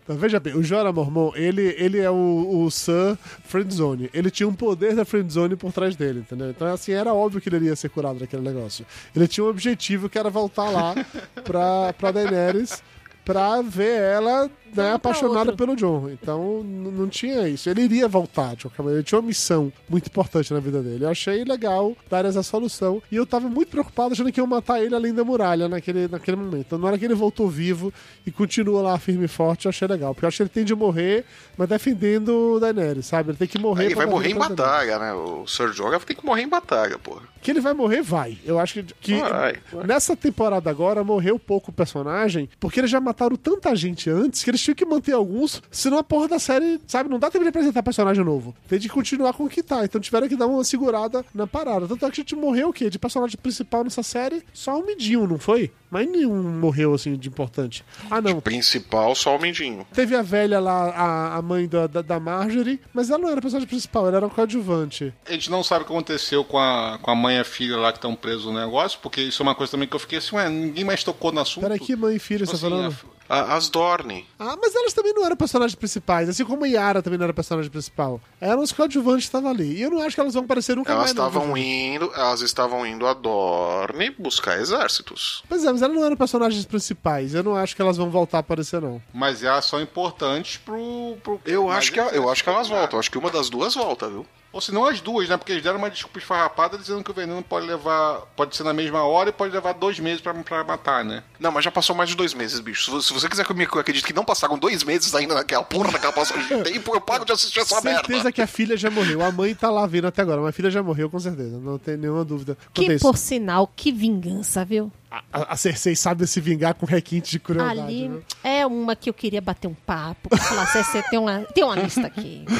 Mas 0.07 0.17
Veja 0.21 0.39
bem, 0.39 0.55
o 0.55 0.63
Jorah 0.63 0.91
Mormon, 0.91 1.31
ele, 1.35 1.75
ele 1.77 1.99
é 1.99 2.09
o, 2.09 2.63
o 2.65 2.71
Sir 2.71 3.17
Friendzone. 3.45 4.09
Ele 4.13 4.29
tinha 4.31 4.47
um 4.47 4.53
poder 4.53 4.95
da 4.95 5.03
Friendzone 5.05 5.55
por 5.55 5.71
trás 5.73 5.95
dele, 5.95 6.19
entendeu? 6.19 6.49
Então, 6.49 6.67
assim, 6.73 6.91
era 6.93 7.13
óbvio 7.13 7.30
que 7.39 7.47
ele 7.47 7.57
iria 7.57 7.75
ser 7.75 7.89
curado 7.89 8.19
daquele 8.19 8.41
negócio. 8.41 8.85
Ele 9.15 9.27
tinha 9.27 9.43
um 9.43 9.49
objetivo 9.49 10.09
que 10.09 10.17
era 10.17 10.29
voltar 10.29 10.69
lá 10.69 10.95
pra, 11.45 11.93
pra 11.93 12.11
Daenerys 12.11 12.83
pra 13.31 13.61
ver 13.61 14.01
ela 14.01 14.49
né, 14.75 14.93
apaixonada 14.93 15.53
pelo 15.53 15.75
John. 15.75 16.09
Então, 16.09 16.63
não 16.63 17.07
tinha 17.07 17.47
isso. 17.47 17.69
Ele 17.69 17.81
iria 17.83 18.07
voltar, 18.07 18.55
de 18.55 18.63
qualquer 18.63 18.81
maneira. 18.81 18.99
Ele 18.99 19.05
tinha 19.05 19.19
uma 19.19 19.27
missão 19.27 19.71
muito 19.89 20.07
importante 20.07 20.53
na 20.53 20.59
vida 20.59 20.81
dele. 20.81 21.05
Eu 21.05 21.09
achei 21.09 21.43
legal 21.43 21.95
dar 22.09 22.25
essa 22.25 22.43
solução. 22.43 23.01
E 23.11 23.15
eu 23.15 23.25
tava 23.25 23.49
muito 23.49 23.69
preocupado 23.69 24.13
achando 24.13 24.31
que 24.31 24.39
iam 24.39 24.47
matar 24.47 24.81
ele 24.81 24.95
além 24.95 25.13
da 25.13 25.23
muralha 25.23 25.67
naquele, 25.67 26.07
naquele 26.07 26.37
momento. 26.37 26.65
Então, 26.67 26.79
na 26.79 26.87
hora 26.87 26.97
que 26.97 27.05
ele 27.05 27.13
voltou 27.13 27.49
vivo 27.49 27.93
e 28.25 28.31
continua 28.31 28.81
lá 28.81 28.97
firme 28.97 29.25
e 29.25 29.27
forte, 29.27 29.65
eu 29.65 29.69
achei 29.69 29.87
legal. 29.87 30.13
Porque 30.13 30.25
eu 30.25 30.27
acho 30.27 30.37
que 30.37 30.43
ele 30.43 30.49
tem 30.49 30.65
de 30.65 30.75
morrer, 30.75 31.25
mas 31.57 31.67
defendendo 31.67 32.55
o 32.55 32.59
Daenerys, 32.59 33.05
sabe? 33.05 33.31
Ele 33.31 33.37
tem 33.37 33.47
que 33.47 33.59
morrer. 33.59 33.85
Ele 33.85 33.95
vai 33.95 34.05
morrer 34.05 34.29
em 34.29 34.35
batalha, 34.35 34.99
né? 34.99 35.13
O 35.13 35.45
Sir 35.47 35.71
Jorah 35.73 35.99
tem 35.99 36.15
que 36.15 36.25
morrer 36.25 36.43
em 36.43 36.49
batalha, 36.49 36.97
porra. 36.97 37.21
Que 37.41 37.51
ele 37.51 37.59
vai 37.59 37.73
morrer, 37.73 38.01
vai. 38.01 38.37
Eu 38.45 38.59
acho 38.59 38.75
que, 38.75 38.83
que 39.01 39.21
Vai, 39.21 39.57
nessa 39.85 40.15
temporada 40.15 40.69
agora 40.69 41.03
morreu 41.03 41.39
pouco 41.39 41.71
o 41.71 41.73
personagem, 41.73 42.49
porque 42.59 42.79
eles 42.79 42.91
já 42.91 42.99
mataram 42.99 43.20
mataram 43.21 43.35
tanta 43.35 43.75
gente 43.75 44.09
antes 44.09 44.43
que 44.43 44.49
eles 44.49 44.61
tinham 44.61 44.75
que 44.75 44.85
manter 44.85 45.13
alguns, 45.13 45.61
senão 45.69 45.97
a 45.99 46.03
porra 46.03 46.27
da 46.27 46.39
série, 46.39 46.79
sabe, 46.87 47.09
não 47.09 47.19
dá 47.19 47.29
tempo 47.29 47.43
de 47.43 47.49
apresentar 47.49 47.83
personagem 47.83 48.23
novo. 48.23 48.55
Tem 48.67 48.79
de 48.79 48.89
continuar 48.89 49.33
com 49.33 49.45
o 49.45 49.49
que 49.49 49.61
tá. 49.61 49.85
Então 49.85 50.01
tiveram 50.01 50.27
que 50.27 50.35
dar 50.35 50.47
uma 50.47 50.63
segurada 50.63 51.23
na 51.33 51.45
parada. 51.45 51.87
Tanto 51.87 52.05
é 52.05 52.09
que 52.09 52.21
a 52.21 52.23
gente 52.23 52.35
morreu 52.35 52.69
o 52.69 52.73
quê? 52.73 52.89
De 52.89 52.97
personagem 52.97 53.37
principal 53.37 53.83
nessa 53.83 54.01
série, 54.03 54.43
só 54.53 54.79
o 54.79 54.85
Midinho, 54.85 55.27
não 55.27 55.37
foi? 55.37 55.71
Mas 55.89 56.09
nenhum 56.09 56.41
morreu 56.41 56.93
assim 56.93 57.15
de 57.17 57.27
importante. 57.27 57.83
Ah, 58.09 58.21
não. 58.21 58.39
Principal, 58.39 59.13
só 59.13 59.35
o 59.35 59.41
Mindinho. 59.41 59.85
Teve 59.93 60.15
a 60.15 60.21
velha 60.21 60.59
lá, 60.59 60.89
a, 60.89 61.35
a 61.35 61.41
mãe 61.41 61.67
da, 61.67 61.85
da, 61.85 62.01
da 62.01 62.19
Marjorie, 62.19 62.79
mas 62.93 63.09
ela 63.09 63.19
não 63.19 63.27
era 63.29 63.39
a 63.39 63.41
personagem 63.41 63.67
principal, 63.67 64.07
ela 64.07 64.17
era 64.17 64.25
um 64.25 64.29
coadjuvante. 64.29 65.13
A 65.27 65.33
gente 65.33 65.51
não 65.51 65.61
sabe 65.63 65.83
o 65.83 65.87
que 65.87 65.91
aconteceu 65.91 66.43
com 66.45 66.57
a, 66.57 66.97
com 67.01 67.11
a 67.11 67.15
mãe 67.15 67.35
e 67.35 67.39
a 67.39 67.43
filha 67.43 67.77
lá 67.77 67.91
que 67.91 67.97
estão 67.97 68.15
presos 68.15 68.45
no 68.45 68.53
negócio, 68.53 68.99
porque 69.01 69.21
isso 69.21 69.41
é 69.41 69.43
uma 69.43 69.53
coisa 69.55 69.71
também 69.71 69.87
que 69.87 69.95
eu 69.95 69.99
fiquei 69.99 70.19
assim, 70.19 70.35
ué, 70.37 70.49
ninguém 70.49 70.85
mais 70.85 71.03
tocou 71.03 71.31
no 71.31 71.41
assunto. 71.41 71.63
Peraí, 71.63 71.79
que 71.79 71.93
mãe 71.95 72.15
e 72.15 72.19
filha 72.19 72.45
você 72.45 72.51
tá 72.51 72.57
Assim, 72.57 72.69
falando? 72.69 72.95
A- 73.39 73.55
As 73.55 73.69
Dorne. 73.69 74.25
Ah, 74.39 74.57
mas 74.61 74.75
elas 74.75 74.93
também 74.93 75.13
não 75.13 75.25
eram 75.25 75.35
personagens 75.35 75.75
principais, 75.75 76.27
assim 76.29 76.43
como 76.45 76.65
a 76.65 76.67
Yara 76.67 77.01
também 77.01 77.17
não 77.17 77.25
era 77.25 77.33
personagem 77.33 77.69
principal. 77.71 78.19
Eram 78.39 78.61
os 78.61 78.71
coadjuvantes 78.71 79.25
que 79.25 79.29
estavam 79.29 79.49
ali. 79.51 79.77
E 79.77 79.81
eu 79.81 79.89
não 79.91 80.01
acho 80.01 80.15
que 80.15 80.21
elas 80.21 80.33
vão 80.33 80.43
aparecer 80.43 80.75
nunca 80.75 80.91
Elas 80.91 81.01
mais. 81.01 81.11
estavam 81.11 81.55
indo, 81.57 82.11
elas 82.15 82.41
estavam 82.41 82.85
indo 82.85 83.05
a 83.07 83.13
Dorne 83.13 84.09
buscar 84.17 84.59
exércitos. 84.59 85.43
Pois 85.47 85.63
é, 85.63 85.71
mas 85.71 85.81
elas 85.81 85.95
não 85.95 86.05
eram 86.05 86.15
personagens 86.17 86.65
principais. 86.65 87.33
Eu 87.33 87.43
não 87.43 87.55
acho 87.55 87.75
que 87.75 87.81
elas 87.81 87.97
vão 87.97 88.09
voltar 88.09 88.37
a 88.37 88.41
aparecer, 88.41 88.81
não. 88.81 89.01
Mas 89.13 89.43
elas 89.43 89.65
são 89.65 89.81
importantes 89.81 90.57
pro. 90.57 91.17
pro 91.23 91.39
Eu 91.45 91.67
mas 91.67 91.77
acho 91.77 91.91
que 91.93 91.99
eu 91.99 92.29
acho 92.29 92.43
que 92.43 92.49
elas 92.49 92.67
voltam. 92.67 92.99
Acho 92.99 93.11
que 93.11 93.17
uma 93.17 93.29
das 93.29 93.49
duas 93.49 93.75
volta, 93.75 94.07
viu? 94.09 94.25
Ou 94.53 94.59
se 94.59 94.71
não 94.73 94.85
as 94.85 94.99
duas, 94.99 95.29
né? 95.29 95.37
Porque 95.37 95.51
eles 95.53 95.63
deram 95.63 95.77
uma 95.77 95.89
desculpa 95.89 96.19
esfarrapada 96.19 96.77
dizendo 96.77 97.01
que 97.03 97.09
o 97.11 97.13
veneno 97.13 97.41
pode 97.41 97.65
levar. 97.65 98.21
Pode 98.35 98.55
ser 98.55 98.63
na 98.63 98.73
mesma 98.73 99.01
hora 99.03 99.29
e 99.29 99.31
pode 99.31 99.53
levar 99.53 99.73
dois 99.73 99.97
meses 99.99 100.19
pra, 100.19 100.33
pra 100.33 100.63
matar, 100.63 101.05
né? 101.05 101.23
Não, 101.39 101.51
mas 101.51 101.63
já 101.63 101.71
passou 101.71 101.95
mais 101.95 102.09
de 102.09 102.15
dois 102.17 102.33
meses, 102.33 102.59
bicho. 102.59 102.83
Se 102.83 102.91
vo- 102.91 103.01
Se 103.01 103.13
você 103.13 103.29
quiser 103.29 103.45
que 103.45 103.51
eu 103.51 103.55
me- 103.55 103.65
que 103.65 103.75
eu 103.75 103.79
acredite 103.79 104.05
que 104.05 104.13
não 104.13 104.25
passaram 104.25 104.57
dois 104.57 104.83
meses 104.83 105.15
ainda 105.15 105.33
naquela 105.35 105.63
porra 105.63 105.91
daquela 105.93 106.11
passagem 106.11 106.45
de 106.45 106.63
tempo, 106.69 106.93
eu 106.93 106.99
paro 107.01 107.23
de 107.23 107.31
assistir 107.31 107.59
essa 107.59 107.79
certeza 107.81 108.07
merda. 108.23 108.31
que 108.31 108.41
a 108.41 108.47
filha 108.47 108.75
já 108.75 108.89
morreu. 108.89 109.23
A 109.23 109.31
mãe 109.31 109.55
tá 109.55 109.69
lá 109.69 109.85
vendo 109.87 110.07
até 110.07 110.21
agora, 110.21 110.41
mas 110.41 110.49
a 110.49 110.53
filha 110.53 110.69
já 110.69 110.83
morreu 110.83 111.09
com 111.09 111.19
certeza. 111.19 111.57
Não 111.57 111.77
tem 111.77 111.95
nenhuma 111.95 112.25
dúvida. 112.25 112.57
quanto 112.73 112.73
Que, 112.73 112.93
isso. 112.93 113.05
por 113.05 113.17
sinal, 113.17 113.71
que 113.75 113.91
vingança, 113.91 114.65
viu? 114.65 114.91
A, 115.11 115.53
a 115.53 115.57
Cersei 115.57 115.93
sabe 115.95 116.25
se 116.25 116.39
vingar 116.39 116.73
com 116.73 116.85
requinte 116.85 117.31
de 117.31 117.39
crueldade. 117.39 117.79
Ali 117.81 118.07
viu? 118.07 118.23
é 118.43 118.65
uma 118.65 118.95
que 118.95 119.09
eu 119.09 119.13
queria 119.13 119.41
bater 119.41 119.67
um 119.67 119.73
papo. 119.73 120.29
pra 120.29 120.37
Falar, 120.37 120.65
Cê 120.67 121.01
tem 121.09 121.19
uma, 121.19 121.41
tem 121.53 121.63
uma 121.63 121.75
lista 121.75 122.07
aqui. 122.07 122.45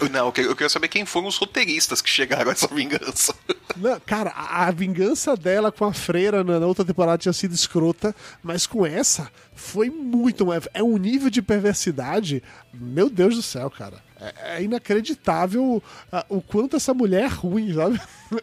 Eu 0.00 0.08
não, 0.08 0.26
eu 0.26 0.32
que- 0.32 0.40
eu 0.40 0.54
queria 0.56 0.68
saber 0.68 0.88
quem 0.88 1.04
foram 1.06 1.28
os 1.28 1.36
roteiristas 1.36 2.00
que 2.02 2.08
chegaram 2.10 2.50
a 2.50 2.52
essa 2.52 2.66
vingança. 2.66 3.34
Não, 3.76 3.98
cara, 4.00 4.30
a, 4.30 4.66
a 4.66 4.70
vingança 4.70 5.36
dela 5.36 5.70
com 5.70 5.84
a 5.84 5.92
freira 5.92 6.42
na, 6.42 6.58
na 6.58 6.66
outra 6.66 6.84
temporada 6.84 7.18
tinha 7.18 7.32
sido 7.32 7.54
escrota, 7.54 8.14
mas 8.42 8.66
com 8.66 8.84
essa 8.84 9.30
foi 9.54 9.90
muito. 9.90 10.52
É, 10.52 10.60
é 10.74 10.82
um 10.82 10.96
nível 10.96 11.30
de 11.30 11.40
perversidade. 11.42 12.42
Meu 12.72 13.08
Deus 13.08 13.36
do 13.36 13.42
céu, 13.42 13.70
cara. 13.70 14.02
É, 14.20 14.56
é 14.58 14.62
inacreditável 14.62 15.82
ah, 16.10 16.24
o 16.28 16.40
quanto 16.40 16.76
essa 16.76 16.92
mulher 16.94 17.24
é 17.24 17.28
ruim, 17.28 17.74
sabe? 17.74 18.00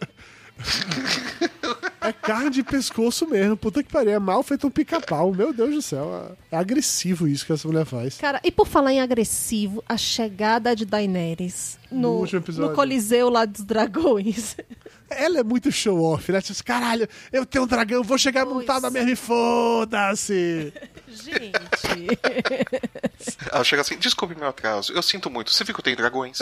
É 2.02 2.14
carne 2.14 2.50
de 2.50 2.64
pescoço 2.64 3.28
mesmo. 3.28 3.58
Puta 3.58 3.84
que 3.84 3.92
pariu. 3.92 4.14
É 4.14 4.20
mal 4.20 4.42
feito 4.42 4.66
um 4.66 4.72
pica-pau. 4.72 5.34
Meu 5.34 5.54
Deus 5.54 5.76
do 5.76 5.82
céu. 5.82 6.36
É 6.50 6.56
agressivo 6.58 7.28
isso 7.28 7.46
que 7.46 7.52
essa 7.52 7.68
mulher 7.68 7.86
faz. 7.86 8.18
Cara, 8.18 8.40
e 8.44 8.52
por 8.52 8.68
falar 8.68 8.94
em 8.94 9.02
agressivo, 9.02 9.84
a 9.88 9.98
chegada 9.98 10.76
de 10.76 10.86
Daenerys 10.86 11.78
No 11.92 12.26
no, 12.26 12.68
no 12.68 12.74
Coliseu 12.74 13.30
lá 13.30 13.44
dos 13.46 13.64
dragões. 13.64 14.56
Ela 15.12 15.40
é 15.40 15.44
muito 15.44 15.72
show-off, 15.72 16.32
né? 16.32 16.40
Tipo, 16.40 16.64
caralho, 16.64 17.08
eu 17.34 17.46
tenho 17.46 17.64
um 17.66 17.68
dragão, 17.68 18.04
vou 18.04 18.18
chegar 18.18 18.46
Pois. 18.46 18.58
montada 18.58 18.90
mesmo 18.92 19.10
e 19.10 19.16
foda-se. 19.16 20.72
Gente. 21.10 21.50
Ela 23.52 23.64
chega 23.64 23.82
assim, 23.82 23.98
desculpe 23.98 24.36
meu 24.36 24.48
atraso, 24.48 24.94
eu 24.94 25.02
sinto 25.02 25.30
muito, 25.30 25.52
você 25.52 25.64
viu 25.64 25.74
que 25.74 25.80
eu 25.80 25.84
tenho 25.84 25.98
dragões? 25.98 26.40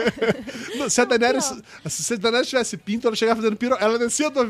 Não, 0.76 0.88
Se 0.88 1.00
a 1.00 1.04
Daenerys, 1.04 1.52
se 1.86 2.14
a 2.14 2.16
Daenerys 2.16 2.48
tivesse 2.48 2.76
pinto, 2.76 3.06
ela 3.06 3.16
chegava 3.16 3.40
fazendo 3.40 3.56
piro... 3.56 3.76
Ela 3.78 3.98
descia 3.98 4.30
do 4.30 4.40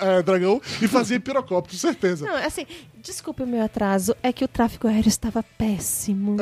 é, 0.00 0.22
dragão 0.22 0.60
e 0.80 0.88
fazia 0.88 1.20
pirocóptero, 1.20 1.78
certeza. 1.78 2.26
Não, 2.26 2.36
assim, 2.36 2.66
desculpe 2.96 3.42
o 3.42 3.46
meu 3.46 3.62
atraso, 3.62 4.16
é 4.22 4.32
que 4.32 4.44
o 4.44 4.48
tráfego 4.48 4.88
aéreo 4.88 5.08
estava 5.08 5.42
péssimo. 5.42 6.36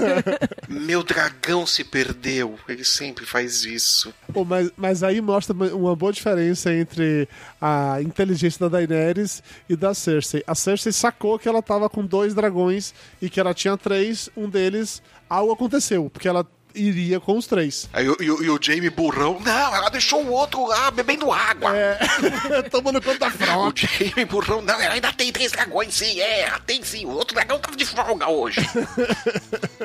meu 0.68 1.02
dragão 1.02 1.66
se 1.66 1.82
perdeu, 1.82 2.58
ele 2.68 2.84
sempre 2.84 3.24
faz 3.24 3.64
isso. 3.64 4.14
Pô, 4.32 4.44
mas, 4.44 4.70
mas 4.76 5.02
aí 5.02 5.20
mostra 5.20 5.54
uma 5.54 5.96
boa 5.96 6.12
diferença 6.12 6.72
entre 6.72 7.28
a 7.60 8.00
inteligência 8.02 8.60
da 8.60 8.78
Daenerys 8.78 9.42
e 9.68 9.74
da 9.74 9.94
Cersei. 9.94 10.44
A 10.46 10.54
Cersei 10.54 10.92
sacou 10.92 11.38
que 11.38 11.48
ela 11.48 11.62
tava 11.86 11.88
com 11.90 12.04
dois 12.04 12.34
dragões 12.34 12.92
e 13.22 13.30
que 13.30 13.38
ela 13.40 13.54
tinha 13.54 13.76
três, 13.76 14.28
um 14.36 14.48
deles, 14.48 15.02
algo 15.30 15.52
aconteceu, 15.52 16.10
porque 16.10 16.28
ela 16.28 16.46
iria 16.74 17.18
com 17.18 17.38
os 17.38 17.46
três. 17.46 17.88
Aí 17.90 18.06
o- 18.06 18.16
e 18.20 18.30
o, 18.30 18.42
e 18.44 18.50
o 18.50 18.58
Jamie 18.60 18.90
burrão, 18.90 19.40
não, 19.40 19.74
ela 19.74 19.88
deixou 19.88 20.22
o 20.22 20.30
outro 20.30 20.66
lá 20.66 20.90
bebendo 20.90 21.32
água. 21.32 21.74
É, 21.74 21.96
tomando 22.70 23.00
conta 23.00 23.18
da 23.18 23.26
O 23.28 23.30
frota. 23.30 23.80
Jamie 23.98 24.26
burrão, 24.26 24.60
não, 24.60 24.78
ela 24.78 24.92
ainda 24.92 25.10
tem 25.10 25.32
três 25.32 25.52
dragões 25.52 25.94
sim, 25.94 26.20
é, 26.20 26.50
tem 26.66 26.82
sim, 26.82 27.06
o 27.06 27.10
outro 27.12 27.34
dragão 27.34 27.58
tava 27.58 27.74
de 27.76 27.86
folga 27.86 28.28
hoje. 28.28 28.60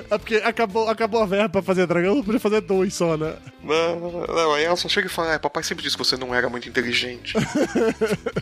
É 0.10 0.18
porque 0.18 0.36
acabou, 0.38 0.89
acabou 0.89 1.22
a 1.22 1.26
verba 1.26 1.47
pra 1.49 1.62
fazer 1.62 1.88
dragão, 1.88 2.22
podia 2.24 2.39
fazer 2.39 2.60
dois 2.62 2.93
só, 2.93 3.16
né? 3.16 3.34
Não, 3.64 4.26
não, 4.28 4.54
aí 4.54 4.64
ela 4.66 4.76
só 4.76 4.89
chega 4.89 5.08
e 5.08 5.10
fala, 5.10 5.34
é, 5.34 5.39
papai 5.39 5.64
sempre 5.64 5.84
disse 5.84 5.95
que 5.97 6.04
você 6.04 6.18
não 6.18 6.36
era 6.36 6.49
muito 6.49 6.68
inteligente. 6.68 7.34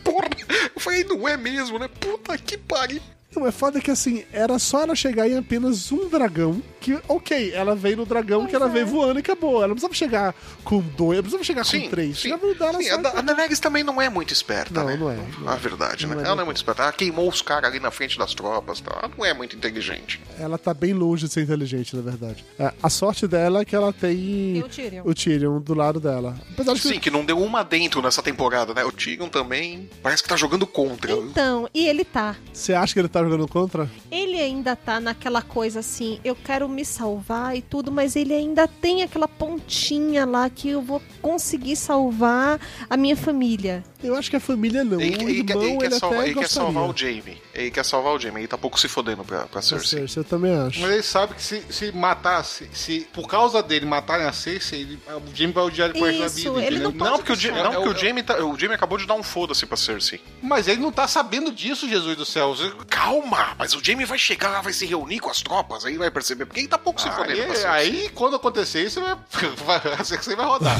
Porra, 0.02 0.28
eu 0.74 0.80
falei, 0.80 1.04
não 1.04 1.28
é 1.28 1.36
mesmo, 1.36 1.78
né? 1.78 1.88
Puta 2.00 2.36
que 2.38 2.56
pariu. 2.56 3.00
Não, 3.34 3.46
é 3.46 3.52
foda 3.52 3.80
que 3.80 3.90
assim, 3.90 4.24
era 4.32 4.58
só 4.58 4.82
ela 4.82 4.94
chegar 4.94 5.28
em 5.28 5.38
apenas 5.38 5.90
um 5.92 6.08
dragão, 6.08 6.60
que, 6.80 6.98
ok, 7.08 7.52
ela 7.54 7.76
veio 7.76 7.98
no 7.98 8.04
dragão 8.06 8.46
que 8.46 8.56
ela 8.56 8.68
veio 8.68 8.86
voando 8.86 9.18
e 9.18 9.20
acabou. 9.20 9.56
Ela 9.58 9.68
não 9.68 9.74
precisava 9.74 9.94
chegar 9.94 10.34
com 10.64 10.80
dois, 10.80 11.12
ela 11.18 11.22
precisava 11.22 11.44
chegar 11.44 11.64
com 11.64 11.90
três. 11.90 12.18
sim. 12.18 12.30
Sim, 12.30 12.88
só. 12.88 12.94
a, 12.96 13.18
a 13.18 13.22
Daenerys 13.22 13.60
também 13.60 13.84
não 13.84 14.00
é 14.00 14.08
muito 14.08 14.32
esperta, 14.32 14.80
Não, 14.80 14.86
né? 14.86 14.96
não 14.96 15.10
é. 15.10 15.18
A 15.46 15.54
verdade, 15.56 16.06
Não 16.06 16.16
né? 16.16 16.22
é 16.22 16.26
ela 16.26 16.34
não 16.36 16.42
é 16.42 16.44
muito 16.44 16.56
esperta. 16.56 16.82
Ela 16.82 16.92
queimou 16.92 17.28
os 17.28 17.40
caras 17.42 17.70
ali 17.70 17.78
na 17.78 17.90
frente 17.90 18.18
das 18.18 18.34
tropas, 18.34 18.80
tá? 18.80 18.90
ela 19.02 19.10
não 19.16 19.24
é 19.24 19.32
muito 19.32 19.54
inteligente. 19.56 20.20
Ela 20.38 20.58
tá 20.58 20.74
bem 20.74 20.92
longe 20.92 21.26
de 21.26 21.32
ser 21.32 21.42
inteligente, 21.42 21.94
na 21.94 22.02
verdade. 22.02 22.44
É, 22.58 22.72
a 22.82 22.90
sorte 22.90 23.26
dela 23.28 23.60
é 23.60 23.64
que 23.64 23.76
ela 23.76 23.92
tem 23.92 24.54
Tem 24.54 24.62
o 24.62 24.68
Tyrion. 24.68 25.02
o 25.04 25.14
Tyrion 25.14 25.60
do 25.60 25.74
lado 25.74 26.00
dela. 26.00 26.36
Apesar 26.52 26.74
de 26.74 26.80
que 26.80 26.88
Sim, 26.88 26.98
que 26.98 27.10
não 27.10 27.24
deu 27.24 27.38
uma 27.40 27.62
dentro 27.62 28.02
nessa 28.02 28.22
temporada, 28.22 28.74
né? 28.74 28.84
O 28.84 28.90
Tyrion 28.92 29.28
também 29.28 29.88
parece 30.02 30.22
que 30.22 30.28
tá 30.28 30.36
jogando 30.36 30.66
contra. 30.66 31.12
Então, 31.12 31.68
e 31.72 31.86
ele 31.86 32.04
tá. 32.04 32.34
você 32.52 32.74
acha 32.74 32.92
que 32.92 32.98
ele 32.98 33.08
tá 33.08 33.19
jogando 33.24 33.48
contra? 33.48 33.90
Ele 34.10 34.38
ainda 34.40 34.74
tá 34.74 35.00
naquela 35.00 35.42
coisa 35.42 35.80
assim, 35.80 36.18
eu 36.24 36.34
quero 36.34 36.68
me 36.68 36.84
salvar 36.84 37.56
e 37.56 37.62
tudo, 37.62 37.90
mas 37.90 38.16
ele 38.16 38.34
ainda 38.34 38.66
tem 38.66 39.02
aquela 39.02 39.28
pontinha 39.28 40.24
lá 40.24 40.48
que 40.48 40.70
eu 40.70 40.82
vou 40.82 41.02
conseguir 41.20 41.76
salvar 41.76 42.60
a 42.88 42.96
minha 42.96 43.16
família. 43.16 43.84
Eu 44.02 44.14
acho 44.16 44.30
que 44.30 44.36
a 44.36 44.40
família 44.40 44.82
não. 44.84 45.00
Ele, 45.00 45.24
o 45.24 45.28
ele 45.28 45.44
quer, 45.44 45.52
irmão, 45.56 45.68
ele 45.68 45.78
quer 45.78 45.86
ele 45.86 45.98
salvar, 45.98 46.18
até 46.20 46.28
ele 46.30 46.40
quer 46.40 46.48
salvar 46.48 46.84
o 46.88 46.96
Jamie. 46.96 47.42
Ele 47.54 47.70
quer 47.70 47.84
salvar 47.84 48.12
o 48.14 48.18
Jamie. 48.18 48.40
Ele 48.40 48.48
tá 48.48 48.56
pouco 48.58 48.78
se 48.80 48.88
fodendo 48.88 49.24
pra, 49.24 49.40
pra 49.46 49.60
Cersei. 49.62 50.00
Cersei, 50.00 50.20
eu 50.20 50.24
também 50.24 50.54
acho. 50.56 50.80
Mas 50.80 50.90
ele 50.90 51.02
sabe 51.02 51.34
que 51.34 51.42
se, 51.42 51.62
se 51.70 51.92
matasse, 51.92 52.68
se 52.72 53.06
por 53.12 53.26
causa 53.28 53.62
dele 53.62 53.84
matarem 53.86 54.26
a 54.26 54.32
Cersei, 54.32 54.80
ele, 54.82 54.98
o 55.08 55.36
Jamie 55.36 55.52
vai 55.52 55.64
odiar 55.64 55.90
ele 55.90 55.98
pro 55.98 56.06
resto 56.08 56.20
da 56.20 56.26
Isso, 56.26 56.36
vida. 56.54 56.66
ele 56.66 56.76
entendeu? 56.76 56.90
não 56.90 56.92
pode 56.98 57.10
Não, 57.10 57.16
porque, 57.18 57.32
o, 57.32 57.36
Ja- 57.36 57.50
É- 57.50 57.62
não, 57.62 57.72
é 57.72 57.74
porque 57.76 57.88
o- 57.88 57.92
o, 57.92 57.96
Jamie 57.98 58.22
tá- 58.22 58.44
o 58.44 58.58
Jamie 58.58 58.74
acabou 58.74 58.96
de 58.98 59.06
dar 59.06 59.14
um 59.14 59.22
foda-se 59.22 59.66
pra 59.66 59.76
Cersei. 59.76 60.20
Mas 60.42 60.68
ele 60.68 60.80
não 60.80 60.92
tá 60.92 61.06
sabendo 61.06 61.52
disso, 61.52 61.88
Jesus 61.88 62.16
do 62.16 62.24
céu. 62.24 62.54
Calma, 62.88 63.54
mas 63.58 63.74
o 63.74 63.84
Jamie 63.84 64.06
vai 64.06 64.18
chegar 64.18 64.48
lá, 64.50 64.60
vai 64.60 64.72
se 64.72 64.86
reunir 64.86 65.18
com 65.20 65.30
as 65.30 65.42
tropas, 65.42 65.84
aí 65.84 65.96
vai 65.96 66.10
perceber. 66.10 66.46
Porque 66.46 66.60
ele 66.60 66.68
tá 66.68 66.78
pouco 66.78 67.00
se 67.00 67.10
fodendo 67.10 67.36
pra 67.42 67.50
Aí, 67.50 67.56
Cersei. 67.56 67.70
aí, 67.70 68.08
quando 68.14 68.36
acontecer 68.36 68.82
isso, 68.84 69.00
vai, 69.00 69.16
vai, 69.66 69.92
a 69.98 70.04
Cersei 70.04 70.34
vai 70.36 70.46
rodar. 70.46 70.76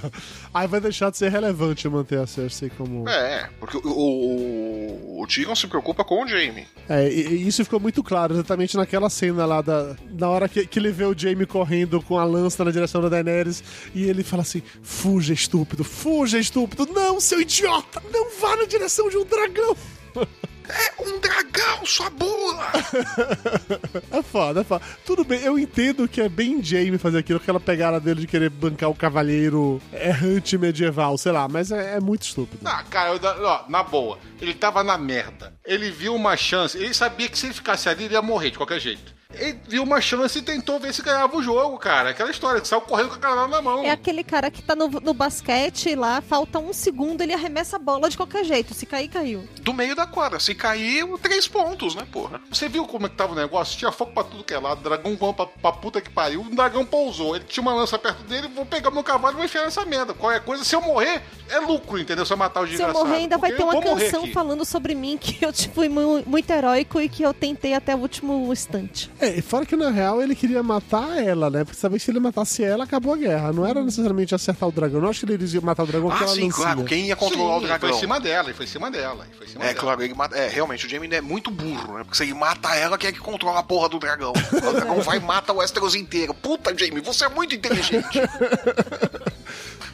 Aí 0.52 0.66
vai 0.66 0.80
deixar 0.80 1.10
de 1.10 1.16
ser 1.16 1.30
relevante 1.30 1.88
manter 1.88 2.18
a 2.18 2.26
Cersei 2.26 2.59
como. 2.68 3.08
É, 3.08 3.48
porque 3.58 3.76
o, 3.78 3.80
o, 3.88 5.22
o 5.22 5.26
Tyrion 5.26 5.54
se 5.54 5.66
preocupa 5.66 6.04
com 6.04 6.24
o 6.24 6.26
Jamie. 6.26 6.66
É, 6.88 7.08
e, 7.08 7.26
e 7.28 7.48
isso 7.48 7.64
ficou 7.64 7.80
muito 7.80 8.02
claro 8.02 8.34
exatamente 8.34 8.76
naquela 8.76 9.08
cena 9.08 9.46
lá 9.46 9.62
da. 9.62 9.96
Na 10.10 10.28
hora 10.28 10.48
que, 10.48 10.66
que 10.66 10.78
ele 10.78 10.90
vê 10.90 11.04
o 11.04 11.16
Jaime 11.16 11.46
correndo 11.46 12.02
com 12.02 12.18
a 12.18 12.24
lança 12.24 12.64
na 12.64 12.70
direção 12.70 13.00
da 13.00 13.08
Daenerys 13.08 13.62
e 13.94 14.04
ele 14.04 14.22
fala 14.22 14.42
assim: 14.42 14.62
fuja, 14.82 15.32
estúpido, 15.32 15.84
fuja, 15.84 16.38
estúpido, 16.38 16.86
não, 16.92 17.20
seu 17.20 17.40
idiota, 17.40 18.02
não 18.12 18.30
vá 18.38 18.56
na 18.56 18.64
direção 18.64 19.08
de 19.08 19.16
um 19.16 19.24
dragão. 19.24 19.76
É 20.70 21.02
um 21.02 21.18
dragão, 21.18 21.84
sua 21.84 22.10
bula! 22.10 22.70
É 24.10 24.22
foda, 24.22 24.60
é 24.60 24.64
foda. 24.64 24.84
Tudo 25.04 25.24
bem, 25.24 25.40
eu 25.42 25.58
entendo 25.58 26.08
que 26.08 26.20
é 26.20 26.28
bem 26.28 26.62
Jaime 26.62 26.98
fazer 26.98 27.18
aquilo, 27.18 27.38
aquela 27.38 27.60
pegada 27.60 28.00
dele 28.00 28.20
de 28.22 28.26
querer 28.26 28.50
bancar 28.50 28.90
o 28.90 28.94
cavaleiro 28.94 29.80
errante 29.92 30.58
medieval, 30.58 31.16
sei 31.16 31.32
lá, 31.32 31.48
mas 31.48 31.70
é, 31.70 31.96
é 31.96 32.00
muito 32.00 32.22
estúpido. 32.22 32.60
Ah, 32.64 32.82
cara, 32.88 33.10
eu, 33.10 33.20
ó, 33.46 33.64
na 33.68 33.82
boa, 33.82 34.18
ele 34.40 34.54
tava 34.54 34.82
na 34.82 34.98
merda. 34.98 35.54
Ele 35.64 35.90
viu 35.90 36.14
uma 36.14 36.36
chance, 36.36 36.76
ele 36.76 36.92
sabia 36.92 37.28
que 37.28 37.38
se 37.38 37.46
ele 37.46 37.54
ficasse 37.54 37.88
ali, 37.88 38.04
ele 38.04 38.14
ia 38.14 38.22
morrer 38.22 38.50
de 38.50 38.58
qualquer 38.58 38.80
jeito. 38.80 39.19
Ele 39.32 39.58
viu 39.68 39.82
uma 39.82 40.00
chance 40.00 40.38
e 40.38 40.42
tentou 40.42 40.78
ver 40.78 40.92
se 40.94 41.02
ganhava 41.02 41.36
o 41.36 41.42
jogo, 41.42 41.78
cara. 41.78 42.10
Aquela 42.10 42.30
história, 42.30 42.60
que 42.60 42.68
saiu 42.68 42.80
correndo 42.80 43.08
com 43.10 43.14
a 43.14 43.18
granada 43.18 43.48
na 43.48 43.62
mão. 43.62 43.84
É 43.84 43.90
aquele 43.90 44.24
cara 44.24 44.50
que 44.50 44.62
tá 44.62 44.74
no, 44.74 44.88
no 44.88 45.14
basquete 45.14 45.94
lá, 45.94 46.20
falta 46.20 46.58
um 46.58 46.72
segundo, 46.72 47.20
ele 47.22 47.32
arremessa 47.32 47.76
a 47.76 47.78
bola 47.78 48.08
de 48.10 48.16
qualquer 48.16 48.44
jeito. 48.44 48.74
Se 48.74 48.86
cair, 48.86 49.08
caiu. 49.08 49.48
Do 49.60 49.72
meio 49.72 49.94
da 49.94 50.06
quadra. 50.06 50.40
Se 50.40 50.54
cair, 50.54 51.06
três 51.22 51.46
pontos, 51.46 51.94
né, 51.94 52.06
porra? 52.10 52.40
Você 52.50 52.68
viu 52.68 52.86
como 52.86 53.06
é 53.06 53.08
que 53.08 53.16
tava 53.16 53.32
o 53.32 53.36
negócio? 53.36 53.78
Tinha 53.78 53.92
fogo 53.92 54.12
pra 54.12 54.24
tudo 54.24 54.44
que 54.44 54.52
é 54.54 54.58
lado, 54.58 54.82
dragão 54.82 55.16
voando 55.16 55.34
pra, 55.34 55.46
pra 55.46 55.72
puta 55.72 56.00
que 56.00 56.10
pariu. 56.10 56.40
O 56.42 56.54
dragão 56.54 56.84
pousou. 56.84 57.36
Ele 57.36 57.44
tinha 57.44 57.62
uma 57.62 57.74
lança 57.74 57.98
perto 57.98 58.22
dele, 58.24 58.48
vou 58.48 58.66
pegar 58.66 58.90
meu 58.90 59.02
cavalo 59.04 59.34
e 59.34 59.36
vou 59.36 59.44
enfiar 59.44 59.64
nessa 59.64 59.84
merda. 59.84 60.12
Qualquer 60.14 60.40
coisa, 60.44 60.64
se 60.64 60.74
eu 60.74 60.80
morrer, 60.82 61.22
é 61.48 61.58
lucro, 61.60 61.98
entendeu? 61.98 62.26
Se 62.26 62.32
eu 62.32 62.36
matar 62.36 62.60
o 62.62 62.66
Se 62.66 62.72
eu 62.74 62.78
desgraçado. 62.78 63.04
morrer, 63.06 63.16
ainda 63.18 63.38
vai 63.38 63.52
ter 63.52 63.62
uma 63.62 63.80
canção 63.80 64.26
falando 64.28 64.64
sobre 64.64 64.94
mim 64.94 65.16
que 65.16 65.44
eu 65.44 65.52
fui 65.74 65.88
mu- 65.88 66.22
muito 66.26 66.50
heróico 66.50 67.00
e 67.00 67.08
que 67.08 67.22
eu 67.22 67.32
tentei 67.32 67.74
até 67.74 67.94
o 67.94 67.98
último 67.98 68.52
instante. 68.52 69.10
É, 69.20 69.38
e 69.38 69.42
fora 69.42 69.66
que 69.66 69.76
na 69.76 69.90
real 69.90 70.22
ele 70.22 70.34
queria 70.34 70.62
matar 70.62 71.22
ela, 71.22 71.50
né? 71.50 71.64
Porque 71.64 71.78
sabia 71.78 71.98
que 71.98 72.04
se 72.04 72.10
ele 72.10 72.20
matasse 72.20 72.62
ela, 72.64 72.84
acabou 72.84 73.12
a 73.12 73.16
guerra. 73.16 73.52
Não 73.52 73.66
era 73.66 73.82
necessariamente 73.82 74.34
acertar 74.34 74.68
o 74.68 74.72
dragão. 74.72 75.00
Não 75.00 75.10
acho 75.10 75.26
que 75.26 75.32
eles 75.32 75.52
iam 75.52 75.62
matar 75.62 75.82
o 75.82 75.86
dragão 75.86 76.08
com 76.10 76.24
Ah, 76.24 76.28
sim, 76.28 76.48
claro. 76.48 76.84
Quem 76.84 77.06
ia 77.06 77.16
controlar 77.16 77.54
Sim, 77.54 77.54
o 77.54 77.58
Ele 77.58 77.66
dragão? 77.66 77.88
foi 77.90 77.98
em 77.98 78.00
cima 78.00 78.20
dela, 78.20 78.48
ele 78.48 78.54
foi 78.54 78.64
em 78.64 78.68
cima 78.68 78.90
dela. 78.90 79.26
Ele 79.26 79.36
foi 79.36 79.46
em 79.46 79.50
cima 79.50 79.64
É, 79.64 79.68
dela. 79.68 79.80
claro, 79.80 80.02
ele 80.02 80.14
mata. 80.14 80.36
É, 80.36 80.48
realmente, 80.48 80.86
o 80.86 80.88
Jamie 80.88 81.12
é 81.14 81.20
muito 81.20 81.50
burro, 81.50 81.94
né? 81.98 82.04
Porque 82.04 82.16
se 82.16 82.22
ele 82.24 82.34
mata 82.34 82.74
ela, 82.74 82.96
quem 82.96 83.10
é 83.10 83.12
que 83.12 83.20
controla 83.20 83.60
a 83.60 83.62
porra 83.62 83.88
do 83.88 83.98
dragão? 83.98 84.32
O 84.52 84.72
dragão 84.72 85.00
vai 85.02 85.18
e 85.18 85.20
mata 85.20 85.52
o 85.52 85.56
Westeros 85.56 85.94
inteiro. 85.94 86.32
Puta, 86.32 86.74
Jamie, 86.76 87.00
você 87.00 87.24
é 87.24 87.28
muito 87.28 87.54
inteligente. 87.54 88.20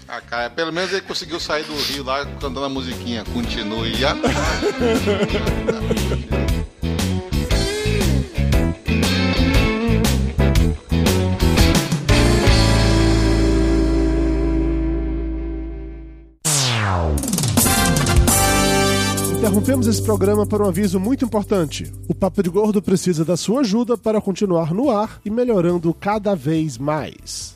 Ah, 0.09 0.21
cara, 0.21 0.49
pelo 0.51 0.73
menos 0.73 0.93
ele 0.93 1.01
conseguiu 1.01 1.41
sair 1.41 1.65
do 1.65 1.75
rio 1.75 2.05
lá 2.05 2.25
cantando 2.25 2.63
a 2.63 2.69
musiquinha. 2.69 3.25
Continue 3.35 3.93
a. 4.05 4.15
Interrompemos 19.47 19.87
esse 19.87 20.03
programa 20.03 20.45
para 20.45 20.65
um 20.65 20.67
aviso 20.67 20.99
muito 20.99 21.25
importante. 21.25 21.93
O 22.09 22.15
Papo 22.17 22.43
de 22.43 22.51
Gordo 22.51 22.83
precisa 22.83 23.25
da 23.25 23.37
sua 23.37 23.61
ajuda 23.61 23.97
para 23.97 24.21
continuar 24.21 24.75
no 24.75 24.91
ar 24.91 25.21
e 25.25 25.31
melhorando 25.31 25.95
cada 25.95 26.35
vez 26.35 26.77
mais. 26.77 27.56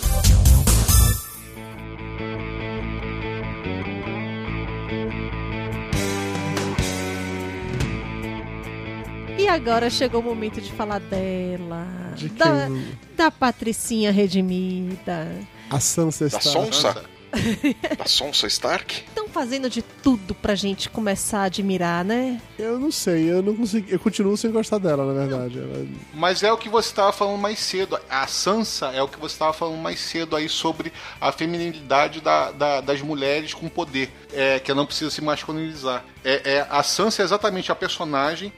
Agora 9.51 9.89
chegou 9.89 10.21
o 10.21 10.23
momento 10.23 10.59
de 10.61 10.71
falar 10.71 10.99
dela. 10.99 11.85
De 12.15 12.29
da, 12.29 12.67
quem? 12.67 12.97
da 13.15 13.31
Patricinha 13.31 14.11
redimida. 14.11 15.27
A 15.69 15.79
Sansa 15.79 16.27
Da 16.29 16.37
está... 16.37 16.49
Sonsa? 16.49 17.03
Da 17.97 18.05
Sonsa 18.05 18.45
Stark? 18.47 19.03
Estão 19.07 19.25
fazendo 19.29 19.69
de 19.69 19.81
tudo 19.81 20.35
pra 20.35 20.53
gente 20.53 20.89
começar 20.89 21.39
a 21.39 21.43
admirar, 21.43 22.03
né? 22.03 22.41
Eu 22.59 22.77
não 22.77 22.91
sei, 22.91 23.31
eu 23.31 23.41
não 23.41 23.55
consegui. 23.55 23.89
Eu 23.93 23.99
continuo 23.99 24.35
sem 24.35 24.51
gostar 24.51 24.79
dela, 24.79 25.05
na 25.05 25.13
verdade. 25.25 25.57
Ela- 25.57 25.87
Mas 26.13 26.43
é 26.43 26.51
o 26.51 26.57
que 26.57 26.67
você 26.67 26.89
estava 26.89 27.13
falando 27.13 27.39
mais 27.39 27.57
cedo. 27.59 27.97
A 28.09 28.27
Sansa 28.27 28.87
é 28.87 29.01
o 29.01 29.07
que 29.07 29.17
você 29.17 29.33
estava 29.35 29.53
falando 29.53 29.77
mais 29.79 30.01
cedo 30.01 30.35
aí 30.35 30.49
sobre 30.49 30.91
a 31.21 31.31
feminilidade 31.31 32.19
da- 32.19 32.51
da- 32.51 32.81
das 32.81 33.01
mulheres 33.01 33.53
com 33.53 33.69
poder. 33.69 34.11
É, 34.33 34.59
que 34.59 34.73
não 34.73 34.85
precisa 34.85 35.09
se 35.09 35.21
masculinizar. 35.21 36.03
É, 36.25 36.55
é- 36.55 36.67
a 36.69 36.83
Sansa 36.83 37.21
é 37.21 37.25
exatamente 37.25 37.71
a 37.71 37.75
personagem 37.75 38.51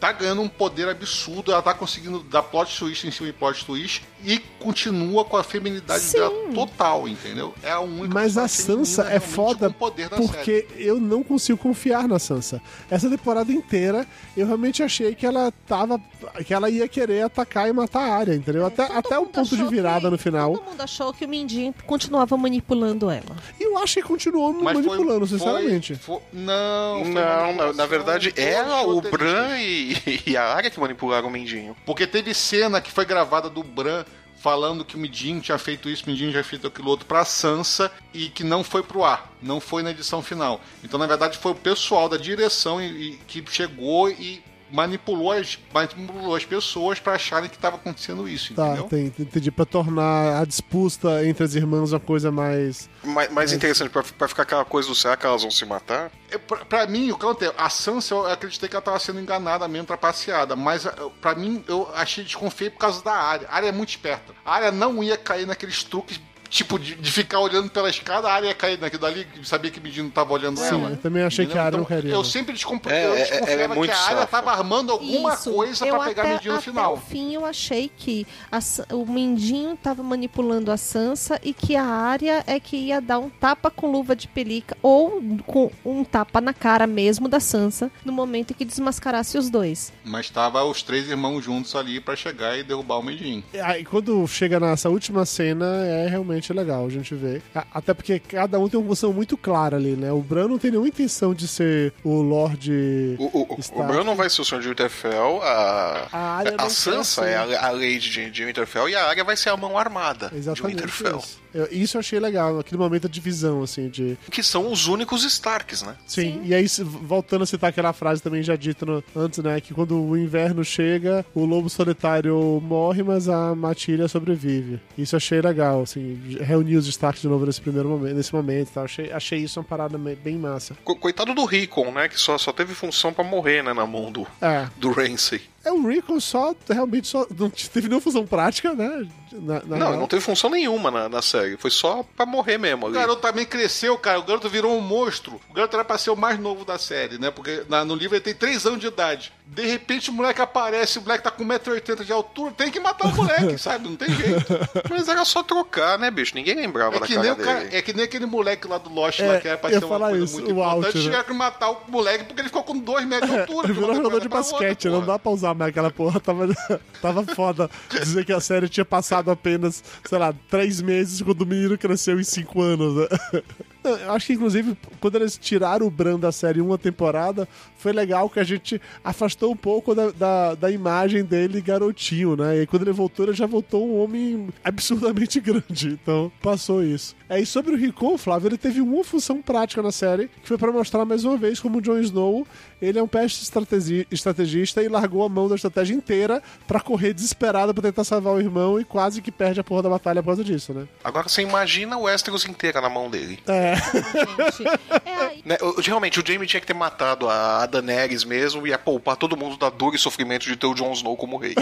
tá 0.00 0.10
ganhando 0.12 0.40
um 0.42 0.48
poder 0.48 0.88
absurdo. 0.88 1.52
Ela 1.52 1.62
tá 1.62 1.74
conseguindo 1.74 2.20
dar 2.20 2.42
plot 2.42 2.76
twist 2.78 3.06
em 3.06 3.10
cima 3.10 3.26
de 3.28 3.32
plot 3.34 3.64
twist 3.64 4.02
e 4.24 4.38
continua 4.58 5.24
com 5.24 5.36
a 5.36 5.44
feminilidade 5.44 6.02
Sim. 6.02 6.18
dela 6.18 6.34
total, 6.54 7.06
entendeu? 7.06 7.54
É 7.62 7.70
a 7.70 7.80
única 7.80 8.12
Mas 8.12 8.36
a 8.36 8.48
Sansa 8.48 9.04
é 9.10 9.20
foda 9.20 9.68
da 9.68 9.88
série. 9.94 10.08
porque 10.26 10.66
eu 10.76 10.98
não 11.00 11.22
consigo 11.22 11.58
confiar 11.58 12.08
na 12.08 12.18
Sansa. 12.18 12.60
Essa 12.90 13.08
temporada 13.08 13.52
inteira 13.52 14.06
eu 14.36 14.46
realmente 14.46 14.82
achei 14.82 15.14
que 15.14 15.24
ela 15.26 15.52
tava. 15.66 16.00
que 16.46 16.52
ela 16.52 16.68
ia 16.70 16.86
querer 16.86 17.22
atacar 17.22 17.68
e 17.68 17.72
matar 17.72 18.00
a 18.08 18.14
área, 18.14 18.34
entendeu? 18.34 18.64
Até, 18.66 18.86
Todo 18.86 18.98
até 18.98 19.18
o 19.18 19.22
mundo 19.22 19.32
ponto 19.32 19.56
de 19.56 19.64
virada 19.64 20.00
que- 20.02 20.10
no 20.10 20.18
final. 20.18 20.52
Todo 20.56 20.64
mundo 20.70 20.80
achou 20.80 21.12
que 21.12 21.24
o 21.24 21.28
Mindinho 21.28 21.74
continuava 21.86 22.36
manipulando 22.36 23.10
ela. 23.10 23.36
E 23.58 23.64
eu 23.64 23.78
acho 23.78 23.94
que 23.94 24.02
continuou 24.02 24.52
Mas 24.52 24.74
manipulando, 24.74 25.26
foi- 25.26 25.38
sinceramente. 25.38 25.94
foi- 25.96 26.20
não, 26.32 27.00
foi 27.04 27.12
Não, 27.12 27.20
na, 27.22 27.36
manipulação, 27.42 27.74
na 27.74 27.86
verdade, 27.86 28.32
ela, 28.36 28.82
o. 28.86 29.00
Bran 29.00 29.58
e, 29.60 29.89
e 30.26 30.36
a 30.36 30.44
Arya 30.44 30.70
que 30.70 30.80
manipularam 30.80 31.28
o 31.28 31.30
Mendinho. 31.30 31.76
Porque 31.84 32.06
teve 32.06 32.34
cena 32.34 32.80
que 32.80 32.90
foi 32.90 33.04
gravada 33.04 33.48
do 33.48 33.62
Bran 33.62 34.04
falando 34.40 34.84
que 34.86 34.96
o 34.96 34.98
Midinho 34.98 35.40
tinha 35.40 35.58
feito 35.58 35.88
isso, 35.88 36.04
o 36.06 36.08
Midinho 36.08 36.32
já 36.32 36.42
feito 36.42 36.66
aquilo 36.66 36.88
outro 36.88 37.04
pra 37.04 37.26
Sansa 37.26 37.92
e 38.12 38.30
que 38.30 38.42
não 38.42 38.64
foi 38.64 38.82
pro 38.82 39.04
ar, 39.04 39.30
não 39.42 39.60
foi 39.60 39.82
na 39.82 39.90
edição 39.90 40.22
final. 40.22 40.62
Então, 40.82 40.98
na 40.98 41.06
verdade, 41.06 41.36
foi 41.36 41.52
o 41.52 41.56
pessoal 41.56 42.08
da 42.08 42.16
direção 42.16 42.80
e, 42.80 42.86
e 42.86 43.16
que 43.26 43.44
chegou 43.50 44.10
e 44.10 44.42
manipulou 44.72 45.32
as, 45.32 45.58
manipulou 45.72 46.34
as 46.34 46.44
pessoas 46.44 46.98
pra 46.98 47.14
acharem 47.14 47.48
que 47.48 47.56
estava 47.56 47.76
acontecendo 47.76 48.28
isso, 48.28 48.54
Tá, 48.54 48.66
entendeu? 48.68 48.84
tem, 48.84 49.06
entendi. 49.06 49.50
Pra 49.50 49.64
tornar 49.64 50.40
a 50.40 50.44
disputa 50.44 51.24
entre 51.26 51.44
as 51.44 51.54
irmãs 51.54 51.92
uma 51.92 52.00
coisa 52.00 52.30
mais. 52.30 52.88
Mais, 53.02 53.30
mais 53.32 53.52
interessante, 53.52 53.90
pra, 53.90 54.02
pra 54.02 54.28
ficar 54.28 54.42
aquela 54.42 54.64
coisa 54.64 54.88
do 54.88 54.94
será 54.94 55.16
que 55.16 55.26
elas 55.26 55.42
vão 55.42 55.50
se 55.50 55.64
matar? 55.64 56.10
É, 56.30 56.38
Pra, 56.38 56.64
pra 56.64 56.86
mim, 56.86 57.10
o 57.10 57.18
que 57.18 57.24
aconteceu? 57.24 57.54
A 57.58 57.68
Sansa, 57.68 58.14
eu 58.14 58.26
acreditei 58.26 58.68
que 58.68 58.74
ela 58.76 58.82
tava 58.82 58.98
sendo 58.98 59.20
enganada 59.20 59.66
mesmo, 59.68 59.86
trapaceada. 59.86 60.54
Mas 60.56 60.86
pra 61.20 61.34
mim, 61.34 61.64
eu 61.68 61.88
achei 61.94 62.24
desconfiei 62.24 62.70
por 62.70 62.78
causa 62.78 63.02
da 63.02 63.12
área. 63.12 63.48
A 63.48 63.56
área 63.56 63.68
é 63.68 63.72
muito 63.72 63.90
esperta. 63.90 64.32
A 64.44 64.54
área 64.54 64.70
não 64.72 65.02
ia 65.02 65.16
cair 65.16 65.46
naqueles 65.46 65.82
truques, 65.84 66.20
tipo, 66.50 66.78
de, 66.78 66.96
de 66.96 67.10
ficar 67.12 67.38
olhando 67.40 67.70
pela 67.70 67.88
escada, 67.88 68.28
a 68.28 68.32
área 68.34 68.48
ia 68.48 68.54
cair 68.54 68.78
naquilo 68.78 69.00
dali, 69.00 69.26
sabia 69.44 69.70
que 69.70 69.78
o 69.78 69.82
menino 69.82 70.10
tava 70.10 70.32
olhando 70.34 70.58
Sim, 70.58 70.66
ela. 70.82 70.90
eu 70.90 70.96
também 70.96 71.22
achei 71.22 71.46
que 71.46 71.56
a 71.56 71.62
área 71.64 71.78
não 71.78 71.84
Então, 71.84 71.96
queria. 71.96 72.10
Eu 72.12 72.16
não. 72.18 72.24
sempre 72.24 72.52
desconf... 72.52 72.86
É, 72.88 73.06
eu 73.06 73.14
é, 73.14 73.16
desconfiava 73.24 73.62
é 73.62 73.68
muito 73.68 73.84
que 73.92 73.96
a 73.96 74.00
área 74.02 74.16
safa. 74.22 74.26
tava 74.26 74.50
armando 74.50 74.90
alguma 74.92 75.32
Isso, 75.34 75.52
coisa 75.52 75.86
eu 75.86 75.96
pra 75.96 76.04
pegar 76.06 76.22
até, 76.22 76.30
a 76.30 76.34
Medina 76.34 76.52
no 76.54 76.58
até 76.58 76.70
final. 76.70 76.94
o 76.94 76.96
fim 76.98 77.34
eu 77.34 77.46
achei 77.46 77.90
que 77.96 78.26
a 78.50 78.58
o 78.94 79.06
Mindinho 79.06 79.76
tava 79.76 80.02
manipulando 80.02 80.70
a 80.72 80.76
Sansa 80.76 81.40
e 81.42 81.52
que 81.54 81.76
a 81.76 81.84
área 81.84 82.42
é 82.46 82.58
que 82.58 82.76
ia 82.76 83.00
dar 83.00 83.18
um 83.18 83.30
tapa 83.30 83.70
com 83.70 83.90
luva 83.90 84.14
de 84.16 84.26
pelica 84.28 84.76
ou 84.82 85.20
com 85.46 85.70
um 85.84 86.02
tapa 86.04 86.40
na 86.40 86.52
cara 86.52 86.86
mesmo 86.86 87.28
da 87.28 87.38
Sansa 87.40 87.90
no 88.04 88.12
momento 88.12 88.50
em 88.52 88.54
que 88.54 88.64
desmascarasse 88.64 89.38
os 89.38 89.48
dois. 89.50 89.92
Mas 90.04 90.28
tava 90.30 90.62
os 90.64 90.82
três 90.82 91.08
irmãos 91.08 91.42
juntos 91.44 91.74
ali 91.76 92.00
pra 92.00 92.16
chegar 92.16 92.58
e 92.58 92.62
derrubar 92.62 92.98
o 92.98 93.02
Medinho. 93.02 93.42
Aí 93.62 93.84
quando 93.84 94.26
chega 94.26 94.58
nessa 94.58 94.88
última 94.88 95.24
cena 95.24 95.66
é 95.86 96.06
realmente 96.08 96.39
legal 96.52 96.86
a 96.86 96.88
gente 96.88 97.14
ver. 97.14 97.42
Até 97.72 97.92
porque 97.92 98.18
cada 98.18 98.58
um 98.58 98.68
tem 98.68 98.78
uma 98.80 98.88
função 98.88 99.12
muito 99.12 99.36
clara 99.36 99.76
ali, 99.76 99.92
né? 99.92 100.10
O 100.12 100.20
Bran 100.20 100.48
não 100.48 100.58
tem 100.58 100.70
nenhuma 100.70 100.88
intenção 100.88 101.34
de 101.34 101.46
ser 101.46 101.92
o 102.04 102.20
Lorde. 102.22 103.16
O, 103.18 103.24
o, 103.40 103.58
o. 103.74 103.82
Bran 103.84 104.04
não 104.04 104.14
vai 104.16 104.30
ser 104.30 104.42
o 104.42 104.44
Senhor 104.44 104.60
de 104.60 104.68
Winterfell, 104.68 105.40
a, 105.42 106.08
A 106.12 106.18
Arya 106.38 106.54
a 106.58 106.70
Sansa 106.70 107.26
é 107.26 107.36
a, 107.36 107.66
a 107.66 107.70
Lady 107.70 108.10
de, 108.10 108.30
de 108.30 108.44
Winterfell 108.44 108.88
e 108.88 108.94
a 108.94 109.06
Arya 109.06 109.24
vai 109.24 109.36
ser 109.36 109.50
a 109.50 109.56
mão 109.56 109.76
armada 109.76 110.28
de 110.28 110.38
Exatamente 110.38 110.76
Winterfell. 110.76 111.18
isso. 111.18 111.38
Eu- 111.54 111.68
isso 111.70 111.96
eu 111.96 112.00
achei 112.00 112.18
legal, 112.20 112.56
naquele 112.56 112.78
momento 112.80 113.08
de 113.08 113.14
divisão, 113.14 113.62
assim, 113.62 113.88
de. 113.88 114.16
Que 114.30 114.42
são 114.42 114.70
os 114.70 114.86
únicos 114.86 115.24
Starks, 115.24 115.82
né? 115.82 115.96
Sim, 116.06 116.40
e 116.44 116.54
aí, 116.54 116.68
se- 116.68 116.82
voltando 116.82 117.42
a 117.42 117.46
citar 117.46 117.70
aquela 117.70 117.92
frase 117.92 118.22
também 118.22 118.42
já 118.42 118.56
dita 118.56 118.86
no- 118.86 119.02
antes, 119.14 119.38
né? 119.40 119.60
Que 119.60 119.74
quando 119.74 120.00
o 120.00 120.16
inverno 120.16 120.64
chega, 120.64 121.24
o 121.34 121.44
lobo 121.44 121.68
solitário 121.68 122.60
morre, 122.62 123.02
mas 123.02 123.28
a 123.28 123.54
matilha 123.54 124.08
sobrevive. 124.08 124.80
Isso 124.96 125.14
eu 125.14 125.18
achei 125.18 125.40
legal, 125.40 125.82
assim, 125.82 126.20
reunir 126.40 126.76
os 126.76 126.86
destaques 126.86 127.22
de 127.22 127.28
novo 127.28 127.46
nesse 127.46 127.60
primeiro 127.60 127.88
momento, 127.88 128.14
nesse 128.16 128.34
momento, 128.34 128.70
tá? 128.72 128.82
Achei, 128.82 129.12
achei 129.12 129.38
isso 129.40 129.60
uma 129.60 129.64
parada 129.64 129.98
bem 129.98 130.36
massa. 130.36 130.76
Co- 130.84 130.96
Coitado 130.96 131.34
do 131.34 131.44
Rickon, 131.44 131.90
né? 131.92 132.08
Que 132.08 132.18
só, 132.18 132.36
só 132.38 132.52
teve 132.52 132.74
função 132.74 133.12
pra 133.12 133.24
morrer, 133.24 133.62
né? 133.62 133.72
Na 133.72 133.86
mão 133.86 134.10
do, 134.12 134.26
É, 134.40 134.68
do 134.76 134.90
Ramsay. 134.90 135.40
É 135.64 135.70
o 135.72 135.86
Rico 135.86 136.20
só, 136.20 136.54
realmente 136.68 137.06
só, 137.08 137.26
não 137.38 137.50
teve 137.50 137.88
nenhuma 137.88 138.00
função 138.00 138.26
prática, 138.26 138.72
né? 138.74 139.06
Na, 139.32 139.54
na 139.60 139.60
Não, 139.76 139.76
real. 139.88 139.96
não 140.00 140.06
teve 140.06 140.22
função 140.22 140.50
nenhuma 140.50 140.90
na, 140.90 141.08
na 141.08 141.22
série. 141.22 141.56
Foi 141.56 141.70
só 141.70 142.02
pra 142.16 142.26
morrer 142.26 142.58
mesmo 142.58 142.84
O 142.84 142.86
ali. 142.88 142.94
garoto 142.96 143.22
também 143.22 143.44
cresceu, 143.46 143.96
cara. 143.98 144.18
O 144.18 144.24
garoto 144.24 144.48
virou 144.48 144.76
um 144.76 144.80
monstro. 144.80 145.40
O 145.50 145.52
garoto 145.52 145.76
era 145.76 145.84
pra 145.84 145.98
ser 145.98 146.10
o 146.10 146.16
mais 146.16 146.38
novo 146.38 146.64
da 146.64 146.78
série, 146.78 147.18
né? 147.18 147.30
Porque 147.30 147.62
na- 147.68 147.84
no 147.84 147.94
livro 147.94 148.16
ele 148.16 148.24
tem 148.24 148.34
três 148.34 148.66
anos 148.66 148.80
de 148.80 148.86
idade. 148.88 149.32
De 149.52 149.66
repente 149.66 150.10
o 150.10 150.12
moleque 150.12 150.40
aparece, 150.40 150.98
o 151.00 151.02
moleque 151.02 151.24
tá 151.24 151.30
com 151.30 151.44
1,80m 151.44 152.04
de 152.04 152.12
altura, 152.12 152.52
tem 152.52 152.70
que 152.70 152.78
matar 152.78 153.08
o 153.08 153.14
moleque, 153.16 153.58
sabe? 153.58 153.88
Não 153.88 153.96
tem 153.96 154.08
jeito. 154.08 154.46
Mas 154.88 155.08
era 155.08 155.24
só 155.24 155.42
trocar, 155.42 155.98
né, 155.98 156.08
bicho? 156.08 156.36
Ninguém 156.36 156.54
lembrava 156.54 156.96
É 156.96 157.00
da 157.00 157.06
que, 157.06 157.14
cara 157.14 157.22
nem 157.24 157.32
o 157.32 157.34
dele. 157.36 157.48
cara, 157.48 157.68
é 157.76 157.82
que 157.82 157.92
nem 157.92 158.04
aquele 158.04 158.26
moleque 158.26 158.68
lá 158.68 158.78
do 158.78 158.88
Lost 158.90 159.18
É, 159.18 159.26
lá 159.26 159.40
que 159.40 159.48
era 159.48 159.58
pra 159.58 159.70
ser 159.70 159.78
uma 159.78 159.88
falar 159.88 160.10
coisa 160.10 160.24
isso, 160.24 160.34
muito 160.34 160.48
o 160.48 160.52
importante. 160.52 160.96
né? 160.98 161.02
Tiveram 161.02 161.24
que 161.24 161.32
matar 161.32 161.70
o 161.70 161.78
moleque 161.88 162.24
porque 162.24 162.40
ele 162.40 162.48
ficou 162.48 162.62
com 162.62 162.78
2 162.78 163.04
metros 163.06 163.28
de 163.30 163.38
altura. 163.40 163.66
Ele 163.66 163.72
virou 163.74 163.94
jogador 163.96 164.20
de 164.20 164.28
basquete, 164.28 164.86
outra, 164.86 164.90
não 165.00 165.04
dá 165.06 165.18
pra 165.18 165.32
usar 165.32 165.52
mais 165.54 165.70
aquela 165.70 165.90
porra. 165.90 166.20
Tava, 166.20 166.46
tava 167.02 167.24
foda 167.34 167.68
dizer 167.90 168.24
que 168.24 168.32
a 168.32 168.40
série 168.40 168.68
tinha 168.68 168.84
passado 168.84 169.32
apenas, 169.32 169.82
sei 170.04 170.18
lá, 170.18 170.32
três 170.48 170.80
meses 170.80 171.20
quando 171.22 171.42
o 171.42 171.46
menino 171.46 171.76
cresceu 171.76 172.20
em 172.20 172.24
cinco 172.24 172.62
anos. 172.62 172.94
Né? 172.96 173.42
Eu 173.82 174.12
acho 174.12 174.26
que, 174.26 174.32
inclusive, 174.34 174.76
quando 175.00 175.16
eles 175.16 175.36
tiraram 175.38 175.86
o 175.86 175.90
Bran 175.90 176.18
da 176.18 176.30
série 176.30 176.60
uma 176.60 176.76
temporada, 176.76 177.48
foi 177.78 177.92
legal 177.92 178.28
que 178.28 178.38
a 178.38 178.44
gente 178.44 178.80
afastou 179.02 179.52
um 179.52 179.56
pouco 179.56 179.94
da, 179.94 180.10
da, 180.10 180.54
da 180.54 180.70
imagem 180.70 181.24
dele 181.24 181.60
garotinho, 181.60 182.36
né? 182.36 182.56
E 182.56 182.60
aí, 182.60 182.66
quando 182.66 182.82
ele 182.82 182.92
voltou, 182.92 183.26
ele 183.26 183.32
já 183.34 183.46
voltou 183.46 183.88
um 183.88 184.02
homem 184.02 184.48
absurdamente 184.62 185.40
grande. 185.40 185.98
Então, 186.02 186.30
passou 186.42 186.82
isso. 186.84 187.16
É, 187.28 187.40
e 187.40 187.46
sobre 187.46 187.72
o 187.72 187.76
Rickon, 187.76 188.18
Flávio, 188.18 188.48
ele 188.48 188.58
teve 188.58 188.80
uma 188.80 189.02
função 189.04 189.40
prática 189.40 189.82
na 189.82 189.92
série, 189.92 190.28
que 190.42 190.48
foi 190.48 190.58
pra 190.58 190.70
mostrar 190.72 191.04
mais 191.04 191.24
uma 191.24 191.36
vez 191.36 191.58
como 191.60 191.78
o 191.78 191.80
Jon 191.80 191.98
Snow, 191.98 192.46
ele 192.82 192.98
é 192.98 193.02
um 193.02 193.06
péssimo 193.08 193.42
estrategi- 193.44 194.06
estrategista 194.10 194.82
e 194.82 194.88
largou 194.88 195.24
a 195.24 195.28
mão 195.28 195.48
da 195.48 195.54
estratégia 195.54 195.94
inteira 195.94 196.42
pra 196.66 196.80
correr 196.80 197.12
desesperado 197.14 197.72
pra 197.72 197.82
tentar 197.82 198.04
salvar 198.04 198.34
o 198.34 198.40
irmão 198.40 198.80
e 198.80 198.84
quase 198.84 199.22
que 199.22 199.30
perde 199.30 199.60
a 199.60 199.64
porra 199.64 199.82
da 199.84 199.88
batalha 199.88 200.22
por 200.22 200.28
causa 200.28 200.44
disso, 200.44 200.74
né? 200.74 200.86
Agora 201.04 201.28
você 201.28 201.42
imagina 201.42 201.96
o 201.96 202.02
Westeros 202.02 202.44
inteira 202.46 202.80
na 202.80 202.88
mão 202.90 203.08
dele. 203.08 203.38
É, 203.46 203.69
gente. 203.76 204.68
É 205.04 205.14
aí. 205.16 205.42
Né, 205.44 205.56
o- 205.60 205.80
Realmente, 205.80 206.20
o 206.20 206.26
Jaime 206.26 206.46
tinha 206.46 206.60
que 206.60 206.66
ter 206.66 206.74
matado 206.74 207.28
a 207.28 207.66
Daenerys 207.66 208.24
mesmo 208.24 208.66
e 208.66 208.70
ia 208.70 208.78
poupar 208.78 209.16
todo 209.16 209.36
mundo 209.36 209.56
da 209.56 209.70
dor 209.70 209.94
e 209.94 209.98
sofrimento 209.98 210.44
de 210.46 210.56
ter 210.56 210.66
o 210.66 210.74
Jon 210.74 210.92
Snow 210.92 211.16
como 211.16 211.36
rei. 211.36 211.54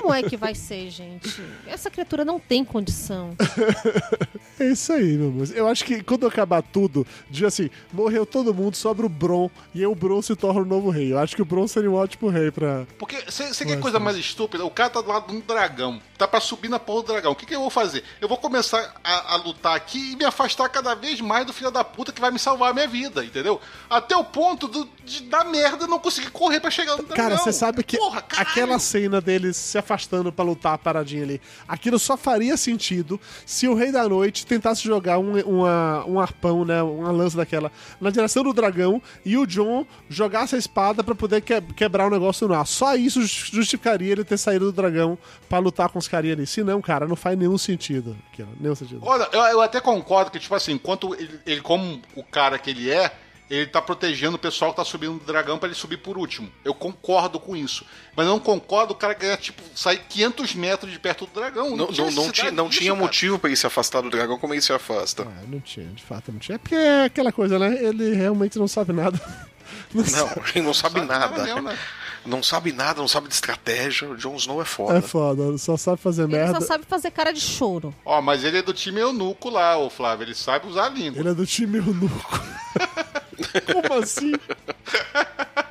Como 0.00 0.12
é 0.12 0.22
que 0.22 0.36
vai 0.36 0.54
ser, 0.54 0.90
gente? 0.90 1.42
Essa 1.66 1.90
criatura 1.90 2.24
não 2.24 2.38
tem 2.38 2.64
condição. 2.64 3.34
é 4.58 4.66
isso 4.70 4.92
aí, 4.92 5.16
meu 5.16 5.28
amor. 5.28 5.48
Eu 5.54 5.68
acho 5.68 5.84
que 5.84 6.02
quando 6.02 6.26
acabar 6.26 6.62
tudo, 6.62 7.06
de 7.30 7.44
assim, 7.44 7.70
morreu 7.92 8.24
todo 8.26 8.54
mundo, 8.54 8.76
sobra 8.76 9.06
o 9.06 9.08
Bron, 9.08 9.50
e 9.74 9.80
aí 9.80 9.86
o 9.86 9.94
Bron 9.94 10.22
se 10.22 10.34
torna 10.36 10.60
o 10.60 10.64
novo 10.64 10.90
rei. 10.90 11.12
Eu 11.12 11.18
acho 11.18 11.34
que 11.36 11.42
o 11.42 11.44
Bron 11.44 11.66
seria 11.66 11.90
um 11.90 11.94
ótimo 11.94 12.28
rei 12.28 12.50
pra. 12.50 12.84
Porque 12.98 13.16
você 13.28 13.64
quer 13.64 13.78
coisa 13.80 13.98
mais 13.98 14.16
estúpida? 14.16 14.64
O 14.64 14.70
cara 14.70 14.90
tá 14.90 15.00
do 15.00 15.08
lado 15.08 15.28
de 15.28 15.36
um 15.36 15.40
dragão. 15.40 16.00
Tá 16.16 16.28
pra 16.28 16.40
subir 16.40 16.68
na 16.68 16.78
porra 16.78 17.02
do 17.02 17.06
dragão. 17.12 17.32
O 17.32 17.36
que, 17.36 17.46
que 17.46 17.54
eu 17.54 17.60
vou 17.60 17.70
fazer? 17.70 18.04
Eu 18.20 18.28
vou 18.28 18.38
começar 18.38 18.94
a, 19.02 19.34
a 19.34 19.36
lutar 19.36 19.74
aqui 19.76 20.12
e 20.12 20.16
me 20.16 20.24
afastar 20.24 20.68
cada 20.68 20.94
vez 20.94 21.20
mais 21.20 21.44
do 21.46 21.52
filho 21.54 21.70
da 21.70 21.82
puta 21.84 22.12
que 22.12 22.20
vai 22.20 22.30
me 22.30 22.38
salvar 22.38 22.70
a 22.70 22.74
minha 22.74 22.86
vida, 22.88 23.24
entendeu? 23.24 23.60
Até 23.88 24.16
o 24.16 24.24
ponto 24.24 24.68
do, 24.68 24.88
de 25.04 25.22
dar 25.22 25.44
merda 25.44 25.86
não 25.86 25.98
conseguir 25.98 26.30
correr 26.30 26.60
pra 26.60 26.70
chegar 26.70 26.96
no 26.96 27.04
dragão. 27.04 27.16
Cara, 27.16 27.36
você 27.38 27.52
sabe 27.52 27.82
que 27.82 27.96
Porra, 27.96 28.22
aquela 28.36 28.78
cena 28.78 29.20
deles 29.20 29.56
se 29.56 29.78
afastando 29.78 30.32
pra 30.32 30.44
lutar 30.44 30.76
paradinha 30.78 31.22
ali, 31.22 31.40
aquilo 31.66 31.98
só 31.98 32.16
faria 32.16 32.56
sentido 32.56 33.20
se 33.46 33.66
o 33.68 33.74
Rei 33.74 33.90
da 33.92 34.08
Noite 34.08 34.46
tentasse 34.46 34.82
jogar 34.82 35.18
um, 35.18 35.38
uma, 35.42 36.04
um 36.06 36.20
arpão, 36.20 36.64
né, 36.64 36.82
uma 36.82 37.10
lança 37.10 37.36
daquela, 37.36 37.70
na 38.00 38.10
direção 38.10 38.42
do 38.42 38.52
dragão 38.52 39.00
e 39.24 39.36
o 39.38 39.46
John 39.46 39.86
jogasse 40.08 40.54
a 40.54 40.58
espada 40.58 41.02
pra 41.04 41.14
poder 41.14 41.40
que- 41.40 41.60
quebrar 41.74 42.06
o 42.06 42.10
negócio 42.10 42.46
no 42.48 42.54
ar. 42.54 42.66
Só 42.66 42.94
isso 42.96 43.22
just- 43.22 43.52
justificaria 43.54 44.12
ele 44.12 44.24
ter 44.24 44.36
saído 44.38 44.66
do 44.66 44.72
dragão 44.72 45.16
pra 45.48 45.58
lutar 45.58 45.88
com 45.88 45.98
os 45.98 46.08
carinha 46.08 46.34
ali. 46.34 46.46
Se 46.46 46.62
não, 46.64 46.80
cara, 46.82 47.06
não 47.06 47.16
faz 47.16 47.38
nenhum 47.38 47.56
sentido. 47.56 48.16
Aquilo, 48.32 48.48
nenhum 48.58 48.74
sentido. 48.74 49.00
Olha, 49.02 49.28
eu, 49.32 49.40
eu 49.40 49.60
até 49.60 49.80
concordo 49.80 50.30
que, 50.30 50.38
tipo 50.40 50.54
assim, 50.54 50.72
enquanto 50.72 51.14
ele, 51.14 51.38
ele, 51.46 51.60
como 51.60 52.00
o 52.14 52.22
cara 52.22 52.58
que 52.58 52.70
ele 52.70 52.90
é, 52.90 53.10
ele 53.50 53.66
tá 53.66 53.80
protegendo 53.82 54.36
o 54.36 54.38
pessoal 54.38 54.70
que 54.70 54.78
tá 54.78 54.84
subindo 54.84 55.18
do 55.18 55.24
dragão 55.24 55.58
pra 55.58 55.68
ele 55.68 55.76
subir 55.76 55.98
por 55.98 56.16
último. 56.16 56.50
Eu 56.64 56.72
concordo 56.74 57.38
com 57.38 57.54
isso. 57.54 57.84
Mas 58.16 58.26
eu 58.26 58.32
não 58.32 58.40
concordo 58.40 58.94
o 58.94 58.96
cara 58.96 59.12
ganhar, 59.14 59.36
tipo, 59.36 59.62
sair 59.74 59.98
500 60.08 60.54
metros 60.54 60.90
de 60.90 60.98
perto 60.98 61.26
do 61.26 61.32
dragão. 61.32 61.76
Não, 61.76 61.88
não, 61.88 62.10
não, 62.10 62.32
tinha, 62.32 62.50
não 62.50 62.68
disso, 62.68 62.80
tinha 62.80 62.92
cara. 62.92 63.02
motivo 63.04 63.38
pra 63.38 63.50
ele 63.50 63.56
se 63.56 63.66
afastar 63.66 64.00
do 64.00 64.08
dragão 64.10 64.38
como 64.38 64.54
ele 64.54 64.62
se 64.62 64.72
afasta. 64.72 65.24
Ah, 65.24 65.42
não 65.46 65.60
tinha, 65.60 65.86
de 65.88 66.02
fato 66.02 66.32
não 66.32 66.38
tinha. 66.38 66.54
É 66.56 66.58
porque 66.58 66.74
é 66.74 67.04
aquela 67.04 67.30
coisa, 67.30 67.58
né? 67.58 67.76
Ele 67.84 68.14
realmente 68.14 68.58
não 68.58 68.66
sabe 68.66 68.92
nada. 68.92 69.20
Não 69.94 70.02
Não, 70.02 70.10
sabe. 70.28 70.40
ele 70.54 70.64
não 70.64 70.74
sabe 70.74 70.94
Sabe 70.96 71.06
nada 71.06 71.28
nada. 71.30 71.42
mesmo, 71.44 71.62
né? 71.62 71.78
Não 72.26 72.42
sabe 72.42 72.72
nada, 72.72 73.00
não 73.00 73.08
sabe 73.08 73.28
de 73.28 73.34
estratégia. 73.34 74.08
O 74.08 74.16
Jon 74.16 74.36
Snow 74.36 74.60
é 74.62 74.64
foda. 74.64 74.98
É 74.98 75.00
foda, 75.02 75.58
só 75.58 75.76
sabe 75.76 76.00
fazer 76.00 76.22
Ele 76.22 76.32
merda. 76.32 76.60
só 76.60 76.66
sabe 76.66 76.84
fazer 76.88 77.10
cara 77.10 77.32
de 77.32 77.40
choro. 77.40 77.94
Ó, 78.04 78.20
mas 78.22 78.44
ele 78.44 78.58
é 78.58 78.62
do 78.62 78.72
time 78.72 79.00
eunuco 79.00 79.50
lá, 79.50 79.76
o 79.76 79.90
Flávio. 79.90 80.24
Ele 80.24 80.34
sabe 80.34 80.66
usar 80.66 80.86
a 80.86 80.88
língua. 80.88 81.20
Ele 81.20 81.28
é 81.28 81.34
do 81.34 81.46
time 81.46 81.78
eunuco. 81.78 82.40
Como 83.72 84.02
assim? 84.02 84.32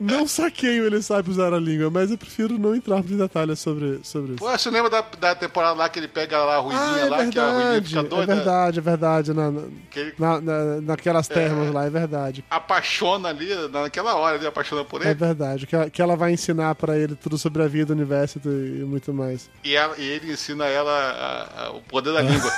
Não 0.00 0.26
saqueio 0.26 0.84
ele 0.86 1.00
sabe 1.00 1.30
usar 1.30 1.52
a 1.54 1.58
língua, 1.60 1.88
mas 1.90 2.10
eu 2.10 2.18
prefiro 2.18 2.58
não 2.58 2.74
entrar 2.74 2.98
em 2.98 3.16
detalhes 3.16 3.58
sobre, 3.60 4.00
sobre 4.02 4.32
isso. 4.32 4.38
Pô, 4.44 4.50
você 4.50 4.68
lembra 4.70 4.90
da, 4.90 5.00
da 5.00 5.34
temporada 5.34 5.74
lá 5.74 5.88
que 5.88 5.98
ele 6.00 6.08
pega 6.08 6.38
lá 6.38 6.56
a 6.56 6.58
Ruizinha 6.58 6.82
Ah, 6.84 6.98
é 6.98 7.04
lá, 7.08 7.16
que 7.26 7.38
a 7.38 7.52
verdade, 7.52 7.88
fica 7.88 8.00
é 8.00 8.02
doida? 8.02 8.34
verdade, 8.34 8.78
é 8.78 8.82
verdade. 8.82 9.34
Na, 9.34 9.50
na, 9.50 9.62
ele 9.94 10.14
na- 10.18 10.40
na- 10.40 10.80
naquelas 10.80 11.28
termas 11.28 11.72
lá, 11.72 11.84
é 11.86 11.90
verdade. 11.90 12.44
apaixona 12.50 13.28
ali, 13.28 13.48
naquela 13.70 14.14
hora 14.16 14.36
ele 14.36 14.46
apaixona 14.46 14.84
por 14.84 15.02
É 15.02 15.06
ele. 15.10 15.14
verdade. 15.14 15.66
Que, 15.66 15.76
ela- 15.76 15.90
que 15.90 16.02
ela 16.02 16.16
vai 16.16 16.32
ensinar 16.32 16.74
pra 16.74 16.96
ele 16.98 17.14
tudo 17.14 17.38
sobre 17.38 17.62
a 17.62 17.68
vida, 17.68 17.92
o 17.92 17.96
universo 17.96 18.40
e, 18.44 18.80
e 18.80 18.84
muito 18.84 19.12
mais. 19.12 19.48
E, 19.62 19.76
ela- 19.76 19.94
e 19.98 20.02
ele 20.04 20.32
ensina 20.32 20.64
ela 20.66 20.90
a- 20.90 21.66
a- 21.66 21.70
o 21.72 21.80
poder 21.82 22.12
da 22.12 22.22
língua. 22.22 22.50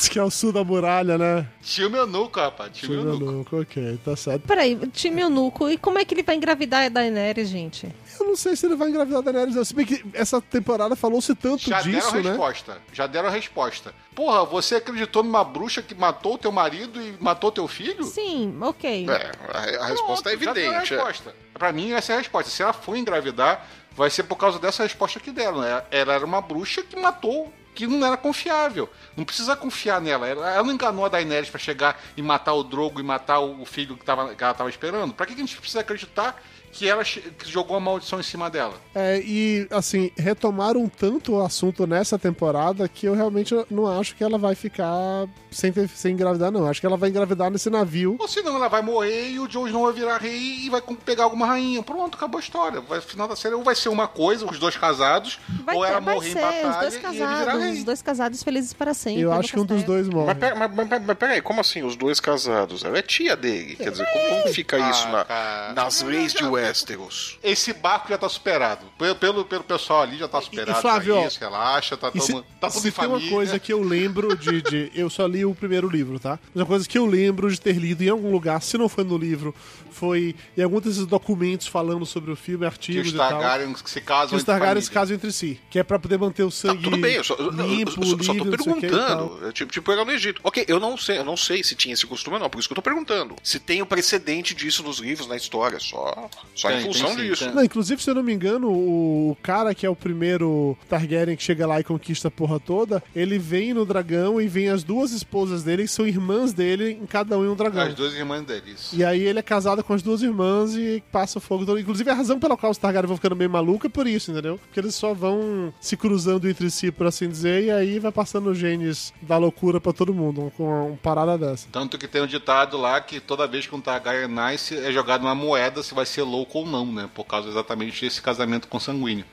Diz 0.00 0.08
que 0.08 0.18
é 0.18 0.22
o 0.24 0.30
sul 0.30 0.50
da 0.50 0.64
muralha, 0.64 1.18
né? 1.18 1.46
Tio 1.60 1.90
meu 1.90 2.06
nuco, 2.06 2.40
rapaz. 2.40 2.72
Tio 2.72 2.88
meu 2.88 3.00
Time 3.00 3.12
nuco. 3.12 3.24
eunuco, 3.32 3.60
ok, 3.60 3.98
tá 4.02 4.16
certo. 4.16 4.46
Peraí, 4.46 4.74
time 4.94 5.20
eunuco. 5.20 5.68
E 5.68 5.76
como 5.76 5.98
é 5.98 6.06
que 6.06 6.14
ele 6.14 6.22
vai 6.22 6.36
engravidar 6.36 6.86
a 6.86 6.88
Daenerys, 6.88 7.50
gente? 7.50 7.94
Eu 8.18 8.26
não 8.26 8.34
sei 8.34 8.56
se 8.56 8.64
ele 8.64 8.76
vai 8.76 8.88
engravidar 8.88 9.20
da 9.20 9.30
Daenerys. 9.30 9.54
não. 9.56 9.62
Se 9.62 9.74
bem 9.74 9.84
que 9.84 10.02
essa 10.14 10.40
temporada 10.40 10.96
falou-se 10.96 11.34
tanto 11.34 11.68
Já 11.68 11.82
disso, 11.82 12.12
deram 12.12 12.18
a 12.18 12.22
né? 12.22 12.28
resposta. 12.30 12.78
Já 12.94 13.06
deram 13.06 13.28
a 13.28 13.30
resposta. 13.30 13.94
Porra, 14.14 14.42
você 14.46 14.76
acreditou 14.76 15.22
numa 15.22 15.44
bruxa 15.44 15.82
que 15.82 15.94
matou 15.94 16.36
o 16.36 16.38
teu 16.38 16.50
marido 16.50 16.98
e 16.98 17.14
matou 17.20 17.52
teu 17.52 17.68
filho? 17.68 18.04
Sim, 18.04 18.56
ok. 18.62 19.06
É, 19.06 19.32
a, 19.52 19.84
a 19.84 19.86
resposta 19.88 20.30
é 20.30 20.32
Pronto, 20.36 20.44
já 20.46 20.52
deram 20.54 20.70
a 20.70 20.74
evidente. 20.76 20.94
é. 20.94 20.96
resposta. 20.96 21.34
Pra 21.52 21.72
mim, 21.72 21.92
essa 21.92 22.12
é 22.12 22.16
a 22.16 22.18
resposta. 22.20 22.50
Se 22.50 22.62
ela 22.62 22.72
for 22.72 22.96
engravidar, 22.96 23.66
vai 23.94 24.08
ser 24.08 24.22
por 24.22 24.36
causa 24.36 24.58
dessa 24.58 24.82
resposta 24.82 25.20
que 25.20 25.30
deram. 25.30 25.60
Né? 25.60 25.82
Ela 25.90 26.14
era 26.14 26.24
uma 26.24 26.40
bruxa 26.40 26.82
que 26.82 26.98
matou, 26.98 27.52
que 27.88 27.96
não 27.96 28.06
era 28.06 28.16
confiável. 28.16 28.88
Não 29.16 29.24
precisa 29.24 29.56
confiar 29.56 30.00
nela. 30.00 30.26
Ela, 30.26 30.50
ela 30.50 30.64
não 30.64 30.72
enganou 30.72 31.04
a 31.04 31.08
Daenerys 31.08 31.50
pra 31.50 31.58
chegar 31.58 32.00
e 32.16 32.22
matar 32.22 32.54
o 32.54 32.62
Drogo 32.62 33.00
e 33.00 33.02
matar 33.02 33.40
o 33.40 33.64
filho 33.64 33.96
que, 33.96 34.04
tava, 34.04 34.34
que 34.34 34.42
ela 34.42 34.54
tava 34.54 34.70
esperando. 34.70 35.14
Pra 35.14 35.26
que 35.26 35.34
que 35.34 35.40
a 35.40 35.44
gente 35.44 35.56
precisa 35.56 35.80
acreditar 35.80 36.40
que 36.72 36.88
ela 36.88 37.02
que 37.04 37.22
jogou 37.46 37.76
uma 37.76 37.80
maldição 37.90 38.20
em 38.20 38.22
cima 38.22 38.48
dela? 38.50 38.74
É, 38.94 39.20
e 39.24 39.66
assim, 39.70 40.10
retomaram 40.16 40.88
tanto 40.88 41.34
o 41.34 41.40
assunto 41.44 41.86
nessa 41.86 42.18
temporada 42.18 42.88
que 42.88 43.06
eu 43.06 43.14
realmente 43.14 43.54
não 43.70 43.86
acho 43.86 44.14
que 44.14 44.22
ela 44.24 44.38
vai 44.38 44.54
ficar 44.54 45.26
sem, 45.50 45.72
ter, 45.72 45.88
sem 45.88 46.12
engravidar, 46.14 46.50
não. 46.50 46.66
Acho 46.66 46.80
que 46.80 46.86
ela 46.86 46.96
vai 46.96 47.10
engravidar 47.10 47.50
nesse 47.50 47.68
navio. 47.70 48.16
Ou 48.18 48.28
senão 48.28 48.56
ela 48.56 48.68
vai 48.68 48.82
morrer 48.82 49.30
e 49.30 49.40
o 49.40 49.48
Jon 49.48 49.66
Snow 49.66 49.84
vai 49.84 49.92
virar 49.92 50.18
rei 50.18 50.38
e 50.66 50.70
vai 50.70 50.80
pegar 51.04 51.24
alguma 51.24 51.46
rainha. 51.46 51.82
Pronto, 51.82 52.16
acabou 52.16 52.38
a 52.38 52.42
história. 52.42 52.80
Vai, 52.80 53.00
final 53.00 53.26
da 53.28 53.36
série 53.36 53.54
ou 53.54 53.62
vai 53.62 53.74
ser 53.74 53.88
uma 53.88 54.06
coisa, 54.06 54.46
os 54.46 54.58
dois 54.58 54.76
casados, 54.76 55.38
Vai, 55.64 55.74
ou 55.76 55.84
ela 55.84 55.98
ter, 55.98 56.04
vai 56.04 56.14
morrer 56.14 56.28
em 56.28 56.32
ser 56.32 56.38
os 56.38 56.44
batalha 56.44 56.80
dois 56.80 56.94
e 56.94 56.96
ele 56.98 57.08
virar 57.08 57.28
casados, 57.44 57.62
rei. 57.64 57.72
os 57.78 57.84
dois 57.84 58.02
casados 58.02 58.42
felizes 58.42 58.72
para 58.72 58.94
sempre. 58.94 59.20
Eu 59.22 59.32
acho 59.32 59.52
que 59.52 59.60
um 59.60 59.64
dos 59.64 59.82
dois 59.82 60.08
morre. 60.08 60.26
Mas, 60.26 60.38
pera, 60.38 60.54
mas, 60.56 60.74
mas- 60.74 61.02
mas 61.06 61.18
peraí, 61.18 61.40
como 61.42 61.60
assim 61.60 61.82
os 61.82 61.96
dois 61.96 62.20
casados? 62.20 62.84
Ela 62.84 62.98
é 62.98 63.02
tia 63.02 63.36
dele. 63.36 63.74
Quer 63.76 63.90
dizer, 63.90 64.06
como, 64.12 64.42
como 64.42 64.54
fica 64.54 64.76
Ah, 64.76 64.90
isso 64.90 65.08
na- 65.08 65.72
nas 65.74 66.02
leis 66.02 66.32
de 66.32 66.44
Westeros? 66.68 67.38
Esse 67.42 67.72
barco 67.72 68.08
já 68.08 68.18
tá 68.18 68.28
superado. 68.28 68.86
Pelo, 68.98 69.14
pelo, 69.16 69.44
pelo 69.44 69.64
pessoal 69.64 70.02
ali 70.02 70.18
já 70.18 70.28
tá 70.28 70.40
superado. 70.40 70.78
e, 70.78 70.82
Flávio, 70.82 71.14
já 71.14 71.20
ó, 71.20 71.26
isso, 71.26 71.40
relaxa, 71.40 71.96
tá, 71.96 72.10
todo, 72.10 72.22
se, 72.22 72.32
tá 72.32 72.68
tudo 72.68 72.72
se 72.72 72.78
em 72.78 72.82
tem 72.82 72.92
família. 72.92 73.16
uma 73.26 73.30
coisa 73.30 73.58
que 73.58 73.72
eu 73.72 73.82
lembro 73.82 74.36
de, 74.36 74.62
de- 74.62 74.90
Eu 74.94 75.08
só 75.10 75.26
li 75.26 75.44
o 75.44 75.54
primeiro 75.54 75.88
livro, 75.88 76.18
tá? 76.18 76.38
Mas 76.54 76.56
uma 76.62 76.66
coisa 76.66 76.88
que 76.88 76.98
eu 76.98 77.06
lembro 77.06 77.50
de 77.50 77.60
ter 77.60 77.74
lido 77.76 78.02
em 78.02 78.08
algum 78.08 78.30
lugar, 78.30 78.60
se 78.62 78.76
não 78.78 78.88
foi 78.88 79.04
no 79.04 79.16
livro, 79.18 79.54
foi 79.90 80.34
em 80.56 80.62
algum 80.62 80.80
desses 80.80 81.06
documentos 81.06 81.66
falando 81.66 82.06
sobre 82.06 82.30
o 82.30 82.36
filme, 82.36 82.60
que 82.60 82.64
artigos 82.66 83.08
os 83.08 83.14
e 83.14 83.16
tal. 83.16 83.28
Targaryen 83.30 83.74
se 83.84 84.00
casam 84.00 84.28
Que 84.30 84.36
os 84.36 84.44
Targaryens 84.44 84.86
família. 84.86 85.00
casam 85.00 85.16
entre 85.16 85.32
si. 85.32 85.60
Que 85.70 85.78
é 85.78 85.82
pra 85.82 85.98
poder 85.98 86.18
manter 86.18 86.42
o 86.42 86.50
Tá, 86.50 86.56
sangue 86.56 86.82
tudo 86.84 86.96
bem, 86.96 87.14
eu 87.16 87.24
só, 87.24 87.34
eu- 87.34 87.46
eu- 87.46 87.50
limpo, 87.66 87.90
eu 87.90 88.04
só- 88.04 88.10
só 88.22 88.34
tô 88.34 88.44
livre, 88.44 88.66
não 88.66 88.74
que 88.74 88.80
perguntando. 88.88 89.48
É 89.48 89.52
tipo, 89.52 89.72
tipo 89.72 89.92
era 89.92 90.04
no 90.04 90.12
Egito. 90.12 90.40
Ok, 90.44 90.64
eu 90.68 90.78
não 90.80 90.96
sei, 90.96 91.18
eu 91.18 91.24
não 91.24 91.36
sei 91.36 91.62
se 91.62 91.74
tinha 91.74 91.94
esse 91.94 92.06
costume 92.06 92.34
ou 92.36 92.40
não, 92.40 92.50
por 92.50 92.58
isso 92.58 92.68
que 92.68 92.72
eu 92.72 92.76
tô 92.76 92.82
perguntando. 92.82 93.36
Se 93.42 93.58
tem 93.58 93.82
o 93.82 93.86
precedente 93.86 94.54
disso 94.54 94.82
nos 94.82 94.98
livros, 94.98 95.26
na 95.26 95.36
história, 95.36 95.78
só. 95.80 96.28
Só 96.54 96.68
Tem, 96.68 96.78
em 96.78 96.82
tem 96.84 96.92
função 96.92 97.10
sim, 97.10 97.16
disso. 97.28 97.44
tem. 97.44 97.54
Não, 97.54 97.64
inclusive, 97.64 98.02
se 98.02 98.10
eu 98.10 98.14
não 98.14 98.22
me 98.22 98.32
engano, 98.32 98.70
o 98.70 99.36
cara 99.42 99.74
que 99.74 99.86
é 99.86 99.90
o 99.90 99.96
primeiro 99.96 100.76
Targaryen 100.88 101.36
que 101.36 101.42
chega 101.42 101.66
lá 101.66 101.80
e 101.80 101.84
conquista 101.84 102.28
a 102.28 102.30
porra 102.30 102.58
toda, 102.60 103.02
ele 103.14 103.38
vem 103.38 103.72
no 103.72 103.84
dragão 103.84 104.40
e 104.40 104.46
vem 104.48 104.68
as 104.68 104.82
duas 104.82 105.12
esposas 105.12 105.62
dele, 105.62 105.82
que 105.84 105.88
são 105.88 106.06
irmãs 106.06 106.52
dele, 106.52 106.98
em 107.00 107.06
cada 107.06 107.38
um 107.38 107.44
em 107.44 107.48
um 107.48 107.54
dragão. 107.54 107.82
As 107.82 107.94
duas 107.94 108.14
irmãs 108.14 108.42
deles. 108.44 108.90
E 108.92 109.04
aí 109.04 109.20
ele 109.22 109.38
é 109.38 109.42
casado 109.42 109.82
com 109.82 109.92
as 109.94 110.02
duas 110.02 110.22
irmãs 110.22 110.74
e 110.76 111.02
passa 111.10 111.38
o 111.38 111.40
fogo 111.40 111.64
todo. 111.64 111.78
Inclusive, 111.78 112.10
a 112.10 112.14
razão 112.14 112.38
pela 112.38 112.56
qual 112.56 112.72
os 112.72 112.78
Targaryen 112.78 113.06
vão 113.08 113.16
ficando 113.16 113.36
meio 113.36 113.50
maluca 113.50 113.86
é 113.86 113.90
por 113.90 114.06
isso, 114.06 114.30
entendeu? 114.30 114.58
Porque 114.58 114.80
eles 114.80 114.94
só 114.94 115.14
vão 115.14 115.72
se 115.80 115.96
cruzando 115.96 116.48
entre 116.48 116.70
si, 116.70 116.90
por 116.90 117.06
assim 117.06 117.28
dizer, 117.28 117.64
e 117.64 117.70
aí 117.70 117.98
vai 117.98 118.12
passando 118.12 118.54
genes 118.54 119.12
da 119.22 119.36
loucura 119.38 119.80
pra 119.80 119.92
todo 119.92 120.12
mundo, 120.12 120.52
com 120.56 120.64
uma, 120.64 120.82
uma 120.84 120.96
parada 120.96 121.38
dessa. 121.38 121.68
Tanto 121.72 121.96
que 121.98 122.06
tem 122.08 122.22
um 122.22 122.26
ditado 122.26 122.76
lá 122.76 123.00
que 123.00 123.20
toda 123.20 123.46
vez 123.46 123.66
que 123.66 123.74
um 123.74 123.80
Targaryen 123.80 124.28
nasce 124.28 124.76
é 124.76 124.92
jogado 124.92 125.22
uma 125.22 125.34
moeda 125.34 125.82
se 125.82 125.94
vai 125.94 126.04
ser 126.06 126.22
louco 126.22 126.39
ou 126.58 126.66
não, 126.66 126.86
né? 126.86 127.08
Por 127.14 127.24
causa 127.24 127.48
exatamente 127.48 128.04
desse 128.04 128.20
casamento 128.22 128.68
consanguíneo. 128.68 129.24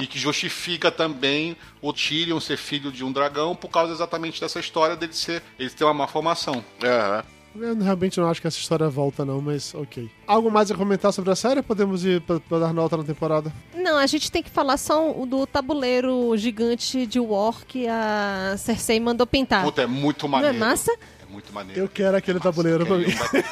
E 0.00 0.06
que 0.06 0.18
justifica 0.18 0.90
também 0.90 1.56
o 1.80 1.92
Tyrion 1.92 2.40
ser 2.40 2.56
filho 2.56 2.90
de 2.92 3.04
um 3.04 3.12
dragão 3.12 3.54
por 3.54 3.68
causa 3.68 3.92
exatamente 3.92 4.40
dessa 4.40 4.58
história 4.60 4.96
dele 4.96 5.12
ser 5.12 5.42
ele 5.58 5.70
ter 5.70 5.84
uma 5.84 5.94
má 5.94 6.06
formação. 6.06 6.64
É. 6.82 7.24
Eu 7.58 7.74
realmente 7.78 8.20
não 8.20 8.28
acho 8.28 8.38
que 8.38 8.46
essa 8.46 8.58
história 8.58 8.86
volta, 8.88 9.24
não, 9.24 9.40
mas 9.40 9.74
ok. 9.74 10.10
Algo 10.26 10.50
mais 10.50 10.70
a 10.70 10.74
comentar 10.74 11.10
sobre 11.10 11.30
a 11.30 11.34
série? 11.36 11.62
Podemos 11.62 12.04
ir 12.04 12.20
pra, 12.20 12.38
pra 12.38 12.58
dar 12.58 12.74
nota 12.74 12.98
na 12.98 13.04
temporada? 13.04 13.50
Não, 13.74 13.96
a 13.96 14.06
gente 14.06 14.30
tem 14.30 14.42
que 14.42 14.50
falar 14.50 14.76
só 14.76 15.10
o 15.18 15.24
do 15.24 15.46
tabuleiro 15.46 16.36
gigante 16.36 17.06
de 17.06 17.18
War 17.18 17.64
que 17.66 17.86
a 17.88 18.56
Cersei 18.58 19.00
mandou 19.00 19.26
pintar. 19.26 19.64
Puta, 19.64 19.80
é 19.82 19.86
muito 19.86 20.28
Não 20.28 20.38
é 20.38 20.42
maneiro. 20.42 20.58
massa? 20.66 20.94
Muito 21.36 21.52
maneiro. 21.52 21.78
Eu 21.78 21.86
quero 21.86 22.16
aquele 22.16 22.40
tabuleiro 22.40 22.86
pra 22.86 22.96
mim. 22.96 23.04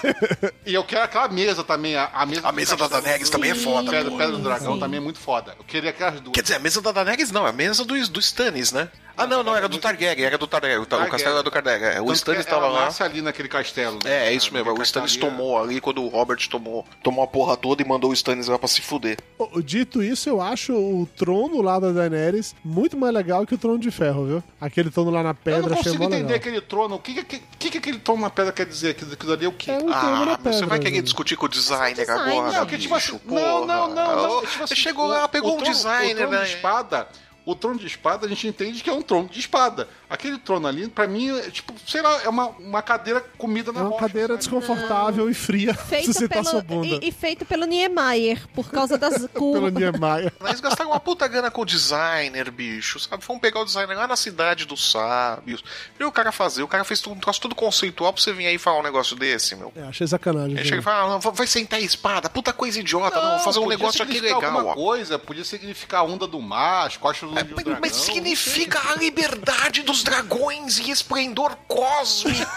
E 0.65 0.73
eu 0.73 0.83
quero 0.83 1.03
aquela 1.03 1.29
mesa 1.29 1.63
também. 1.63 1.95
A, 1.97 2.07
a 2.15 2.25
mesa, 2.25 2.49
A 2.49 2.51
mesa 2.51 2.77
da 2.79 2.89
Daenerys 2.89 3.29
também 3.29 3.51
é 3.51 3.55
foda, 3.55 3.91
Pedra. 3.91 4.11
Pedra 4.11 4.29
do 4.29 4.39
Dragão 4.39 4.75
Sim. 4.75 4.81
também 4.81 4.97
é 4.97 5.01
muito 5.03 5.19
foda. 5.19 5.55
Eu 5.59 5.65
queria 5.65 5.91
aquelas 5.91 6.19
duas. 6.19 6.33
Quer 6.33 6.41
dizer, 6.41 6.55
a 6.55 6.59
mesa 6.61 6.81
da 6.81 6.93
Daenerys 6.93 7.31
não, 7.31 7.47
é 7.47 7.51
a 7.51 7.53
mesa 7.53 7.85
do, 7.85 8.09
do 8.09 8.21
Stannis, 8.21 8.73
né? 8.73 8.89
Ah, 9.17 9.27
não, 9.27 9.43
não, 9.43 9.55
era 9.55 9.69
do 9.69 9.79
Targaryen, 9.79 10.25
era 10.27 10.37
do 10.37 10.47
Targaryen. 10.47 10.79
O, 10.79 10.87
Targaryen. 10.87 11.11
castelo 11.13 11.35
era 11.37 11.43
do 11.43 11.51
Targaryen. 11.51 11.89
é, 11.89 12.01
O 12.01 12.07
Tanto 12.07 12.17
Stannis 12.17 12.45
que 12.45 12.51
tava 12.51 12.67
ela 12.67 12.75
lá. 12.81 12.85
nasce 12.87 13.03
ali 13.03 13.23
naquele 13.23 13.49
castelo. 13.49 13.99
né? 14.05 14.27
É, 14.27 14.29
é 14.29 14.33
isso 14.33 14.53
mesmo. 14.53 14.73
O 14.73 14.83
Stannis 14.83 15.17
tomou 15.17 15.57
ali 15.63 15.81
quando 15.81 16.03
o 16.03 16.09
Robert 16.09 16.39
tomou, 16.49 16.85
tomou 17.03 17.23
a 17.25 17.27
porra 17.27 17.57
toda 17.57 17.83
e 17.83 17.87
mandou 17.87 18.11
o 18.11 18.13
Stannis 18.15 18.49
lá 18.49 18.59
pra 18.59 18.67
se 18.69 18.81
fuder. 18.83 19.17
Dito 19.65 20.03
isso, 20.03 20.29
eu 20.29 20.41
acho 20.41 20.73
o 20.73 21.09
trono 21.17 21.63
lá 21.63 21.79
da 21.79 21.93
Daenerys 21.93 22.55
muito 22.65 22.97
mais 22.97 23.15
legal 23.15 23.47
que 23.47 23.55
o 23.55 23.59
trono 23.59 23.79
de 23.79 23.91
ferro, 23.91 24.27
viu? 24.27 24.43
Aquele 24.61 24.91
trono 24.91 25.11
lá 25.11 25.23
na 25.23 25.31
Eu 25.31 25.35
pedra, 25.35 25.61
não 25.63 25.73
achei 25.73 25.85
consigo 25.93 26.05
entender 26.05 26.23
legal. 26.25 26.37
aquele 26.37 26.61
trono. 26.61 26.95
O 26.97 26.99
que, 26.99 27.23
que, 27.25 27.43
que, 27.59 27.71
que 27.71 27.79
aquele 27.79 27.99
trono 27.99 28.23
na 28.23 28.31
pedra 28.31 28.53
quer 28.53 28.67
dizer? 28.67 28.91
Aquilo 28.91 29.13
aquilo 29.13 29.33
ali 29.33 29.45
é 29.45 29.49
o 29.49 29.53
quê? 29.53 29.71
É 29.71 29.75
um 29.77 29.87
trono 29.93 30.25
na 30.27 30.33
Ah, 30.35 30.39
pedra. 30.39 30.53
você 30.59 30.67
vai 30.67 30.79
querer 30.79 31.03
discutir 31.03 31.37
com 31.37 31.47
o 31.47 31.49
designer 31.49 31.95
design, 32.07 32.31
agora, 32.33 32.53
não, 32.59 32.67
que 32.67 32.79
tipo 32.79 32.95
assim, 32.95 33.13
bicho, 33.13 33.21
não, 33.27 33.67
não, 33.67 33.89
não, 33.89 33.95
não. 33.95 34.39
é 34.39 34.41
tipo 34.47 34.65
assim, 34.65 34.67
Você 34.67 34.77
chegou 34.77 35.05
o- 35.05 35.09
lá, 35.09 35.29
pegou 35.29 35.53
o 35.57 35.61
um 35.61 35.63
designer, 35.63 36.15
O 36.15 36.17
trono 36.29 36.33
né? 36.33 36.45
de 36.45 36.51
espada, 36.55 37.09
o 37.45 37.55
trono 37.55 37.79
de 37.79 37.87
espada 37.87 38.27
a 38.27 38.29
gente 38.29 38.47
entende 38.47 38.83
que 38.83 38.91
é 38.91 38.93
um 38.93 39.03
trono 39.03 39.29
de 39.29 39.39
espada. 39.39 39.89
Aquele 40.09 40.39
trono 40.39 40.67
ali, 40.69 40.87
pra 40.89 41.07
mim, 41.07 41.37
é 41.39 41.51
tipo, 41.51 41.73
sei 41.87 42.03
lá, 42.03 42.23
é 42.23 42.29
uma, 42.29 42.49
uma 42.49 42.83
cadeira 42.83 43.21
comida 43.39 43.73
na 43.73 43.81
É 43.81 43.83
uma 43.83 43.91
rocha, 43.91 44.01
cadeira 44.03 44.29
sabe? 44.29 44.39
desconfortável 44.39 45.31
e 45.31 45.35
fria 45.35 45.75
Feito 45.89 46.13
sentar 46.13 46.45
sua 46.45 46.63
pelo, 46.63 46.83
bunda. 46.83 47.05
e, 47.05 47.09
e 47.09 47.13
feito 47.13 47.45
pelo 47.45 47.65
Niemeyer, 47.65 48.47
por 48.55 48.71
causa 48.71 48.97
das 48.99 49.15
Pelo 49.27 49.29
curvas. 49.29 49.73
Niemeyer. 49.73 50.33
Mas 50.41 50.61
gastaram 50.61 50.91
uma 50.91 51.01
puta 51.01 51.27
grana 51.27 51.51
com 51.51 51.63
o 51.63 51.65
designer, 51.65 52.51
bicho, 52.51 52.99
sabe? 53.01 53.25
Vamos 53.27 53.41
pegar 53.41 53.61
o 53.61 53.65
designer 53.65 53.97
lá 53.97 54.07
na 54.07 54.17
cidade 54.17 54.65
dos 54.67 54.91
sábios. 54.91 55.65
Viu 55.99 56.09
o 56.09 56.13
cara 56.13 56.31
fazer? 56.33 56.63
O 56.63 56.69
cara 56.69 56.85
fez 56.85 57.05
um 57.07 57.17
troço 57.17 57.41
todo 57.41 57.55
conceitual 57.55 58.13
pra 58.13 58.23
você 58.23 58.33
vir 58.33 58.47
aí 58.47 58.59
falar 58.59 58.81
um 58.81 58.83
negócio 58.83 59.17
desse, 59.17 59.57
meu. 59.57 59.73
É, 59.75 59.83
achei 59.83 60.07
sacanagem. 60.07 60.59
Aí 60.59 60.65
chega 60.65 60.77
e 60.77 60.81
viu? 60.81 60.83
fala, 60.83 61.15
ah, 61.15 61.19
não, 61.23 61.33
vai 61.33 61.47
sentar 61.47 61.79
a 61.79 61.83
espada, 61.83 62.29
puta 62.31 62.53
coisa 62.53 62.79
idiota, 62.79 63.21
não, 63.21 63.31
vou 63.37 63.41
fazer 63.41 63.59
um 63.59 63.69
negócio 63.69 64.03
aqui 64.03 64.21
legal, 64.21 64.43
alguma 64.45 64.65
ó. 64.73 64.75
coisa, 64.75 65.19
podia 65.19 65.45
significar 65.45 66.01
a 66.01 66.05
onda 66.05 66.27
do 66.27 66.41
mar, 66.41 66.87
as 66.87 66.97
costas 66.97 67.29
do, 67.29 67.35
de 67.35 67.43
um 67.53 67.55
Mas, 67.57 67.65
dragão. 67.65 67.79
mas 67.81 67.93
significa 67.97 68.81
a 68.91 68.95
liberdade 68.97 69.83
dos 69.95 70.03
dragões 70.03 70.79
e 70.81 70.91
esplendor 70.91 71.57
cósmico 71.69 72.51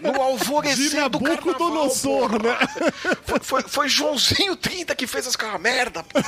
no 0.00 0.20
alvorecer 0.20 1.08
do 1.08 1.18
carnaval, 1.18 1.46
Nabucodonosor, 1.52 2.28
porra. 2.28 2.38
né? 2.42 2.58
Foi, 3.24 3.40
foi, 3.40 3.62
foi 3.62 3.88
Joãozinho 3.88 4.54
30 4.54 4.94
que 4.94 5.06
fez 5.06 5.26
aquela 5.34 5.58
merda. 5.58 6.02
pô. 6.04 6.18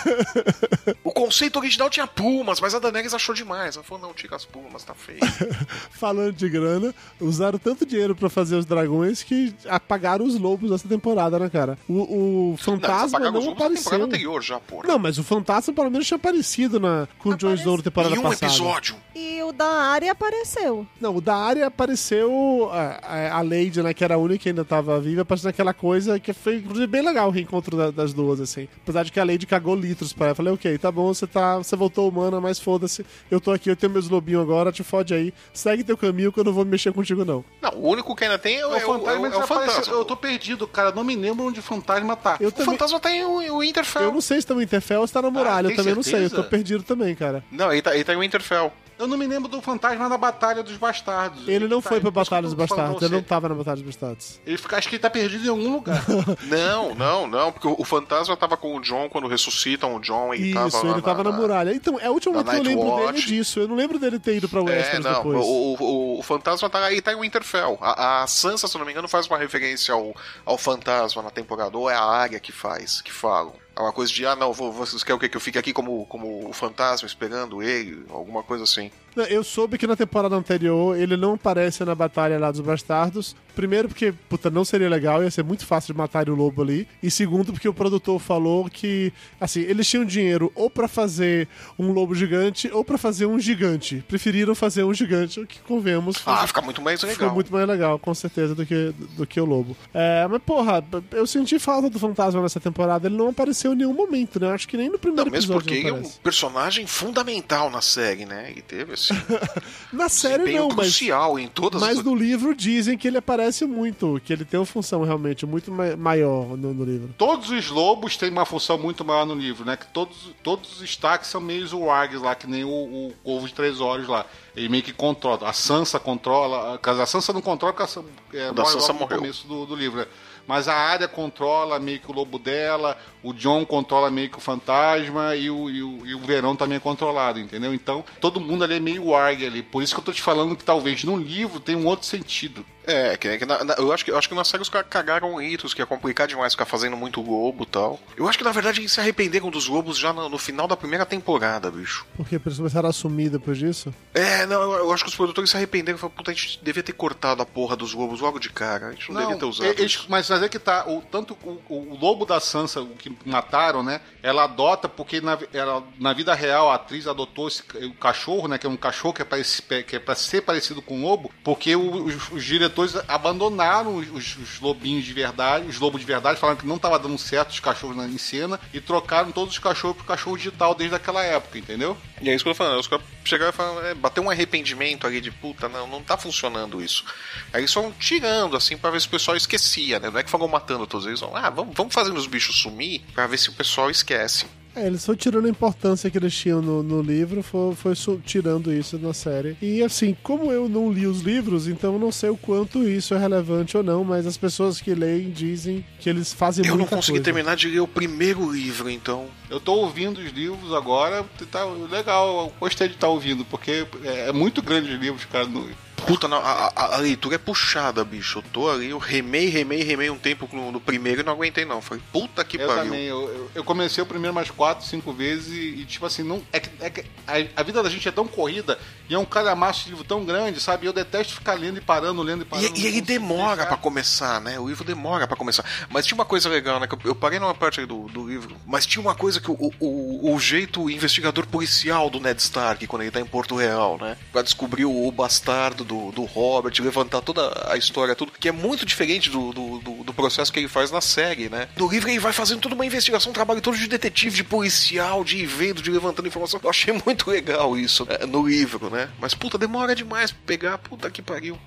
O 1.05 1.13
conceito 1.13 1.59
original 1.59 1.91
tinha 1.91 2.07
plumas, 2.07 2.59
mas 2.59 2.75
a 2.75 2.79
Daenerys 2.79 3.13
achou 3.13 3.35
demais. 3.35 3.77
Ela 3.77 3.85
falou, 3.85 4.03
não, 4.07 4.15
tira 4.15 4.35
as 4.35 4.47
plumas, 4.47 4.83
tá 4.83 4.95
feio. 4.95 5.19
Falando 5.91 6.33
de 6.33 6.49
grana, 6.49 6.95
usaram 7.21 7.59
tanto 7.59 7.85
dinheiro 7.85 8.17
pra 8.17 8.31
fazer 8.31 8.57
os 8.57 8.65
dragões 8.65 9.23
que 9.23 9.55
apagaram 9.69 10.25
os 10.25 10.39
lobos 10.39 10.71
dessa 10.71 10.89
temporada, 10.89 11.39
né, 11.39 11.51
cara? 11.51 11.79
O, 11.87 11.93
o 11.93 12.51
Não, 12.53 12.57
fantasma 12.57 13.19
não, 13.19 13.33
na 13.33 13.39
apareceu. 13.53 13.75
temporada 13.77 14.05
anterior 14.05 14.43
já, 14.43 14.59
porra. 14.59 14.89
Não, 14.89 14.99
mas 14.99 15.19
o 15.19 15.23
fantasma 15.25 15.75
pelo 15.75 15.91
menos 15.91 16.07
tinha 16.07 16.17
aparecido 16.17 16.81
na, 16.81 17.07
com 17.19 17.31
o 17.31 17.37
Jon 17.37 17.53
Snow 17.55 17.77
na 17.77 17.83
temporada 17.83 18.15
em 18.15 18.19
um 18.19 18.23
passada. 18.23 18.47
episódio. 18.47 18.97
E 19.15 19.43
o 19.43 19.53
da 19.53 19.67
área 19.67 20.14
apareceu. 20.15 20.87
Não, 21.01 21.17
o 21.17 21.21
da 21.21 21.37
área 21.37 21.67
apareceu 21.67 22.69
a, 22.73 23.39
a, 23.39 23.43
Lady, 23.43 23.83
né, 23.83 23.93
que 23.95 24.03
era 24.05 24.15
a 24.15 24.19
única 24.19 24.43
que 24.45 24.49
ainda 24.49 24.65
tava 24.65 24.99
viva, 25.01 25.23
apareceu 25.23 25.49
naquela 25.49 25.73
coisa 25.75 26.19
que 26.19 26.33
foi, 26.33 26.57
inclusive, 26.57 26.87
bem 26.87 27.03
legal 27.03 27.29
o 27.29 27.31
reencontro 27.31 27.77
da- 27.77 27.91
das 27.91 28.13
duas, 28.13 28.41
assim. 28.41 28.69
Apesar 28.83 29.05
de 29.05 29.13
que 29.13 29.21
a 29.21 29.25
Lady 29.25 29.47
cagou 29.47 29.75
litros 29.77 30.13
pra 30.13 30.27
ela. 30.27 30.33
Eu 30.33 30.37
falei, 30.37 30.53
ok, 30.53 30.79
tá 30.79 30.91
bom, 30.91 31.13
você 31.13 31.27
tá. 31.27 31.59
Você 31.59 31.77
voltou 31.77 32.09
humana, 32.09 32.41
mas 32.41 32.59
foda-se. 32.59 33.05
Eu 33.31 33.41
tô 33.41 33.53
aqui, 33.53 33.71
eu 33.71 33.77
tenho 33.77 33.93
meus 33.93 34.09
lobinhos 34.09 34.43
agora, 34.43 34.73
te 34.73 34.83
fode 34.83 35.15
aí. 35.15 35.33
Segue 35.53 35.85
teu 35.85 35.97
caminho 35.97 36.33
que 36.33 36.41
eu 36.41 36.45
não 36.45 36.53
vou 36.53 36.65
me 36.65 36.71
mexer 36.71 36.93
contigo, 36.93 37.25
não. 37.25 37.45
Não, 37.63 37.71
o 37.75 37.89
único 37.89 38.15
que 38.15 38.25
ainda 38.25 38.39
tem 38.39 38.57
é, 38.57 38.61
É 38.61 38.67
o, 38.67 38.75
é 38.75 38.77
o- 38.77 38.81
fantasma, 38.87 39.29
é 39.29 39.33
é 39.33 39.37
o 39.37 39.47
fantasma. 39.47 39.95
Eu 39.95 40.05
tô 40.05 40.17
perdido, 40.17 40.67
cara. 40.67 40.93
Não 40.93 41.05
me 41.05 41.15
lembro 41.17 41.47
onde 41.47 41.61
o 41.61 41.63
fantasma 41.63 42.17
tá. 42.17 42.37
Eu 42.41 42.49
O 42.49 42.53
também. 42.53 42.67
fantasma 42.73 43.01
tá 43.01 43.11
em 43.11 43.25
o, 43.25 43.55
o 43.55 43.59
Winterfell. 43.61 44.03
Eu 44.03 44.13
não 44.13 44.21
sei 44.21 44.41
se 44.41 44.47
tá 44.47 44.55
no 44.55 44.63
Interfell 44.63 45.01
ou 45.01 45.07
se 45.07 45.13
tá 45.13 45.23
na 45.23 45.31
muralha, 45.31 45.67
eu 45.67 45.69
tem 45.71 45.77
também 45.77 45.95
não 45.95 46.03
sei, 46.03 46.15
eu 46.25 46.31
tô 46.31 46.37
certeza? 46.37 46.49
perdido 46.51 46.83
também, 46.83 47.15
cara. 47.15 47.45
Não, 47.51 47.73
ele 47.73 47.83
tá, 47.83 47.95
ele 47.95 48.05
tá 48.05 48.13
em 48.15 48.19
Winterfell. 48.19 48.73
Eu 48.99 49.07
não 49.09 49.17
me 49.19 49.27
lembro 49.27 49.49
do 49.49 49.61
fantasma 49.61 50.09
na 50.09 50.17
Batalha 50.17 50.63
dos 50.63 50.77
Bastardos. 50.77 51.49
Ele 51.49 51.67
não 51.67 51.83
Tá, 51.83 51.89
foi 51.91 52.01
pra 52.01 52.11
Batalha 52.11 52.43
dos 52.43 52.55
Bastardos, 52.55 53.03
ele 53.03 53.15
não 53.17 53.23
tava 53.23 53.49
na 53.49 53.55
Batalha 53.55 53.77
dos 53.77 53.85
Bastardos. 53.85 54.41
Ele 54.47 54.57
fica, 54.57 54.77
acho 54.77 54.89
que 54.89 54.95
ele 54.97 55.03
tá 55.03 55.11
perdido 55.11 55.45
em 55.47 55.49
algum 55.49 55.73
lugar. 55.73 56.05
Não, 56.45 56.95
não, 56.95 57.27
não, 57.27 57.51
porque 57.53 57.67
o, 57.67 57.75
o 57.79 57.85
fantasma 57.85 58.37
tava 58.37 58.57
com 58.57 58.77
o 58.77 58.81
John 58.81 59.09
quando 59.09 59.27
ressuscitam 59.27 59.97
o 59.97 60.01
John 60.01 60.33
e 60.35 60.51
Isso, 60.51 60.55
tava 60.55 60.89
ele 60.91 61.03
tava 61.03 61.25
na, 61.25 61.33
muralha. 61.33 61.75
Então, 61.75 61.99
é 61.99 62.07
a 62.07 62.11
última 62.11 62.37
na 62.37 62.43
vez 62.43 62.55
que 62.55 62.61
eu 62.61 62.65
Night 62.65 62.77
lembro 62.77 62.97
dele 62.97 63.07
Watch. 63.07 63.27
disso. 63.27 63.61
Eu 63.61 63.69
não 63.69 63.77
lembro 63.77 63.99
dele 63.99 64.19
ter 64.19 64.37
ido 64.37 64.49
pra 64.49 64.61
É, 64.61 64.63
Westeros 64.65 65.05
não, 65.05 65.15
depois. 65.15 65.39
o, 65.45 65.77
o, 65.81 66.19
o 66.19 66.23
fantasma 66.23 66.69
tá 66.71 66.85
aí, 66.85 67.01
tá 67.03 67.13
em 67.13 67.21
Winterfell. 67.21 67.79
A, 67.81 68.23
a 68.23 68.27
Sansa, 68.27 68.69
se 68.69 68.77
eu 68.77 68.79
não 68.79 68.87
me 68.87 68.93
engano, 68.93 69.09
faz 69.09 69.27
uma 69.27 69.39
referência 69.39 69.93
ao, 69.95 70.15
ao 70.45 70.57
fantasma 70.59 71.23
na 71.23 71.31
temporada, 71.31 71.77
ou 71.77 71.91
é 71.91 71.95
a 71.95 72.05
área 72.05 72.39
que 72.41 72.53
faz, 72.53 73.01
que 73.01 73.13
falam. 73.13 73.53
É 73.77 73.81
uma 73.81 73.93
coisa 73.93 74.13
de, 74.13 74.25
ah, 74.25 74.37
não, 74.37 74.53
vocês 74.53 75.03
querem 75.03 75.17
o 75.17 75.21
quê? 75.21 75.29
Que 75.29 75.37
eu 75.37 75.41
fique 75.41 75.59
aqui 75.59 75.73
como, 75.73 76.07
como 76.07 76.49
o 76.49 76.53
fantasma 76.53 77.07
esperando 77.07 77.63
ele? 77.63 78.05
Alguma 78.09 78.43
coisa 78.43 78.65
assim. 78.65 78.91
Não, 79.15 79.25
Eu 79.25 79.45
soube 79.45 79.79
que 79.79 79.87
na 79.87 79.97
temporada 79.97 80.35
anterior 80.37 80.97
ele 80.99 81.17
não 81.17 81.35
aparece 81.35 81.85
na 81.85 81.95
batalha 81.95 82.39
lá 82.39 82.51
dos 82.51 82.61
bastardos. 82.61 83.37
Primeiro 83.55 83.87
porque, 83.89 84.13
puta, 84.29 84.51
não 84.51 84.65
seria 84.65 84.89
legal, 84.89 85.23
ia 85.23 85.31
ser 85.31 85.45
muito 85.45 85.65
fácil 85.65 85.95
de 85.95 85.99
matar 85.99 86.29
o 86.29 86.35
lobo 86.35 86.61
ali. 86.63 86.89
E 87.01 87.09
segundo 87.11 87.53
porque 87.53 87.69
o 87.69 87.75
produtor 87.75 88.19
falou 88.19 88.69
que, 88.69 89.13
assim, 89.41 89.61
eles 89.61 89.89
tinham 89.89 90.05
dinheiro 90.05 90.51
ou 90.57 90.69
pra 90.69 90.89
fazer 90.89 91.47
um 91.79 91.93
lobo 91.93 92.15
gigante 92.17 92.69
ou 92.73 92.85
pra 92.85 92.99
fazer 92.99 93.27
um 93.27 93.39
gigante. 93.39 94.05
Preferiram 94.09 94.57
fazer 94.57 94.83
um 94.83 94.93
gigante, 94.93 95.39
o 95.39 95.47
que 95.47 95.61
convenhamos. 95.61 96.19
foi- 96.19 96.33
Ah, 96.33 96.47
fica 96.49 96.61
muito 96.63 96.83
mais 96.83 97.01
legal. 97.03 97.17
Foi 97.17 97.29
muito 97.31 97.53
mais 97.53 97.69
legal, 97.69 97.97
com 97.99 98.13
certeza, 98.13 98.57
do 98.57 98.67
que, 98.67 98.93
do 99.17 99.25
que 99.25 99.41
o 99.41 99.45
Lobo. 99.45 99.77
É, 99.95 100.27
mas, 100.29 100.43
porra, 100.43 100.85
eu 101.13 101.25
senti 101.27 101.57
falta 101.61 101.89
do 101.89 101.99
fantasma 102.01 102.43
nessa 102.43 102.59
temporada. 102.59 103.07
Ele 103.07 103.17
não 103.17 103.29
apareceu 103.29 103.73
em 103.73 103.77
nenhum 103.77 103.95
momento, 103.95 104.41
né? 104.41 104.51
Acho 104.51 104.67
que 104.67 104.77
nem 104.77 104.87
no 104.89 104.95
Não, 104.95 104.99
primeiro 104.99 105.31
mesmo 105.31 105.53
episódio 105.55 105.61
porque 105.63 105.75
ele 105.75 105.91
não 105.93 105.99
é 105.99 106.01
um 106.01 106.11
personagem 106.25 106.87
fundamental 106.89 107.71
na 107.71 107.81
série, 107.81 108.25
né? 108.27 108.53
E 108.57 108.61
teve 108.63 108.97
Na 109.93 110.09
série 110.09 110.45
desempenho 110.45 110.69
não, 110.69 110.77
mas, 110.77 110.87
crucial 110.97 111.39
em 111.39 111.49
todas 111.49 111.81
mas 111.81 111.99
as... 111.99 112.05
no 112.05 112.15
livro 112.15 112.55
dizem 112.55 112.97
que 112.97 113.07
ele 113.09 113.19
aparece 113.19 113.67
muito, 113.67 114.21
que 114.25 114.33
ele 114.33 114.45
tem 114.45 114.59
uma 114.59 114.67
função 114.67 115.03
realmente 115.03 115.45
muito 115.47 115.71
ma- 115.71 115.97
maior 115.97 116.57
no, 116.57 116.73
no 116.73 116.85
livro. 116.85 117.15
Todos 117.19 117.51
os 117.51 117.69
lobos 117.69 118.17
têm 118.17 118.31
uma 118.31 118.45
função 118.45 118.79
muito 118.79 119.05
maior 119.05 119.27
no 119.27 119.35
livro, 119.35 119.65
né? 119.65 119.77
Que 119.77 119.87
todos, 119.87 120.17
todos 120.43 120.73
os 120.75 120.81
destaques 120.81 121.29
são 121.31 121.41
meio 121.41 121.65
wargs 121.79 122.21
lá, 122.21 122.35
que 122.35 122.47
nem 122.47 122.65
o, 122.65 122.69
o 122.69 123.15
Corvo 123.23 123.47
de 123.47 123.55
Três 123.55 123.81
Olhos 123.81 124.09
lá. 124.09 124.27
Ele 124.57 124.69
meio 124.69 124.83
que 124.83 124.93
controla. 124.93 125.49
A 125.49 125.53
Sansa 125.53 125.99
controla. 125.99 126.81
A, 126.83 126.91
a 127.03 127.07
Sansa 127.07 127.33
não 127.33 127.41
controla 127.41 127.73
porque 127.73 127.85
a 127.85 127.87
Sansa, 127.89 128.09
é, 128.33 128.53
morre 128.53 128.71
Sansa 128.71 128.93
morreu. 128.93 129.09
no 129.17 129.23
começo 129.23 129.47
do, 129.47 129.67
do 129.67 129.75
livro. 129.75 129.99
né? 130.01 130.07
Mas 130.47 130.69
a 130.69 130.75
área 130.75 131.09
controla 131.09 131.79
meio 131.79 132.01
que 132.01 132.11
o 132.11 132.15
lobo 132.15 132.39
dela, 132.39 132.99
o 133.23 133.33
John 133.33 133.65
controla 133.65 134.11
meio 134.11 134.31
que 134.31 134.39
o 134.39 134.41
fantasma 134.41 135.35
e 135.37 135.51
o, 135.51 135.71
e 135.71 135.83
o, 135.83 136.07
e 136.07 136.15
o 136.15 136.21
Verão 136.21 136.55
também 136.55 136.77
é 136.77 136.81
controlado, 136.81 137.41
entendeu? 137.41 137.73
Então 137.73 138.05
todo 138.21 138.41
mundo 138.41 138.65
ali 138.65 138.75
é 138.75 138.81
meio 138.81 139.07
warg 139.07 139.47
ali. 139.47 139.63
Por 139.63 139.83
isso 139.83 139.95
que 139.95 140.01
eu 140.01 140.05
tô 140.05 140.13
te 140.13 140.23
falando 140.23 140.57
que 140.57 140.65
talvez 140.65 141.03
no 141.05 141.17
livro 141.17 141.61
tenha 141.61 141.79
um 141.79 141.87
outro 141.87 142.07
sentido. 142.07 142.65
É, 142.87 143.17
que, 143.17 143.39
que 143.39 143.47
na- 143.47 143.65
na- 143.65 143.75
eu, 143.75 143.93
acho 143.93 144.05
que, 144.05 144.11
eu 144.11 144.19
acho 144.19 144.29
que 144.29 144.35
na 144.35 144.45
série 144.45 144.63
os 144.63 144.69
caras 144.69 144.87
cagaram 144.91 145.37
ritos, 145.37 145.73
que 145.75 145.81
ia 145.81 145.87
complicar 145.87 146.27
demais 146.27 146.53
ficar 146.53 146.67
fazendo 146.67 146.97
muito 146.97 147.21
lobo 147.21 147.63
e 147.65 147.67
tal. 147.67 147.99
Eu 148.17 148.29
acho 148.29 148.37
que 148.39 148.45
na 148.45 148.53
verdade 148.53 148.81
eles 148.81 148.93
se 148.93 149.01
arrependeram 149.01 149.51
dos 149.51 149.67
lobos 149.69 149.97
já 149.99 150.13
no, 150.13 150.29
no 150.29 150.39
final 150.39 150.67
da 150.69 150.77
primeira 150.77 151.07
temporada, 151.07 151.71
bicho. 151.71 152.07
Porque 152.17 152.37
eles 152.37 152.57
começaram 152.59 152.87
a 152.87 152.91
assumir 152.91 153.31
depois 153.31 153.59
disso. 153.59 153.95
É, 154.13 154.45
não, 154.47 154.61
eu, 154.61 154.73
eu 154.85 154.93
acho 154.93 155.03
que 155.05 155.09
os 155.11 155.17
produtores 155.17 155.51
se 155.51 155.57
arrependeram 155.57 155.97
e 155.97 156.01
falaram, 156.01 156.17
puta, 156.17 156.31
a 156.31 156.35
gente 156.35 156.61
devia 156.63 156.83
ter 156.83 156.93
cortado 156.93 157.43
a 157.43 157.47
porra 157.47 157.75
dos 157.77 157.95
lobos 157.95 158.21
logo 158.21 158.39
de 158.39 158.51
cara. 158.51 158.89
A 158.89 158.91
gente 158.93 159.11
não, 159.13 159.21
devia 159.23 159.37
ter 159.37 159.45
usado. 159.47 159.67
eles- 159.67 159.93
isso. 159.93 160.07
mas 160.09 160.29
mas 160.29 160.43
é 160.43 160.49
que 160.49 160.59
tá, 160.59 160.85
o, 160.89 161.01
tanto 161.03 161.37
o, 161.45 161.61
o 161.69 161.99
lobo 162.01 162.25
da 162.27 162.41
Sansa, 162.41 162.81
o 162.83 162.89
que 162.89 163.17
mataram, 163.25 163.83
né? 163.83 164.01
Ela 164.23 164.45
adota 164.45 164.89
porque 164.89 165.21
na, 165.21 165.39
ela, 165.53 165.83
na 165.99 166.13
vida 166.13 166.35
real 166.35 166.71
a 166.71 166.75
atriz 166.75 167.07
adotou 167.07 167.47
esse, 167.49 167.63
o 167.87 167.95
cachorro, 167.95 168.49
né? 168.49 168.59
Que 168.59 168.67
é 168.67 168.71
um 168.71 168.77
cachorro 168.77 169.15
que 169.15 169.23
é, 169.23 169.25
pareci, 169.25 169.63
que 169.87 169.97
é 169.97 169.99
pra 169.99 170.15
ser 170.15 170.43
parecido 170.43 170.83
com 170.83 170.99
um 170.99 171.03
lobo, 171.03 171.31
porque 171.43 171.75
o- 171.77 172.05
os, 172.05 172.31
os 172.33 172.45
diretores 172.45 172.74
abandonaram 173.09 173.97
os, 173.97 174.09
os- 174.11 174.37
os 174.37 174.61
lobinhos 174.61 175.05
de 175.05 175.13
verdade, 175.13 175.67
os 175.69 175.79
lobos 175.79 176.01
de 176.01 176.07
verdade, 176.07 176.39
falaram 176.39 176.59
que 176.59 176.67
não 176.67 176.79
tava 176.79 176.99
dando 176.99 177.17
certo 177.19 177.51
os 177.51 177.61
cachorros 177.61 177.97
na, 177.97 178.07
em 178.07 178.19
cena 178.19 178.59
e 178.73 178.81
trocaram 178.81 179.31
todos 179.33 179.55
os 179.55 179.59
cachorros 179.59 179.97
pro 179.97 180.07
cachorro 180.07 180.37
digital 180.37 180.75
desde 180.75 180.95
aquela 180.97 181.23
época, 181.23 181.59
entendeu? 181.59 181.97
E 182.21 182.29
é 182.31 182.35
isso 182.35 182.45
que 182.45 182.51
eu 182.51 182.55
tô 182.55 182.59
falando. 182.59 182.81
Os 182.81 182.87
caras 182.87 183.05
chegaram 183.25 183.51
e 183.51 183.55
falaram, 183.55 183.87
é, 183.87 183.95
bateu 183.95 184.23
um 184.23 184.31
arrependimento 184.31 185.07
ali 185.07 185.21
de 185.21 185.31
puta, 185.31 185.69
não, 185.69 185.87
não 185.87 186.03
tá 186.03 186.17
funcionando 186.17 186.83
isso. 186.83 187.05
Aí 187.53 187.61
eles 187.61 187.73
foram 187.73 187.93
tirando, 187.93 188.57
assim, 188.57 188.77
pra 188.77 188.91
ver 188.91 189.01
se 189.01 189.07
o 189.07 189.11
pessoal 189.11 189.37
esquecia, 189.37 189.99
né? 190.01 190.11
Não 190.11 190.19
é 190.19 190.23
que 190.23 190.31
foram 190.31 190.49
matando 190.49 190.87
todos 190.87 191.07
eles, 191.07 191.21
não. 191.21 191.35
Ah, 191.37 191.51
vamos, 191.51 191.75
vamos 191.77 191.95
fazendo 191.95 192.17
os 192.17 192.27
bichos 192.27 192.57
sumir 192.61 193.03
pra 193.15 193.27
ver 193.27 193.39
se 193.39 193.49
o 193.51 193.53
pessoal 193.53 193.91
esquece. 193.91 194.47
É, 194.77 194.87
eles 194.87 195.05
foram 195.05 195.17
tirando 195.17 195.47
a 195.47 195.49
importância 195.49 196.11
que 196.11 196.19
eles 196.19 196.35
tinham 196.35 196.61
no, 196.61 196.83
no 196.83 197.01
livro, 197.01 197.43
foi, 197.43 197.75
foi 197.75 197.95
tirando 198.25 198.73
isso 198.73 198.99
na 198.99 199.13
série. 199.15 199.57
E 199.63 199.83
assim, 199.83 200.17
como 200.23 200.51
eu 200.51 200.69
não 200.69 200.91
li 200.93 201.07
os 201.07 201.21
livros, 201.21 201.69
então 201.69 201.93
eu 201.95 201.99
não 201.99 202.11
sei 202.11 202.31
o 202.31 202.37
quanto 202.37 202.89
isso 202.89 203.15
é 203.15 203.19
relevante 203.19 203.77
ou 203.77 203.83
não, 203.83 204.03
mas 204.03 204.27
as 204.27 204.37
pessoas 204.37 204.81
que 204.81 204.95
leem 204.95 205.31
dizem 205.31 205.85
que 206.01 206.11
eles 206.11 206.33
fazem 206.33 206.65
Eu 206.65 206.71
não 206.73 206.79
muita 206.79 206.97
consegui 206.97 207.19
coisa. 207.19 207.25
terminar 207.25 207.57
de 207.57 207.69
ler 207.69 207.81
o 207.81 207.87
primeiro 207.89 208.51
livro, 208.51 208.91
então. 208.91 209.27
Eu 209.49 209.61
tô 209.61 209.75
ouvindo 209.75 210.19
os 210.19 210.33
livros 210.33 210.73
agora, 210.75 211.25
tá 211.51 211.65
legal, 211.91 212.47
eu 212.47 212.53
gostei 212.59 212.89
de 212.89 212.95
estar 212.95 213.09
ouvindo, 213.09 213.45
porque 213.45 213.87
é, 214.03 214.29
é 214.29 214.33
muito 214.33 214.61
grande 214.61 214.93
os 214.93 215.01
livros, 215.01 215.25
cara. 215.27 215.47
no- 215.47 215.69
Puta, 216.07 216.29
não, 216.29 216.39
a, 216.39 216.73
a- 216.75 216.95
a 216.95 216.97
leitura 216.99 217.37
é 217.37 217.39
puxada, 217.39 218.05
bicho. 218.05 218.39
Eu 218.39 218.43
tô 218.53 218.71
ali, 218.71 218.91
eu 218.91 218.99
remei, 218.99 219.49
remei, 219.49 219.83
remei 219.83 220.11
um 220.11 220.19
tempo 220.19 220.49
no, 220.53 220.81
primeiro 220.81 221.21
e 221.23 221.25
não 221.25 221.33
aguentei, 221.33 221.65
não. 221.65 221.81
Falei, 221.81 222.03
puta 222.13 222.45
que 222.45 222.57
Eu 222.59 222.67
pariu. 222.69 222.85
também, 222.85 223.05
eu, 223.05 223.23
eu- 223.29 223.51
eu 223.55 223.65
comecei 223.65 224.03
o 224.03 224.07
primeiro 224.07 224.35
mais 224.35 224.51
quatro, 224.51 224.87
cinco 224.87 225.13
vezes 225.13 225.49
e, 225.53 225.81
e, 225.81 225.85
tipo 225.85 226.05
assim, 226.05 226.23
não, 226.23 226.43
é 226.53 226.61
que, 226.61 226.71
é 226.81 226.91
que 226.91 227.05
a, 227.27 227.61
a 227.61 227.63
vida 227.63 227.83
da 227.83 227.89
gente 227.89 228.07
é 228.09 228.13
tão 228.13 228.27
corrida 228.27 228.79
e 229.09 229.15
é 229.15 229.19
um 229.19 229.25
calhamaço 229.25 229.85
de 229.85 229.91
livro 229.91 230.05
tão 230.05 230.25
grande, 230.25 230.61
sabe? 230.61 230.87
Eu 230.87 230.93
detesto 230.93 231.35
ficar 231.35 231.55
lendo 231.55 231.79
e 231.79 231.81
parando, 231.81 232.23
lendo 232.23 232.43
e 232.43 232.45
parando. 232.45 232.77
E, 232.77 232.81
e 232.83 232.87
ele 232.87 233.01
demora 233.01 233.67
pra 233.67 233.77
começar, 233.77 234.41
né? 234.41 234.59
O 234.59 234.69
livro 234.69 234.85
demora 234.85 235.27
pra 235.27 235.37
começar. 235.37 235.65
Mas 235.91 236.07
tinha 236.07 236.17
uma 236.17 236.25
coisa 236.25 236.49
legal, 236.49 236.79
né? 236.81 236.89
Eu, 237.05 237.15
parei 237.15 237.39
numa 237.39 237.55
parte 237.55 237.85
do, 237.87 238.09
do 238.09 238.27
livro, 238.29 238.57
mas 238.67 238.85
tinha 238.87 239.01
uma 239.03 239.15
coisa 239.15 239.41
que 239.41 239.51
o, 239.51 239.73
o, 239.81 240.35
o 240.35 240.39
jeito 240.39 240.89
investigador 240.91 241.47
policial 241.47 242.09
do 242.11 242.21
Ned 242.21 242.41
Stark, 242.41 242.87
quando 242.87 243.03
ele 243.03 243.11
tá 243.11 243.21
em 243.21 243.27
Porto 243.27 243.55
Real, 243.57 243.99
né? 243.99 244.17
Pra 244.33 244.43
descobrir 244.43 244.85
o, 244.85 245.07
o 245.07 245.13
bastardo 245.13 245.85
do, 245.85 245.94
do 246.13 246.25
Robert, 246.25 246.73
levantar 246.81 247.21
toda 247.23 247.71
a 247.71 247.77
história, 247.77 248.15
tudo, 248.15 248.33
que 248.33 248.49
é 248.49 248.53
muito 248.53 248.85
diferente 248.87 249.29
do, 249.31 249.53
do, 249.53 249.79
do- 249.79 250.05
do 250.05 250.15
processo 250.15 250.53
que 250.53 250.59
ele 250.61 250.69
faz 250.69 250.91
na 250.91 251.01
série, 251.01 251.49
né? 251.49 251.69
No 251.77 251.89
livro 251.89 252.09
ele 252.09 252.19
vai 252.19 252.33
fazendo 252.33 252.61
toda 252.61 252.75
uma 252.75 252.87
investigação, 252.87 253.31
um 253.31 253.35
trabalho 253.35 253.61
todo 253.61 253.77
de 253.77 253.89
detetive, 253.89 254.37
de 254.37 254.45
policial, 254.45 255.25
de 255.25 255.45
vendo, 255.47 255.83
de 255.83 255.91
levantando 255.91 256.29
informação. 256.29 256.61
Eu 256.63 256.71
achei 256.71 256.93
muito 257.07 257.29
legal 257.31 257.77
isso 257.77 258.07
é, 258.09 258.27
no 258.27 258.47
livro, 258.47 258.91
né? 258.91 259.09
Mas 259.21 259.35
puta, 259.35 259.57
demora 259.59 259.95
demais 259.95 260.31
pra 260.31 260.41
pegar, 260.47 260.79
puta 260.79 261.11
que 261.11 261.23
pariu. 261.23 261.59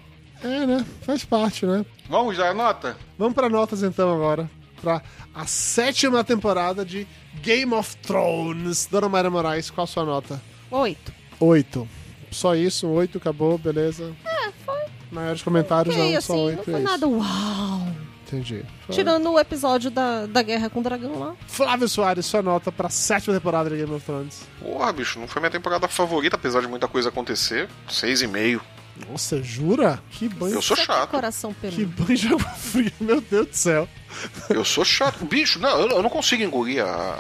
É, 0.43 0.65
né? 0.65 0.85
Faz 1.01 1.25
parte, 1.25 1.65
né? 1.65 1.83
Vamos 2.07 2.37
dar 2.37 2.49
a 2.49 2.53
nota? 2.53 2.95
Vamos 3.17 3.33
pra 3.33 3.49
notas 3.49 3.81
então 3.83 4.13
agora. 4.13 4.49
Pra 4.81 5.01
a 5.33 5.47
sétima 5.47 6.23
temporada 6.23 6.85
de 6.85 7.07
Game 7.41 7.73
of 7.73 7.97
Thrones. 7.97 8.85
Dona 8.85 9.09
Mayra 9.09 9.29
Moraes, 9.31 9.71
qual 9.71 9.85
a 9.85 9.87
sua 9.87 10.05
nota? 10.05 10.39
Oito. 10.69 11.11
Oito. 11.39 11.87
Só 12.31 12.55
isso, 12.55 12.87
oito, 12.87 13.17
acabou, 13.17 13.57
beleza. 13.57 14.13
É, 14.25 14.51
foi. 14.65 14.75
Maiores 15.11 15.41
comentários 15.41 15.95
Ok, 15.95 16.13
não, 16.13 16.21
só 16.21 16.33
assim, 16.33 16.45
oito. 16.45 16.57
não 16.57 16.63
foi 16.63 16.73
é 16.73 16.77
isso. 16.77 16.85
nada 16.85 17.07
uau. 17.07 17.87
Entendi. 18.27 18.65
Foi. 18.85 18.93
Tirando 18.95 19.31
o 19.31 19.39
episódio 19.39 19.89
da, 19.89 20.25
da 20.25 20.41
guerra 20.41 20.69
com 20.69 20.81
o 20.81 20.83
dragão 20.83 21.17
lá. 21.17 21.35
Flávio 21.47 21.87
Soares, 21.87 22.25
sua 22.25 22.41
nota 22.41 22.71
pra 22.73 22.89
sétima 22.89 23.33
temporada 23.33 23.69
de 23.69 23.77
Game 23.77 23.93
of 23.93 24.05
Thrones. 24.05 24.41
Porra, 24.59 24.91
bicho, 24.91 25.17
não 25.17 25.27
foi 25.29 25.39
minha 25.41 25.51
temporada 25.51 25.87
favorita, 25.87 26.35
apesar 26.35 26.59
de 26.61 26.67
muita 26.67 26.89
coisa 26.89 27.07
acontecer. 27.07 27.69
Seis 27.89 28.21
e 28.21 28.27
meio. 28.27 28.61
Nossa, 29.09 29.41
jura? 29.41 30.01
Que 30.11 30.27
banho. 30.27 30.55
Eu 30.55 30.61
sou 30.61 30.75
Só 30.75 30.83
chato. 30.83 31.09
coração 31.11 31.53
Que 31.53 31.85
banho 31.85 32.17
de 32.17 32.27
água 32.27 32.39
fria, 32.49 32.91
meu 32.99 33.21
Deus 33.21 33.47
do 33.47 33.55
céu. 33.55 33.87
Eu 34.49 34.63
sou 34.65 34.85
chato. 34.85 35.25
Bicho, 35.25 35.59
não, 35.59 35.81
eu, 35.81 36.01
não 36.01 36.09
consigo 36.09 36.43
engolir 36.43 36.83
a, 36.83 37.19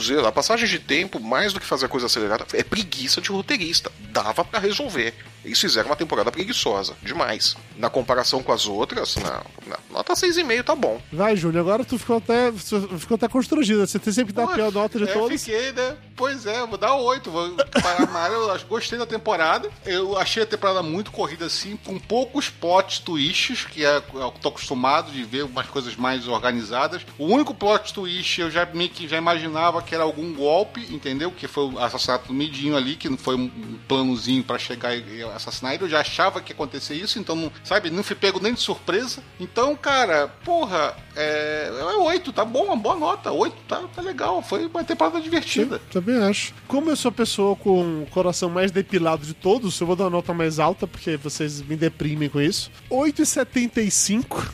zero. 0.00 0.26
A 0.26 0.32
passagem 0.32 0.68
de 0.68 0.78
tempo, 0.78 1.20
mais 1.20 1.52
do 1.52 1.60
que 1.60 1.66
fazer 1.66 1.86
a 1.86 1.88
coisa 1.88 2.06
acelerada, 2.06 2.46
é 2.52 2.62
preguiça 2.62 3.20
de 3.20 3.30
roteirista. 3.30 3.90
Dava 4.10 4.44
pra 4.44 4.60
resolver. 4.60 5.14
Eles 5.44 5.60
fizeram 5.60 5.88
uma 5.88 5.96
temporada 5.96 6.30
preguiçosa. 6.32 6.94
Demais. 7.02 7.56
Na 7.76 7.88
comparação 7.88 8.42
com 8.42 8.52
as 8.52 8.66
outras, 8.66 9.14
não. 9.16 9.42
não. 9.66 9.76
Nota 9.90 10.14
6,5 10.14 10.64
tá 10.64 10.74
bom. 10.74 11.00
Vai, 11.12 11.36
Júnior, 11.36 11.60
agora 11.60 11.84
tu 11.84 11.96
ficou 11.98 12.16
até, 12.16 12.50
ficou 12.52 13.14
até 13.14 13.28
constrangido. 13.28 13.86
Você 13.86 13.98
tem 13.98 14.12
sempre 14.12 14.32
que 14.32 14.36
dar 14.36 14.44
a 14.44 14.54
pior 14.54 14.72
nota 14.72 14.98
de 14.98 15.04
é, 15.04 15.12
todos. 15.12 15.40
fiquei, 15.40 15.72
né? 15.72 15.96
Pois 16.16 16.46
é, 16.46 16.66
vou 16.66 16.76
dar 16.76 16.96
oito. 16.96 17.30
Vou 17.30 17.54
parar 17.80 18.06
área. 18.16 18.34
Eu 18.34 18.58
gostei 18.68 18.98
da 18.98 19.06
temporada. 19.06 19.70
Eu 19.84 20.18
achei 20.18 20.42
a 20.42 20.46
temporada 20.46 20.82
muito 20.82 21.12
corrida, 21.12 21.46
assim, 21.46 21.78
com 21.84 21.98
poucos 21.98 22.48
plot 22.48 23.02
twists, 23.02 23.64
que 23.66 23.84
é, 23.84 24.02
eu 24.14 24.34
tô 24.42 24.48
acostumado 24.48 25.12
de 25.12 25.22
ver 25.22 25.44
umas 25.44 25.66
coisas 25.66 25.94
mais 25.94 26.25
organizadas. 26.28 27.02
O 27.18 27.26
único 27.26 27.54
plot 27.54 27.92
twist 27.92 28.40
eu 28.40 28.50
já 28.50 28.66
meio 28.66 28.90
que 28.90 29.08
já 29.08 29.16
imaginava 29.16 29.82
que 29.82 29.94
era 29.94 30.04
algum 30.04 30.34
golpe, 30.34 30.86
entendeu? 30.90 31.30
Que 31.30 31.46
foi 31.46 31.64
o 31.64 31.78
assassinato 31.78 32.28
do 32.28 32.34
Midinho 32.34 32.76
ali, 32.76 32.96
que 32.96 33.08
não 33.08 33.16
foi 33.16 33.36
um 33.36 33.78
planozinho 33.88 34.42
pra 34.42 34.58
chegar 34.58 34.96
e 34.96 35.22
assassinar 35.34 35.74
ele. 35.74 35.84
Eu 35.84 35.88
já 35.88 36.00
achava 36.00 36.40
que 36.40 36.52
ia 36.52 36.54
acontecer 36.54 36.94
isso, 36.94 37.18
então, 37.18 37.36
não, 37.36 37.52
sabe, 37.64 37.90
não 37.90 38.02
fui 38.02 38.16
pego 38.16 38.40
nem 38.40 38.54
de 38.54 38.60
surpresa. 38.60 39.22
Então, 39.38 39.74
cara, 39.76 40.28
porra, 40.44 40.96
é, 41.14 41.70
é 41.78 41.96
oito, 41.96 42.32
tá 42.32 42.44
bom, 42.44 42.64
uma 42.64 42.76
boa 42.76 42.96
nota. 42.96 43.32
Oito, 43.32 43.56
tá, 43.66 43.82
tá 43.94 44.02
legal. 44.02 44.42
Foi 44.42 44.66
uma 44.66 44.84
temporada 44.84 45.20
divertida. 45.20 45.80
Também 45.90 46.16
acho. 46.22 46.54
Como 46.68 46.90
eu 46.90 46.96
sou 46.96 47.08
a 47.08 47.12
pessoa 47.12 47.56
com 47.56 48.02
o 48.02 48.06
coração 48.06 48.50
mais 48.50 48.70
depilado 48.70 49.24
de 49.24 49.34
todos, 49.34 49.80
eu 49.80 49.86
vou 49.86 49.96
dar 49.96 50.04
uma 50.04 50.10
nota 50.10 50.34
mais 50.34 50.58
alta, 50.58 50.86
porque 50.86 51.16
vocês 51.16 51.62
me 51.62 51.76
deprimem 51.76 52.28
com 52.28 52.40
isso. 52.40 52.70
8,75. 52.90 54.48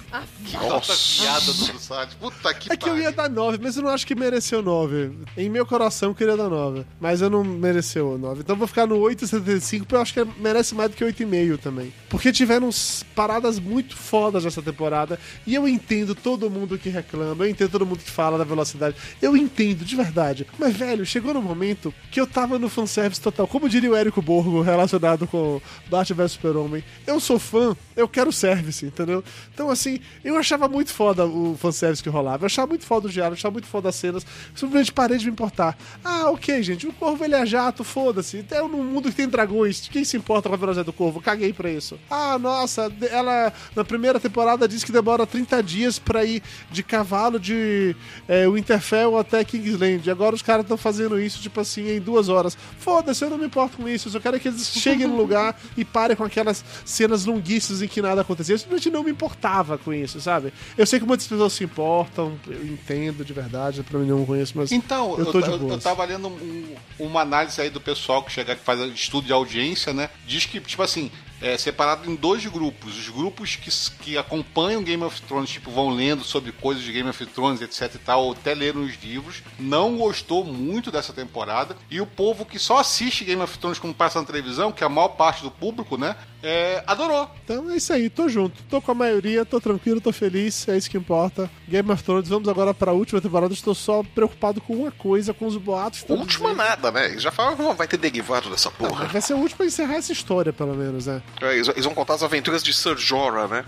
Nossa, 0.53 0.95
piada 1.23 1.53
do 1.53 1.62
site. 1.63 2.17
Puta 2.17 2.55
que 2.55 2.73
É 2.73 2.77
que 2.77 2.89
eu 2.89 2.99
ia 2.99 3.13
dar 3.13 3.29
9, 3.29 3.59
mas 3.63 3.77
eu 3.77 3.83
não 3.83 3.91
acho 3.91 4.07
que 4.07 4.15
mereceu 4.15 4.63
9. 4.63 5.13
Em 5.37 5.49
meu 5.49 5.67
coração 5.67 6.11
eu 6.11 6.15
queria 6.15 6.37
dar 6.37 6.49
9. 6.49 6.85
Mas 7.01 7.21
eu 7.21 7.31
não 7.31 7.45
mereceu 7.45 8.19
9. 8.19 8.41
Então 8.41 8.55
eu 8.55 8.59
vou 8.59 8.69
ficar 8.69 8.87
no 8.87 8.97
8,75, 8.97 9.81
porque 9.81 9.95
eu 9.95 10.01
acho 10.01 10.15
que 10.15 10.25
merece 10.41 10.75
mais 10.75 10.91
do 10.91 10.97
que 10.97 11.05
8,5 11.05 11.59
também. 11.59 11.93
Porque 12.09 12.33
tiveram 12.33 12.71
paradas 13.15 13.59
muito 13.59 13.97
fodas 13.97 14.45
nessa 14.45 14.63
temporada. 14.63 15.19
E 15.47 15.55
eu 15.55 15.69
entendo 15.69 16.15
todo 16.15 16.51
mundo 16.51 16.79
que 16.79 16.89
reclama, 16.89 17.45
eu 17.45 17.51
entendo 17.51 17.71
todo 17.71 17.87
mundo 17.87 17.99
que 17.99 18.11
fala 18.11 18.39
da 18.39 18.45
velocidade. 18.45 18.97
Eu 19.21 19.37
entendo, 19.37 19.85
de 19.85 19.97
verdade. 19.97 20.47
Mas, 20.59 20.77
velho, 20.77 21.05
chegou 21.07 21.35
no 21.35 21.43
momento 21.43 21.93
que 22.11 22.21
eu 22.21 22.27
tava 22.27 22.59
no 22.59 22.69
fanservice 22.69 23.21
total. 23.21 23.47
Como 23.47 23.69
diria 23.69 23.91
o 23.91 23.97
Érico 23.97 24.23
Borgo, 24.23 24.61
relacionado 24.63 25.27
com 25.27 25.61
Batman 25.89 26.17
vs 26.17 26.33
Super-Homem. 26.33 26.85
Eu 27.07 27.21
sou 27.21 27.39
fã, 27.39 27.77
eu 27.97 28.09
quero 28.09 28.33
service, 28.33 28.85
entendeu? 28.85 29.23
Então, 29.53 29.71
assim, 29.71 30.01
eu 30.25 30.37
achava 30.37 30.69
muito 30.69 30.93
foda 30.93 31.27
o 31.27 31.52
fanservice 31.57 32.03
que 32.03 32.09
rolava. 32.09 32.45
Eu 32.45 32.47
achava 32.47 32.69
muito 32.69 32.85
foda 32.85 33.09
o 33.09 33.11
diário, 33.11 33.33
eu 33.33 33.39
achava 33.39 33.53
muito 33.53 33.67
foda 33.67 33.89
as 33.89 33.97
cenas. 33.97 34.27
Simplesmente 34.55 34.93
parei 34.93 35.19
de 35.19 35.27
me 35.27 35.33
importar. 35.33 35.77
Ah, 36.05 36.31
ok, 36.31 36.63
gente, 36.63 36.87
o 36.87 36.93
Corvo 36.93 37.25
ele 37.25 37.35
é 37.35 37.45
jato, 37.47 37.85
foda-se. 37.85 38.45
É 38.51 38.61
num 38.61 38.85
mundo 38.85 39.09
que 39.09 39.15
tem 39.15 39.29
dragões. 39.29 39.89
Quem 39.89 40.05
se 40.05 40.17
importa 40.17 40.49
com 40.49 40.55
a 40.55 40.59
velocidade 40.59 40.87
do 40.87 40.93
Corvo? 40.93 41.21
Caguei 41.21 41.53
pra 41.53 41.71
isso. 41.71 41.99
Ah, 42.11 42.39
nossa, 42.39 42.93
ela 43.11 43.53
na 43.75 43.85
primeira 43.85 44.21
temporada 44.21 44.69
disse 44.69 44.85
que 44.85 44.93
demora 44.93 45.27
30 45.27 45.63
dias 45.63 45.99
pra 45.99 46.25
ir 46.25 46.43
de 46.71 46.83
cavalo 46.83 47.39
de 47.39 47.97
é, 48.29 48.49
Winterfell 48.49 49.19
até 49.19 49.45
Kingsland. 49.45 50.11
Agora 50.11 50.35
os 50.35 50.43
caras 50.43 50.65
estão 50.65 50.77
fazendo 50.77 51.21
isso, 51.21 51.41
tipo 51.41 51.61
assim, 51.61 51.91
em 51.91 52.01
duas 52.01 52.29
horas. 52.29 52.57
Foda-se, 52.79 53.25
eu 53.25 53.31
não 53.31 53.39
me 53.39 53.47
importo 53.47 53.77
com 53.77 53.89
isso. 53.89 54.09
Eu 54.09 54.13
só 54.13 54.21
quero 54.21 54.39
que 54.39 54.49
eles 54.49 54.69
cheguem 54.69 55.07
no 55.07 55.17
lugar 55.17 55.59
e 55.77 55.85
parem 55.85 56.17
com 56.17 56.25
aquelas 56.25 56.65
cenas 56.85 57.25
longuíssimas 57.25 57.83
em 57.83 57.89
que 57.89 58.01
nada 58.01 58.21
acontecia. 58.21 58.55
Eu 58.55 58.59
simplesmente 58.59 58.91
não 58.91 59.03
me 59.03 59.11
importava 59.11 59.79
com 59.79 59.93
isso, 59.93 60.21
sabe? 60.21 60.53
Eu 60.77 60.87
sei 60.87 61.01
que 61.01 61.07
muitas 61.07 61.27
pessoas 61.27 61.42
se 61.51 61.65
importam, 61.65 62.39
eu 62.47 62.65
entendo 62.67 63.25
de 63.25 63.33
verdade, 63.33 63.79
não 63.79 63.85
problema 63.85 64.13
nenhum 64.15 64.27
com 64.27 64.37
isso, 64.37 64.53
mas 64.57 64.73
Então, 64.73 65.13
eu 65.13 65.21
eu, 65.21 65.33
tô 65.33 65.39
eu, 65.39 65.43
de 65.43 65.51
eu, 65.51 65.59
boas. 65.59 65.83
tava 65.83 66.05
lendo 66.05 66.29
um- 66.29 66.75
uma 66.99 67.21
análise 67.23 67.61
aí 67.61 67.71
do 67.71 67.81
pessoal 67.81 68.23
que 68.23 68.31
chega, 68.33 68.55
que 68.55 68.65
faz 68.65 68.81
estudo 68.93 69.27
de 69.27 69.33
audiência, 69.33 69.93
né? 69.93 70.09
Diz 70.27 70.47
que, 70.47 70.61
tipo 70.61 70.83
assim, 70.83 71.11
é 71.43 71.59
separado 71.59 72.11
em 72.11 72.15
dois 72.15 72.47
grupos. 72.47 72.97
Os 72.97 73.09
grupos 73.09 73.57
que, 73.57 73.71
que 74.03 74.17
acompanham 74.17 74.83
Game 74.83 75.03
of 75.03 75.21
Thrones, 75.23 75.51
tipo, 75.51 75.71
vão 75.71 75.91
lendo 75.91 76.23
sobre 76.25 76.53
coisas 76.53 76.83
de 76.83 76.93
Game 76.93 77.09
of 77.09 77.27
Thrones, 77.27 77.61
etc 77.61 77.95
e 77.95 77.99
tal, 77.99 78.25
ou 78.25 78.33
até 78.33 78.55
leram 78.55 78.83
os 78.85 78.95
livros, 79.03 79.43
não 79.59 79.97
gostou 79.99 80.45
muito 80.45 80.91
dessa 80.91 81.13
temporada. 81.13 81.77
E 81.91 82.01
o 82.01 82.07
povo 82.07 82.47
que 82.47 82.59
só 82.59 82.79
assiste 82.79 83.25
Game 83.25 83.43
of 83.43 83.59
Thrones 83.59 83.79
quando 83.79 83.95
passa 83.95 84.21
na 84.21 84.27
televisão, 84.27 84.73
que 84.73 84.83
é 84.83 84.87
a 84.87 84.91
maior 84.91 85.09
parte 85.09 85.43
do 85.43 85.51
público, 85.51 85.97
né, 85.99 86.17
é, 86.43 86.83
adorou. 86.87 87.29
Então 87.45 87.71
é 87.71 87.77
isso 87.77 87.93
aí, 87.93 88.09
tô 88.11 88.29
junto. 88.29 88.63
Tô 88.65 88.81
com 88.81 88.91
a 88.91 88.95
maioria, 88.95 89.45
tô 89.45 89.61
tranquilo, 89.61 90.01
tô 90.01 90.13
feliz, 90.13 90.67
é 90.69 90.77
isso 90.77 90.91
que 90.91 90.97
importa. 90.99 91.51
Game 91.69 91.91
of 91.91 92.03
Thrones, 92.03 92.29
vamos 92.29 92.49
agora 92.49 92.73
pra 92.75 92.93
última 92.93 93.21
temporada. 93.21 93.53
Estou 93.55 93.75
só 93.75 94.03
preocupado 94.03 94.61
com 94.61 94.75
uma 94.75 94.91
coisa, 94.91 95.33
com 95.33 95.47
os 95.47 95.57
boatos. 95.57 96.05
Última 96.09 96.51
dizendo- 96.51 96.57
nada, 96.57 96.91
né? 96.91 97.19
Já 97.19 97.31
falaram 97.31 97.57
que 97.57 97.63
vai 97.75 97.87
ter 97.87 97.97
derivado 97.97 98.51
dessa 98.51 98.71
porra. 98.71 99.07
Vai 99.07 99.21
ser 99.21 99.35
o 99.35 99.39
último 99.39 99.59
pra 99.59 99.67
encerrar 99.67 99.95
essa 99.95 100.13
história, 100.13 100.53
pelo 100.53 100.75
menos, 100.75 101.07
né? 101.07 101.23
É, 101.41 101.55
eles, 101.55 101.85
vão 101.85 101.95
contar 101.95 102.15
as 102.15 102.23
aventuras 102.23 102.63
de 102.63 102.73
Sir 102.73 102.97
Jorah, 102.97 103.49
né? 103.49 103.65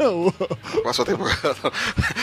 Próxima 0.82 1.04
temporada. 1.04 1.72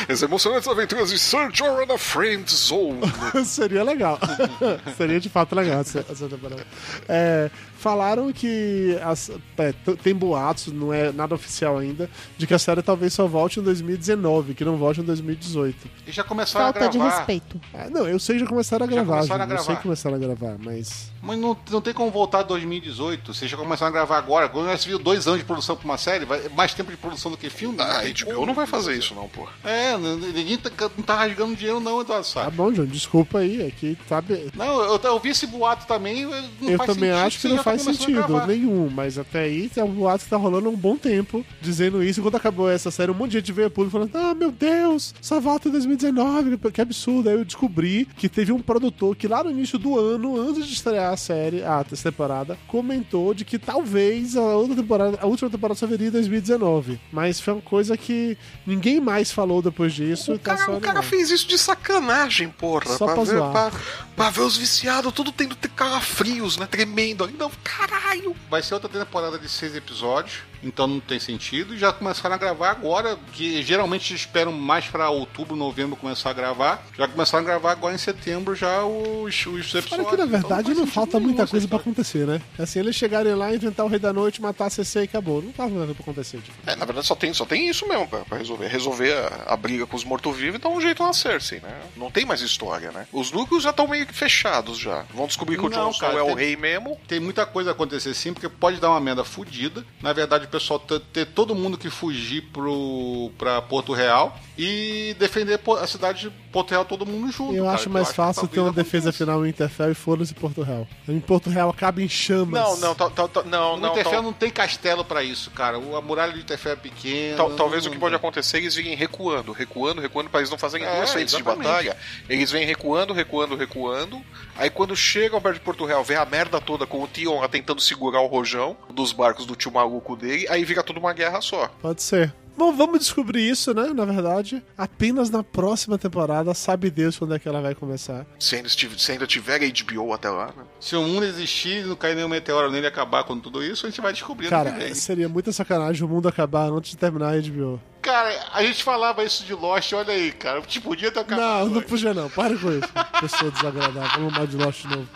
As 0.10 0.22
emocionantes 0.22 0.68
aventuras 0.68 1.10
de 1.10 1.20
Sir 1.20 1.50
Jorah 1.54 1.86
na 1.86 1.98
Friend 1.98 2.50
Zone. 2.52 3.02
Seria 3.46 3.84
legal. 3.84 4.20
Seria 4.98 5.20
de 5.20 5.30
fato 5.30 5.56
legal 5.56 5.82
essa, 5.82 6.06
essa 6.10 6.28
temporada. 6.28 6.66
É, 7.08 7.50
falaram 7.88 8.34
que 8.34 8.98
as- 9.02 9.32
é, 9.58 9.74
tem 10.04 10.14
boatos, 10.14 10.68
não 10.74 10.94
é 10.94 11.12
nada 11.12 11.34
oficial 11.36 11.78
ainda, 11.78 12.10
de 12.38 12.46
que 12.46 12.54
a 12.54 12.60
série 12.60 12.82
talvez 12.82 13.14
só 13.14 13.26
volte 13.28 13.60
em 13.60 13.64
2019, 13.64 14.54
que 14.54 14.66
não 14.66 14.76
volte 14.78 15.00
em 15.00 15.04
2018. 15.04 15.90
E 16.06 16.12
já 16.12 16.24
começaram 16.24 16.66
Falta 16.66 16.86
a 16.86 16.88
de 16.90 16.98
gravar. 16.98 17.18
respeito. 17.18 17.62
Ah, 17.74 17.90
não, 17.90 18.08
eu 18.08 18.20
sei 18.20 18.36
que 18.36 18.42
já 18.42 18.48
começaram 18.48 18.86
a 18.86 18.90
Já 18.90 18.96
gravar. 18.96 19.16
começaram 19.18 19.42
a 19.42 19.46
Eu 19.46 19.48
sei 19.50 19.58
gravar. 19.58 19.76
que 19.78 19.84
começaram 19.84 20.16
a 20.16 20.20
gravar, 20.20 20.56
mas. 20.60 21.12
Mas 21.22 21.40
não, 21.40 21.58
não 21.72 21.82
tem 21.82 21.94
como 21.94 22.12
voltar 22.12 22.40
a 22.40 22.44
2018. 22.44 23.34
Vocês 23.34 23.50
já 23.50 23.58
começaram 23.58 23.90
a 23.90 23.94
gravar 23.94 24.18
agora. 24.18 24.48
Quando 24.50 24.66
nós 24.68 24.84
viu 24.86 25.00
dois 25.00 25.28
anos 25.28 25.40
de 25.40 25.46
produção 25.46 25.76
pra 25.76 25.86
uma 25.86 25.98
série, 25.98 26.26
vai, 26.26 26.48
mais 26.50 26.74
tempo 26.74 26.92
de 26.92 26.98
produção 26.98 27.32
do 27.32 27.38
que 27.38 27.50
filme. 27.50 27.78
Ah, 27.80 28.00
a 28.00 28.04
HBO 28.04 28.34
como. 28.36 28.46
não 28.48 28.54
vai 28.54 28.68
fazer 28.68 28.96
isso, 28.98 29.14
não, 29.16 29.28
porra. 29.28 29.52
É, 29.64 29.98
ninguém 29.98 30.58
tá, 30.58 30.70
não 30.98 31.04
tá 31.04 31.16
rasgando 31.16 31.56
dinheiro, 31.56 31.80
não, 31.80 32.02
Eduardo 32.02 32.18
Tá 32.18 32.24
Sá. 32.24 32.50
bom, 32.50 32.74
João, 32.74 32.88
desculpa 32.88 33.40
aí, 33.40 33.62
é 33.62 33.72
que 33.72 33.98
sabe. 34.08 34.50
Não, 34.56 34.82
eu, 34.82 35.00
eu 35.04 35.20
vi 35.20 35.30
esse 35.30 35.46
boato 35.48 35.86
também. 35.86 36.26
Não 36.26 36.70
Eu 36.70 36.78
faz 36.78 36.88
também 36.94 37.10
sentido, 37.12 37.26
acho 37.28 37.36
que 37.38 37.42
você 37.42 37.48
não 37.50 37.58
tá 37.58 37.64
faz 37.80 37.98
sentido 37.98 38.48
nenhum, 38.48 38.90
mas 38.90 39.18
até 39.18 39.42
aí 39.42 39.70
tem 39.70 39.84
um 39.84 39.94
boato 39.94 40.24
que 40.24 40.30
tá 40.30 40.38
rolando 40.38 40.68
há 40.68 40.72
um 40.72 40.76
bom 40.76 40.96
tempo 40.96 41.46
dizendo 41.62 42.04
isso. 42.04 42.22
Quando 42.22 42.36
acabou 42.36 42.70
essa 42.70 42.92
série, 42.92 43.12
um 43.12 43.16
monte 43.16 43.32
de 43.32 43.40
gente 43.40 43.52
veio 43.52 43.68
a 43.68 43.72
público 43.72 43.92
falando: 43.92 44.16
Ah, 44.16 44.34
meu 44.34 44.52
Deus, 44.52 45.14
só 45.22 45.40
volta 45.40 45.70
em 45.70 45.72
2019, 45.72 46.58
que 46.72 46.82
absurdo. 46.82 47.30
Aí 47.30 47.36
eu 47.36 47.46
descobri 47.46 48.08
que 48.18 48.28
teve 48.30 48.52
um 48.52 48.60
produtor 48.60 49.16
que 49.16 49.28
lá 49.28 49.44
no 49.44 49.52
início 49.52 49.78
do 49.78 49.98
ano, 49.98 50.40
antes 50.40 50.68
de 50.68 50.74
estrear 50.74 51.14
a 51.14 51.18
série, 51.18 51.64
a 51.64 51.86
essa 51.92 52.12
temporada, 52.12 52.58
comentou 52.68 53.34
de 53.34 53.46
que 53.46 53.58
talvez 53.58 54.36
a 54.36 54.42
outra 54.42 54.76
temporada, 54.76 55.18
a 55.22 55.26
última 55.26 55.50
temporada 55.50 55.78
só 55.78 55.88
viria 55.88 56.08
em 56.08 56.12
2019. 56.12 57.00
Mas 57.12 57.40
foi 57.40 57.54
uma 57.54 57.62
coisa 57.62 57.98
que 57.98 58.38
ninguém 58.66 59.00
mais 59.00 59.32
falou 59.32 59.62
depois 59.62 59.94
disso. 59.94 60.34
O 60.34 60.36
e 60.36 60.40
tá 60.40 60.56
cara, 60.56 60.66
só 60.66 60.78
o 60.78 60.82
cara 60.82 61.02
fez 61.02 61.32
isso 61.32 61.48
de 61.48 61.58
sacanagem, 61.58 62.50
porra. 62.50 62.98
Só 62.98 63.06
pra 63.06 63.24
ver, 63.24 63.38
zoar. 63.38 63.52
pra, 63.52 63.80
pra 64.16 64.30
ver 64.30 64.42
os 64.42 64.58
viciados 64.58 65.14
tudo 65.14 65.32
tendo 65.32 65.56
calafrios, 65.76 66.58
né? 66.58 66.66
Tremendo 66.66 67.24
ali. 67.24 67.36
Não, 67.38 67.52
caralho. 67.64 68.36
Vai 68.50 68.62
ser 68.62 68.74
outra 68.74 68.90
temporada 68.90 69.38
de 69.38 69.50
seis 69.50 69.76
episódios, 69.76 70.44
então 70.64 70.88
não 70.88 71.00
tem 71.00 71.20
sentido. 71.20 71.74
E 71.74 71.78
já 71.78 71.92
começaram 71.94 72.36
a 72.36 72.38
gravar 72.38 72.72
agora, 72.72 73.18
que 73.34 73.62
geralmente 73.62 74.14
esperam 74.14 74.52
mais 74.52 74.86
pra 74.86 75.10
outubro, 75.10 75.56
novembro 75.56 75.96
começar 75.96 76.30
a 76.30 76.34
gravar. 76.34 76.84
Já 76.98 77.08
começaram 77.08 77.44
a 77.44 77.48
gravar 77.48 77.72
agora 77.72 77.94
em 77.96 77.98
setembro 77.98 78.56
já 78.56 78.84
os, 78.84 79.46
os 79.46 79.74
episódios. 79.76 79.92
Olha 79.94 80.06
que 80.06 80.18
na 80.18 80.24
Então 80.24 80.28
verdade 80.28 80.50
faz 80.50 80.68
não 80.68 80.76
sentido 80.76 80.92
falta 80.94 81.20
muita 81.20 81.48
coisa 81.48 81.68
pra 81.68 81.78
história. 81.78 81.82
acontecer, 81.82 82.28
né? 82.28 82.42
Assim, 82.60 82.80
eles 82.80 82.96
chegarem 82.96 83.34
lá, 83.36 83.54
inventar 83.54 83.86
o 83.86 83.90
Rei 83.90 84.00
da 84.00 84.12
Noite, 84.14 84.42
matar 84.42 84.66
a 84.66 84.70
CC 84.70 85.02
e 85.02 85.04
acabou. 85.04 85.42
Não 85.42 85.52
tava 85.52 85.70
nada 85.72 85.94
pra 85.94 86.02
acontecer. 86.04 86.38
Tipo. 86.40 86.56
É, 86.66 86.76
na 86.76 86.86
verdade 86.86 87.06
só 87.08 87.16
tem, 87.16 87.34
só 87.34 87.46
tem 87.46 87.68
isso 87.70 87.88
mesmo 87.88 88.08
pra, 88.08 88.20
pra 88.20 88.38
resolver. 88.38 88.68
Resolver 88.68 89.14
a, 89.14 89.54
a 89.54 89.58
briga 89.58 89.86
com 89.86 89.96
os 89.96 90.04
mortos-vivos 90.04 90.60
e 90.60 90.62
dar 90.62 90.70
um 90.70 90.82
jeito 90.82 91.04
na 91.04 91.14
Cersei, 91.14 91.60
né? 91.60 91.74
Não 91.96 92.10
tem 92.12 92.26
mais 92.26 92.42
história, 92.42 92.92
né? 92.92 93.08
Os 93.12 93.32
núcleos 93.32 93.64
já 93.64 93.70
estão 93.72 93.88
meio 93.88 94.06
que 94.06 94.14
fechados 94.14 94.78
já. 94.78 95.06
Vão 95.14 95.28
descobrir 95.28 95.58
que 95.58 95.66
o 95.66 95.70
Não, 95.70 95.86
Jon 95.86 95.92
Snow 95.92 96.18
é 96.18 96.24
o 96.24 96.28
tem- 96.28 96.36
rei 96.36 96.56
mesmo. 96.56 96.98
Tem 97.08 97.20
muita 97.20 97.46
coisa 97.46 97.72
a 97.72 97.74
acontecer 97.74 98.14
sim, 98.14 98.34
porque 98.34 98.50
pode 98.50 98.80
dar 98.80 98.90
uma 98.92 99.00
merda 99.00 99.24
fudida. 99.24 99.86
Na 100.02 100.14
verdade, 100.14 100.47
o 100.48 100.52
pessoal 100.52 100.80
ter, 100.80 101.00
ter 101.00 101.26
todo 101.28 101.54
mundo 101.56 101.78
que 101.78 101.90
fugir 101.90 102.42
pro, 102.54 103.32
pra 103.38 103.62
Porto 103.62 103.94
Real 103.94 104.38
e 104.58 105.16
defender 105.20 105.60
a 105.82 105.88
cidade 105.88 106.22
de 106.22 106.30
Porto 106.52 106.72
Real 106.72 106.84
todo 106.86 107.06
mundo 107.06 107.32
junto. 107.32 107.54
Eu 107.56 107.66
cara, 107.66 107.76
acho 107.76 107.90
mais 107.90 108.10
que 108.10 108.16
fácil 108.16 108.48
ter 108.48 108.60
uma 108.60 108.72
defesa 108.72 109.12
final 109.12 109.46
em 109.46 109.50
Interfell 109.50 109.92
e 109.92 109.96
foda-se 109.96 110.34
Porto 110.34 110.62
Real. 110.64 110.88
Em 111.08 111.20
Porto 111.20 111.50
Real 111.50 111.70
acaba 111.70 112.02
em 112.02 112.10
chamas. 112.10 112.60
Não, 112.60 112.78
não, 112.78 112.96
tá, 112.96 113.10
tá, 113.10 113.28
tá- 113.28 113.44
não, 113.44 113.76
No 113.76 113.84
não. 113.84 113.92
Interfell 113.92 114.14
tal- 114.14 114.24
não 114.24 114.34
tem 114.34 114.50
castelo 114.50 115.06
pra 115.06 115.24
isso, 115.24 115.52
cara. 115.52 115.78
A 115.78 116.02
muralha 116.02 116.34
de 116.34 116.40
Interfell 116.40 116.74
é 116.74 116.76
pequena. 116.76 117.38
tal- 117.38 117.52
talvez 117.56 117.86
o 117.86 117.92
que 117.92 117.98
pode 118.00 118.16
acontecer 118.16 118.58
é 118.58 118.60
eles 118.62 118.76
virem 118.76 118.96
recuando, 118.96 119.52
recuando, 119.52 120.02
recuando, 120.02 120.30
pra 120.30 120.40
eles 120.40 120.50
não 120.50 120.58
fazerem 120.58 120.88
É, 120.88 120.96
duas 120.98 121.12
frentes 121.12 121.36
de 121.36 121.44
batalha. 121.44 121.96
Eles 122.28 122.50
vêm 122.52 122.66
recuando, 122.66 123.14
recuando, 123.14 123.56
recuando. 123.56 124.22
Aí 124.56 124.70
quando 124.70 124.96
chegam 124.96 125.40
perto 125.40 125.56
de 125.56 125.62
Porto 125.62 125.86
Real, 125.86 126.04
vê 126.04 126.16
a 126.16 126.26
merda 126.26 126.60
toda 126.60 126.86
com 126.88 127.04
o 127.04 127.08
Tion 127.08 127.40
lá 127.40 127.48
tentando 127.48 127.80
segurar 127.82 128.22
o 128.22 128.28
rojão 128.28 128.76
dos 128.92 129.12
barcos 129.12 129.46
do 129.46 129.56
tio 129.56 129.72
maluco 129.72 130.16
dele, 130.16 130.37
aí 130.50 130.64
vira 130.66 130.84
tudo 130.84 131.00
uma 131.00 131.14
guerra 131.14 131.42
só. 131.42 131.68
Pode 131.82 132.02
ser. 132.02 132.34
Bom, 132.58 132.74
vamos 132.76 132.98
descobrir 133.00 133.48
isso, 133.48 133.72
né? 133.72 133.94
Na 133.94 134.04
verdade, 134.04 134.64
apenas 134.76 135.30
na 135.30 135.44
próxima 135.44 135.96
temporada, 135.96 136.52
sabe 136.56 136.90
Deus 136.90 137.16
quando 137.16 137.36
é 137.36 137.40
que 137.40 137.48
ela 137.48 137.62
vai 137.62 137.76
começar. 137.76 138.26
Se 138.40 138.56
ainda, 138.56 138.68
se 138.68 139.12
ainda 139.12 139.28
tiver 139.28 139.60
HBO 139.60 140.12
até 140.12 140.28
lá, 140.28 140.48
né? 140.48 140.64
Se 140.80 140.96
o 140.96 141.04
mundo 141.04 141.24
existir 141.24 141.84
e 141.84 141.84
não 141.84 141.96
cair 141.96 142.16
nenhum 142.16 142.28
meteoro 142.28 142.72
nele 142.72 142.88
e 142.88 142.90
acabar 142.90 143.24
com 143.26 143.40
tudo 143.40 143.64
isso, 143.64 143.86
a 143.86 143.90
gente 143.92 144.02
vai 144.02 144.12
descobrir. 144.12 144.50
Cara, 144.50 144.72
vem. 144.72 144.92
seria 144.96 145.30
muita 145.30 145.52
sacanagem 145.52 146.04
o 146.04 146.08
mundo 146.10 146.28
acabar 146.28 146.72
antes 146.72 146.92
de 146.92 146.98
terminar 146.98 147.36
a 147.36 147.40
HBO. 147.40 147.80
Cara, 148.02 148.34
a 148.52 148.64
gente 148.64 148.84
falava 148.84 149.24
isso 149.24 149.46
de 149.46 149.54
Lost, 149.54 149.94
olha 149.94 150.14
aí, 150.14 150.32
cara. 150.32 150.60
Tipo, 150.62 150.90
podia 150.90 151.12
ter 151.12 151.20
acabado. 151.20 151.68
Não, 151.68 151.76
não 151.76 151.82
podia 151.84 152.14
não. 152.14 152.28
Para 152.28 152.58
com 152.58 152.72
isso. 152.72 152.90
Pessoa 153.22 153.52
desagradável. 153.52 154.10
Vamos 154.16 154.34
mal 154.34 154.48
de 154.48 154.58
Lost 154.58 154.82
de 154.82 154.96
novo. 154.96 155.08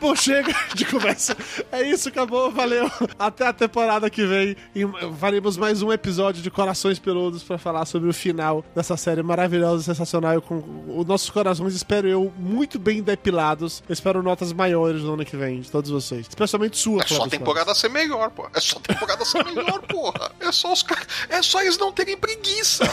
Bom, 0.00 0.14
chega 0.14 0.54
de 0.74 0.84
conversa. 0.84 1.36
É 1.72 1.82
isso, 1.82 2.08
acabou, 2.08 2.50
valeu. 2.50 2.90
Até 3.18 3.46
a 3.46 3.52
temporada 3.52 4.08
que 4.08 4.24
vem. 4.24 4.56
E 4.74 4.82
faremos 5.18 5.56
mais 5.56 5.82
um 5.82 5.92
episódio 5.92 6.42
de 6.42 6.50
Corações 6.50 6.98
Peludos 6.98 7.42
pra 7.42 7.58
falar 7.58 7.84
sobre 7.84 8.08
o 8.08 8.12
final 8.14 8.64
dessa 8.74 8.96
série 8.96 9.22
maravilhosa 9.22 9.82
e 9.82 9.84
sensacional. 9.84 10.40
Com 10.40 10.62
os 10.96 11.06
nossos 11.06 11.30
corações, 11.30 11.74
espero 11.74 12.06
eu, 12.08 12.32
muito 12.38 12.78
bem 12.78 13.02
depilados. 13.02 13.82
Eu 13.88 13.92
espero 13.92 14.22
notas 14.22 14.52
maiores 14.52 15.02
no 15.02 15.14
ano 15.14 15.24
que 15.24 15.36
vem, 15.36 15.60
de 15.60 15.70
todos 15.70 15.90
vocês. 15.90 16.26
Especialmente 16.28 16.76
sua, 16.78 17.02
É 17.02 17.06
só 17.06 17.24
a 17.24 17.28
temporada 17.28 17.74
ser 17.74 17.88
melhor, 17.88 18.30
pô. 18.30 18.48
É 18.54 18.60
só 18.60 18.78
a 18.78 18.80
temporada 18.80 19.24
ser 19.24 19.44
melhor, 19.44 19.80
porra. 19.82 20.30
É 20.40 20.52
só 20.52 20.72
os 20.72 20.82
caras. 20.82 21.06
É 21.28 21.42
só 21.42 21.60
eles 21.60 21.76
não 21.78 21.92
terem 21.92 22.16
preguiça. 22.16 22.84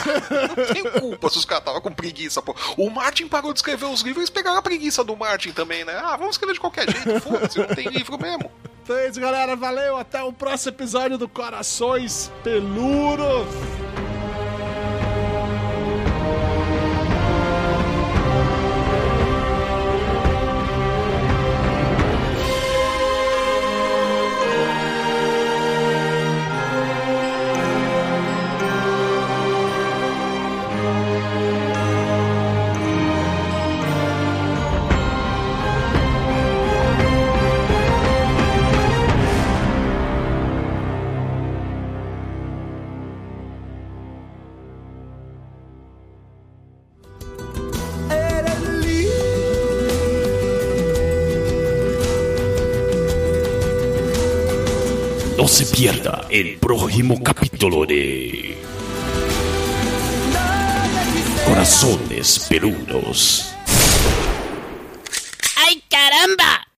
Não 0.56 0.74
tem 0.74 1.00
culpa 1.00 1.28
se 1.30 1.38
os 1.38 1.44
caras 1.44 1.62
estavam 1.62 1.80
com 1.80 1.92
preguiça, 1.92 2.42
pô. 2.42 2.54
O 2.76 2.90
Martin 2.90 3.28
parou 3.28 3.52
de 3.52 3.58
escrever 3.60 3.86
os 3.86 4.00
livros, 4.00 4.18
eles 4.22 4.30
pegaram 4.30 4.58
a 4.58 4.62
preguiça 4.62 5.04
do 5.04 5.16
Martin 5.16 5.52
também, 5.52 5.84
né? 5.84 5.94
Ah, 6.02 6.16
vamos 6.16 6.34
escrever 6.34 6.54
de 6.54 6.60
qualquer 6.60 6.90
jeito, 6.90 6.95
foda-se, 7.20 7.58
não 7.58 7.66
tem 7.66 7.88
livro 7.88 8.18
mesmo. 8.20 8.50
Então 8.82 8.96
é 8.96 9.08
isso, 9.08 9.20
galera. 9.20 9.56
Valeu. 9.56 9.96
Até 9.96 10.22
o 10.22 10.32
próximo 10.32 10.72
episódio 10.72 11.18
do 11.18 11.28
Corações 11.28 12.30
Peludos. 12.44 13.85
El 56.38 56.58
próximo 56.58 57.22
capítulo 57.22 57.86
de 57.86 58.54
Corazones 61.46 62.46
Peludos. 62.50 63.55